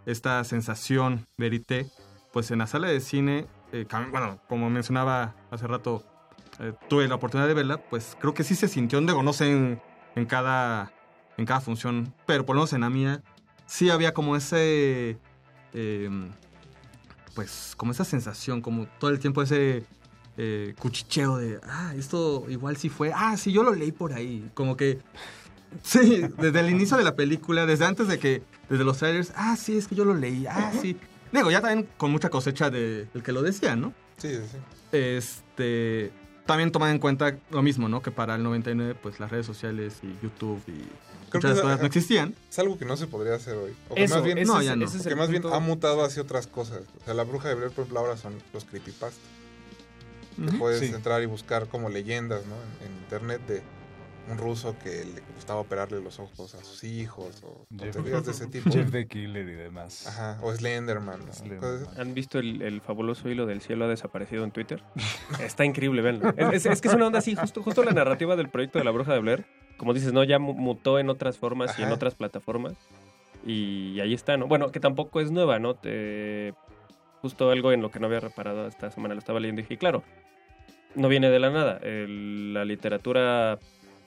esta 0.06 0.44
sensación 0.44 1.26
verité, 1.36 1.90
pues 2.32 2.52
en 2.52 2.58
la 2.60 2.68
sala 2.68 2.86
de 2.86 3.00
cine, 3.00 3.46
eh, 3.72 3.86
bueno, 4.12 4.40
como 4.48 4.70
mencionaba 4.70 5.34
hace 5.50 5.66
rato, 5.66 6.04
eh, 6.60 6.74
tuve 6.88 7.08
la 7.08 7.14
oportunidad 7.14 7.48
de 7.48 7.54
verla, 7.54 7.78
pues 7.78 8.16
creo 8.20 8.34
que 8.34 8.44
sí 8.44 8.54
se 8.54 8.68
sintió, 8.68 9.00
digo, 9.00 9.22
no 9.22 9.32
sé 9.32 9.50
en, 9.50 9.80
en 10.14 10.26
cada, 10.26 10.92
en 11.38 11.46
cada 11.46 11.60
función, 11.60 12.12
pero 12.26 12.44
por 12.44 12.54
lo 12.54 12.60
menos 12.60 12.74
en 12.74 12.82
la 12.82 12.90
mía, 12.90 13.22
sí 13.64 13.88
había 13.88 14.12
como 14.12 14.36
ese, 14.36 15.16
eh, 15.72 16.30
pues 17.34 17.72
como 17.78 17.92
esa 17.92 18.04
sensación, 18.04 18.60
como 18.60 18.86
todo 18.98 19.10
el 19.10 19.18
tiempo 19.18 19.40
ese 19.40 19.84
eh, 20.36 20.74
cuchicheo 20.78 21.38
de, 21.38 21.60
ah, 21.62 21.94
esto 21.96 22.44
igual 22.50 22.76
sí 22.76 22.90
fue, 22.90 23.10
ah, 23.14 23.38
sí, 23.38 23.52
yo 23.52 23.62
lo 23.62 23.74
leí 23.74 23.90
por 23.90 24.12
ahí, 24.12 24.50
como 24.52 24.76
que, 24.76 24.98
sí, 25.82 26.24
desde 26.36 26.60
el 26.60 26.68
inicio 26.68 26.98
de 26.98 27.04
la 27.04 27.16
película, 27.16 27.64
desde 27.64 27.86
antes 27.86 28.06
de 28.06 28.18
que, 28.18 28.42
desde 28.68 28.84
los 28.84 28.98
trailers, 28.98 29.32
ah, 29.34 29.56
sí, 29.56 29.78
es 29.78 29.88
que 29.88 29.94
yo 29.94 30.04
lo 30.04 30.14
leí, 30.14 30.46
ah, 30.46 30.72
sí. 30.78 30.94
Digo, 31.32 31.50
ya 31.50 31.62
también 31.62 31.88
con 31.96 32.10
mucha 32.10 32.28
cosecha 32.28 32.68
de 32.68 33.08
el 33.14 33.22
que 33.22 33.32
lo 33.32 33.40
decía, 33.40 33.76
¿no? 33.76 33.94
Sí, 34.18 34.28
sí, 34.28 34.42
sí. 34.50 34.58
Este, 34.92 36.12
también 36.50 36.72
tomar 36.72 36.90
en 36.90 36.98
cuenta 36.98 37.36
lo 37.50 37.62
mismo, 37.62 37.88
¿no? 37.88 38.02
Que 38.02 38.10
para 38.10 38.34
el 38.36 38.42
99, 38.42 38.94
pues 39.02 39.20
las 39.20 39.30
redes 39.30 39.46
sociales 39.46 39.94
y 40.02 40.08
YouTube 40.22 40.60
y 40.66 40.72
Creo 41.30 41.40
muchas 41.42 41.54
que 41.56 41.60
cosas 41.62 41.74
es- 41.76 41.80
no 41.80 41.86
existían. 41.86 42.34
Es 42.50 42.58
algo 42.58 42.76
que 42.78 42.84
no 42.84 42.96
se 42.96 43.06
podría 43.06 43.34
hacer 43.34 43.54
hoy. 43.56 43.72
O 43.88 43.94
que 43.94 44.04
Eso, 44.04 44.16
más 44.16 44.24
bien, 44.24 44.38
ese 44.38 44.46
No, 44.46 44.60
ya 44.62 44.74
no. 44.76 44.86
que 44.90 45.14
más 45.16 45.28
bien 45.30 45.42
ha 45.52 45.58
mutado 45.60 46.04
hacia 46.04 46.22
otras 46.22 46.46
cosas. 46.46 46.82
O 47.00 47.04
sea, 47.04 47.14
la 47.14 47.22
bruja 47.24 47.48
de 47.48 47.54
Blair, 47.54 47.70
por 47.72 47.82
ejemplo, 47.84 48.00
ahora 48.00 48.16
son 48.16 48.34
los 48.52 48.64
creepypasta. 48.64 49.20
Que 50.36 50.42
Ujú. 50.46 50.58
puedes 50.58 50.80
Sí. 50.80 50.86
entrar 50.94 51.22
y 51.22 51.26
buscar 51.26 51.66
como 51.68 51.88
leyendas, 51.88 52.42
¿no? 52.46 52.54
En, 52.84 52.86
en 52.92 52.98
internet 53.02 53.40
de 53.46 53.62
un 54.30 54.38
ruso 54.38 54.76
que 54.82 55.04
le 55.04 55.20
gustaba 55.34 55.60
operarle 55.60 56.00
los 56.00 56.18
ojos 56.20 56.54
a 56.54 56.62
sus 56.64 56.84
hijos 56.84 57.42
o 57.44 57.66
Jeff- 57.78 57.94
tonterías 57.94 58.24
de 58.24 58.32
ese 58.32 58.46
tipo. 58.48 58.70
Jeff 58.70 58.90
the 58.90 59.06
Killer 59.06 59.48
y 59.48 59.54
demás. 59.54 60.06
Ajá, 60.06 60.38
o 60.42 60.52
Slenderman. 60.54 61.20
¿Han 61.98 62.14
visto 62.14 62.38
el, 62.38 62.62
el 62.62 62.80
fabuloso 62.80 63.28
hilo 63.28 63.46
del 63.46 63.60
cielo 63.60 63.84
ha 63.84 63.88
desaparecido 63.88 64.44
en 64.44 64.50
Twitter? 64.52 64.82
Está 65.40 65.64
increíble, 65.64 66.02
venlo. 66.02 66.32
Es, 66.36 66.52
es- 66.54 66.66
es 66.66 66.80
que 66.80 66.88
es 66.88 66.94
una 66.94 67.06
onda 67.06 67.18
así, 67.18 67.34
justo, 67.34 67.62
justo 67.62 67.82
la 67.84 67.92
narrativa 67.92 68.36
del 68.36 68.48
proyecto 68.48 68.78
de 68.78 68.84
la 68.84 68.90
bruja 68.90 69.12
de 69.12 69.20
Blair, 69.20 69.44
como 69.76 69.94
dices, 69.94 70.12
¿no? 70.12 70.24
Ya 70.24 70.38
mu- 70.38 70.54
mutó 70.54 70.98
en 70.98 71.08
otras 71.10 71.38
formas 71.38 71.78
y 71.78 71.82
en 71.82 71.90
otras 71.92 72.14
plataformas. 72.14 72.74
Y 73.46 73.98
ahí 74.00 74.12
está, 74.12 74.36
¿no? 74.36 74.46
Bueno, 74.46 74.70
que 74.70 74.80
tampoco 74.80 75.20
es 75.20 75.30
nueva, 75.30 75.58
¿no? 75.58 75.74
Te- 75.74 76.54
Justo 77.22 77.50
algo 77.50 77.70
en 77.72 77.82
lo 77.82 77.90
que 77.90 78.00
no 78.00 78.06
había 78.06 78.20
reparado 78.20 78.66
esta 78.66 78.90
semana, 78.90 79.14
lo 79.14 79.18
estaba 79.18 79.40
leyendo 79.40 79.60
y 79.60 79.64
dije, 79.64 79.76
claro, 79.76 80.02
no 80.94 81.08
viene 81.08 81.28
de 81.30 81.38
la 81.38 81.50
nada. 81.50 81.78
El- 81.82 82.54
la 82.54 82.64
literatura, 82.64 83.58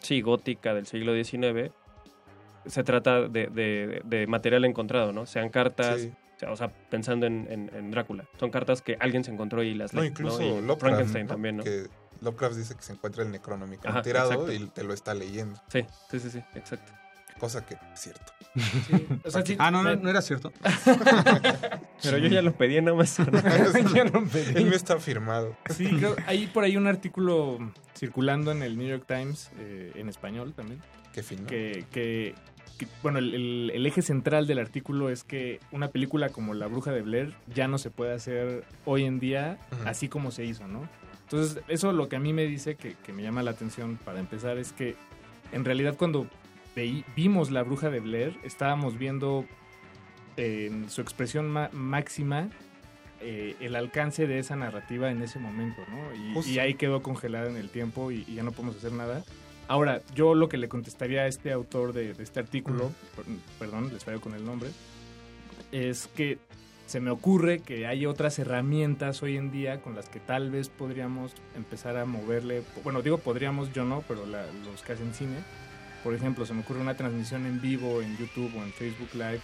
sí, 0.04 0.22
gótica 0.22 0.74
del 0.76 0.86
siglo 0.86 1.14
XIX 1.16 1.72
se 2.66 2.84
trata 2.84 3.22
de, 3.28 3.48
de- 3.48 4.02
de 4.06 4.28
material 4.28 4.64
encontrado, 4.66 5.12
¿no? 5.12 5.26
Sean 5.26 5.50
cartas, 5.50 6.00
Sí. 6.02 6.46
o 6.48 6.56
sea, 6.56 6.70
pensando 6.90 7.26
en, 7.26 7.48
en- 7.50 7.70
en 7.76 7.92
Drácula. 7.92 8.26
Son 8.40 8.52
cartas 8.52 8.82
que 8.82 8.96
alguien 9.00 9.24
se 9.24 9.32
encontró 9.32 9.64
y 9.64 9.74
las 9.74 9.94
No, 9.94 10.02
lee, 10.02 10.08
incluso 10.10 10.40
¿no? 10.40 10.46
Y 10.46 10.50
Lovecraft, 10.62 10.80
Frankenstein 10.80 11.26
¿no? 11.26 11.34
también, 11.34 11.58
¿no? 11.58 11.64
Que 11.64 11.88
Lovecraft 12.22 12.56
dice 12.56 12.76
que 12.76 12.82
se 12.84 12.94
encuentra 12.94 13.24
el 13.24 13.32
Necronomicon 13.32 14.02
tirado 14.02 14.32
exacto. 14.32 14.54
y 14.54 14.68
te 14.68 14.84
lo 14.84 14.94
está 14.94 15.14
leyendo. 15.14 15.60
Sí, 15.68 15.86
sí, 16.10 16.20
sí, 16.20 16.30
sí, 16.30 16.44
exacto. 16.56 16.92
Cosa 17.44 17.66
que 17.66 17.74
es 17.74 18.00
cierto. 18.00 18.32
o 19.26 19.30
sea, 19.30 19.46
sí, 19.46 19.58
ah, 19.60 19.70
no, 19.70 19.84
no, 19.84 19.94
no 19.98 20.10
era 20.10 20.22
cierto. 20.22 20.54
Pero 22.02 22.18
yo 22.20 22.28
ya 22.30 22.42
lo 22.42 22.54
pedí 22.54 22.78
en 22.78 22.88
Amazon. 22.88 23.30
Ya 23.94 24.06
lo 24.06 24.24
pedí. 24.26 24.56
El 24.56 24.64
mío 24.66 24.76
está 24.76 24.98
firmado. 24.98 25.58
Sí, 25.70 25.88
creo, 25.90 26.16
hay 26.26 26.48
por 26.48 26.64
ahí 26.64 26.78
un 26.78 26.88
artículo 26.88 27.60
circulando 27.98 28.52
en 28.54 28.64
el 28.64 28.78
New 28.78 28.88
York 28.88 29.04
Times, 29.08 29.52
eh, 29.60 29.92
en 29.96 30.08
español 30.08 30.54
también. 30.54 30.80
Qué 31.12 31.22
fino. 31.22 31.48
Que, 31.48 31.86
que- 31.92 32.34
que, 32.78 32.88
bueno, 33.04 33.20
el, 33.20 33.34
el- 33.36 33.72
el 33.76 33.86
eje 33.86 34.02
central 34.02 34.48
del 34.48 34.58
artículo 34.60 35.10
es 35.10 35.26
que 35.26 35.60
una 35.72 35.90
película 35.90 36.30
como 36.30 36.54
La 36.54 36.68
Bruja 36.68 36.92
de 36.92 37.02
Blair 37.02 37.34
ya 37.54 37.68
no 37.68 37.78
se 37.78 37.92
puede 37.92 38.14
hacer 38.14 38.64
hoy 38.86 39.04
en 39.04 39.20
día 39.20 39.58
así 39.86 40.08
como 40.08 40.32
se 40.32 40.46
hizo, 40.46 40.66
¿no? 40.68 40.88
Entonces, 41.24 41.62
eso 41.68 41.92
lo 41.92 42.08
que 42.08 42.16
a 42.16 42.20
mí 42.20 42.32
me 42.32 42.46
dice, 42.46 42.76
que, 42.76 42.96
que 43.06 43.12
me 43.14 43.22
llama 43.22 43.44
la 43.44 43.52
atención 43.52 44.00
para 44.06 44.20
empezar, 44.20 44.58
es 44.58 44.72
que 44.72 44.96
en 45.52 45.66
realidad 45.66 45.96
cuando 45.98 46.26
vimos 47.16 47.52
La 47.52 47.64
Bruja 47.64 47.90
de 47.90 48.00
Blair, 48.00 48.38
estábamos 48.44 48.98
viendo 48.98 49.46
eh, 50.38 50.68
en 50.72 50.90
su 50.90 51.02
expresión 51.02 51.50
ma- 51.50 51.70
máxima 51.72 52.50
eh, 53.22 53.56
el 53.60 53.76
alcance 53.76 54.28
de 54.28 54.40
esa 54.40 54.56
narrativa 54.56 55.10
en 55.12 55.22
ese 55.22 55.40
momento, 55.40 55.82
¿no? 55.90 56.16
Y, 56.16 56.34
ahí 56.60 56.74
quedó 56.74 57.02
congelada 57.04 57.50
en 57.50 57.58
el 57.58 57.70
tiempo 57.70 58.12
y, 58.12 58.26
y 58.28 58.36
ya 58.36 58.44
no 58.44 58.52
podemos 58.52 58.76
hacer 58.78 58.92
nada. 58.92 59.24
Ahora, 59.68 60.02
yo 60.14 60.36
lo 60.36 60.50
que 60.50 60.58
le 60.58 60.68
contestaría 60.68 61.22
a 61.22 61.28
este 61.28 61.52
autor 61.52 61.94
de, 61.94 62.14
de 62.14 62.24
este 62.24 62.40
artículo, 62.40 62.92
per- 63.16 63.26
perdón, 63.60 63.92
les 63.94 64.04
fallo 64.04 64.20
con 64.20 64.34
el 64.34 64.44
nombre, 64.46 64.70
es 65.72 66.08
que 66.08 66.38
se 66.86 67.00
me 67.00 67.12
ocurre 67.12 67.60
que 67.60 67.88
hay 67.88 68.06
otras 68.06 68.38
herramientas 68.40 69.24
hoy 69.24 69.38
en 69.38 69.52
día 69.52 69.80
con 69.82 69.96
las 69.96 70.10
que 70.10 70.20
tal 70.20 70.52
vez 70.52 70.68
podríamos 70.68 71.34
empezar 71.56 71.96
a 71.98 72.06
moverle, 72.06 72.62
bueno, 72.84 73.02
digo 73.02 73.20
podríamos, 73.20 73.72
yo 73.72 73.86
no, 73.86 74.04
pero 74.08 74.26
la- 74.26 74.46
los 74.70 74.82
que 74.84 74.92
hacen 74.94 75.14
cine, 75.14 75.38
por 76.04 76.14
ejemplo, 76.14 76.46
se 76.46 76.54
me 76.54 76.62
ocurre 76.62 76.80
una 76.80 76.96
transmisión 76.98 77.46
en 77.46 77.62
vivo 77.62 78.02
en 78.02 78.18
YouTube 78.18 78.52
o 78.58 78.64
en 78.64 78.74
Facebook 78.74 79.10
Live 79.14 79.40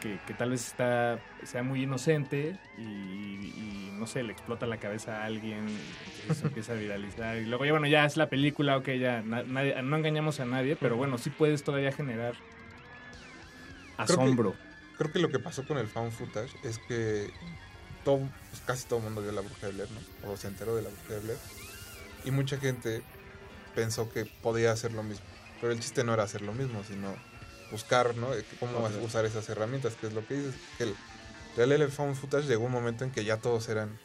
que, 0.00 0.18
que 0.26 0.34
tal 0.34 0.50
vez 0.50 0.66
está, 0.66 1.18
sea 1.44 1.62
muy 1.62 1.82
inocente 1.84 2.58
y, 2.76 2.82
y, 2.82 3.90
no 3.94 4.06
sé, 4.06 4.22
le 4.22 4.32
explota 4.32 4.66
la 4.66 4.76
cabeza 4.76 5.22
a 5.22 5.24
alguien 5.24 5.66
y 6.30 6.34
se 6.34 6.46
empieza 6.46 6.72
a 6.72 6.76
viralizar. 6.76 7.38
Y 7.38 7.46
luego 7.46 7.64
ya, 7.64 7.70
bueno, 7.72 7.86
ya 7.86 8.04
es 8.04 8.16
la 8.18 8.28
película, 8.28 8.76
ok, 8.76 8.88
ya 9.00 9.22
na- 9.22 9.42
nadie- 9.44 9.80
no 9.82 9.96
engañamos 9.96 10.38
a 10.40 10.44
nadie, 10.44 10.76
pero 10.76 10.96
bueno, 10.96 11.16
sí 11.16 11.30
puedes 11.30 11.64
todavía 11.64 11.92
generar 11.92 12.34
Creo 13.94 14.06
que- 14.06 14.12
asombro. 14.12 14.54
Creo 14.98 15.12
que 15.12 15.18
lo 15.18 15.28
que 15.30 15.38
pasó 15.38 15.66
con 15.66 15.76
el 15.78 15.88
found 15.88 16.12
footage 16.12 16.52
es 16.62 16.78
que 16.88 17.30
todo, 18.04 18.18
pues, 18.50 18.62
casi 18.66 18.86
todo 18.86 18.98
el 19.00 19.04
mundo 19.06 19.22
vio 19.22 19.32
la 19.32 19.40
bruja 19.42 19.66
de 19.66 19.72
Blair, 19.72 19.88
¿no? 19.90 20.30
O 20.30 20.36
se 20.36 20.48
enteró 20.48 20.74
de 20.76 20.82
la 20.82 20.88
bruja 20.88 21.14
de 21.14 21.20
Blair. 21.20 21.38
Y 22.24 22.30
mucha 22.30 22.56
gente 22.58 23.02
pensó 23.74 24.10
que 24.12 24.24
podía 24.42 24.72
hacer 24.72 24.92
lo 24.92 25.02
mismo. 25.02 25.24
Pero 25.60 25.72
el 25.72 25.80
chiste 25.80 26.04
no 26.04 26.14
era 26.14 26.24
hacer 26.24 26.42
lo 26.42 26.52
mismo, 26.52 26.82
sino 26.84 27.14
buscar, 27.70 28.16
¿no? 28.16 28.28
Cómo 28.60 28.86
Ajá. 28.86 28.96
usar 29.02 29.24
esas 29.24 29.48
herramientas, 29.48 29.94
que 29.96 30.06
es 30.06 30.12
lo 30.12 30.26
que 30.26 30.34
dices. 30.34 30.54
Que 30.78 30.84
el, 31.62 31.72
el 31.72 31.90
found 31.90 32.14
footage 32.16 32.46
llegó 32.46 32.64
un 32.66 32.72
momento 32.72 33.04
en 33.04 33.10
que 33.10 33.24
ya 33.24 33.38
todos 33.38 33.68
eran 33.68 33.98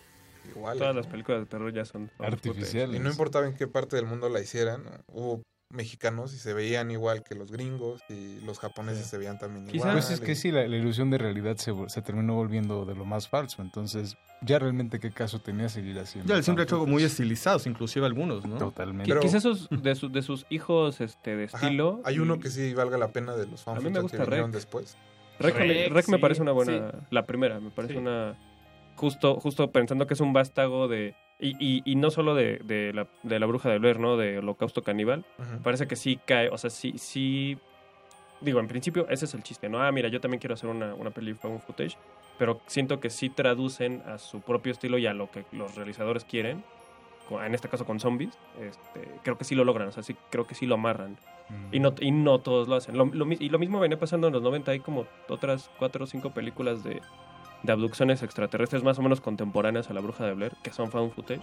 iguales. 0.49 0.79
Todas 0.79 0.95
¿no? 0.95 1.01
las 1.01 1.09
películas 1.09 1.41
de 1.41 1.45
terror 1.47 1.73
ya 1.73 1.85
son 1.85 2.09
Artificiales. 2.19 2.95
Y 2.95 2.99
no 2.99 3.09
importaba 3.09 3.45
en 3.45 3.55
qué 3.55 3.67
parte 3.67 3.95
del 3.95 4.05
mundo 4.05 4.29
la 4.29 4.39
hicieran, 4.39 4.83
¿no? 4.83 4.91
hubo 5.07 5.41
mexicanos 5.73 6.33
y 6.33 6.37
se 6.37 6.53
veían 6.53 6.91
igual 6.91 7.23
que 7.23 7.35
los 7.35 7.51
gringos 7.51 8.01
y 8.09 8.39
los 8.41 8.59
japoneses 8.59 9.05
se 9.07 9.17
veían 9.17 9.39
también 9.39 9.67
igual. 9.73 9.93
Pues 9.93 10.09
es 10.11 10.19
que 10.21 10.33
y- 10.33 10.35
sí, 10.35 10.51
la, 10.51 10.67
la 10.67 10.75
ilusión 10.77 11.09
de 11.09 11.17
realidad 11.17 11.57
se, 11.57 11.73
terminó 12.01 12.35
volviendo 12.35 12.85
de 12.85 12.95
lo 12.95 13.05
más 13.05 13.27
falso. 13.27 13.61
Entonces, 13.61 14.17
ya 14.41 14.59
realmente 14.59 14.99
qué 14.99 15.11
caso 15.11 15.39
tenía 15.39 15.69
seguir 15.69 15.97
haciendo. 15.99 16.29
Ya 16.31 16.37
el 16.37 16.43
simple 16.43 16.63
hecho 16.63 16.85
muy 16.85 17.03
estilizados, 17.03 17.67
inclusive 17.67 18.05
algunos, 18.05 18.45
¿no? 18.45 18.57
Totalmente. 18.57 19.11
Qui- 19.13 19.19
Quizás 19.19 19.35
esos 19.45 19.67
de, 19.69 19.95
sus 19.95 20.11
de 20.11 20.21
sus 20.21 20.45
hijos 20.49 21.01
este, 21.01 21.35
de 21.35 21.45
Ajá, 21.45 21.57
estilo. 21.57 22.01
Hay 22.05 22.19
uno 22.19 22.39
que 22.39 22.49
sí 22.49 22.73
valga 22.73 22.97
la 22.97 23.09
pena 23.09 23.35
de 23.35 23.47
los 23.47 23.63
fanfics 23.63 24.11
que 24.11 24.17
vinieron 24.17 24.51
después. 24.51 24.97
Rec, 25.39 25.57
me- 25.59 25.89
Rec, 25.89 26.07
me 26.09 26.19
parece 26.19 26.41
una 26.41 26.51
buena. 26.51 26.91
sí. 26.91 26.97
La 27.09 27.25
primera, 27.25 27.59
me 27.59 27.71
parece 27.71 27.93
Sí. 27.93 27.99
una. 27.99 28.37
Justo, 28.95 29.39
justo 29.39 29.71
pensando 29.71 30.05
que 30.05 30.13
es 30.13 30.19
un 30.19 30.33
vástago 30.33 30.87
de. 30.87 31.15
Y, 31.41 31.55
y, 31.59 31.81
y 31.85 31.95
no 31.95 32.11
solo 32.11 32.35
de, 32.35 32.59
de, 32.63 32.93
la, 32.93 33.07
de 33.23 33.39
la 33.39 33.47
bruja 33.47 33.69
de 33.69 33.79
Blair, 33.79 33.99
¿no? 33.99 34.15
De 34.15 34.37
Holocausto 34.37 34.83
Caníbal. 34.83 35.25
Ujú. 35.39 35.63
Parece 35.63 35.87
que 35.87 35.95
sí 35.95 36.19
cae. 36.25 36.49
O 36.49 36.57
sea, 36.57 36.69
sí, 36.69 36.93
sí. 36.97 37.57
Digo, 38.41 38.59
en 38.59 38.67
principio, 38.67 39.07
ese 39.09 39.25
es 39.25 39.33
el 39.33 39.43
chiste, 39.43 39.67
¿no? 39.67 39.81
Ah, 39.83 39.91
mira, 39.91 40.07
yo 40.07 40.21
también 40.21 40.39
quiero 40.39 40.53
hacer 40.53 40.69
una, 40.69 40.93
una 40.93 41.09
peli 41.11 41.33
found 41.33 41.59
footage. 41.61 41.97
Pero 42.37 42.61
siento 42.67 42.99
que 42.99 43.09
sí 43.09 43.29
traducen 43.29 44.01
a 44.07 44.17
su 44.19 44.41
propio 44.41 44.71
estilo 44.71 44.97
y 44.97 45.05
a 45.07 45.13
lo 45.13 45.29
que 45.31 45.43
los 45.51 45.75
realizadores 45.75 46.25
quieren. 46.25 46.63
En 47.45 47.53
este 47.55 47.69
caso 47.69 47.85
con 47.85 47.99
zombies. 47.99 48.37
Este, 48.59 49.07
creo 49.23 49.37
que 49.37 49.43
sí 49.45 49.55
lo 49.55 49.63
logran. 49.63 49.87
O 49.87 49.91
sea, 49.91 50.03
sí, 50.03 50.15
creo 50.29 50.45
que 50.45 50.53
sí 50.55 50.65
lo 50.65 50.75
amarran. 50.75 51.17
Mm. 51.49 51.75
Y 51.75 51.79
no, 51.79 51.93
y 51.99 52.11
no 52.11 52.39
todos 52.39 52.67
lo 52.67 52.75
hacen. 52.75 52.97
Lo, 52.97 53.05
lo 53.05 53.25
mi- 53.25 53.37
y 53.39 53.49
lo 53.49 53.57
mismo 53.57 53.79
venía 53.79 53.97
pasando 53.97 54.27
en 54.27 54.33
los 54.33 54.41
90. 54.43 54.71
Hay 54.71 54.79
como 54.79 55.05
otras 55.29 55.69
cuatro 55.79 56.03
o 56.03 56.07
cinco 56.07 56.31
películas 56.31 56.83
de, 56.83 56.99
de 57.63 57.71
abducciones 57.71 58.23
extraterrestres 58.23 58.83
más 58.83 58.97
o 58.99 59.01
menos 59.01 59.21
contemporáneas 59.21 59.89
a 59.89 59.93
la 59.93 60.01
bruja 60.01 60.25
de 60.25 60.33
Blair, 60.33 60.53
que 60.63 60.71
son 60.71 60.89
found 60.91 61.13
footage, 61.13 61.41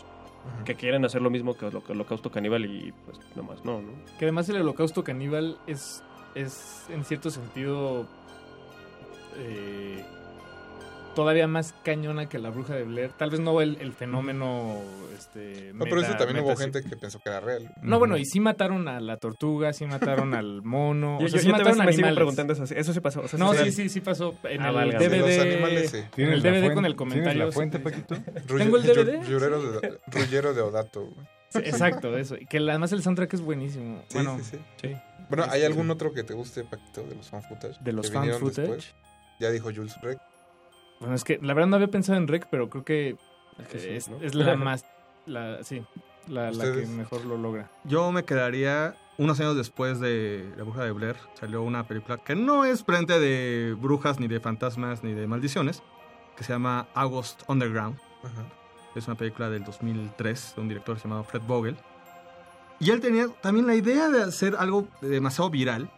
que 0.65 0.75
quieren 0.75 1.05
hacer 1.05 1.23
lo 1.23 1.31
mismo 1.31 1.55
que 1.55 1.71
lo 1.71 1.83
que 1.85 1.93
Holocausto 1.93 2.31
Caníbal 2.31 2.65
y 2.65 2.93
pues 3.05 3.19
nomás 3.37 3.65
no, 3.65 3.81
¿no? 3.81 3.93
Que 4.19 4.25
además 4.25 4.49
el 4.49 4.57
holocausto 4.61 5.05
caníbal 5.05 5.59
es, 5.67 6.03
es 6.35 6.87
en 6.91 7.05
cierto 7.05 7.31
sentido... 7.31 8.07
eh, 9.37 10.05
todavía 11.19 11.49
más 11.49 11.75
cañona 11.83 12.29
que 12.29 12.39
la 12.39 12.51
bruja 12.51 12.77
de 12.77 12.85
Blair. 12.85 13.11
Tal 13.11 13.31
vez 13.31 13.41
no 13.41 13.61
el, 13.61 13.77
el 13.81 13.93
fenómeno. 13.93 14.77
Este, 15.19 15.73
No, 15.75 15.83
pero 15.85 16.01
eso 16.01 16.13
meta- 16.13 16.25
también 16.25 16.45
hubo 16.45 16.55
gente 16.55 16.81
que 16.85 16.95
pensó 16.97 17.19
que 17.19 17.29
era 17.29 17.41
real. 17.41 17.69
No, 17.83 17.99
bueno, 17.99 18.17
y 18.17 18.25
sí 18.25 18.39
mataron 18.39 18.87
a 18.87 19.01
la 19.01 19.17
tortuga, 19.17 19.73
sí 19.73 19.85
mataron 19.85 20.33
al 20.35 20.63
mono. 20.63 21.19
Yo, 21.19 21.27
o 21.27 21.29
sea, 21.29 21.39
yo- 21.39 21.43
sí 21.43 21.47
yo 21.49 21.53
mataron 21.55 21.79
me 21.79 21.85
sigo 21.87 21.91
animales. 22.07 22.15
preguntando 22.15 22.53
eso. 22.53 22.63
Eso 22.73 22.93
sí 22.95 23.01
pasó. 23.01 23.23
o 23.23 23.27
sea, 23.27 23.37
No, 23.37 23.53
sí, 23.53 23.73
sí, 23.73 23.89
sí 23.89 24.01
pasó. 24.01 24.37
En 24.45 24.63
Ah, 24.63 24.69
el 24.69 24.75
válgame. 24.77 25.09
DVD. 25.09 25.19
Los 25.37 25.39
animales, 25.41 25.91
sí. 25.91 25.97
En 25.97 26.05
el 26.05 26.11
¿Tienes 26.13 26.43
la 26.45 26.51
DVD 26.51 26.61
fuente- 26.61 26.75
con 26.75 26.85
el 26.87 26.97
¿Tienes 26.97 26.97
comentario. 26.97 27.47
la 27.47 27.53
fuente, 27.53 27.79
Paquito? 27.81 28.15
Tengo 28.47 28.77
el 28.77 28.83
DVD. 28.85 29.23
Rullero 29.29 29.81
de, 29.81 29.99
rullero 30.07 30.55
de 30.55 30.61
Odato. 30.63 31.09
Sí, 31.49 31.59
exacto, 31.65 32.17
eso. 32.17 32.37
Y 32.37 32.47
que 32.47 32.59
además 32.59 32.93
el 32.93 33.03
soundtrack 33.03 33.35
es 33.35 33.41
buenísimo. 33.41 34.03
Sí, 34.07 34.15
bueno, 34.15 34.39
sí, 34.41 34.57
sí. 34.81 34.95
Bueno, 35.29 35.47
¿hay 35.51 35.65
algún 35.65 35.91
otro 35.91 36.13
que 36.13 36.23
te 36.23 36.33
guste, 36.35 36.63
Paquito, 36.63 37.03
de 37.03 37.17
los 37.17 37.29
fan 37.29 37.43
footage? 37.43 37.77
De 37.81 37.93
los 37.93 38.07
que 38.07 38.13
fan 38.13 38.23
vinieron 38.23 38.41
footage. 38.41 38.69
después? 38.69 38.95
Ya 39.41 39.51
dijo 39.51 39.71
Jules 39.75 39.95
Rec. 40.01 40.19
Bueno, 41.01 41.15
es 41.15 41.25
que 41.25 41.39
la 41.43 41.55
verdad 41.55 41.69
no 41.69 41.77
había 41.77 41.89
pensado 41.89 42.19
en 42.19 42.29
Rec, 42.29 42.49
pero 42.51 42.69
creo 42.69 42.85
que 42.85 43.17
que 43.71 43.79
sí, 43.79 43.89
es, 43.89 44.09
¿no? 44.09 44.19
es 44.21 44.35
la 44.35 44.57
más. 44.57 44.85
La, 45.27 45.63
sí, 45.63 45.83
la, 46.27 46.51
la 46.51 46.65
que 46.65 46.87
mejor 46.87 47.25
lo 47.25 47.37
logra. 47.37 47.71
Yo 47.85 48.11
me 48.13 48.25
quedaría 48.25 48.95
unos 49.19 49.39
años 49.41 49.57
después 49.57 50.01
de 50.01 50.51
La 50.57 50.65
Bruja 50.65 50.85
de 50.85 50.93
Blair. 50.93 51.17
Salió 51.35 51.63
una 51.63 51.87
película 51.87 52.19
que 52.19 52.35
no 52.35 52.65
es 52.65 52.85
frente 52.85 53.19
de 53.21 53.77
brujas, 53.79 54.21
ni 54.21 54.29
de 54.29 54.41
fantasmas, 54.41 55.03
ni 55.03 55.13
de 55.13 55.27
maldiciones, 55.27 55.83
que 56.37 56.45
se 56.45 56.53
llama 56.53 56.89
August 56.95 57.43
Underground. 57.49 57.99
Es 58.95 59.07
una 59.07 59.17
película 59.17 59.51
del 59.51 59.65
2003 59.65 60.55
de 60.57 60.61
un 60.61 60.69
director 60.69 60.97
llamado 60.97 61.25
Fred 61.25 61.43
Vogel. 61.43 61.77
Y 62.81 62.91
él 62.91 63.01
tenía 63.01 63.29
también 63.43 63.67
la 63.67 63.75
idea 63.75 64.09
de 64.09 64.23
hacer 64.23 64.55
algo 64.57 64.87
demasiado 65.01 65.51
viral. 65.51 65.91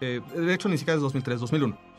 Eh, 0.00 0.20
de 0.34 0.54
hecho, 0.54 0.68
ni 0.68 0.78
siquiera 0.78 0.96
es 0.96 1.02
2003, 1.02 1.40
2001. 1.40 1.89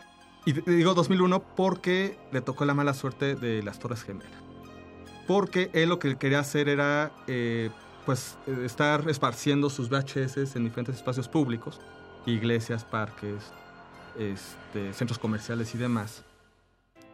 Y 0.45 0.53
digo 0.53 0.93
2001 0.93 1.43
porque 1.55 2.17
le 2.31 2.41
tocó 2.41 2.65
la 2.65 2.73
mala 2.73 2.93
suerte 2.93 3.35
de 3.35 3.61
las 3.61 3.79
Torres 3.79 4.03
Gemelas. 4.03 4.31
Porque 5.27 5.69
él 5.73 5.89
lo 5.89 5.99
que 5.99 6.15
quería 6.17 6.39
hacer 6.39 6.67
era, 6.67 7.11
eh, 7.27 7.69
pues, 8.05 8.37
estar 8.65 9.07
esparciendo 9.07 9.69
sus 9.69 9.89
VHS 9.89 10.55
en 10.55 10.63
diferentes 10.63 10.95
espacios 10.95 11.27
públicos, 11.27 11.79
iglesias, 12.25 12.83
parques, 12.83 13.53
este, 14.17 14.93
centros 14.93 15.19
comerciales 15.19 15.75
y 15.75 15.77
demás. 15.77 16.23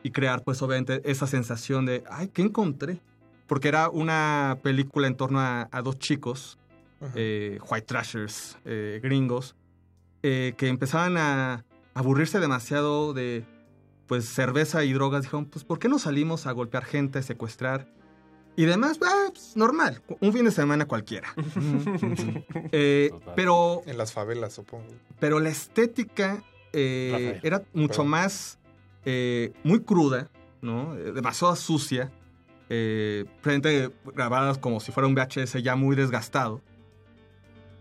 Y 0.04 0.12
crear, 0.12 0.44
pues, 0.44 0.62
obviamente, 0.62 1.02
esa 1.04 1.28
sensación 1.28 1.86
de, 1.86 2.06
ay, 2.10 2.30
¿qué 2.30 2.44
encontré? 2.44 3.02
Porque 3.45 3.68
era 3.68 3.90
una 3.90 4.58
película 4.64 5.08
en 5.08 5.16
torno 5.16 5.41
a, 5.41 5.68
a 5.70 5.82
dos 5.82 5.99
chicos, 5.99 6.58
eh, 7.14 7.60
white 7.70 7.86
trashers, 7.86 8.58
eh, 8.64 8.99
gringos, 9.04 9.56
que 10.22 10.56
empezaban 10.60 11.16
a 11.16 11.64
aburrirse 11.98 12.40
demasiado 12.40 13.14
de, 13.14 13.44
pues, 14.07 14.26
cerveza 14.28 14.84
y 14.84 14.94
drogas. 14.94 15.24
Dijeron, 15.24 15.45
pues, 15.45 15.64
¿por 15.65 15.80
qué 15.80 15.88
no 15.90 15.99
salimos 15.99 16.48
a 16.48 16.52
golpear 16.52 16.86
gente, 16.86 17.22
secuestrar? 17.24 17.88
Y 18.56 18.65
demás, 18.65 18.98
ah, 19.06 19.28
pues, 19.32 19.56
normal, 19.56 20.02
un 20.19 20.34
fin 20.34 20.45
de 20.45 20.52
semana 20.52 20.86
cualquiera. 20.88 21.28
Eh, 22.72 23.11
pero 23.36 23.82
En 23.86 23.98
las 23.98 24.14
favelas, 24.14 24.53
supongo. 24.53 24.86
pero 25.19 25.40
la 25.40 25.49
estética 25.49 26.44
eh, 26.74 27.40
era 27.44 27.64
mucho 27.74 27.90
Perdón. 27.98 28.07
más 28.10 28.60
eh, 29.06 29.53
muy 29.64 29.82
cruda, 29.82 30.30
¿no? 30.61 30.95
Eh, 30.95 31.11
Demasiado 31.14 31.56
sucia. 31.56 32.11
Eh, 32.69 33.24
frente 33.41 33.90
grabadas 34.14 34.57
como 34.57 34.82
si 34.82 34.91
fuera 34.91 35.07
un 35.07 35.15
VHS 35.15 35.61
ya 35.64 35.76
muy 35.76 35.95
desgastado. 35.95 36.61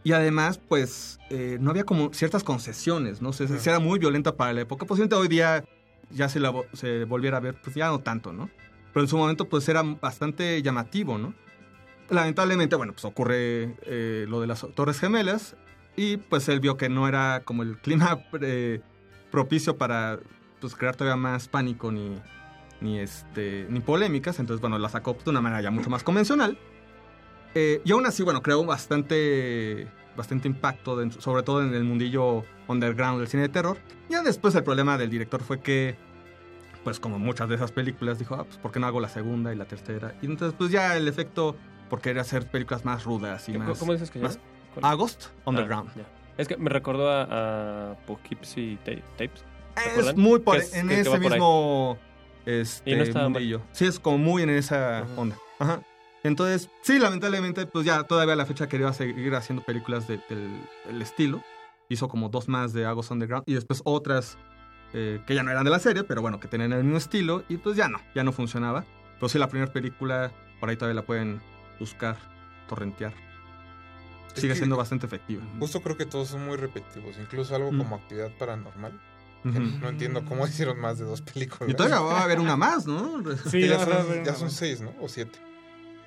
Y 0.07 0.12
además, 0.12 0.61
pues, 0.69 1.19
eh, 1.31 1.59
no 1.61 1.70
había 1.70 1.83
como 1.83 2.15
ciertas 2.15 2.45
concesiones, 2.45 3.20
¿no? 3.20 3.33
Se, 3.33 3.49
se 3.49 3.69
era 3.69 3.81
muy 3.81 3.99
violenta 3.99 4.37
para 4.37 4.53
la 4.53 4.61
época. 4.61 4.87
Posiblemente 4.87 5.16
hoy 5.16 5.27
día 5.27 5.65
ya 6.11 6.28
se, 6.28 6.39
la, 6.39 6.55
se 6.74 7.03
volviera 7.03 7.39
a 7.39 7.41
ver, 7.41 7.61
pues 7.61 7.74
ya 7.74 7.89
no 7.89 7.99
tanto, 7.99 8.33
¿no? 8.33 8.49
Pero 8.93 9.03
en 9.03 9.09
su 9.09 9.16
momento, 9.16 9.49
pues 9.49 9.69
era 9.69 9.83
bastante 9.83 10.62
llamativo, 10.62 11.19
¿no? 11.19 11.35
Lamentablemente, 12.09 12.77
bueno, 12.77 12.93
pues 12.93 13.05
ocurre 13.05 13.74
eh, 13.83 14.27
lo 14.28 14.41
de 14.41 14.47
las 14.47 14.65
Torres 14.77 15.01
Gemelas 15.01 15.57
y 15.97 16.19
pues 16.19 16.49
él 16.49 16.61
vio 16.61 16.77
que 16.77 16.89
no 16.89 17.09
era 17.09 17.43
como 17.45 17.65
el 17.65 17.77
clima 17.77 18.20
eh, 18.43 18.83
propicio 19.33 19.77
para 19.77 20.20
pues 20.61 20.77
crear 20.77 20.95
todavía 20.95 21.16
más 21.16 21.49
pánico 21.49 21.91
ni, 21.91 22.15
ni, 22.81 23.01
este, 23.01 23.66
ni 23.70 23.81
polémicas, 23.81 24.39
entonces 24.39 24.61
bueno, 24.61 24.78
la 24.78 24.89
sacó 24.89 25.16
de 25.24 25.31
una 25.31 25.41
manera 25.41 25.62
ya 25.62 25.73
mucho 25.73 25.91
más 25.91 26.05
convencional. 26.05 26.57
Eh, 27.59 27.81
y 27.87 27.93
aún 27.93 28.05
así, 28.05 28.23
bueno, 28.23 28.43
creó 28.43 28.62
bastante, 28.66 29.87
bastante 30.15 30.47
impacto, 30.47 30.95
dentro- 30.97 31.20
sobre 31.23 31.43
todo 31.43 31.62
en 31.62 31.73
el 31.74 31.85
mundillo 31.85 32.45
underground 32.69 33.19
del 33.19 33.28
cine 33.28 33.45
de 33.45 33.49
terror. 33.49 33.78
Ya 34.11 34.23
después 34.23 34.55
el 34.55 34.62
problema 34.62 34.99
del 34.99 35.09
director 35.11 35.43
fue 35.43 35.61
que, 35.61 35.97
pues 36.85 37.01
como 37.01 37.19
muchas 37.19 37.49
de 37.49 37.55
esas 37.55 37.73
películas, 37.73 38.19
dijo, 38.19 38.35
ah, 38.35 38.45
pues 38.45 38.59
¿por 38.59 38.73
qué 38.73 38.78
no 38.78 38.87
hago 38.87 39.01
la 39.01 39.09
segunda 39.09 39.53
y 39.53 39.57
la 39.57 39.65
tercera? 39.65 40.15
Y 40.20 40.27
entonces 40.27 40.55
pues 40.59 40.70
ya 40.70 40.97
el 40.97 41.09
efecto 41.09 41.57
por 41.89 42.01
querer 42.01 42.19
hacer 42.19 42.47
películas 42.51 42.85
más 42.85 43.05
rudas 43.05 43.49
y 43.49 43.53
¿Cómo- 43.55 43.65
más... 43.69 43.78
¿Cómo 43.78 43.93
dices 43.93 44.11
que 44.11 44.19
más-. 44.19 44.39
August 44.83 45.28
Underground. 45.47 45.89
Ah, 45.91 45.97
ya. 45.97 46.05
Es 46.37 46.49
que 46.49 46.59
me 46.59 46.69
recordó 46.69 47.11
a, 47.11 47.93
a 47.93 47.95
Poughkeepsie 48.07 48.77
Ta- 48.85 48.93
Tapes. 49.16 49.43
¿se 49.95 50.01
Es 50.11 50.16
muy 50.16 50.41
por, 50.41 50.57
es- 50.59 50.74
en 50.74 50.89
que- 50.89 51.01
ese 51.01 51.09
va 51.09 51.16
por 51.16 51.24
ahí. 51.24 51.31
mismo 51.31 51.99
este, 52.45 52.91
Y 52.91 52.97
no 53.15 53.23
mundillo. 53.31 53.62
Sí, 53.73 53.87
es 53.87 53.99
como 53.99 54.19
muy 54.19 54.43
en 54.43 54.51
esa 54.51 55.05
onda. 55.16 55.37
Ajá. 55.59 55.81
Entonces, 56.27 56.70
sí, 56.82 56.98
lamentablemente, 56.98 57.66
pues 57.66 57.85
ya 57.86 58.03
todavía 58.05 58.35
a 58.35 58.36
la 58.36 58.47
fecha 58.47 58.69
quería 58.69 58.93
seguir 58.93 59.35
haciendo 59.35 59.65
películas 59.65 60.07
de- 60.09 60.20
del, 60.28 60.61
del 60.86 61.03
estilo. 61.03 61.43
Hizo 61.89 62.09
como 62.09 62.28
dos 62.28 62.48
más 62.48 62.73
de 62.73 62.85
August 62.86 63.11
Underground 63.12 63.44
y 63.47 63.55
después 63.55 63.81
otras 63.85 64.36
eh, 64.93 65.20
que 65.27 65.35
ya 65.35 65.43
no 65.43 65.51
eran 65.51 65.65
de 65.65 65.70
la 65.70 65.78
serie, 65.78 66.05
pero 66.05 66.23
bueno, 66.23 66.40
que 66.40 66.48
tenían 66.48 66.73
el 66.73 66.82
mismo 66.85 66.98
estilo 66.98 67.44
y 67.48 67.57
pues 67.59 67.77
ya 67.77 67.89
no, 67.89 68.01
ya 68.15 68.24
no 68.24 68.32
funcionaba. 68.32 68.85
Pero 69.15 69.28
sí, 69.28 69.39
la 69.39 69.48
primera 69.48 69.73
película, 69.73 70.32
por 70.61 70.69
ahí 70.69 70.77
todavía 70.77 71.01
la 71.01 71.07
pueden 71.07 71.40
buscar, 71.78 72.16
torrentear. 72.69 73.12
Es 74.35 74.40
Sigue 74.40 74.53
que- 74.55 74.59
siendo 74.59 74.77
bastante 74.77 75.07
efectiva. 75.07 75.43
Justo 75.59 75.81
creo 75.81 75.97
que 75.97 76.07
todos 76.07 76.28
son 76.28 76.44
muy 76.44 76.57
repetitivos. 76.57 77.16
Incluso 77.19 77.55
algo 77.55 77.73
Mm. 77.73 77.78
como 77.78 77.97
actividad 77.97 78.31
paranormal. 78.39 79.01
No 79.44 79.89
entiendo 79.89 80.24
cómo 80.24 80.44
hicieron 80.48 80.81
más 80.81 80.98
de 80.98 81.05
dos 81.05 81.23
películas. 81.23 81.69
Y 81.70 81.74
todavía 81.74 82.01
va 82.01 82.20
a 82.20 82.24
haber 82.24 82.40
una 82.40 82.57
más, 82.57 82.86
¿no? 82.86 83.23
Sí, 83.48 83.66
ya, 83.69 83.78
son, 83.85 84.24
ya 84.24 84.35
son 84.35 84.51
seis, 84.51 84.81
¿no? 84.81 84.93
O 85.01 85.09
siete. 85.09 85.39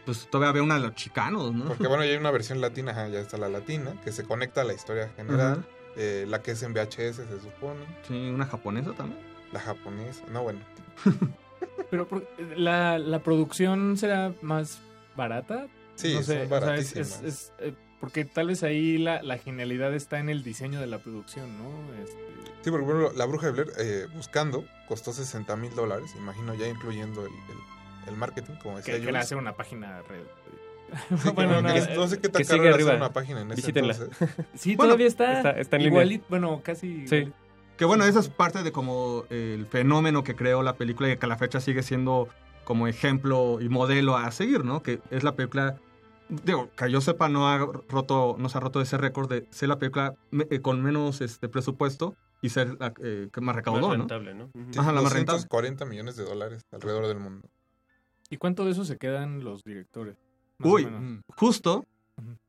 Pues 0.10 0.28
todavía 0.30 0.50
había 0.50 0.64
una 0.64 0.76
de 0.76 0.82
los 0.82 0.96
chicanos, 0.96 1.54
¿no? 1.54 1.66
Porque 1.66 1.88
bueno, 1.88 2.04
ya 2.04 2.12
hay 2.12 2.18
una 2.18 2.32
versión 2.32 2.62
latina, 2.62 2.92
ajá, 2.92 3.08
ya 3.10 3.20
está 3.20 3.38
la 3.38 3.50
latina, 3.50 3.94
que 4.04 4.12
se 4.12 4.24
conecta 4.24 4.62
a 4.62 4.64
la 4.64 4.74
historia 4.74 5.10
general. 5.16 5.66
Eh, 5.96 6.26
la 6.28 6.42
que 6.42 6.52
es 6.52 6.64
en 6.64 6.74
VHS, 6.74 7.16
se 7.18 7.40
supone. 7.42 7.80
Sí, 8.08 8.30
una 8.30 8.46
japonesa 8.46 8.94
también. 8.94 9.20
La 9.52 9.60
japonesa. 9.60 10.24
No, 10.32 10.44
bueno. 10.44 10.60
Pero 11.92 12.08
la, 12.56 13.00
la 13.00 13.20
producción 13.20 13.98
será 13.98 14.34
más 14.42 14.80
barata. 15.16 15.68
Sí, 15.96 16.10
no 16.14 16.24
son 16.24 16.26
sé, 16.26 16.44
o 16.54 16.60
sea, 16.62 16.76
es- 16.76 16.96
es- 16.96 17.22
es, 17.24 17.54
eh, 17.60 17.74
porque 18.00 18.24
tal 18.24 18.48
vez 18.48 18.64
ahí 18.64 18.98
la, 18.98 19.22
la 19.24 19.38
genialidad 19.38 19.94
está 19.94 20.20
en 20.20 20.30
el 20.30 20.44
diseño 20.44 20.80
de 20.80 20.88
la 20.88 21.00
producción, 21.00 21.58
¿no? 21.58 21.70
Este, 22.04 22.18
Sí, 22.62 22.72
porque 22.72 22.86
bueno, 22.86 23.12
la 23.16 23.26
bruja 23.26 23.48
de 23.48 23.52
Blair, 23.54 23.72
eh, 23.80 24.08
buscando, 24.14 24.66
costó 24.88 25.14
60 25.14 25.56
mil 25.56 25.74
dólares, 25.76 26.12
imagino 26.18 26.54
ya 26.56 26.68
incluyendo 26.68 27.22
el, 27.26 27.32
el- 27.32 27.79
el 28.10 28.18
marketing, 28.18 28.54
como 28.62 28.78
decía 28.78 28.96
que, 28.96 29.00
que 29.00 29.06
le 29.06 29.12
Jules. 29.12 29.24
hace 29.26 29.36
una 29.36 29.56
página 29.56 30.02
red. 30.04 30.24
Sí, 31.22 31.30
bueno, 31.36 31.58
que- 31.58 31.62
no, 31.62 31.74
que 31.74 31.80
eh, 31.80 31.96
no 31.96 32.08
sé 32.08 32.20
qué 32.20 32.30
tan 32.30 32.44
caro 32.44 32.56
sigue 32.56 32.68
era 32.68 32.76
hacer 32.76 32.88
arriba. 32.90 32.96
una 33.06 33.14
página 33.14 33.42
en 33.42 33.52
ese 33.52 33.56
Visítenla. 33.62 33.94
entonces. 33.94 34.30
Sí, 34.56 34.76
Bueno, 34.76 34.90
todavía 34.90 35.08
está. 35.08 35.34
está- 35.38 35.52
está 35.52 35.76
en 35.78 35.84
línea. 35.84 35.94
igualito, 36.00 36.26
bueno, 36.30 36.62
casi. 36.64 37.08
Sí. 37.08 37.32
Que 37.78 37.86
bueno, 37.86 38.04
esa 38.06 38.20
es 38.20 38.28
parte 38.30 38.62
de 38.64 38.72
como 38.74 39.24
el 39.30 39.66
fenómeno 39.68 40.24
que 40.24 40.36
creó 40.36 40.64
la 40.64 40.74
película 40.76 41.10
y 41.12 41.18
que 41.18 41.26
a 41.26 41.30
la 41.30 41.38
fecha 41.38 41.62
sigue 41.62 41.82
siendo 41.84 42.28
como 42.66 42.88
ejemplo 42.88 43.60
y 43.62 43.70
modelo 43.70 44.18
a 44.18 44.30
seguir, 44.32 44.66
¿no? 44.66 44.84
Que 44.84 45.00
es 45.12 45.24
la 45.24 45.36
película, 45.36 45.76
digo, 46.28 46.70
que 46.76 46.92
yo 46.92 47.00
sepa 47.02 47.30
no 47.30 47.48
ha 47.50 47.58
roto, 47.88 48.36
no 48.38 48.50
se 48.50 48.58
ha 48.58 48.62
roto 48.62 48.82
ese 48.82 48.98
récord 48.98 49.30
de 49.30 49.46
ser 49.50 49.70
la 49.70 49.80
película 49.80 50.14
me- 50.32 50.46
eh, 50.50 50.60
con 50.60 50.82
menos 50.84 51.22
este 51.22 51.48
presupuesto 51.48 52.16
y 52.42 52.50
ser 52.50 52.76
la 52.80 52.94
eh, 53.02 53.30
que 53.32 53.42
más 53.42 53.56
recaudó, 53.56 53.82
Más 53.88 53.98
¿no? 53.98 54.04
rentable, 54.04 54.34
¿no? 54.34 54.46
Ujú. 54.54 54.66
Sí, 54.74 54.80
Ajá, 54.80 54.92
la 54.92 55.02
más 55.02 55.14
rentable. 55.14 55.38
240 55.38 55.86
millones 55.86 56.16
de 56.18 56.26
dólares 56.26 56.62
alrededor 56.72 57.08
del 57.08 57.20
mundo. 57.20 57.48
¿Y 58.30 58.38
cuánto 58.38 58.66
de 58.66 58.72
eso 58.72 58.86
se 58.86 58.98
quedan 58.98 59.44
los 59.44 59.64
directores? 59.64 60.18
Uy, 60.64 60.86
menos. 60.86 61.22
justo 61.36 61.86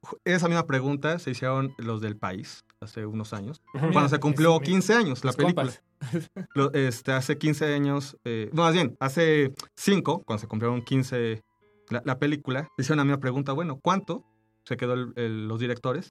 ju- 0.02 0.18
esa 0.24 0.48
misma 0.48 0.66
pregunta 0.66 1.18
se 1.18 1.30
hicieron 1.30 1.72
los 1.78 2.00
del 2.00 2.16
país 2.16 2.64
hace 2.80 3.06
unos 3.06 3.32
años, 3.32 3.60
Ujú. 3.74 3.92
cuando 3.92 4.08
se 4.08 4.16
Mira, 4.16 4.20
cumplió 4.20 4.56
es- 4.56 4.62
15 4.68 4.94
años 4.94 5.24
la 5.24 5.32
película. 5.32 5.72
Lo- 6.54 6.72
este, 6.72 7.12
hace 7.12 7.38
15 7.38 7.72
años, 7.74 8.16
eh, 8.24 8.50
no, 8.52 8.62
más 8.62 8.72
bien, 8.74 8.96
hace 9.00 9.52
5, 9.76 10.22
cuando 10.24 10.40
se 10.40 10.46
cumplieron 10.48 10.82
15 10.82 11.42
la, 11.90 12.02
la 12.04 12.18
película, 12.18 12.68
se 12.76 12.82
hicieron 12.82 12.98
la 12.98 13.04
misma 13.04 13.20
pregunta, 13.20 13.52
bueno, 13.52 13.78
¿cuánto 13.82 14.24
se 14.64 14.76
quedó 14.76 14.94
el- 14.94 15.12
el- 15.16 15.48
los 15.48 15.60
directores? 15.60 16.10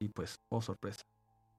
Y 0.00 0.08
pues, 0.10 0.36
oh 0.48 0.62
sorpresa, 0.62 1.02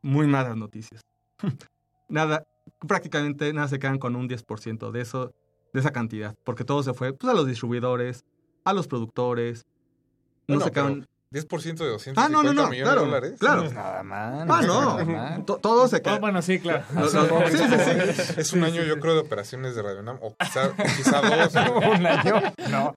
muy 0.01 0.27
malas 0.27 0.55
noticias. 0.55 1.01
nada, 2.09 2.43
prácticamente 2.88 3.51
nada 3.53 3.67
se 3.67 3.80
quedan 3.80 3.97
con 3.99 4.15
un 4.15 4.27
10% 4.27 4.91
de 4.91 5.01
eso, 5.01 5.34
de 5.74 5.80
esa 5.80 5.91
cantidad, 5.91 6.36
porque 6.44 6.64
todo 6.64 6.82
se 6.84 6.94
fue 6.94 7.14
pues, 7.14 7.32
a 7.32 7.36
los 7.36 7.46
distribuidores, 7.48 8.26
a 8.66 8.74
los 8.74 8.88
productores, 8.88 9.66
no 10.48 10.56
Bueno, 10.56 10.66
se 10.66 10.72
pero 10.72 10.86
quedaron... 10.88 11.08
10% 11.32 11.78
de 11.78 11.86
250 11.90 12.22
Ah, 12.26 12.28
no, 12.28 12.41
no, 12.41 12.54
no, 12.54 12.70
millones 12.72 12.82
claro, 12.82 13.02
de 13.02 13.06
dólares. 13.06 13.36
claro. 13.40 13.72
Nada 13.72 14.02
más. 14.02 14.50
Ah, 14.50 14.62
no. 15.38 15.46
To- 15.46 15.58
Todo 15.58 15.88
se 15.88 16.02
queda. 16.02 16.16
Oh, 16.16 16.20
bueno, 16.20 16.41
sí, 16.41 16.60
claro. 16.60 16.84
Lo- 16.96 17.02
lo- 17.04 17.48
sí, 17.52 17.58
sí, 17.58 17.66
sí. 18.16 18.34
Es 18.38 18.52
un 18.54 18.64
año, 18.64 18.82
yo 18.82 19.00
creo, 19.00 19.14
de 19.14 19.20
operaciones 19.20 19.76
de 19.76 19.84
Radio 19.84 20.02
Nam, 20.02 20.18
o 20.24 20.36
quizá, 20.40 20.74
quizá 20.76 21.22
dos. 21.22 21.54
Un 22.00 22.08
año, 22.08 22.41
no. 22.72 22.96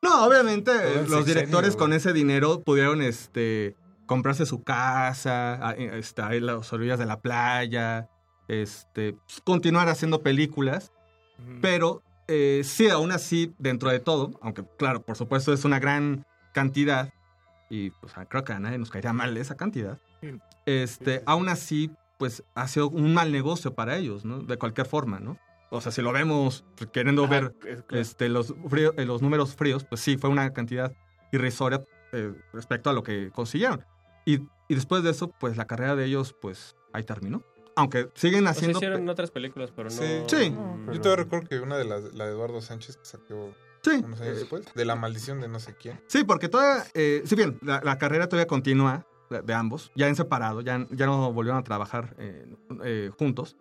No, 0.00 0.24
obviamente 0.24 0.70
los 1.08 1.26
directores 1.26 1.74
con 1.74 1.92
ese 1.92 2.12
dinero 2.12 2.60
pudieron 2.60 3.02
este 3.02 3.74
comprarse 4.06 4.46
su 4.46 4.62
casa, 4.62 5.74
este, 5.76 6.22
ahí 6.22 6.36
en 6.36 6.46
las 6.46 6.72
orillas 6.72 7.00
de 7.00 7.06
la 7.06 7.18
playa, 7.20 8.08
este 8.46 9.14
pues, 9.14 9.40
continuar 9.42 9.88
haciendo 9.88 10.22
películas, 10.22 10.92
pero 11.60 12.02
eh, 12.28 12.62
sí, 12.64 12.88
aún 12.88 13.12
así, 13.12 13.54
dentro 13.58 13.90
de 13.90 14.00
todo, 14.00 14.38
aunque 14.42 14.64
claro, 14.78 15.02
por 15.02 15.16
supuesto 15.16 15.52
es 15.52 15.64
una 15.64 15.78
gran 15.78 16.24
cantidad, 16.52 17.12
y 17.70 17.90
pues 17.90 18.12
creo 18.28 18.44
que 18.44 18.52
a 18.52 18.58
nadie 18.60 18.78
nos 18.78 18.90
caería 18.90 19.12
mal 19.12 19.36
esa 19.36 19.56
cantidad, 19.56 19.98
este, 20.66 21.22
aún 21.26 21.48
así, 21.48 21.90
pues 22.18 22.44
ha 22.54 22.68
sido 22.68 22.88
un 22.90 23.14
mal 23.14 23.32
negocio 23.32 23.74
para 23.74 23.96
ellos, 23.96 24.24
¿no? 24.24 24.38
De 24.40 24.56
cualquier 24.56 24.86
forma, 24.86 25.18
¿no? 25.18 25.38
O 25.70 25.80
sea, 25.80 25.90
si 25.90 26.02
lo 26.02 26.12
vemos 26.12 26.64
pues, 26.76 26.90
queriendo 26.90 27.24
Ajá, 27.24 27.30
ver 27.32 27.54
es 27.66 27.82
claro. 27.82 28.00
este, 28.02 28.28
los, 28.28 28.54
frío- 28.68 28.94
eh, 28.96 29.06
los 29.06 29.22
números 29.22 29.56
fríos, 29.56 29.84
pues 29.84 30.00
sí, 30.02 30.16
fue 30.18 30.28
una 30.30 30.52
cantidad 30.52 30.92
irrisoria 31.32 31.82
eh, 32.12 32.34
respecto 32.52 32.90
a 32.90 32.92
lo 32.92 33.02
que 33.02 33.30
consiguieron. 33.34 33.84
Y, 34.26 34.40
y 34.68 34.74
después 34.74 35.02
de 35.02 35.10
eso, 35.10 35.28
pues 35.40 35.56
la 35.56 35.66
carrera 35.66 35.96
de 35.96 36.04
ellos, 36.04 36.36
pues 36.40 36.76
ahí 36.92 37.02
terminó. 37.04 37.42
Aunque 37.76 38.08
siguen 38.14 38.40
O 38.40 38.42
sea, 38.44 38.50
haciendo... 38.52 38.78
hicieron 38.78 39.08
otras 39.08 39.30
películas, 39.30 39.70
pero 39.74 39.84
no... 39.88 39.90
Sí. 39.96 40.22
Sí. 40.26 40.54
Yo 40.92 41.00
todavía 41.00 41.24
recuerdo 41.24 41.48
que 41.48 41.60
una 41.60 41.76
de 41.78 41.84
las, 41.84 42.12
la 42.14 42.26
de 42.26 42.32
Eduardo 42.32 42.60
Sánchez 42.60 42.96
que 42.98 43.04
sacó 43.04 43.54
Sí. 43.82 44.00
unos 44.04 44.20
años 44.20 44.36
después, 44.36 44.64
de 44.74 44.84
la 44.84 44.94
maldición 44.94 45.40
de 45.40 45.48
no 45.48 45.58
sé 45.58 45.74
quién. 45.74 46.00
Sí, 46.06 46.22
porque 46.22 46.48
todavía, 46.48 46.84
eh, 46.94 47.22
si 47.24 47.34
bien 47.34 47.58
la, 47.62 47.80
la 47.82 47.98
carrera 47.98 48.28
todavía 48.28 48.46
continúa 48.46 49.06
de, 49.28 49.42
de 49.42 49.54
ambos, 49.54 49.90
ya 49.96 50.06
en 50.06 50.14
separado, 50.14 50.60
ya, 50.60 50.86
ya 50.90 51.06
no 51.06 51.32
volvieron 51.32 51.58
a 51.58 51.64
trabajar 51.64 52.14
eh, 52.18 52.46
eh, 52.84 53.10
juntos. 53.18 53.56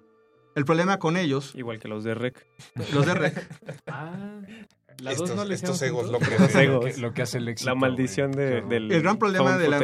El 0.54 0.66
problema 0.66 1.00
con 1.00 1.16
ellos, 1.18 1.56
Igual 1.56 1.80
que 1.80 1.88
los 1.88 2.04
de 2.04 2.14
Rec. 2.14 2.46
los 2.94 3.06
de 3.06 3.14
Rec, 3.16 3.82
Ah, 3.88 4.42
la 5.00 5.12
Estos- 5.12 5.30
dos 5.30 5.48
no 5.48 5.54
estos 5.54 5.82
egos. 5.82 6.12
Los 6.12 6.22
egos. 6.56 6.84
Lo 6.84 6.92
que, 6.92 6.98
lo 7.02 7.14
que 7.14 7.22
hace 7.24 7.38
el 7.40 7.48
éxito. 7.48 7.72
La 7.72 7.76
maldición 7.76 8.32
de, 8.32 8.62
del 8.62 8.92
el 8.92 9.02
gran 9.02 9.18
problema 9.18 9.58
de 9.58 9.70
la, 9.70 9.80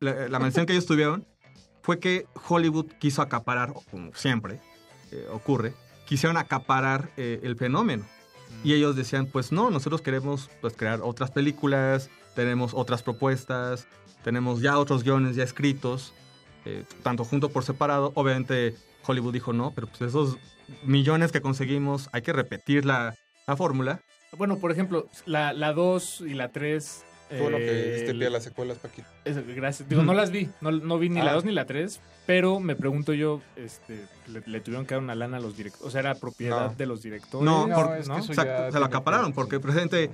la, 0.00 0.28
la 0.28 0.38
maldición 0.38 0.64
que 0.64 0.72
ellos 0.72 0.86
tuvieron 0.86 1.26
fue 1.88 2.00
que 2.00 2.26
Hollywood 2.46 2.84
quiso 2.98 3.22
acaparar, 3.22 3.72
como 3.90 4.12
siempre 4.12 4.60
eh, 5.10 5.26
ocurre, 5.32 5.72
quisieron 6.04 6.36
acaparar 6.36 7.08
eh, 7.16 7.40
el 7.42 7.56
fenómeno. 7.56 8.04
Y 8.62 8.74
ellos 8.74 8.94
decían, 8.94 9.24
pues 9.24 9.52
no, 9.52 9.70
nosotros 9.70 10.02
queremos 10.02 10.50
pues, 10.60 10.76
crear 10.76 11.00
otras 11.02 11.30
películas, 11.30 12.10
tenemos 12.34 12.74
otras 12.74 13.02
propuestas, 13.02 13.86
tenemos 14.22 14.60
ya 14.60 14.78
otros 14.78 15.02
guiones 15.02 15.34
ya 15.34 15.44
escritos, 15.44 16.12
eh, 16.66 16.84
tanto 17.02 17.24
junto 17.24 17.48
por 17.48 17.64
separado. 17.64 18.12
Obviamente 18.16 18.76
Hollywood 19.06 19.32
dijo, 19.32 19.54
no, 19.54 19.72
pero 19.74 19.86
pues 19.86 20.02
esos 20.02 20.36
millones 20.82 21.32
que 21.32 21.40
conseguimos, 21.40 22.10
hay 22.12 22.20
que 22.20 22.34
repetir 22.34 22.84
la, 22.84 23.14
la 23.46 23.56
fórmula. 23.56 24.02
Bueno, 24.36 24.58
por 24.58 24.72
ejemplo, 24.72 25.08
la, 25.24 25.54
la 25.54 25.72
2 25.72 26.24
y 26.26 26.34
la 26.34 26.50
3... 26.50 27.06
Qué 27.28 27.40
bueno 27.40 27.58
que 27.58 27.66
eh, 27.70 27.94
diste 27.96 28.14
pie 28.14 28.26
a 28.26 28.30
las 28.30 28.44
secuelas, 28.44 28.78
Paquito. 28.78 29.08
Eso, 29.24 29.42
gracias. 29.46 29.88
Digo, 29.88 30.02
no 30.02 30.14
las 30.14 30.30
vi. 30.30 30.48
No, 30.60 30.70
no 30.70 30.98
vi 30.98 31.08
ni 31.10 31.20
la 31.22 31.30
Ah. 31.30 31.34
2 31.34 31.44
ni 31.44 31.52
la 31.52 31.66
3. 31.66 32.00
Pero 32.26 32.60
me 32.60 32.74
pregunto 32.76 33.12
yo, 33.12 33.40
este, 33.56 34.04
le, 34.26 34.42
le 34.46 34.60
tuvieron 34.60 34.86
que 34.86 34.94
dar 34.94 35.02
una 35.02 35.14
lana 35.14 35.36
a 35.38 35.40
los 35.40 35.56
directores. 35.56 35.86
O 35.86 35.90
sea, 35.90 36.00
era 36.00 36.14
propiedad 36.14 36.70
No. 36.70 36.74
de 36.76 36.86
los 36.86 37.02
directores. 37.02 37.44
No, 37.44 37.66
no, 37.66 37.74
por- 37.74 37.96
es 37.98 38.08
que 38.08 38.18
eso 38.18 38.32
o 38.32 38.34
sea, 38.34 38.44
ya 38.44 38.56
se 38.56 38.62
lo 38.64 38.70
tiene 38.70 38.86
acapararon 38.86 39.30
que- 39.30 39.34
porque 39.34 39.60
presente 39.60 40.10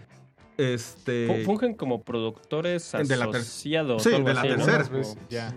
este 0.57 1.27
Fu- 1.27 1.45
Fungen 1.53 1.75
como 1.75 2.03
productores 2.03 2.93
De 2.93 3.17
la 3.17 3.27
ter- 3.31 3.41
asociados. 3.41 4.03
Sí, 4.03 4.11
de 4.11 4.35
la 4.35 4.43
tercera. 4.43 4.85
Ya. 5.29 5.53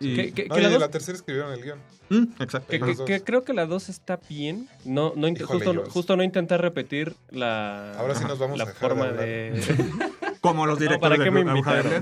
y- 0.00 0.14
Que- 0.14 0.32
que- 0.32 0.46
No, 0.48 0.54
que 0.54 0.60
la 0.60 0.68
de 0.68 0.74
dos- 0.74 0.80
la 0.82 0.90
tercera 0.90 1.16
escribieron 1.16 1.52
el 1.52 1.62
guion. 1.62 1.78
Mm, 2.10 2.40
exacto. 2.42 2.68
Que, 2.70 2.78
que- 2.80 3.04
que 3.04 3.20
creo 3.24 3.42
que 3.44 3.52
la 3.52 3.66
2 3.66 3.88
está 3.88 4.18
bien. 4.28 4.68
No, 4.84 5.12
no 5.16 5.26
Híjole, 5.28 5.82
justo, 5.90 6.16
no 6.16 6.22
intentar 6.22 6.60
repetir 6.60 7.14
la, 7.30 7.98
Ahora 7.98 8.14
sí 8.14 8.24
nos 8.24 8.38
vamos 8.38 8.56
la 8.58 8.64
a 8.64 8.66
forma 8.68 9.08
de... 9.08 9.60
Como 10.40 10.66
los 10.66 10.78
No, 10.78 10.80
directores 10.80 11.18
¿para 11.18 11.24
qué 11.24 11.30
de 11.30 11.44
me 11.44 11.50
invitaron? 11.50 11.92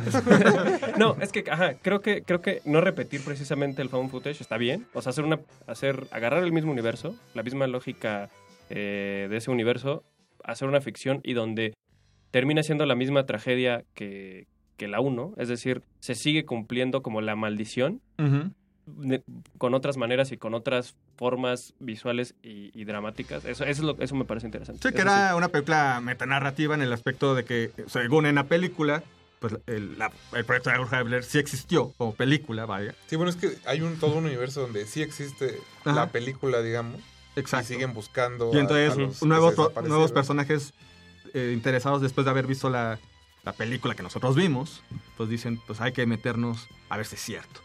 No, 0.99 1.17
es 1.21 1.33
que, 1.33 1.45
ajá, 1.51 1.75
creo 1.81 2.01
que, 2.01 2.23
creo 2.23 2.41
que 2.41 2.61
no 2.65 2.81
repetir 2.81 3.23
precisamente 3.25 3.83
el 3.83 3.89
found 3.89 4.11
footage 4.11 4.41
está 4.41 4.57
bien. 4.57 4.87
O 4.95 5.03
sea, 5.03 5.11
hacer 5.11 5.25
una, 5.25 5.41
hacer, 5.67 6.07
agarrar 6.11 6.43
el 6.43 6.53
mismo 6.53 6.73
universo, 6.73 7.15
la 7.35 7.43
misma 7.43 7.67
lógica 7.67 8.29
eh, 8.71 9.27
de 9.31 9.37
ese 9.37 9.51
universo, 9.51 10.05
hacer 10.45 10.69
una 10.69 10.81
ficción 10.81 11.21
y 11.23 11.33
donde 11.35 11.75
termina 12.31 12.63
siendo 12.63 12.87
la 12.87 12.95
misma 12.95 13.25
tragedia 13.27 13.85
que, 13.95 14.47
que 14.77 14.89
la 14.89 15.01
1. 15.01 15.35
Es 15.39 15.49
decir, 15.49 15.83
se 16.01 16.15
sigue 16.15 16.45
cumpliendo 16.45 17.03
como 17.03 17.21
la 17.21 17.37
maldición 17.37 18.01
de- 18.19 18.51
con 19.59 19.75
otras 19.75 19.97
maneras 19.97 20.33
y 20.33 20.37
con 20.37 20.55
otras 20.55 20.95
formas 21.17 21.75
visuales 21.81 22.35
y, 22.43 22.71
y 22.79 22.85
dramáticas. 22.85 23.45
Eso, 23.45 23.65
eso, 23.65 23.65
es 23.65 23.79
lo, 23.81 23.97
eso 24.01 24.15
me 24.15 24.25
parece 24.25 24.47
interesante. 24.47 24.81
Sí, 24.89 24.95
que 24.95 25.01
Eso 25.03 25.11
era 25.11 25.35
una 25.37 25.49
película 25.49 26.01
metanarrativa 26.01 26.75
en 26.75 26.83
el 26.83 26.93
aspecto 26.93 27.35
de 27.35 27.45
que, 27.45 27.73
según 27.89 28.27
en 28.27 28.37
la 28.37 28.45
película, 28.45 29.03
pues 29.41 29.55
el, 29.67 29.99
la- 29.99 30.13
el 30.33 30.45
proyecto 30.45 30.71
de 30.71 31.03
Blair 31.03 31.25
sí 31.25 31.39
existió 31.39 31.93
como 31.99 32.15
película, 32.15 32.65
vaya. 32.67 32.95
Sí, 33.07 33.17
bueno, 33.17 33.31
es 33.31 33.37
que 33.37 33.59
hay 33.67 33.81
un 33.83 33.99
todo 33.99 34.17
un 34.17 34.25
universo 34.27 34.63
donde 34.63 34.87
sí 34.87 35.03
existe 35.03 35.59
Ajá. 35.81 35.93
la 35.95 36.07
película, 36.11 36.63
digamos. 36.63 37.01
Exacto. 37.35 37.65
Y 37.73 37.75
siguen 37.75 37.93
buscando. 37.93 38.51
Y 38.55 38.59
entonces 38.59 38.93
a 38.93 38.97
los 38.97 39.21
que 39.21 39.27
nuevos, 39.27 39.55
nuevos 39.85 40.13
personajes 40.13 40.73
eh, 41.35 41.51
interesados 41.53 42.01
después 42.01 42.25
de 42.25 42.31
haber 42.31 42.47
visto 42.47 42.71
la, 42.71 42.99
la 43.45 43.53
película 43.53 43.95
que 43.95 44.03
nosotros 44.03 44.37
vimos, 44.37 44.81
pues 45.17 45.29
dicen, 45.29 45.61
pues 45.67 45.81
hay 45.83 45.93
que 45.93 46.07
meternos 46.07 46.67
a 46.89 46.97
ver 46.97 47.05
si 47.05 47.17
es 47.17 47.21
cierto. 47.23 47.61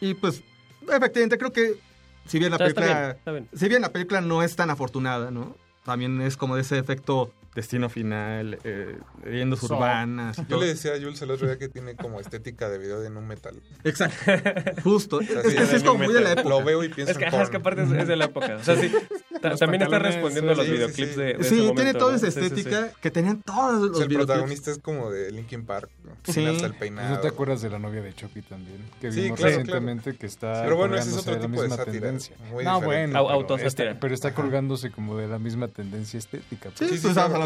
Y 0.00 0.14
pues, 0.14 0.42
efectivamente, 0.82 1.38
creo 1.38 1.52
que 1.52 1.78
si 2.26 2.38
bien 2.38 2.50
la 2.50 2.58
película... 2.58 2.86
bien, 2.86 3.10
está 3.10 3.32
bien. 3.32 3.48
Si 3.54 3.68
bien 3.68 3.82
la 3.82 3.92
película 3.92 4.20
no 4.20 4.42
es 4.42 4.56
tan 4.56 4.70
afortunada, 4.70 5.30
¿no? 5.30 5.56
También 5.84 6.20
es 6.20 6.36
como 6.36 6.56
de 6.56 6.62
ese 6.62 6.78
efecto 6.78 7.32
destino 7.56 7.88
final, 7.88 8.58
eh, 8.62 8.96
leyendas 9.24 9.58
So. 9.60 9.74
urbanas. 9.74 10.36
Yo 10.48 10.60
le 10.60 10.66
decía 10.66 10.92
a 10.92 10.98
Jules 11.00 11.20
el 11.22 11.30
otro 11.32 11.46
día 11.48 11.58
que 11.58 11.68
tiene 11.68 11.96
como 11.96 12.20
estética 12.20 12.68
de 12.68 12.78
video 12.78 13.00
de 13.00 13.08
un 13.08 13.26
metal. 13.26 13.60
Exacto. 13.82 14.16
Justo. 14.84 15.16
O 15.16 15.22
sea, 15.22 15.40
es 15.40 15.54
que 15.54 15.66
sí 15.66 15.76
es 15.76 15.82
como 15.82 16.04
muy 16.04 16.14
de 16.14 16.20
la 16.20 16.32
época. 16.32 16.48
Lo 16.48 16.62
veo 16.62 16.84
y 16.84 16.88
pienso 16.90 17.10
Es 17.12 17.18
que, 17.18 17.24
en 17.24 17.34
ajá, 17.34 17.42
es 17.42 17.50
que 17.50 17.56
aparte 17.56 17.82
es, 17.82 17.90
es 17.90 18.06
de 18.06 18.16
la 18.16 18.26
época. 18.26 18.56
O 18.60 18.62
sea, 18.62 18.76
sí, 18.76 18.92
también 19.58 19.82
está 19.82 19.98
respondiendo 19.98 20.52
a 20.52 20.54
los 20.54 20.66
sí, 20.66 20.72
videoclips 20.72 21.10
sí. 21.14 21.16
de, 21.20 21.34
de 21.34 21.44
Sí, 21.44 21.64
ese 21.64 21.74
tiene 21.74 21.94
toda 21.94 22.14
esa 22.16 22.28
estética 22.28 22.92
que 23.00 23.10
tenían 23.10 23.40
todos 23.42 23.82
O 23.82 23.86
los 23.86 23.96
sea, 23.96 24.02
el 24.04 24.08
videoclips. 24.08 24.26
protagonista 24.26 24.70
es 24.70 24.78
como 24.78 25.10
de 25.10 25.32
Linkin 25.32 25.64
Park. 25.64 25.88
¿no? 26.04 26.12
Sí. 26.30 26.44
Hasta 26.44 26.66
el 26.66 26.72
Pues 26.72 26.80
peinado. 26.80 27.14
¿No 27.14 27.20
te 27.20 27.28
acuerdas 27.28 27.62
de 27.62 27.70
la 27.70 27.78
novia 27.78 28.02
de 28.02 28.12
Chucky 28.14 28.42
también? 28.42 28.78
Que 29.00 29.10
Sí, 29.10 29.22
vimos 29.22 29.38
claro, 29.40 29.56
recientemente 29.56 30.14
que 30.16 30.26
está 30.26 30.62
Pero 30.62 30.76
bueno, 30.76 30.96
ese 30.96 31.08
es 31.08 31.16
otro 31.16 31.34
tipo 31.40 31.62
de 31.62 31.68
misma 31.68 31.76
sátira, 31.76 32.12
no, 32.12 32.80
bueno, 32.82 33.12
pero 33.12 33.30
autosátira. 33.30 33.90
está, 33.90 34.00
pero 34.00 34.14
está 34.14 34.34
colgándose 34.34 34.90
como 34.90 35.16
de 35.16 35.26
la 35.28 35.38
misma 35.38 35.68
tendencia 35.68 36.18
estética. 36.18 36.70
Sí, 36.74 36.86
pues. 36.88 36.90
Sí, 36.90 36.98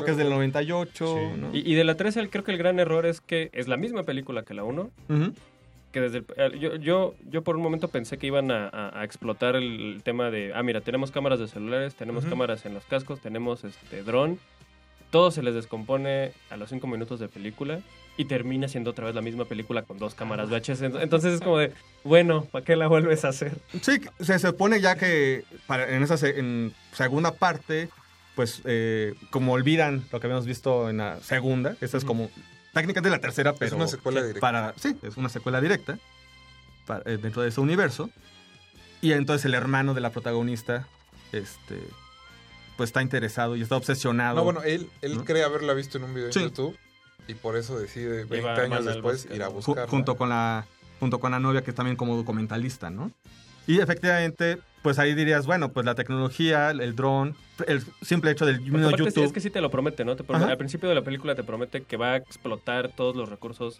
que 0.04 0.10
es 0.12 0.16
del 0.16 0.26
claro. 0.26 0.36
98, 0.40 1.06
Sí. 1.06 1.40
¿no? 1.40 1.50
Y, 1.54 1.72
y 1.72 1.74
de 1.74 1.84
la 1.84 1.96
3, 1.96 2.16
el- 2.16 2.30
creo 2.30 2.44
que 2.44 2.52
el 2.52 2.58
gran 2.58 2.78
error 2.80 3.06
es 3.06 3.20
que 3.20 3.50
es 3.52 3.68
la 3.68 3.76
misma 3.76 4.02
película 4.04 4.42
que 4.42 4.54
la 4.54 4.64
1. 4.64 4.90
Ujú. 5.08 5.32
Que 5.92 6.00
desde 6.00 6.22
el- 6.36 6.60
yo, 6.60 6.76
yo, 6.76 7.14
yo 7.28 7.42
por 7.42 7.56
un 7.56 7.62
momento 7.62 7.88
pensé 7.88 8.16
que 8.18 8.26
iban 8.28 8.50
a, 8.50 8.68
a- 8.68 9.00
a 9.00 9.04
explotar 9.04 9.56
el, 9.56 10.00
tema 10.04 10.30
de, 10.30 10.52
ah, 10.54 10.62
mira, 10.62 10.80
tenemos 10.80 11.10
cámaras 11.10 11.38
de 11.40 11.48
celulares, 11.48 11.94
tenemos 11.94 12.22
Ujú. 12.24 12.30
cámaras 12.30 12.64
en 12.66 12.74
los 12.74 12.84
cascos, 12.84 13.20
tenemos 13.20 13.64
este 13.64 14.02
dron. 14.02 14.38
Todo 15.10 15.32
se 15.32 15.42
les 15.42 15.54
descompone 15.54 16.30
a 16.50 16.56
los 16.56 16.70
5 16.70 16.86
minutos 16.86 17.18
de 17.18 17.26
película 17.26 17.80
y 18.16 18.26
termina 18.26 18.68
siendo 18.68 18.90
otra 18.90 19.06
vez 19.06 19.14
la 19.16 19.22
misma 19.22 19.44
película 19.44 19.82
con 19.82 19.98
dos 19.98 20.14
cámaras 20.14 20.48
VHS. 20.50 20.82
Entonces 21.02 21.34
es 21.34 21.40
como 21.40 21.58
de, 21.58 21.72
bueno, 22.04 22.44
¿para 22.44 22.64
qué 22.64 22.76
la 22.76 22.86
vuelves 22.86 23.24
a 23.24 23.28
hacer? 23.30 23.56
Sí, 23.82 23.98
se 24.20 24.38
supone 24.38 24.80
ya 24.80 24.94
que 24.96 25.42
para, 25.66 25.90
en 25.96 26.04
esa 26.04 26.16
se- 26.16 26.38
en 26.38 26.72
segunda 26.92 27.32
parte, 27.32 27.88
pues 28.34 28.62
eh, 28.64 29.14
como 29.30 29.52
olvidan 29.52 30.04
lo 30.12 30.20
que 30.20 30.26
habíamos 30.26 30.46
visto 30.46 30.88
en 30.90 30.98
la 30.98 31.20
segunda, 31.20 31.76
esta 31.80 31.96
es 31.98 32.04
como 32.04 32.30
técnicamente 32.72 33.10
la 33.10 33.20
tercera, 33.20 33.54
pero 33.54 33.76
una 33.76 33.88
secuela 33.88 34.20
directa. 34.20 34.40
Para, 34.40 34.74
sí, 34.78 34.96
es 35.02 35.16
una 35.16 35.28
secuela 35.28 35.60
directa 35.60 35.98
para- 36.86 37.02
eh, 37.10 37.18
dentro 37.20 37.42
de 37.42 37.48
ese 37.48 37.60
universo. 37.60 38.10
Y 39.02 39.12
entonces 39.12 39.44
el 39.46 39.54
hermano 39.54 39.94
de 39.94 40.00
la 40.00 40.10
protagonista, 40.10 40.86
este, 41.32 41.80
pues 42.76 42.88
está 42.90 43.02
interesado 43.02 43.56
y 43.56 43.62
está 43.62 43.76
obsesionado. 43.76 44.36
No, 44.36 44.44
bueno, 44.44 44.62
él, 44.62 44.88
él 45.02 45.16
¿no? 45.16 45.24
cree 45.24 45.42
haberla 45.42 45.72
visto 45.74 45.98
en 45.98 46.04
un 46.04 46.14
video 46.14 46.32
Sí. 46.32 46.38
en 46.40 46.44
YouTube 46.46 46.76
y 47.28 47.34
por 47.34 47.56
eso 47.56 47.78
decide 47.78 48.24
20 48.24 48.40
va- 48.42 48.54
años 48.56 48.84
después 48.84 49.26
ir 49.32 49.42
a 49.42 49.48
buscarla. 49.48 49.86
junto 49.88 50.16
con 50.16 50.28
la 50.28 50.66
junto 50.98 51.18
con 51.18 51.32
la 51.32 51.40
novia 51.40 51.62
que 51.62 51.70
es 51.70 51.74
también 51.74 51.96
como 51.96 52.14
documentalista, 52.14 52.90
¿no? 52.90 53.10
Y 53.70 53.80
efectivamente, 53.80 54.58
pues 54.82 54.98
ahí 54.98 55.14
dirías, 55.14 55.46
bueno, 55.46 55.70
pues 55.72 55.86
la 55.86 55.94
tecnología, 55.94 56.70
el 56.70 56.96
dron, 56.96 57.36
el 57.68 57.82
simple 58.02 58.32
hecho 58.32 58.44
del 58.46 58.60
mismo 58.60 58.90
sí, 58.90 58.96
YouTube. 58.96 59.22
es 59.24 59.32
que 59.32 59.40
sí 59.40 59.48
te 59.48 59.60
lo 59.60 59.70
promete, 59.70 60.04
¿no? 60.04 60.16
Te 60.16 60.24
promete- 60.24 60.50
al 60.50 60.58
principio 60.58 60.88
de 60.88 60.96
la 60.96 61.02
película 61.02 61.36
te 61.36 61.44
promete 61.44 61.82
que 61.82 61.96
va 61.96 62.14
a 62.14 62.16
explotar 62.16 62.90
todos 62.96 63.14
los 63.14 63.28
recursos 63.28 63.78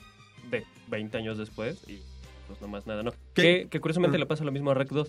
de 0.49 0.65
20 0.89 1.19
años 1.19 1.39
después 1.39 1.83
y 1.89 2.01
pues 2.47 2.61
no 2.61 2.69
más 2.69 2.87
nada, 2.87 3.03
¿no? 3.03 3.12
Que, 3.35 3.67
que 3.69 3.81
curiosamente 3.81 4.17
le 4.17 4.27
pasa 4.27 4.45
lo 4.45 4.53
mismo 4.53 4.71
a 4.71 4.75
Rec 4.75 4.91
2. 4.91 5.09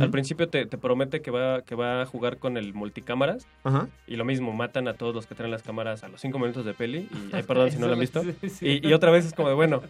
Al 0.00 0.10
principio 0.10 0.48
te, 0.48 0.66
te 0.66 0.78
promete 0.78 1.22
que 1.22 1.30
va, 1.30 1.62
que 1.62 1.74
va 1.74 2.02
a 2.02 2.06
jugar 2.06 2.38
con 2.38 2.56
el 2.56 2.74
multicámaras. 2.74 3.46
Ajá. 3.64 3.88
Y 4.06 4.16
lo 4.16 4.24
mismo, 4.24 4.52
matan 4.52 4.88
a 4.88 4.94
todos 4.94 5.14
los 5.14 5.26
que 5.26 5.34
traen 5.34 5.50
las 5.50 5.62
cámaras 5.62 6.02
a 6.04 6.08
los 6.08 6.20
cinco 6.20 6.38
minutos 6.38 6.64
de 6.64 6.74
peli. 6.74 7.08
Y 7.32 7.34
ay, 7.36 7.42
perdón 7.46 7.70
si 7.70 7.78
no 7.78 7.86
lo 7.86 7.94
han 7.94 8.00
visto. 8.00 8.22
Y, 8.60 8.86
y 8.86 8.92
otra 8.92 9.10
vez 9.10 9.24
es 9.26 9.32
como 9.34 9.48
de, 9.48 9.54
bueno, 9.54 9.82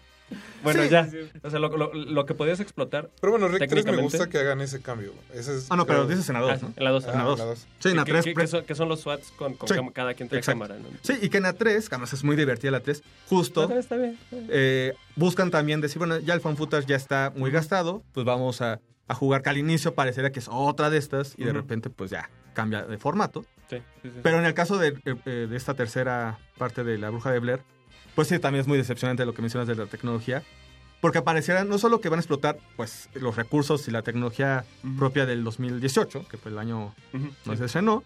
bueno, 0.63 0.81
Sí. 0.83 0.89
ya. 0.89 1.07
O 1.43 1.49
sea, 1.51 1.59
lo, 1.59 1.69
lo- 1.77 1.93
lo 1.93 2.25
que 2.25 2.33
podías 2.33 2.59
explotar. 2.59 3.09
Pero 3.21 3.31
bueno, 3.31 3.47
Rec 3.47 3.59
3 3.59 3.69
me 3.69 3.75
técnicamente- 3.91 4.17
gusta 4.17 4.29
que 4.29 4.39
hagan 4.39 4.59
ese 4.61 4.81
cambio. 4.81 5.13
Ese 5.33 5.55
es, 5.57 5.67
Ah, 5.69 5.75
no, 5.75 5.85
pero 5.85 6.07
dices 6.07 6.27
en 6.29 6.33
la 6.33 6.39
2, 6.41 6.61
¿no? 6.63 6.73
En 6.75 6.83
la 6.83 6.89
2. 6.91 7.05
Ah, 7.05 7.11
en 7.11 7.17
la 7.19 7.23
dos. 7.25 7.67
Sí, 7.79 7.89
en 7.89 7.95
la 7.97 8.05
Que- 8.05 8.11
3. 8.13 8.25
que, 8.25 8.33
que 8.33 8.47
son, 8.47 8.65
que 8.65 8.73
son 8.75 8.89
los 8.89 9.01
SWATs 9.01 9.31
con, 9.37 9.53
con 9.53 9.69
Sí. 9.69 9.75
cada 9.93 10.13
quien 10.15 10.27
trae 10.27 10.39
Exacto. 10.39 10.59
cámara. 10.61 10.79
¿no? 10.81 10.87
Sí, 11.03 11.13
y 11.21 11.29
que 11.29 11.37
en 11.37 11.43
la 11.43 11.53
3, 11.53 11.87
que 11.89 11.95
además 11.95 12.11
es 12.13 12.23
muy 12.23 12.35
divertida 12.35 12.71
la 12.71 12.79
3, 12.79 13.03
justo 13.29 13.61
La 13.61 13.67
tres 13.67 13.79
está 13.81 13.97
bien, 13.97 14.17
está 14.23 14.35
bien. 14.35 14.49
eh, 14.51 14.93
buscan 15.15 15.51
también 15.51 15.79
decir, 15.81 15.99
bueno, 15.99 16.17
ya 16.19 16.33
el 16.33 16.41
fan 16.41 16.57
footage 16.57 16.87
ya 16.87 16.95
está 16.95 17.31
muy 17.35 17.51
gastado, 17.51 18.01
pues 18.13 18.25
vamos 18.25 18.61
a, 18.61 18.79
a 19.07 19.13
jugar 19.13 19.41
que 19.41 19.49
al 19.49 19.57
inicio 19.57 19.93
pareciera 19.93 20.31
que 20.31 20.39
es 20.39 20.47
otra 20.49 20.89
de 20.89 20.97
estas 20.97 21.35
y 21.37 21.43
de 21.43 21.53
repente 21.53 21.89
pues 21.89 22.11
ya 22.11 22.29
cambia 22.53 22.83
de 22.83 22.97
formato. 22.97 23.45
Sí, 23.69 23.77
sí, 24.01 24.09
sí. 24.09 24.19
Pero 24.23 24.39
en 24.39 24.45
el 24.45 24.53
caso 24.53 24.77
de, 24.77 24.89
eh, 25.05 25.15
eh, 25.25 25.47
de 25.49 25.55
esta 25.57 25.73
tercera 25.73 26.37
parte 26.57 26.83
de 26.83 26.97
La 26.97 27.09
Bruja 27.09 27.31
de 27.31 27.39
Blair, 27.39 27.61
pues 28.15 28.27
sí, 28.27 28.39
también 28.39 28.61
es 28.61 28.67
muy 28.67 28.77
decepcionante 28.77 29.25
lo 29.25 29.33
que 29.33 29.41
mencionas 29.41 29.67
de 29.67 29.75
la 29.75 29.85
tecnología. 29.85 30.43
Porque 31.01 31.21
pareciera 31.21 31.65
no 31.65 31.77
solo 31.77 31.99
que 32.01 32.09
van 32.09 32.19
a 32.19 32.21
explotar 32.21 32.57
pues 32.77 33.09
los 33.13 33.35
recursos 33.35 33.87
y 33.87 33.91
la 33.91 34.01
tecnología 34.01 34.65
propia 34.97 35.25
del 35.25 35.43
2018, 35.43 36.27
que 36.27 36.37
fue 36.37 36.51
el 36.51 36.57
año 36.57 36.95
Ujú, 37.13 37.29
donde 37.45 37.51
sí. 37.51 37.57
se 37.57 37.65
estrenó, 37.65 38.03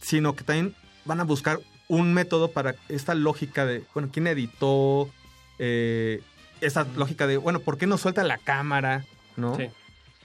sino 0.00 0.36
que 0.36 0.44
también 0.44 0.74
van 1.06 1.18
a 1.20 1.24
buscar 1.24 1.58
un 1.88 2.12
método 2.14 2.50
para 2.52 2.74
esta 2.88 3.14
lógica 3.14 3.64
de, 3.64 3.84
bueno, 3.94 4.10
¿quién 4.12 4.26
editó? 4.26 5.08
Eh, 5.58 6.22
esa 6.60 6.86
lógica 6.96 7.26
de, 7.26 7.36
bueno, 7.38 7.60
¿por 7.60 7.78
qué 7.78 7.86
no 7.86 7.96
suelta 7.98 8.22
la 8.22 8.38
cámara? 8.38 9.04
¿No? 9.36 9.56
Sí. 9.56 9.68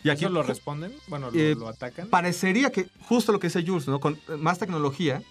Y 0.03 0.09
aquí 0.09 0.25
¿Eso 0.25 0.33
lo 0.33 0.43
responden? 0.43 0.93
Bueno, 1.07 1.29
lo, 1.31 1.39
eh, 1.39 1.55
lo 1.55 1.67
atacan. 1.67 2.07
Parecería 2.09 2.71
que 2.71 2.87
justo 3.07 3.31
lo 3.31 3.39
que 3.39 3.47
dice 3.47 3.63
Jules, 3.65 3.87
¿no? 3.87 3.99
Con 3.99 4.19
más 4.39 4.57
tecnología, 4.59 5.21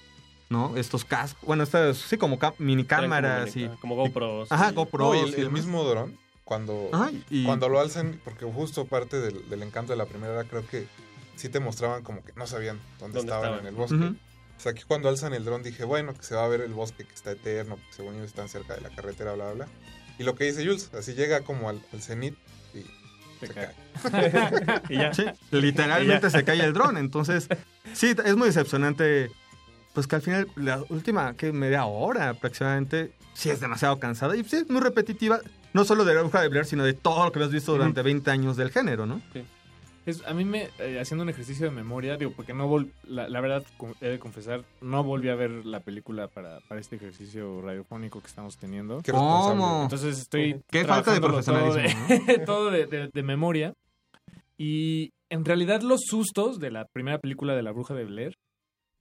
¿no? 0.49 0.77
Estos 0.77 1.05
cascos, 1.05 1.45
bueno, 1.47 1.63
estas, 1.65 1.97
sí, 1.99 2.17
como 2.17 2.39
mini 2.59 2.85
cámaras 2.85 3.57
y... 3.57 3.69
Como 3.81 3.97
GoPros. 3.97 4.51
Ajá, 4.53 4.71
No, 4.71 4.85
GoPros. 4.85 5.17
y 5.17 5.21
el, 5.21 5.39
y 5.39 5.43
el 5.43 5.51
mismo 5.51 5.83
dron, 5.85 6.17
cuando, 6.45 6.89
Ajá, 6.93 7.11
y- 7.31 7.45
cuando 7.45 7.69
lo 7.69 7.81
alzan, 7.81 8.21
porque 8.25 8.45
justo 8.45 8.85
parte 8.87 9.21
del, 9.21 9.49
del 9.49 9.63
encanto 9.63 9.93
de 9.93 9.97
la 9.97 10.07
primera 10.07 10.33
era, 10.35 10.45
creo 10.45 10.67
que 10.67 10.87
sí 11.37 11.49
te 11.49 11.61
mostraban 11.61 12.03
como 12.03 12.23
que 12.25 12.33
no 12.37 12.47
sabían 12.47 12.79
dónde, 12.99 13.19
¿Dónde 13.19 13.33
estaban, 13.33 13.45
estaban? 13.45 13.61
en 13.61 13.67
el 13.67 13.75
bosque. 13.75 14.19
O 14.59 14.63
sea, 14.63 14.73
aquí 14.73 14.83
cuando 14.87 15.09
alzan 15.09 15.33
el 15.33 15.45
dron 15.45 15.63
dije, 15.63 15.85
bueno, 15.85 16.13
que 16.15 16.23
se 16.23 16.35
va 16.35 16.45
a 16.45 16.49
ver 16.49 16.61
el 16.61 16.75
bosque 16.75 17.05
que 17.05 17.15
está 17.15 17.31
eterno, 17.33 17.77
que 17.77 17.95
según 17.97 18.15
ellos 18.17 18.27
están 18.27 18.49
cerca 18.49 18.75
de 18.75 18.83
la 18.83 18.91
carretera, 18.91 19.33
bla, 19.35 19.47
bla, 19.53 19.65
bla. 19.65 19.69
Y 20.19 20.23
lo 20.25 20.35
que 20.35 20.45
dice 20.45 20.63
Jules, 20.65 20.91
así 20.93 21.15
llega 21.15 21.41
como 21.41 21.71
al, 21.71 21.81
al 21.95 22.03
cenit 22.03 22.35
se, 23.41 23.49
cae. 23.49 23.71
Y 24.89 24.97
ya. 24.97 25.15
Sí, 25.15 25.25
literalmente 25.51 26.27
Y 26.27 26.31
ya. 26.31 26.39
se 26.39 26.45
cae 26.45 26.61
el 26.61 26.73
dron. 26.73 26.97
Entonces, 26.97 27.49
sí, 27.93 28.15
es 28.25 28.37
muy 28.37 28.49
decepcionante. 28.49 29.31
Pues 29.93 30.07
que 30.07 30.17
al 30.17 30.23
final, 30.23 30.49
la 30.57 30.83
última 30.89 31.35
que 31.35 31.53
media 31.53 31.85
hora 31.85 32.29
aproximadamente, 32.29 33.13
sí 33.35 33.51
es 33.51 33.61
demasiado 33.61 33.99
cansada 33.99 34.37
y 34.37 34.45
sí 34.45 34.57
es 34.57 34.71
muy 34.71 34.81
repetitiva. 34.81 35.41
No 35.73 35.85
solo 35.85 36.05
de 36.05 36.15
la 36.15 36.21
bruja 36.23 36.41
de 36.43 36.49
Blair, 36.49 36.65
sino 36.65 36.85
de 36.85 36.95
todo 36.95 37.25
lo 37.25 37.33
que 37.33 37.43
has 37.43 37.51
visto 37.51 37.73
durante 37.73 38.03
20 38.03 38.31
años 38.31 38.57
del 38.57 38.71
género, 38.71 39.07
¿no? 39.07 39.21
Es, 40.07 40.25
a 40.27 40.33
mí 40.33 40.45
me, 40.47 40.71
eh, 40.79 40.99
haciendo 41.01 41.23
un 41.25 41.29
ejercicio 41.29 41.67
de 41.67 41.73
memoria, 41.73 42.17
digo, 42.17 42.33
porque 42.35 42.55
no 42.55 42.67
vol 42.67 42.91
la, 43.07 43.29
la 43.29 43.41
verdad, 43.41 43.63
he 44.01 44.09
de 44.09 44.19
confesar, 44.19 44.65
no 44.81 45.05
volví 45.05 45.29
a 45.29 45.35
ver 45.35 45.51
la 45.67 45.81
película 45.81 46.27
para, 46.29 46.61
para 46.69 46.81
este 46.81 46.97
ejercicio 46.97 47.61
radiofónico 47.61 48.21
que 48.21 48.27
estamos 48.27 48.57
teniendo. 48.57 49.03
Qué 49.03 49.13
responsable. 49.13 49.61
¿Cómo? 49.61 49.83
Entonces 49.83 50.19
estoy 50.19 50.63
Qué 50.71 50.85
falta 50.87 51.13
de 51.13 51.21
trabajándolo 51.21 51.43
todo 51.43 51.73
profesionalismo, 51.75 52.27
de- 52.27 52.39
todo 52.47 52.71
de, 52.71 52.87
de- 52.87 53.11
de 53.13 53.23
memoria. 53.23 53.75
Y 54.57 55.13
en 55.31 55.45
realidad 55.45 55.83
los 55.83 56.01
sustos 56.07 56.59
de 56.59 56.71
la 56.71 56.87
primera 56.93 57.19
película 57.19 57.55
de 57.55 57.63
La 57.63 57.73
Bruja 57.73 57.95
de 57.95 58.05
Blair 58.05 58.35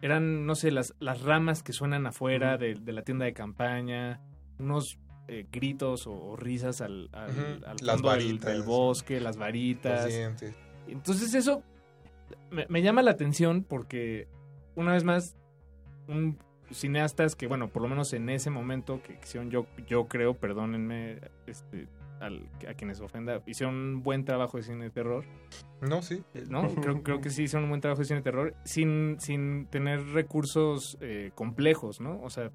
eran, 0.02 0.46
no 0.46 0.56
sé, 0.56 0.72
las, 0.72 0.94
las 1.00 1.22
ramas 1.22 1.64
que 1.64 1.74
suenan 1.74 2.08
afuera 2.08 2.58
de, 2.58 2.76
de 2.76 2.94
la 2.94 3.02
tienda 3.04 3.26
de 3.26 3.34
campaña, 3.34 4.22
unos 4.58 4.98
eh, 5.28 5.46
gritos 5.52 6.08
o, 6.08 6.12
o 6.14 6.36
risas 6.38 6.80
al, 6.82 7.10
al, 7.12 7.30
Ujú. 7.32 7.42
al 7.42 7.60
Las 7.62 7.78
fondo 7.78 7.94
del- 7.94 8.04
varitas. 8.04 8.46
del 8.54 8.64
bosque, 8.64 9.16
las 9.20 9.36
Los 9.36 9.38
varitas. 9.38 10.08
dientes. 10.08 10.56
Entonces 10.91 11.34
eso 11.34 11.64
me, 12.52 12.66
me 12.70 12.82
llama 12.82 13.02
la 13.02 13.11
atención 13.11 13.64
porque, 13.64 14.28
una 14.76 14.94
vez 14.94 15.03
más, 15.03 15.36
un 16.07 16.38
cineastas 16.72 17.36
que, 17.36 17.48
bueno, 17.48 17.68
por 17.70 17.82
lo 17.82 17.88
menos 17.88 18.14
en 18.14 18.30
ese 18.30 18.52
momento 18.52 19.02
que 19.02 19.18
hicieron, 19.24 19.49
yo, 19.49 19.66
yo 19.88 20.07
creo, 20.07 20.36
perdónenme 20.36 21.20
este, 21.48 21.88
al- 22.20 22.48
a 22.70 22.76
quienes 22.76 22.99
ofenda, 23.02 23.41
hicieron 23.48 23.74
un 23.76 24.03
buen 24.03 24.24
trabajo 24.24 24.57
de 24.57 24.64
cine 24.64 24.84
de 24.84 24.90
terror. 24.91 25.26
No, 25.82 26.03
sí. 26.03 26.22
¿No? 26.48 26.68
Creo, 26.76 27.02
creo 27.02 27.22
que 27.22 27.32
sí 27.32 27.44
hicieron 27.44 27.64
un 27.64 27.70
buen 27.72 27.82
trabajo 27.82 28.02
de 28.02 28.06
cine 28.06 28.20
de 28.20 28.24
terror 28.24 28.53
sin, 28.66 29.20
sin 29.20 29.66
tener 29.66 30.06
recursos 30.10 30.98
eh, 31.02 31.32
complejos, 31.34 32.02
¿no? 32.02 32.22
O 32.22 32.30
sea, 32.30 32.52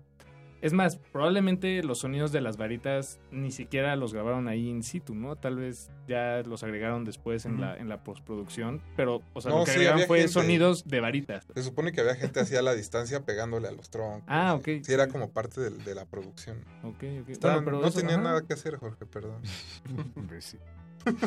es 0.65 0.73
más, 0.73 0.97
probablemente 0.97 1.83
los 1.83 1.99
sonidos 1.99 2.33
de 2.33 2.41
las 2.41 2.57
varitas 2.57 3.21
ni 3.31 3.51
siquiera 3.53 3.95
los 3.97 4.13
grabaron 4.15 4.49
ahí 4.49 4.69
in 4.69 4.83
situ, 4.83 5.15
¿no? 5.15 5.37
Tal 5.37 5.57
vez 5.57 5.91
ya 6.09 6.43
los 6.45 6.63
agregaron 6.65 7.05
después 7.05 7.45
en, 7.45 7.61
la, 7.61 7.77
en 7.77 7.89
la 7.89 8.03
postproducción, 8.03 8.81
pero, 8.97 9.23
o 9.35 9.41
sea, 9.41 9.51
No, 9.53 9.59
lo 9.59 9.65
que 9.65 9.71
sí, 9.73 9.77
agregaron 9.79 10.07
fue 10.07 10.19
gente. 10.19 10.33
sonidos 10.33 10.85
de 10.87 11.01
varitas. 11.01 11.47
Se 11.55 11.63
supone 11.63 11.93
que 11.93 12.01
había 12.01 12.15
gente 12.17 12.41
así 12.41 12.57
a 12.57 12.63
la 12.63 12.75
distancia 12.75 13.25
pegándole 13.25 13.69
a 13.69 13.73
los 13.73 13.91
troncos. 13.91 14.23
Ah, 14.27 14.55
ok. 14.55 14.65
Sí, 14.83 14.93
era 14.93 15.09
como 15.09 15.31
parte 15.31 15.61
de, 15.61 15.95
la 15.95 16.07
producción. 16.07 16.59
Ok, 16.83 17.05
ok. 17.23 17.29
Estaban- 17.29 17.57
Bueno, 17.57 17.65
pero 17.65 17.81
no 17.83 17.87
eso- 17.89 18.01
tenían 18.01 18.21
ajá. 18.21 18.29
nada 18.31 18.43
que 18.47 18.55
hacer, 18.55 18.77
Jorge, 18.77 19.07
perdón. 19.07 19.43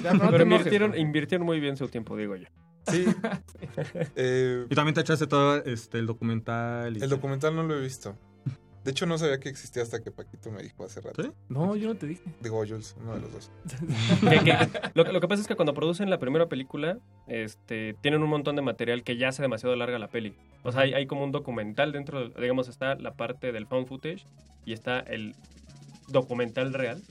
Ya, 0.03 0.13
no 0.13 0.31
te 0.31 0.31
Pero 0.31 0.95
invirtieron, 0.97 1.43
muy 1.45 1.59
bien 1.59 1.77
su 1.77 1.87
tiempo, 1.87 2.17
digo 2.17 2.35
yo. 2.35 2.47
Sí. 2.91 3.05
Eh, 4.15 4.65
Y 4.69 4.75
también 4.75 4.95
te 4.95 5.01
echaste 5.01 5.27
todo 5.27 5.63
este, 5.65 5.99
el 5.99 6.07
documental. 6.07 6.97
y- 6.97 7.03
el 7.03 7.09
documental 7.09 7.55
no 7.55 7.63
lo 7.63 7.77
he 7.77 7.81
visto. 7.81 8.15
De 8.87 8.91
hecho, 8.91 9.05
no 9.05 9.17
sabía 9.17 9.37
que 9.37 9.49
existía 9.49 9.83
hasta 9.83 10.01
que 10.01 10.11
Paquito 10.11 10.49
me 10.49 10.63
dijo 10.63 10.85
hace 10.85 11.01
rato. 11.01 11.21
¿Sí? 11.21 11.29
No, 11.49 11.75
yo 11.75 11.89
no 11.89 11.95
te 11.97 12.07
dije. 12.07 12.21
Digo, 12.39 12.57
Jules, 12.65 12.95
uno 13.01 13.15
de 13.15 13.19
los 13.19 13.33
dos. 13.33 13.51
Que- 14.21 14.39
que- 14.45 14.57
lo, 14.93 15.03
lo 15.11 15.19
que 15.19 15.27
pasa 15.27 15.41
es 15.41 15.47
que 15.49 15.55
cuando 15.57 15.73
producen 15.73 16.09
la 16.09 16.19
primera 16.19 16.47
película, 16.47 16.97
este, 17.27 17.95
tienen 17.99 18.23
un 18.23 18.29
montón 18.29 18.55
de 18.55 18.61
material 18.61 19.03
que 19.03 19.17
ya 19.17 19.27
hace 19.27 19.41
demasiado 19.41 19.75
larga 19.75 19.99
la 19.99 20.07
peli. 20.07 20.33
O 20.63 20.71
sea, 20.71 20.83
hay, 20.83 20.93
hay 20.93 21.05
como 21.05 21.25
un 21.25 21.33
documental 21.33 21.91
dentro, 21.91 22.21
del- 22.21 22.33
digamos, 22.41 22.69
está 22.69 22.95
la 22.95 23.13
parte 23.15 23.51
del 23.51 23.67
found 23.67 23.87
footage 23.89 24.25
y 24.65 24.71
está 24.71 25.01
el 25.01 25.35
documental 26.07 26.73
real. 26.73 27.03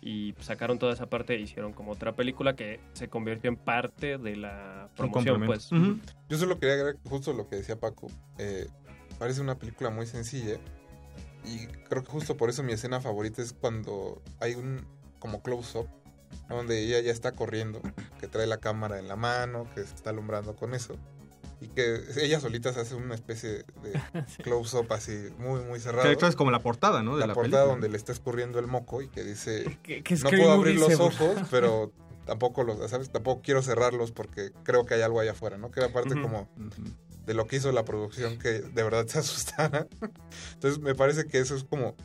Y 0.00 0.34
sacaron 0.40 0.78
toda 0.78 0.92
esa 0.92 1.06
parte 1.06 1.34
e 1.34 1.40
hicieron 1.40 1.72
como 1.72 1.90
otra 1.92 2.12
película 2.14 2.54
que 2.54 2.78
se 2.92 3.08
convirtió 3.08 3.48
en 3.50 3.56
parte 3.56 4.18
de 4.18 4.36
la 4.36 4.88
promoción, 4.96 5.40
pues. 5.46 5.68
Yo 6.28 6.38
solo 6.38 6.60
quería 6.60 6.74
agregar 6.74 6.96
justo 7.08 7.32
lo 7.32 7.48
que 7.48 7.56
decía 7.56 7.74
Paco. 7.80 8.08
Eh, 8.38 8.68
parece 9.18 9.40
una 9.40 9.56
película 9.58 9.90
muy 9.90 10.06
sencilla. 10.06 10.58
Y 11.44 11.66
creo 11.88 12.04
que 12.04 12.10
justo 12.10 12.36
por 12.36 12.50
eso 12.50 12.62
mi 12.62 12.72
escena 12.72 13.00
favorita 13.00 13.42
es 13.42 13.52
cuando 13.52 14.22
hay 14.40 14.54
un 14.54 14.86
como 15.18 15.42
close-up. 15.42 15.88
Donde 16.48 16.80
ella 16.84 17.00
ya 17.00 17.12
está 17.12 17.32
corriendo. 17.32 17.80
Que 18.20 18.26
trae 18.28 18.46
la 18.46 18.58
cámara 18.58 18.98
en 18.98 19.08
la 19.08 19.16
mano. 19.16 19.66
Que 19.74 19.82
se 19.84 19.94
está 19.94 20.10
alumbrando 20.10 20.54
con 20.56 20.74
eso. 20.74 20.96
Y 21.60 21.68
que 21.68 22.00
ella 22.16 22.40
solita 22.40 22.72
se 22.72 22.80
hace 22.80 22.94
una 22.96 23.14
especie 23.14 23.50
de 23.82 24.00
close-up 24.42 24.92
así 24.92 25.12
muy, 25.38 25.60
muy 25.60 25.78
cerrado. 25.78 26.02
Que 26.02 26.08
de 26.08 26.14
hecho 26.14 26.26
es 26.26 26.34
como 26.36 26.50
la 26.50 26.58
portada, 26.60 27.02
¿no? 27.02 27.14
De 27.16 27.20
la, 27.20 27.26
la, 27.28 27.34
portada 27.34 27.50
película. 27.64 27.72
donde 27.72 27.88
le 27.88 27.96
está 27.96 28.10
escurriendo 28.12 28.58
el 28.58 28.66
moco 28.66 29.00
y 29.02 29.08
que 29.08 29.22
dice 29.22 29.78
¿Qué- 29.82 30.02
qué 30.02 30.14
no 30.16 30.30
puedo 30.30 30.50
abrir 30.52 30.80
los 30.80 30.98
ojos 30.98 31.36
pero 31.50 31.92
tampoco 32.26 32.64
los 32.64 32.90
sabes 32.90 33.10
tampoco 33.10 33.42
quiero 33.44 33.62
cerrarlos 33.62 34.10
porque 34.10 34.50
creo 34.64 34.86
que 34.86 34.94
hay 34.94 35.02
algo 35.02 35.20
allá 35.20 35.32
afuera 35.32 35.56
no 35.56 35.70
que 35.70 35.78
era 35.80 35.92
parte 35.92 36.14
Ujú. 36.14 36.22
como 36.22 36.48
de 37.26 37.34
lo 37.34 37.46
que 37.46 37.56
hizo 37.56 37.72
la 37.72 37.84
producción 37.84 38.38
que 38.38 38.60
de 38.60 38.82
verdad 38.82 39.06
se 39.06 39.18
asustara 39.20 39.86
entonces 40.54 40.80
me 40.80 40.94
parece 40.94 41.26
que 41.26 41.38
eso 41.38 41.54
es 41.54 41.64
como 41.64 41.96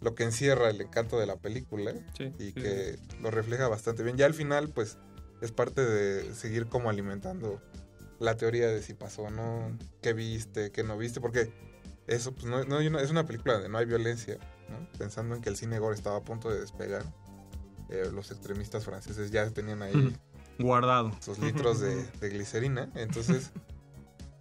lo 0.00 0.14
que 0.14 0.24
encierra 0.24 0.68
el 0.68 0.80
encanto 0.80 1.18
de 1.18 1.26
la 1.26 1.36
película 1.36 1.94
Sí, 2.16 2.32
y 2.38 2.46
sí, 2.46 2.52
que 2.52 2.98
lo 3.22 3.30
refleja 3.30 3.68
bastante 3.68 4.02
bien 4.02 4.16
ya 4.16 4.26
al 4.26 4.34
final 4.34 4.68
pues 4.68 4.98
es 5.40 5.52
parte 5.52 5.84
de 5.84 6.34
seguir 6.34 6.66
como 6.66 6.90
alimentando 6.90 7.60
la 8.18 8.36
teoría 8.36 8.68
de 8.68 8.82
si 8.82 8.94
pasó 8.94 9.22
o 9.22 9.30
no 9.30 9.76
qué 10.02 10.12
viste 10.12 10.70
qué 10.70 10.82
no 10.82 10.96
viste 10.96 11.20
porque 11.20 11.52
eso 12.06 12.32
pues 12.34 12.46
no, 12.46 12.78
es 12.80 13.10
una 13.10 13.26
película 13.26 13.54
donde 13.54 13.68
no 13.68 13.78
hay 13.78 13.86
violencia 13.86 14.38
¿no? 14.68 14.88
pensando 14.98 15.34
en 15.34 15.42
que 15.42 15.48
el 15.48 15.56
cine 15.56 15.78
gore 15.78 15.94
estaba 15.96 16.18
a 16.18 16.22
punto 16.22 16.50
de 16.50 16.60
despegar 16.60 17.02
eh, 17.88 18.08
los 18.12 18.30
extremistas 18.30 18.84
franceses 18.84 19.30
ya 19.30 19.48
tenían 19.50 19.82
ahí. 19.82 20.16
Guardado. 20.58 21.12
sus 21.20 21.38
litros 21.38 21.80
de, 21.80 22.04
de 22.20 22.28
glicerina 22.28 22.90
entonces 22.94 23.50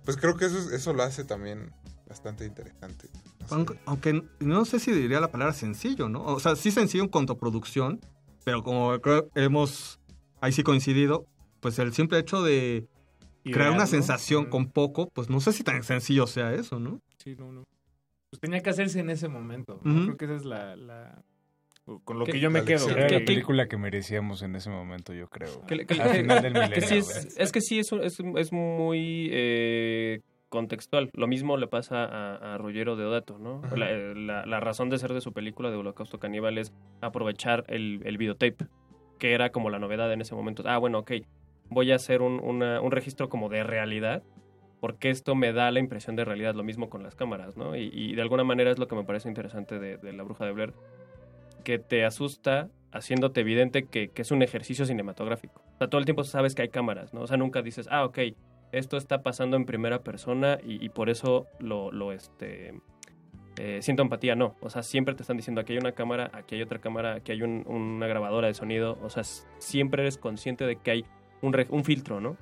pues 0.05 0.17
creo 0.17 0.35
que 0.37 0.45
eso, 0.45 0.57
es- 0.59 0.71
eso 0.71 0.93
lo 0.93 1.03
hace 1.03 1.23
también 1.23 1.71
bastante 2.07 2.45
interesante 2.45 3.09
No. 3.41 3.47
Aunque, 3.55 3.79
aunque 3.85 4.23
no 4.39 4.65
sé 4.65 4.79
si 4.79 4.91
diría 4.91 5.19
la 5.19 5.31
palabra 5.31 5.53
sencillo, 5.53 6.09
¿no? 6.09 6.23
O 6.25 6.39
sea, 6.39 6.55
sí 6.55 6.71
sencillo 6.71 7.03
en 7.03 7.09
cuanto 7.09 7.33
a 7.33 7.37
producción, 7.37 7.99
pero 8.45 8.63
como 8.63 8.99
creo 9.01 9.29
hemos 9.35 9.99
ahí 10.41 10.51
sí 10.51 10.63
coincidido, 10.63 11.25
pues 11.59 11.79
el 11.79 11.93
simple 11.93 12.19
hecho 12.19 12.43
de 12.43 12.87
crear 13.43 13.71
una 13.71 13.87
sensación 13.87 14.45
Mm. 14.45 14.49
con 14.49 14.71
poco, 14.71 15.09
pues 15.13 15.29
no 15.29 15.39
sé 15.41 15.51
si 15.53 15.63
tan 15.63 15.83
sencillo 15.83 16.27
sea 16.27 16.53
eso, 16.53 16.79
¿no? 16.79 16.99
Sí, 17.17 17.35
no, 17.37 17.51
no. 17.51 17.63
Pues 18.29 18.39
tenía 18.39 18.61
que 18.61 18.69
hacerse 18.69 18.99
en 18.99 19.09
ese 19.09 19.27
momento. 19.27 19.79
¿no? 19.83 20.03
Creo 20.05 20.17
que 20.17 20.25
esa 20.25 20.35
es 20.35 20.45
la, 20.45 20.75
la, 20.75 21.23
con 22.03 22.17
lo 22.19 22.25
¿Qué- 22.25 22.33
que 22.33 22.39
yo 22.39 22.49
me 22.49 22.63
quedo. 22.63 22.89
Era 22.89 23.07
¿Qué- 23.07 23.19
la 23.19 23.25
película 23.25 23.67
que 23.67 23.77
merecíamos 23.77 24.41
en 24.41 24.55
ese 24.55 24.69
momento, 24.69 25.13
yo 25.13 25.27
creo. 25.27 25.65
Que- 25.67 25.85
que- 25.85 26.01
Al 26.01 26.09
final 26.09 26.41
del 26.41 26.53
que 26.53 26.59
milenio. 26.61 26.87
sí 26.87 26.97
es, 26.97 27.35
es 27.37 27.51
que 27.51 27.61
sí 27.61 27.79
es, 27.79 27.91
es, 27.91 28.17
es 28.37 28.51
muy 28.53 29.29
eh, 29.31 30.21
contextual. 30.49 31.09
Lo 31.13 31.27
mismo 31.27 31.57
le 31.57 31.67
pasa 31.67 32.05
a, 32.05 32.53
a 32.53 32.57
Ruggiero 32.57 32.95
Deodato, 32.95 33.37
¿no? 33.39 33.61
La, 33.75 33.91
la- 33.91 34.45
la 34.45 34.59
razón 34.59 34.89
de 34.89 34.97
ser 34.97 35.13
de 35.13 35.21
su 35.21 35.33
película 35.33 35.69
de 35.71 35.77
Holocausto 35.77 36.19
Caníbal 36.19 36.57
es 36.57 36.71
aprovechar 37.01 37.65
el, 37.67 38.01
el 38.05 38.17
videotape, 38.17 38.65
que 39.19 39.33
era 39.33 39.49
como 39.51 39.69
la 39.69 39.79
novedad 39.79 40.11
en 40.13 40.21
ese 40.21 40.35
momento. 40.35 40.63
Ah, 40.65 40.77
bueno, 40.77 40.99
ok, 40.99 41.11
voy 41.69 41.91
a 41.91 41.95
hacer 41.95 42.21
un, 42.21 42.39
una- 42.39 42.79
un 42.81 42.91
registro 42.91 43.29
como 43.29 43.49
de 43.49 43.63
realidad, 43.63 44.23
porque 44.79 45.09
esto 45.09 45.33
me 45.35 45.53
da 45.53 45.71
la 45.71 45.79
impresión 45.79 46.15
de 46.15 46.23
realidad, 46.25 46.55
lo 46.55 46.63
mismo 46.63 46.89
con 46.89 47.03
las 47.03 47.15
cámaras, 47.15 47.57
¿no? 47.57 47.75
Y, 47.75 47.89
y 47.93 48.15
de 48.15 48.21
alguna 48.21 48.43
manera 48.43 48.69
es 48.71 48.77
lo 48.79 48.87
que 48.87 48.95
me 48.95 49.03
parece 49.03 49.27
interesante 49.29 49.79
de, 49.79 49.97
de 49.97 50.13
La 50.13 50.23
Bruja 50.23 50.45
de 50.45 50.51
Blair, 50.51 50.73
que 51.63 51.79
te 51.79 52.05
asusta 52.05 52.69
haciéndote 52.91 53.41
evidente 53.41 53.85
que, 53.85 54.09
que 54.09 54.21
es 54.21 54.31
un 54.31 54.43
ejercicio 54.43 54.85
cinematográfico. 54.85 55.61
O 55.75 55.77
sea, 55.79 55.87
todo 55.87 55.99
el 55.99 56.05
tiempo 56.05 56.23
sabes 56.23 56.55
que 56.55 56.61
hay 56.61 56.69
cámaras, 56.69 57.13
¿no? 57.13 57.21
O 57.21 57.27
sea, 57.27 57.37
nunca 57.37 57.61
dices, 57.61 57.87
ah, 57.89 58.05
ok, 58.05 58.19
esto 58.71 58.97
está 58.97 59.21
pasando 59.21 59.55
en 59.55 59.65
primera 59.65 60.01
persona 60.01 60.57
y, 60.63 60.89
por 60.89 61.09
eso 61.09 61.47
lo, 61.59 62.11
este, 62.11 62.73
eh, 63.57 63.79
siento 63.81 64.01
empatía. 64.01 64.35
No, 64.35 64.55
o 64.61 64.69
sea, 64.69 64.81
siempre 64.81 65.13
te 65.13 65.21
están 65.21 65.37
diciendo, 65.37 65.61
aquí 65.61 65.73
hay 65.73 65.79
una 65.79 65.91
cámara, 65.91 66.31
aquí 66.33 66.55
hay 66.55 66.63
otra 66.63 66.79
cámara, 66.79 67.13
aquí 67.15 67.31
hay 67.31 67.43
un- 67.43 67.63
una 67.67 68.07
grabadora 68.07 68.47
de 68.47 68.55
sonido. 68.55 68.97
O 69.03 69.09
sea, 69.09 69.23
siempre 69.59 70.01
eres 70.01 70.17
consciente 70.17 70.65
de 70.65 70.77
que 70.77 70.91
hay 70.91 71.05
un, 71.41 71.83
filtro, 71.83 72.19
¿no? 72.19 72.35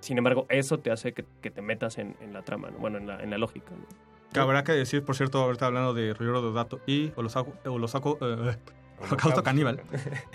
Sin 0.00 0.18
embargo, 0.18 0.46
eso 0.48 0.78
te 0.78 0.90
hace 0.90 1.12
que, 1.12 1.22
te 1.22 1.62
metas 1.62 1.98
en, 1.98 2.16
en 2.20 2.32
la 2.32 2.42
trama, 2.42 2.70
¿no? 2.70 2.78
Bueno, 2.78 2.98
en 2.98 3.06
la, 3.06 3.22
en 3.22 3.30
la 3.30 3.38
lógica, 3.38 3.70
¿no? 3.70 4.09
Que 4.32 4.40
habrá 4.40 4.64
que 4.64 4.72
decir, 4.72 5.04
por 5.04 5.16
cierto, 5.16 5.42
ahorita 5.42 5.66
hablando 5.66 5.92
de 5.94 6.12
Ruggiero 6.12 6.40
Deodato 6.40 6.80
y 6.86 7.12
Holosaco, 7.16 7.52
Holosaco, 7.64 8.18
eh, 8.20 8.56
Holocausto 9.02 9.42
Caníbal, 9.42 9.82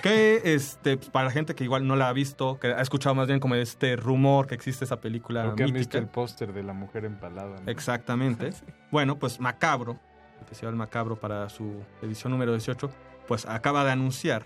que 0.01 0.41
este, 0.43 0.97
pues, 0.97 1.09
para 1.09 1.25
la 1.25 1.31
gente 1.31 1.55
que 1.55 1.63
igual 1.63 1.87
no 1.87 1.95
la 1.95 2.09
ha 2.09 2.13
visto, 2.13 2.59
que 2.59 2.67
ha 2.67 2.81
escuchado 2.81 3.13
más 3.15 3.27
bien 3.27 3.39
como 3.39 3.55
este 3.55 3.95
rumor 3.95 4.47
que 4.47 4.55
existe 4.55 4.85
esa 4.85 4.99
película 4.99 5.43
Creo 5.43 5.55
que 5.55 5.63
han 5.63 5.73
visto 5.73 5.97
el 5.97 6.07
póster 6.07 6.51
de 6.51 6.63
la 6.63 6.73
mujer 6.73 7.05
empalada. 7.05 7.61
¿no? 7.61 7.71
Exactamente. 7.71 8.49
Bueno, 8.91 9.19
pues 9.19 9.41
Macabro, 9.41 9.99
el 10.39 10.45
Festival 10.47 10.75
Macabro 10.75 11.19
para 11.19 11.49
su 11.49 11.81
edición 12.01 12.31
número 12.31 12.53
18, 12.53 12.89
pues 13.27 13.45
acaba 13.45 13.83
de 13.83 13.91
anunciar 13.91 14.45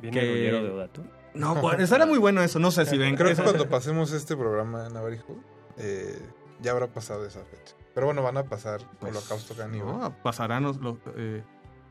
¿Viene 0.00 0.20
que... 0.20 0.26
Ruggiero 0.26 0.62
Deodato? 0.64 1.04
No, 1.34 1.54
bueno, 1.56 1.84
era 1.84 2.06
muy 2.06 2.18
bueno 2.18 2.42
eso, 2.42 2.58
no 2.58 2.70
sé 2.70 2.86
si 2.86 2.96
ven. 2.96 3.16
Creo 3.16 3.34
que 3.34 3.42
cuando 3.42 3.68
pasemos 3.68 4.12
este 4.12 4.36
programa, 4.36 4.88
Navarijo, 4.88 5.36
eh, 5.78 6.20
ya 6.60 6.72
habrá 6.72 6.86
pasado 6.88 7.26
esa 7.26 7.44
fecha. 7.44 7.74
Pero 7.94 8.06
bueno, 8.06 8.22
van 8.22 8.36
a 8.36 8.42
pasar 8.44 8.80
Holocausto 9.00 9.54
Caníbal. 9.54 9.98
No, 9.98 10.16
pasarán 10.22 10.64
los... 10.64 10.78
los, 10.78 10.96
eh, 11.16 11.42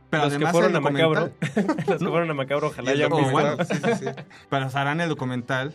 pero 0.09 0.25
Los 0.25 0.37
que 0.37 0.47
fueron 0.47 0.75
a 0.75 0.79
Macabro. 0.79 1.31
Los 1.87 1.99
que 1.99 2.07
fueron 2.07 2.29
a 2.29 2.33
Macabro, 2.33 2.67
ojalá 2.67 2.91
Y 2.91 3.01
el 3.01 3.05
hayan 3.05 3.17
visto. 3.17 3.31
documental, 3.31 3.65
Sí, 3.65 3.75
sí, 3.83 4.05
sí. 4.05 4.23
Pasarán 4.49 5.01
el 5.01 5.09
documental 5.09 5.73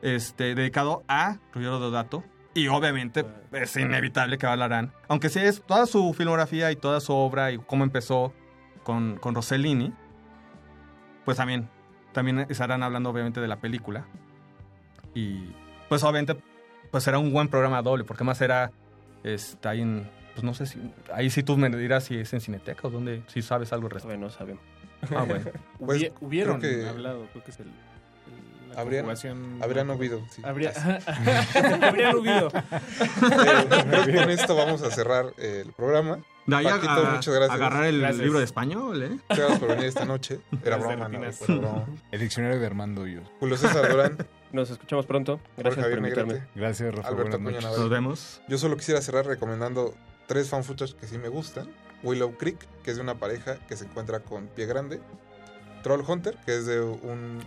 este, 0.00 0.54
dedicado 0.54 1.02
a 1.08 1.38
Ruggiero 1.52 1.80
Deodato. 1.80 2.22
Y 2.54 2.68
obviamente 2.68 3.26
es 3.52 3.76
inevitable 3.76 4.38
que 4.38 4.46
hablarán. 4.46 4.92
Aunque 5.08 5.28
sí 5.28 5.40
es 5.40 5.60
toda 5.62 5.86
su 5.86 6.14
filmografía 6.14 6.70
y 6.70 6.76
toda 6.76 7.00
su 7.00 7.12
obra 7.12 7.50
y 7.50 7.58
cómo 7.58 7.82
empezó 7.82 8.32
con, 8.84 9.16
con 9.16 9.34
Rossellini. 9.34 9.92
Pues 11.24 11.36
también, 11.36 11.68
también 12.12 12.46
estarán 12.48 12.84
hablando 12.84 13.10
obviamente 13.10 13.40
de 13.40 13.48
la 13.48 13.56
película. 13.56 14.06
Y 15.14 15.52
pues 15.88 16.04
obviamente 16.04 16.40
pues 16.92 17.02
será 17.02 17.18
un 17.18 17.32
buen 17.32 17.48
programa 17.48 17.82
doble. 17.82 18.04
Porque 18.04 18.22
más 18.22 18.38
será 18.38 18.70
está 19.24 19.70
ahí 19.70 19.80
en... 19.80 20.08
Pues 20.34 20.44
no 20.44 20.52
sé 20.54 20.66
si... 20.66 20.78
Ahí 21.12 21.30
sí 21.30 21.42
tú 21.42 21.56
me 21.56 21.68
dirás 21.70 22.04
si 22.04 22.16
es 22.18 22.32
en 22.32 22.40
Cineteca 22.40 22.86
o 22.88 22.90
dónde... 22.90 23.22
Si 23.28 23.40
sabes 23.42 23.72
algo 23.72 23.86
al 23.86 23.92
respecto. 23.92 24.18
no 24.18 24.30
sabemos. 24.30 24.62
Ah, 25.14 25.24
bueno. 25.26 25.44
Pues, 25.78 26.00
Hubie- 26.00 26.12
hubieron 26.20 26.60
creo 26.60 26.82
que- 26.82 26.88
hablado, 26.88 27.26
creo 27.32 27.44
que 27.44 27.50
es 27.50 27.60
el... 27.60 27.66
la 28.74 28.80
Habrían- 28.80 29.06
habrían 29.62 29.90
huido, 29.90 30.20
sí. 30.30 30.42
Habría- 30.44 30.72
habrían 31.82 32.16
huido. 32.16 32.48
Eh, 32.48 33.66
creo 33.90 34.04
que 34.06 34.14
con 34.14 34.30
esto 34.30 34.56
vamos 34.56 34.82
a 34.82 34.90
cerrar 34.90 35.26
eh, 35.38 35.62
el 35.66 35.72
programa. 35.72 36.18
De 36.46 36.56
ahí 36.56 36.64
Paquito, 36.64 36.90
a- 36.90 37.10
muchas 37.14 37.34
gracias. 37.34 37.50
agarrar 37.50 37.84
el 37.86 38.00
Gracias. 38.00 38.22
libro 38.22 38.38
de 38.38 38.44
español, 38.44 39.02
¿eh? 39.02 39.08
Muchas 39.10 39.38
gracias 39.38 39.58
por 39.60 39.68
venir 39.68 39.84
esta 39.84 40.04
noche. 40.04 40.40
Era 40.64 40.76
broma, 40.76 41.08
¿no? 41.08 41.32
Fue 41.32 41.56
broma. 41.56 41.86
El 42.10 42.20
diccionario 42.20 42.58
de 42.60 42.66
Armando 42.66 43.02
Hoyos. 43.02 43.24
Julio 43.40 43.56
César 43.56 43.88
Durán. 43.90 44.18
Nos 44.54 44.70
escuchamos 44.70 45.04
pronto. 45.04 45.40
Jorge 45.56 45.62
Gracias 45.62 45.74
por 45.74 45.82
Javier 45.82 45.98
invitarme. 45.98 46.32
Negrete. 46.34 46.52
Gracias, 46.54 46.94
Rafa. 46.94 47.08
Alberto 47.08 47.38
Buenas 47.40 47.64
noches. 47.64 47.78
Nos 47.80 47.90
vemos. 47.90 48.40
Yo 48.46 48.56
solo 48.56 48.76
quisiera 48.76 49.02
cerrar 49.02 49.26
recomendando 49.26 49.96
tres 50.28 50.48
fan 50.48 50.62
footage 50.62 50.94
que 50.94 51.08
sí 51.08 51.18
me 51.18 51.26
gustan. 51.26 51.68
Willow 52.04 52.38
Creek, 52.38 52.64
que 52.84 52.92
es 52.92 52.96
de 52.96 53.02
una 53.02 53.16
pareja 53.16 53.58
que 53.66 53.76
se 53.76 53.86
encuentra 53.86 54.20
con 54.20 54.46
Pie 54.46 54.66
Grande. 54.66 55.00
Troll 55.82 56.04
Hunter, 56.06 56.38
que 56.46 56.56
es 56.56 56.66
de 56.66 56.80
un, 56.80 57.40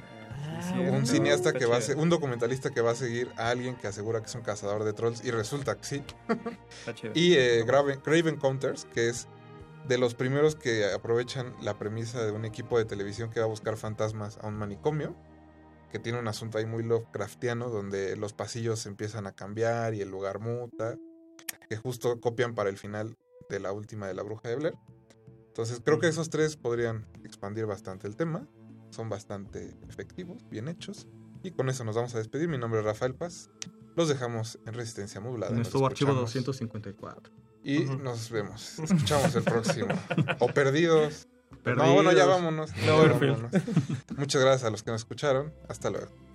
un 0.91 1.07
cineasta 1.07 1.53
que 1.53 1.65
va 1.65 1.77
a 1.77 1.81
ser, 1.81 1.95
un 1.95 2.09
documentalista 2.09 2.71
que 2.71 2.81
va 2.81 2.91
a 2.91 2.95
seguir 2.95 3.29
a 3.37 3.51
alguien 3.51 3.75
que 3.75 3.87
asegura 3.87 4.19
que 4.19 4.25
es 4.25 4.35
un 4.35 4.41
cazador 4.41 4.83
de 4.83 4.91
trolls 4.91 5.23
y 5.23 5.31
resulta 5.31 5.77
que 5.77 5.85
sí. 5.85 6.03
Y 7.13 7.35
eh, 7.35 7.63
Graven, 7.65 8.01
Grave 8.03 8.31
Encounters, 8.31 8.83
que 8.83 9.07
es 9.07 9.29
de 9.87 9.97
los 9.97 10.13
primeros 10.13 10.57
que 10.57 10.91
aprovechan 10.91 11.55
la 11.61 11.79
premisa 11.79 12.21
de 12.25 12.33
un 12.33 12.43
equipo 12.43 12.77
de 12.77 12.83
televisión 12.83 13.29
que 13.29 13.39
va 13.39 13.45
a 13.45 13.49
buscar 13.49 13.77
fantasmas 13.77 14.39
a 14.41 14.47
un 14.47 14.55
manicomio, 14.55 15.15
que 15.91 15.99
tiene 15.99 16.19
un 16.19 16.27
asunto 16.27 16.57
ahí 16.57 16.65
muy 16.65 16.83
Lovecraftiano, 16.83 17.69
donde 17.69 18.15
los 18.15 18.33
pasillos 18.33 18.85
empiezan 18.85 19.27
a 19.27 19.31
cambiar 19.33 19.93
y 19.93 20.01
el 20.01 20.09
lugar 20.09 20.39
muta, 20.39 20.97
que 21.69 21.77
justo 21.77 22.19
copian 22.19 22.55
para 22.55 22.69
el 22.69 22.77
final 22.77 23.17
de 23.49 23.59
la 23.59 23.71
última 23.71 24.07
de 24.07 24.13
la 24.13 24.23
bruja 24.23 24.49
de 24.49 24.55
Blair. 24.55 24.75
Entonces 25.47 25.81
creo 25.83 25.99
que 25.99 26.07
esos 26.07 26.29
tres 26.29 26.55
podrían 26.55 27.07
expandir 27.23 27.65
bastante 27.65 28.07
el 28.07 28.15
tema, 28.15 28.47
son 28.89 29.09
bastante 29.09 29.75
efectivos, 29.89 30.47
bien 30.49 30.67
hechos, 30.67 31.07
y 31.43 31.51
con 31.51 31.69
eso 31.69 31.83
nos 31.83 31.95
vamos 31.95 32.13
a 32.15 32.19
despedir. 32.19 32.47
Mi 32.47 32.57
nombre 32.57 32.79
es 32.79 32.85
Rafael 32.85 33.15
Paz, 33.15 33.49
los 33.95 34.07
dejamos 34.07 34.59
en 34.65 34.73
resistencia 34.73 35.19
modulada. 35.19 35.53
Nuestro 35.53 35.85
archivo 35.85 36.11
escuchamos. 36.11 36.33
254. 36.33 37.33
Y 37.63 37.85
nos 37.85 38.29
vemos. 38.29 38.79
Escuchamos 38.79 39.35
el 39.35 39.43
próximo. 39.43 39.87
O 40.39 40.47
perdidos. 40.47 41.27
No, 41.75 41.93
bueno, 41.93 42.11
ya 42.11 42.25
vámonos. 42.25 42.71
Cloverfield. 42.71 43.41
vámonos. 43.41 43.61
Muchas 44.17 44.41
gracias 44.41 44.63
a 44.63 44.69
los 44.69 44.83
que 44.83 44.91
nos 44.91 45.01
escucharon. 45.01 45.53
Hasta 45.67 45.89
luego. 45.89 46.26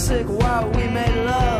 sick 0.00 0.26
while 0.26 0.66
we 0.70 0.86
made 0.88 1.24
love. 1.26 1.59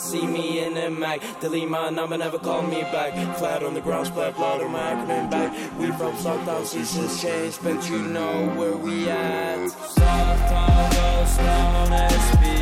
See 0.00 0.26
me 0.26 0.64
in 0.64 0.76
a 0.76 0.90
mag. 0.90 1.22
Delete 1.40 1.68
my 1.68 1.90
number, 1.90 2.16
never 2.16 2.38
call 2.38 2.62
me 2.62 2.82
back. 2.82 3.12
Flat 3.38 3.62
on 3.62 3.74
the 3.74 3.80
ground, 3.80 4.06
splat 4.06 4.34
blood 4.36 4.62
on 4.62 4.72
my 4.72 4.80
acronym 4.80 5.30
back. 5.30 5.52
We 5.78 5.86
from 5.92 6.12
Southtown, 6.14 6.64
seasons 6.64 7.20
change, 7.20 7.58
but 7.62 7.88
you 7.88 7.98
know 7.98 8.48
where 8.56 8.76
we 8.76 9.08
at. 9.08 9.68
Southtown 9.70 10.90
goes 10.92 11.36
down 11.36 12.10
SP. 12.10 12.59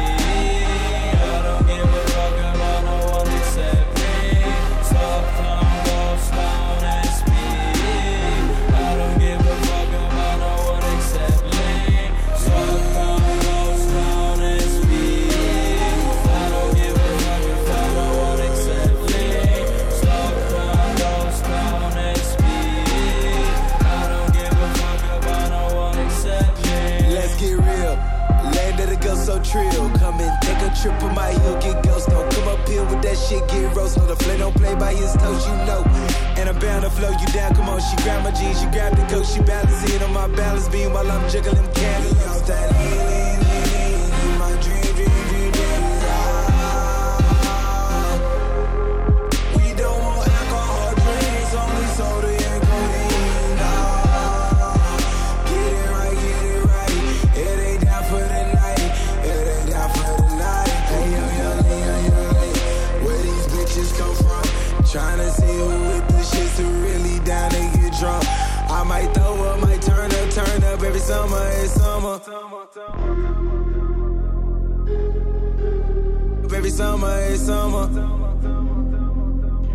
Trip 30.82 31.02
on 31.02 31.14
my 31.14 31.30
heel, 31.30 31.58
get 31.60 31.82
ghost. 31.82 32.08
Don't 32.08 32.30
come 32.32 32.48
up 32.48 32.68
here 32.68 32.84
with 32.84 33.02
that 33.02 33.16
shit, 33.16 33.46
get 33.48 33.74
roast. 33.74 33.96
No, 33.98 34.06
the 34.06 34.16
flame 34.16 34.38
don't 34.38 34.54
play 34.54 34.74
by 34.74 34.94
his 34.94 35.12
toes, 35.14 35.46
you 35.46 35.56
know. 35.66 35.82
And 36.38 36.48
I'm 36.48 36.58
bound 36.58 36.82
to 36.84 36.90
flow 36.90 37.10
you 37.10 37.26
down. 37.26 37.54
Come 37.54 37.68
on, 37.68 37.80
she 37.80 37.96
grabbed 38.02 38.24
my 38.24 38.30
jeans, 38.30 38.60
she 38.60 38.66
grabbed 38.66 38.96
the 38.96 39.06
coat, 39.12 39.26
she 39.26 39.40
balanced 39.42 39.88
it 39.92 40.02
on 40.02 40.12
my 40.12 40.28
balance 40.28 40.68
beam 40.68 40.92
while 40.92 41.10
I'm 41.10 41.28
juggling 41.30 41.70
candy. 41.72 43.17
Summer, 71.08 71.50
it's 71.62 71.72
summer. 71.72 72.20
Every 76.54 76.70
summer, 76.70 77.18
it's 77.30 77.42
summer. 77.46 77.86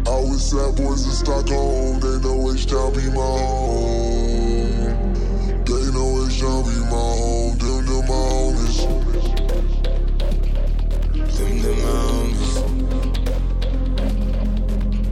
I 0.06 0.18
was 0.30 0.50
sad 0.52 0.76
boys 0.76 1.06
in 1.06 1.12
Stockholm, 1.12 2.00
they 2.02 2.20
know 2.20 2.52
H-Town 2.54 2.94
be 2.94 3.08
my 3.08 3.26
home. 3.42 4.94
They 5.66 5.86
know 5.96 6.26
H-Town 6.28 6.62
be 6.68 6.76
my 6.94 7.10
home, 7.18 7.58
them, 7.58 7.86
them 7.88 8.04
my 8.10 8.18
homies. 8.30 8.78
Them, 11.36 11.54
them 11.64 11.78
my 11.84 11.98
homies. 12.12 12.52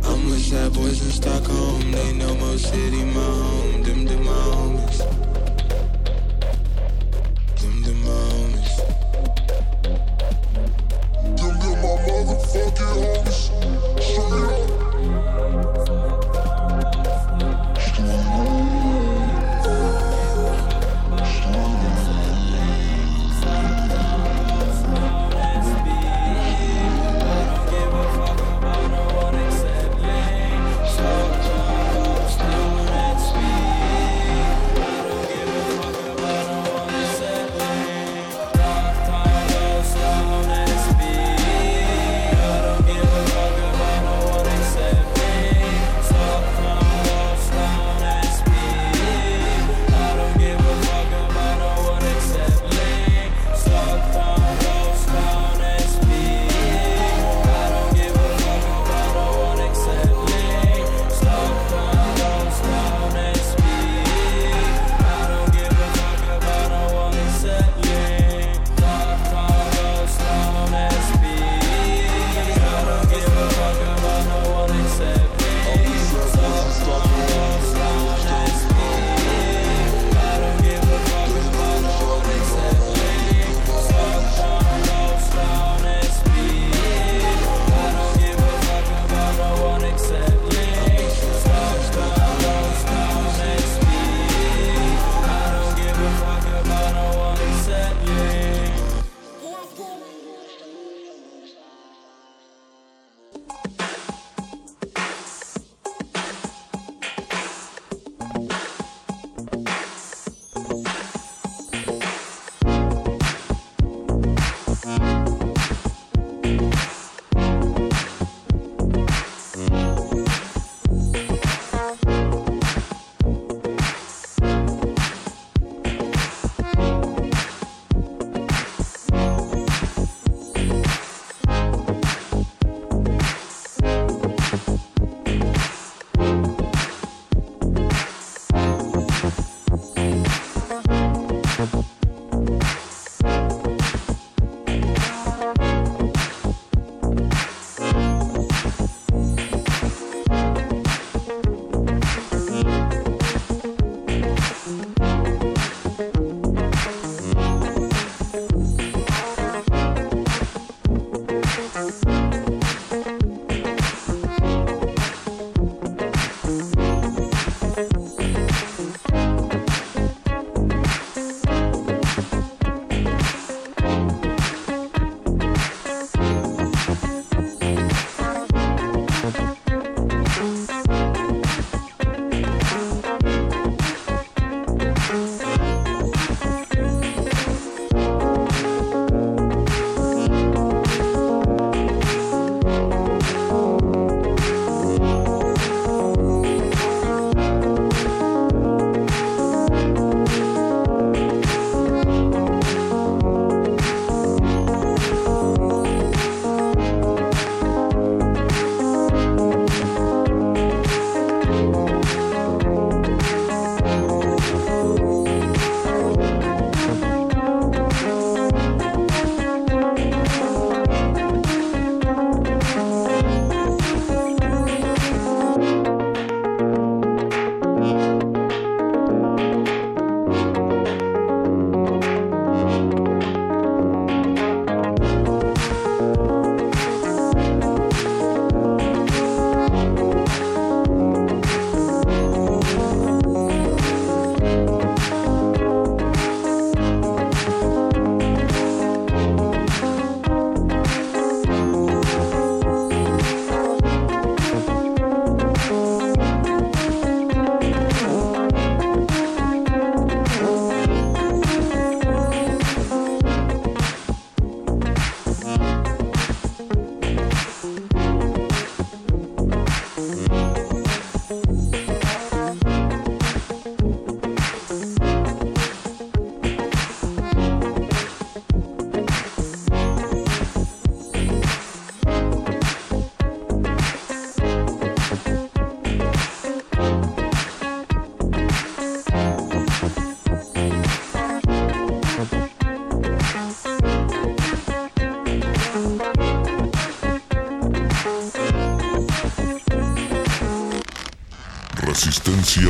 I'm 0.05 0.21
with 0.29 0.43
sad 0.45 0.69
boys 0.73 0.99
in 1.03 1.11
Stockholm, 1.19 1.91
they 1.91 2.13
know 2.13 2.35
Mo 2.35 2.57
City 2.57 3.03
my 3.05 3.21
home. 3.21 3.80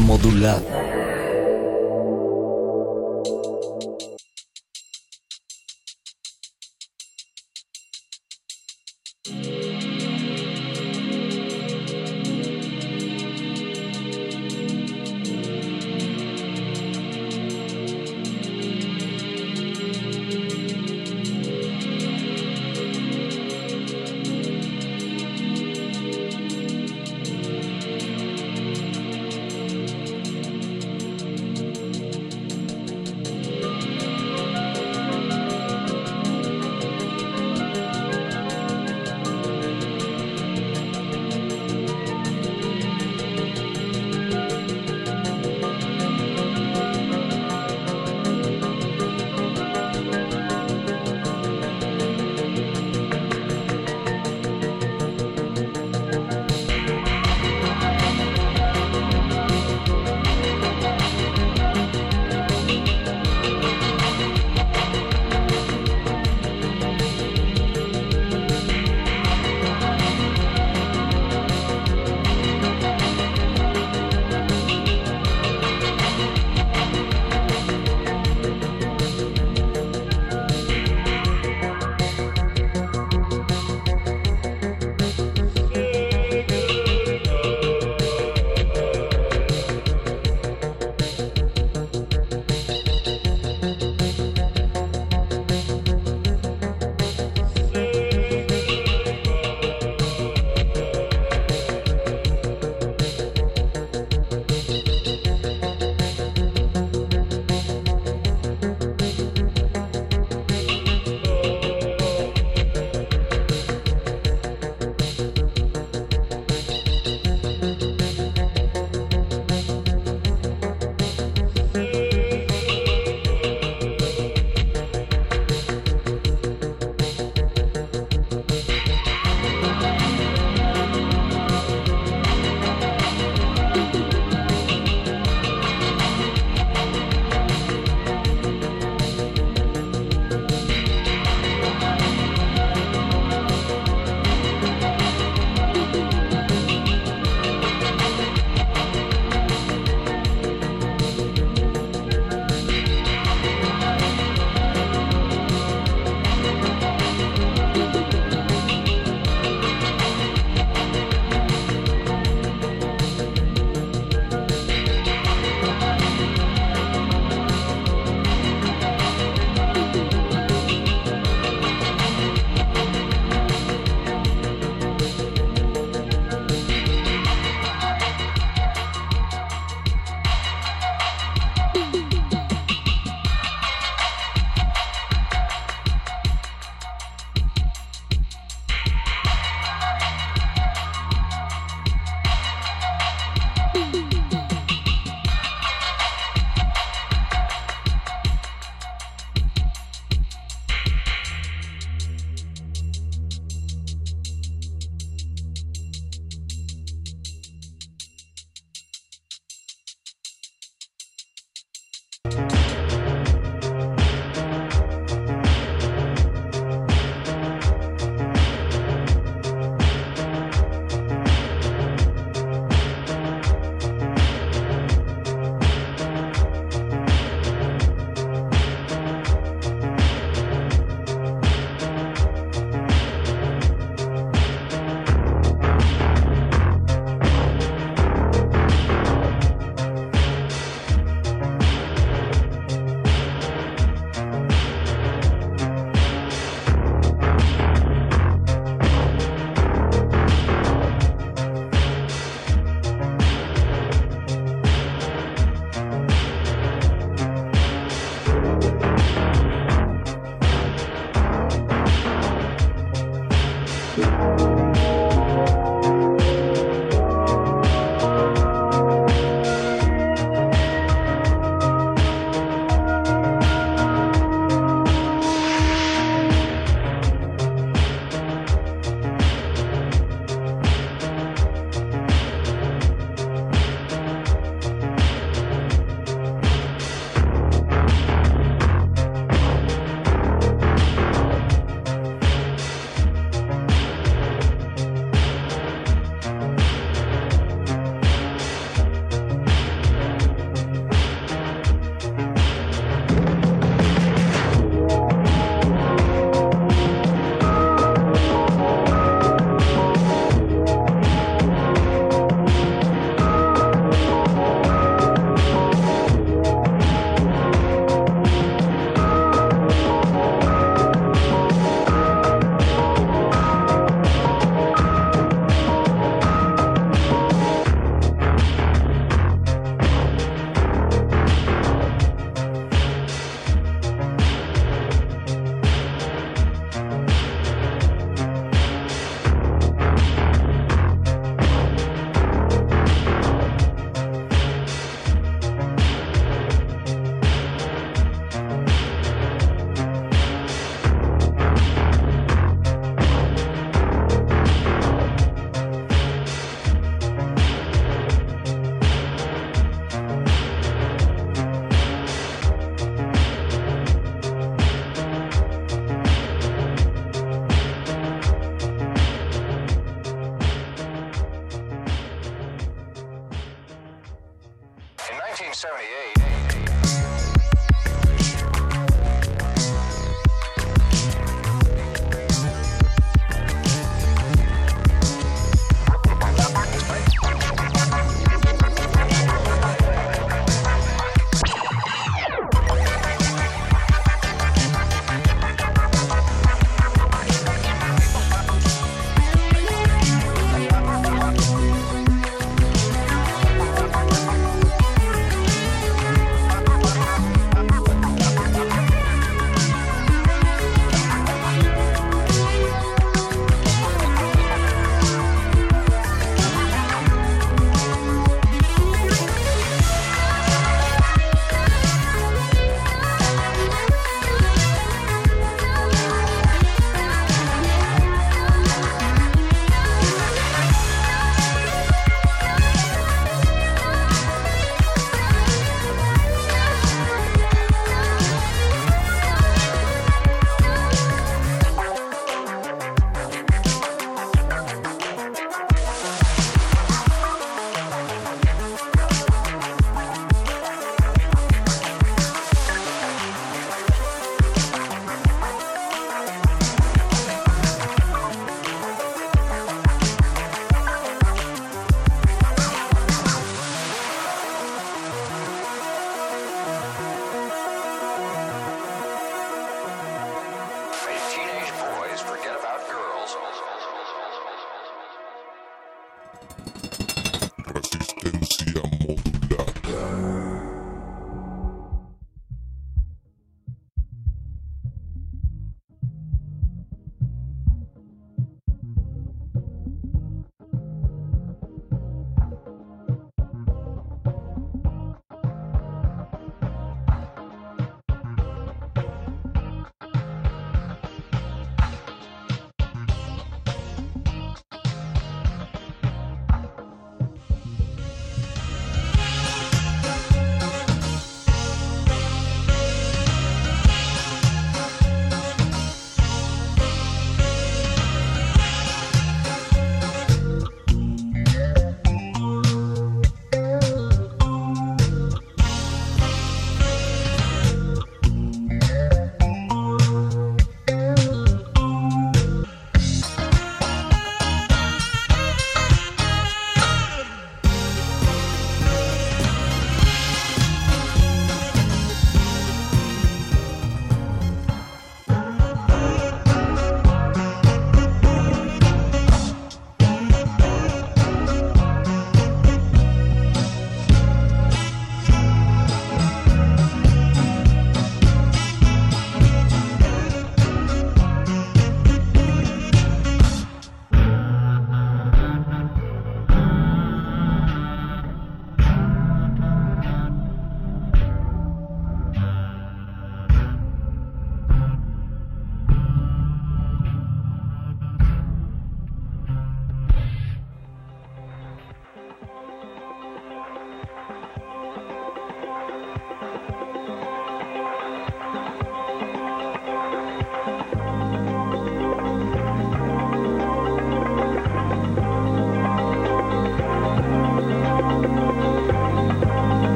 Modulada. 0.00 0.60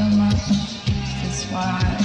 So 0.00 0.16
much. 0.16 0.34
Is 1.26 1.44
why 1.52 1.99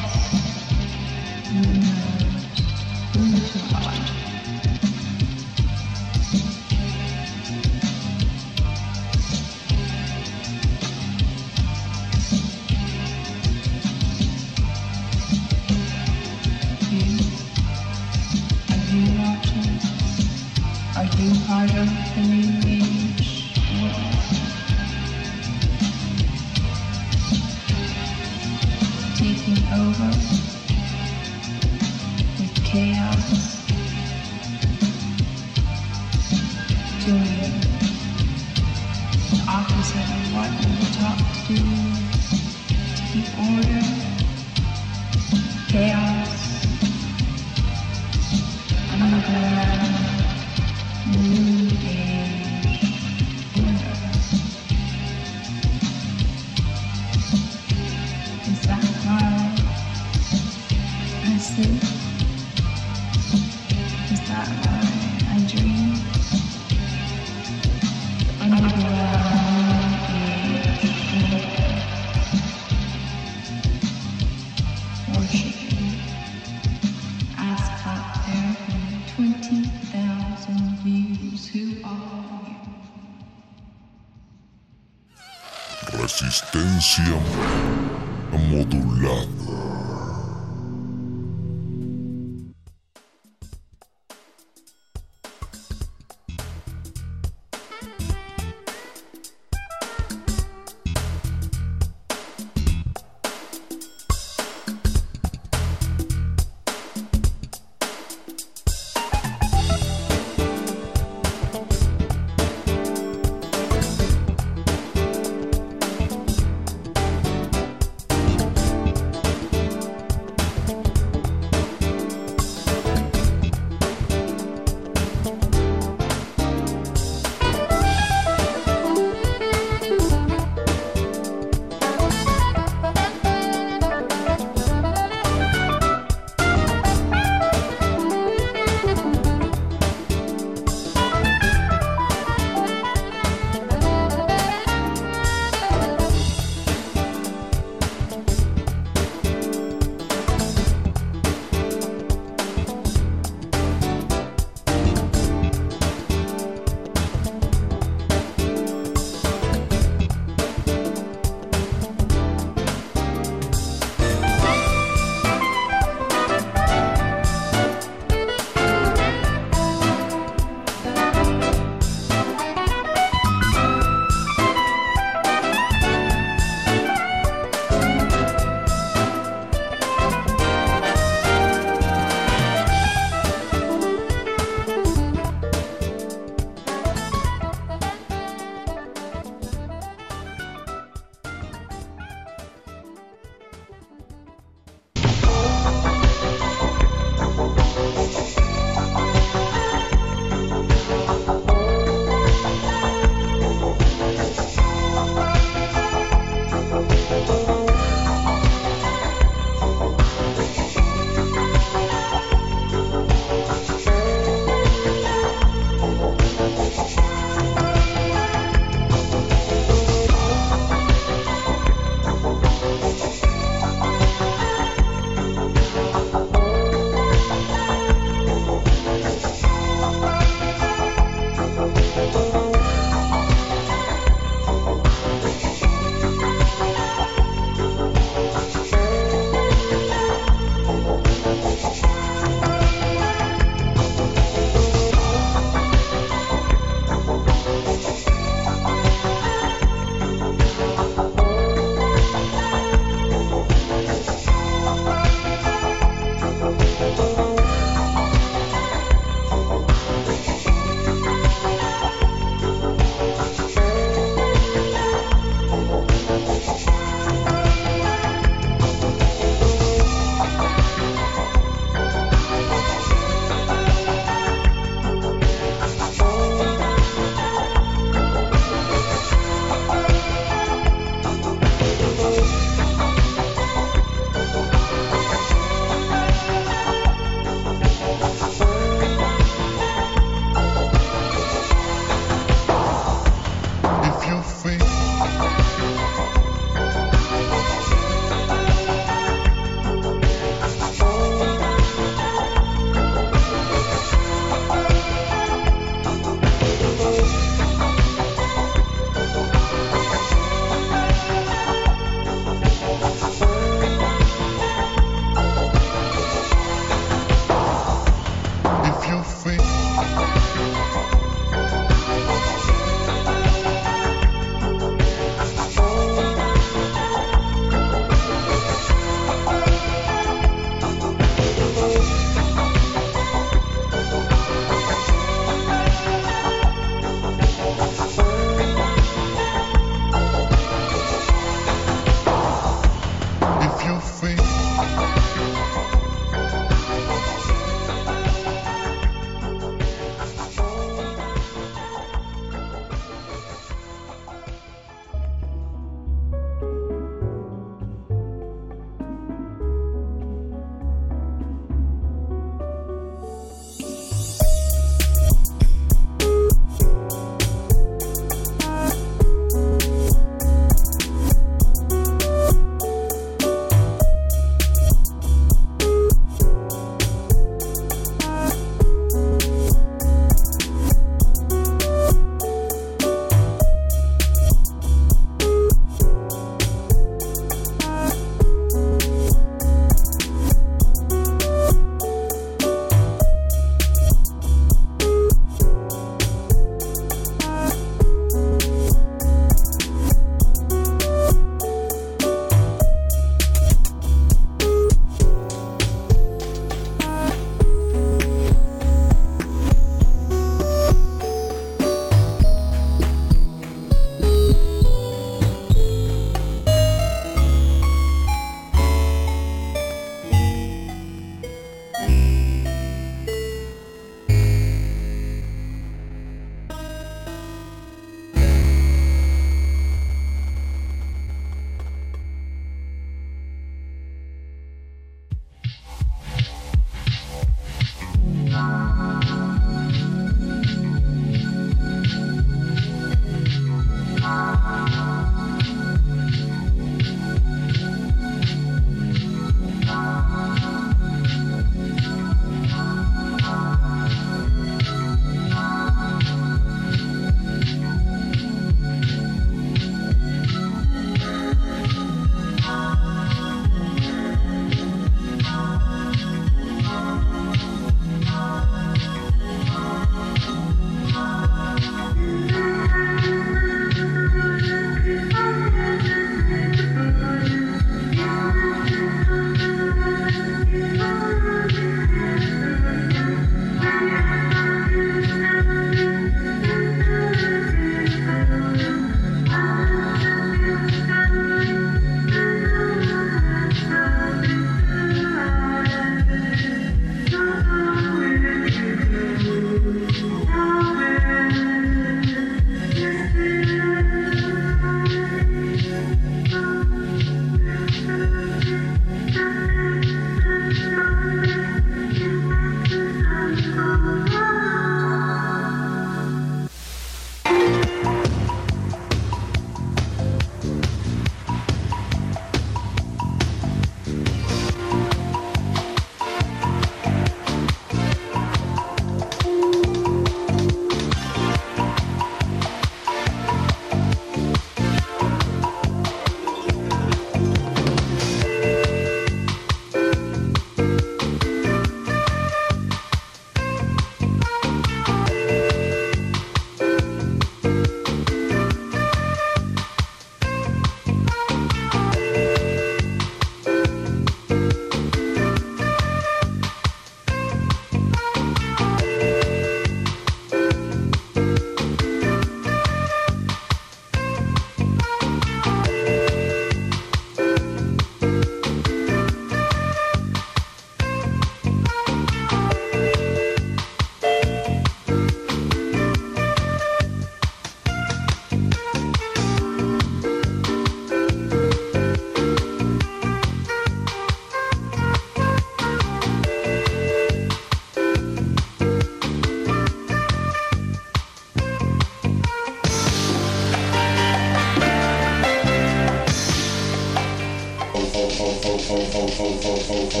The 599.92 600.00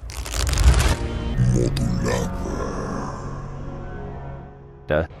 Vecta 4.91 5.20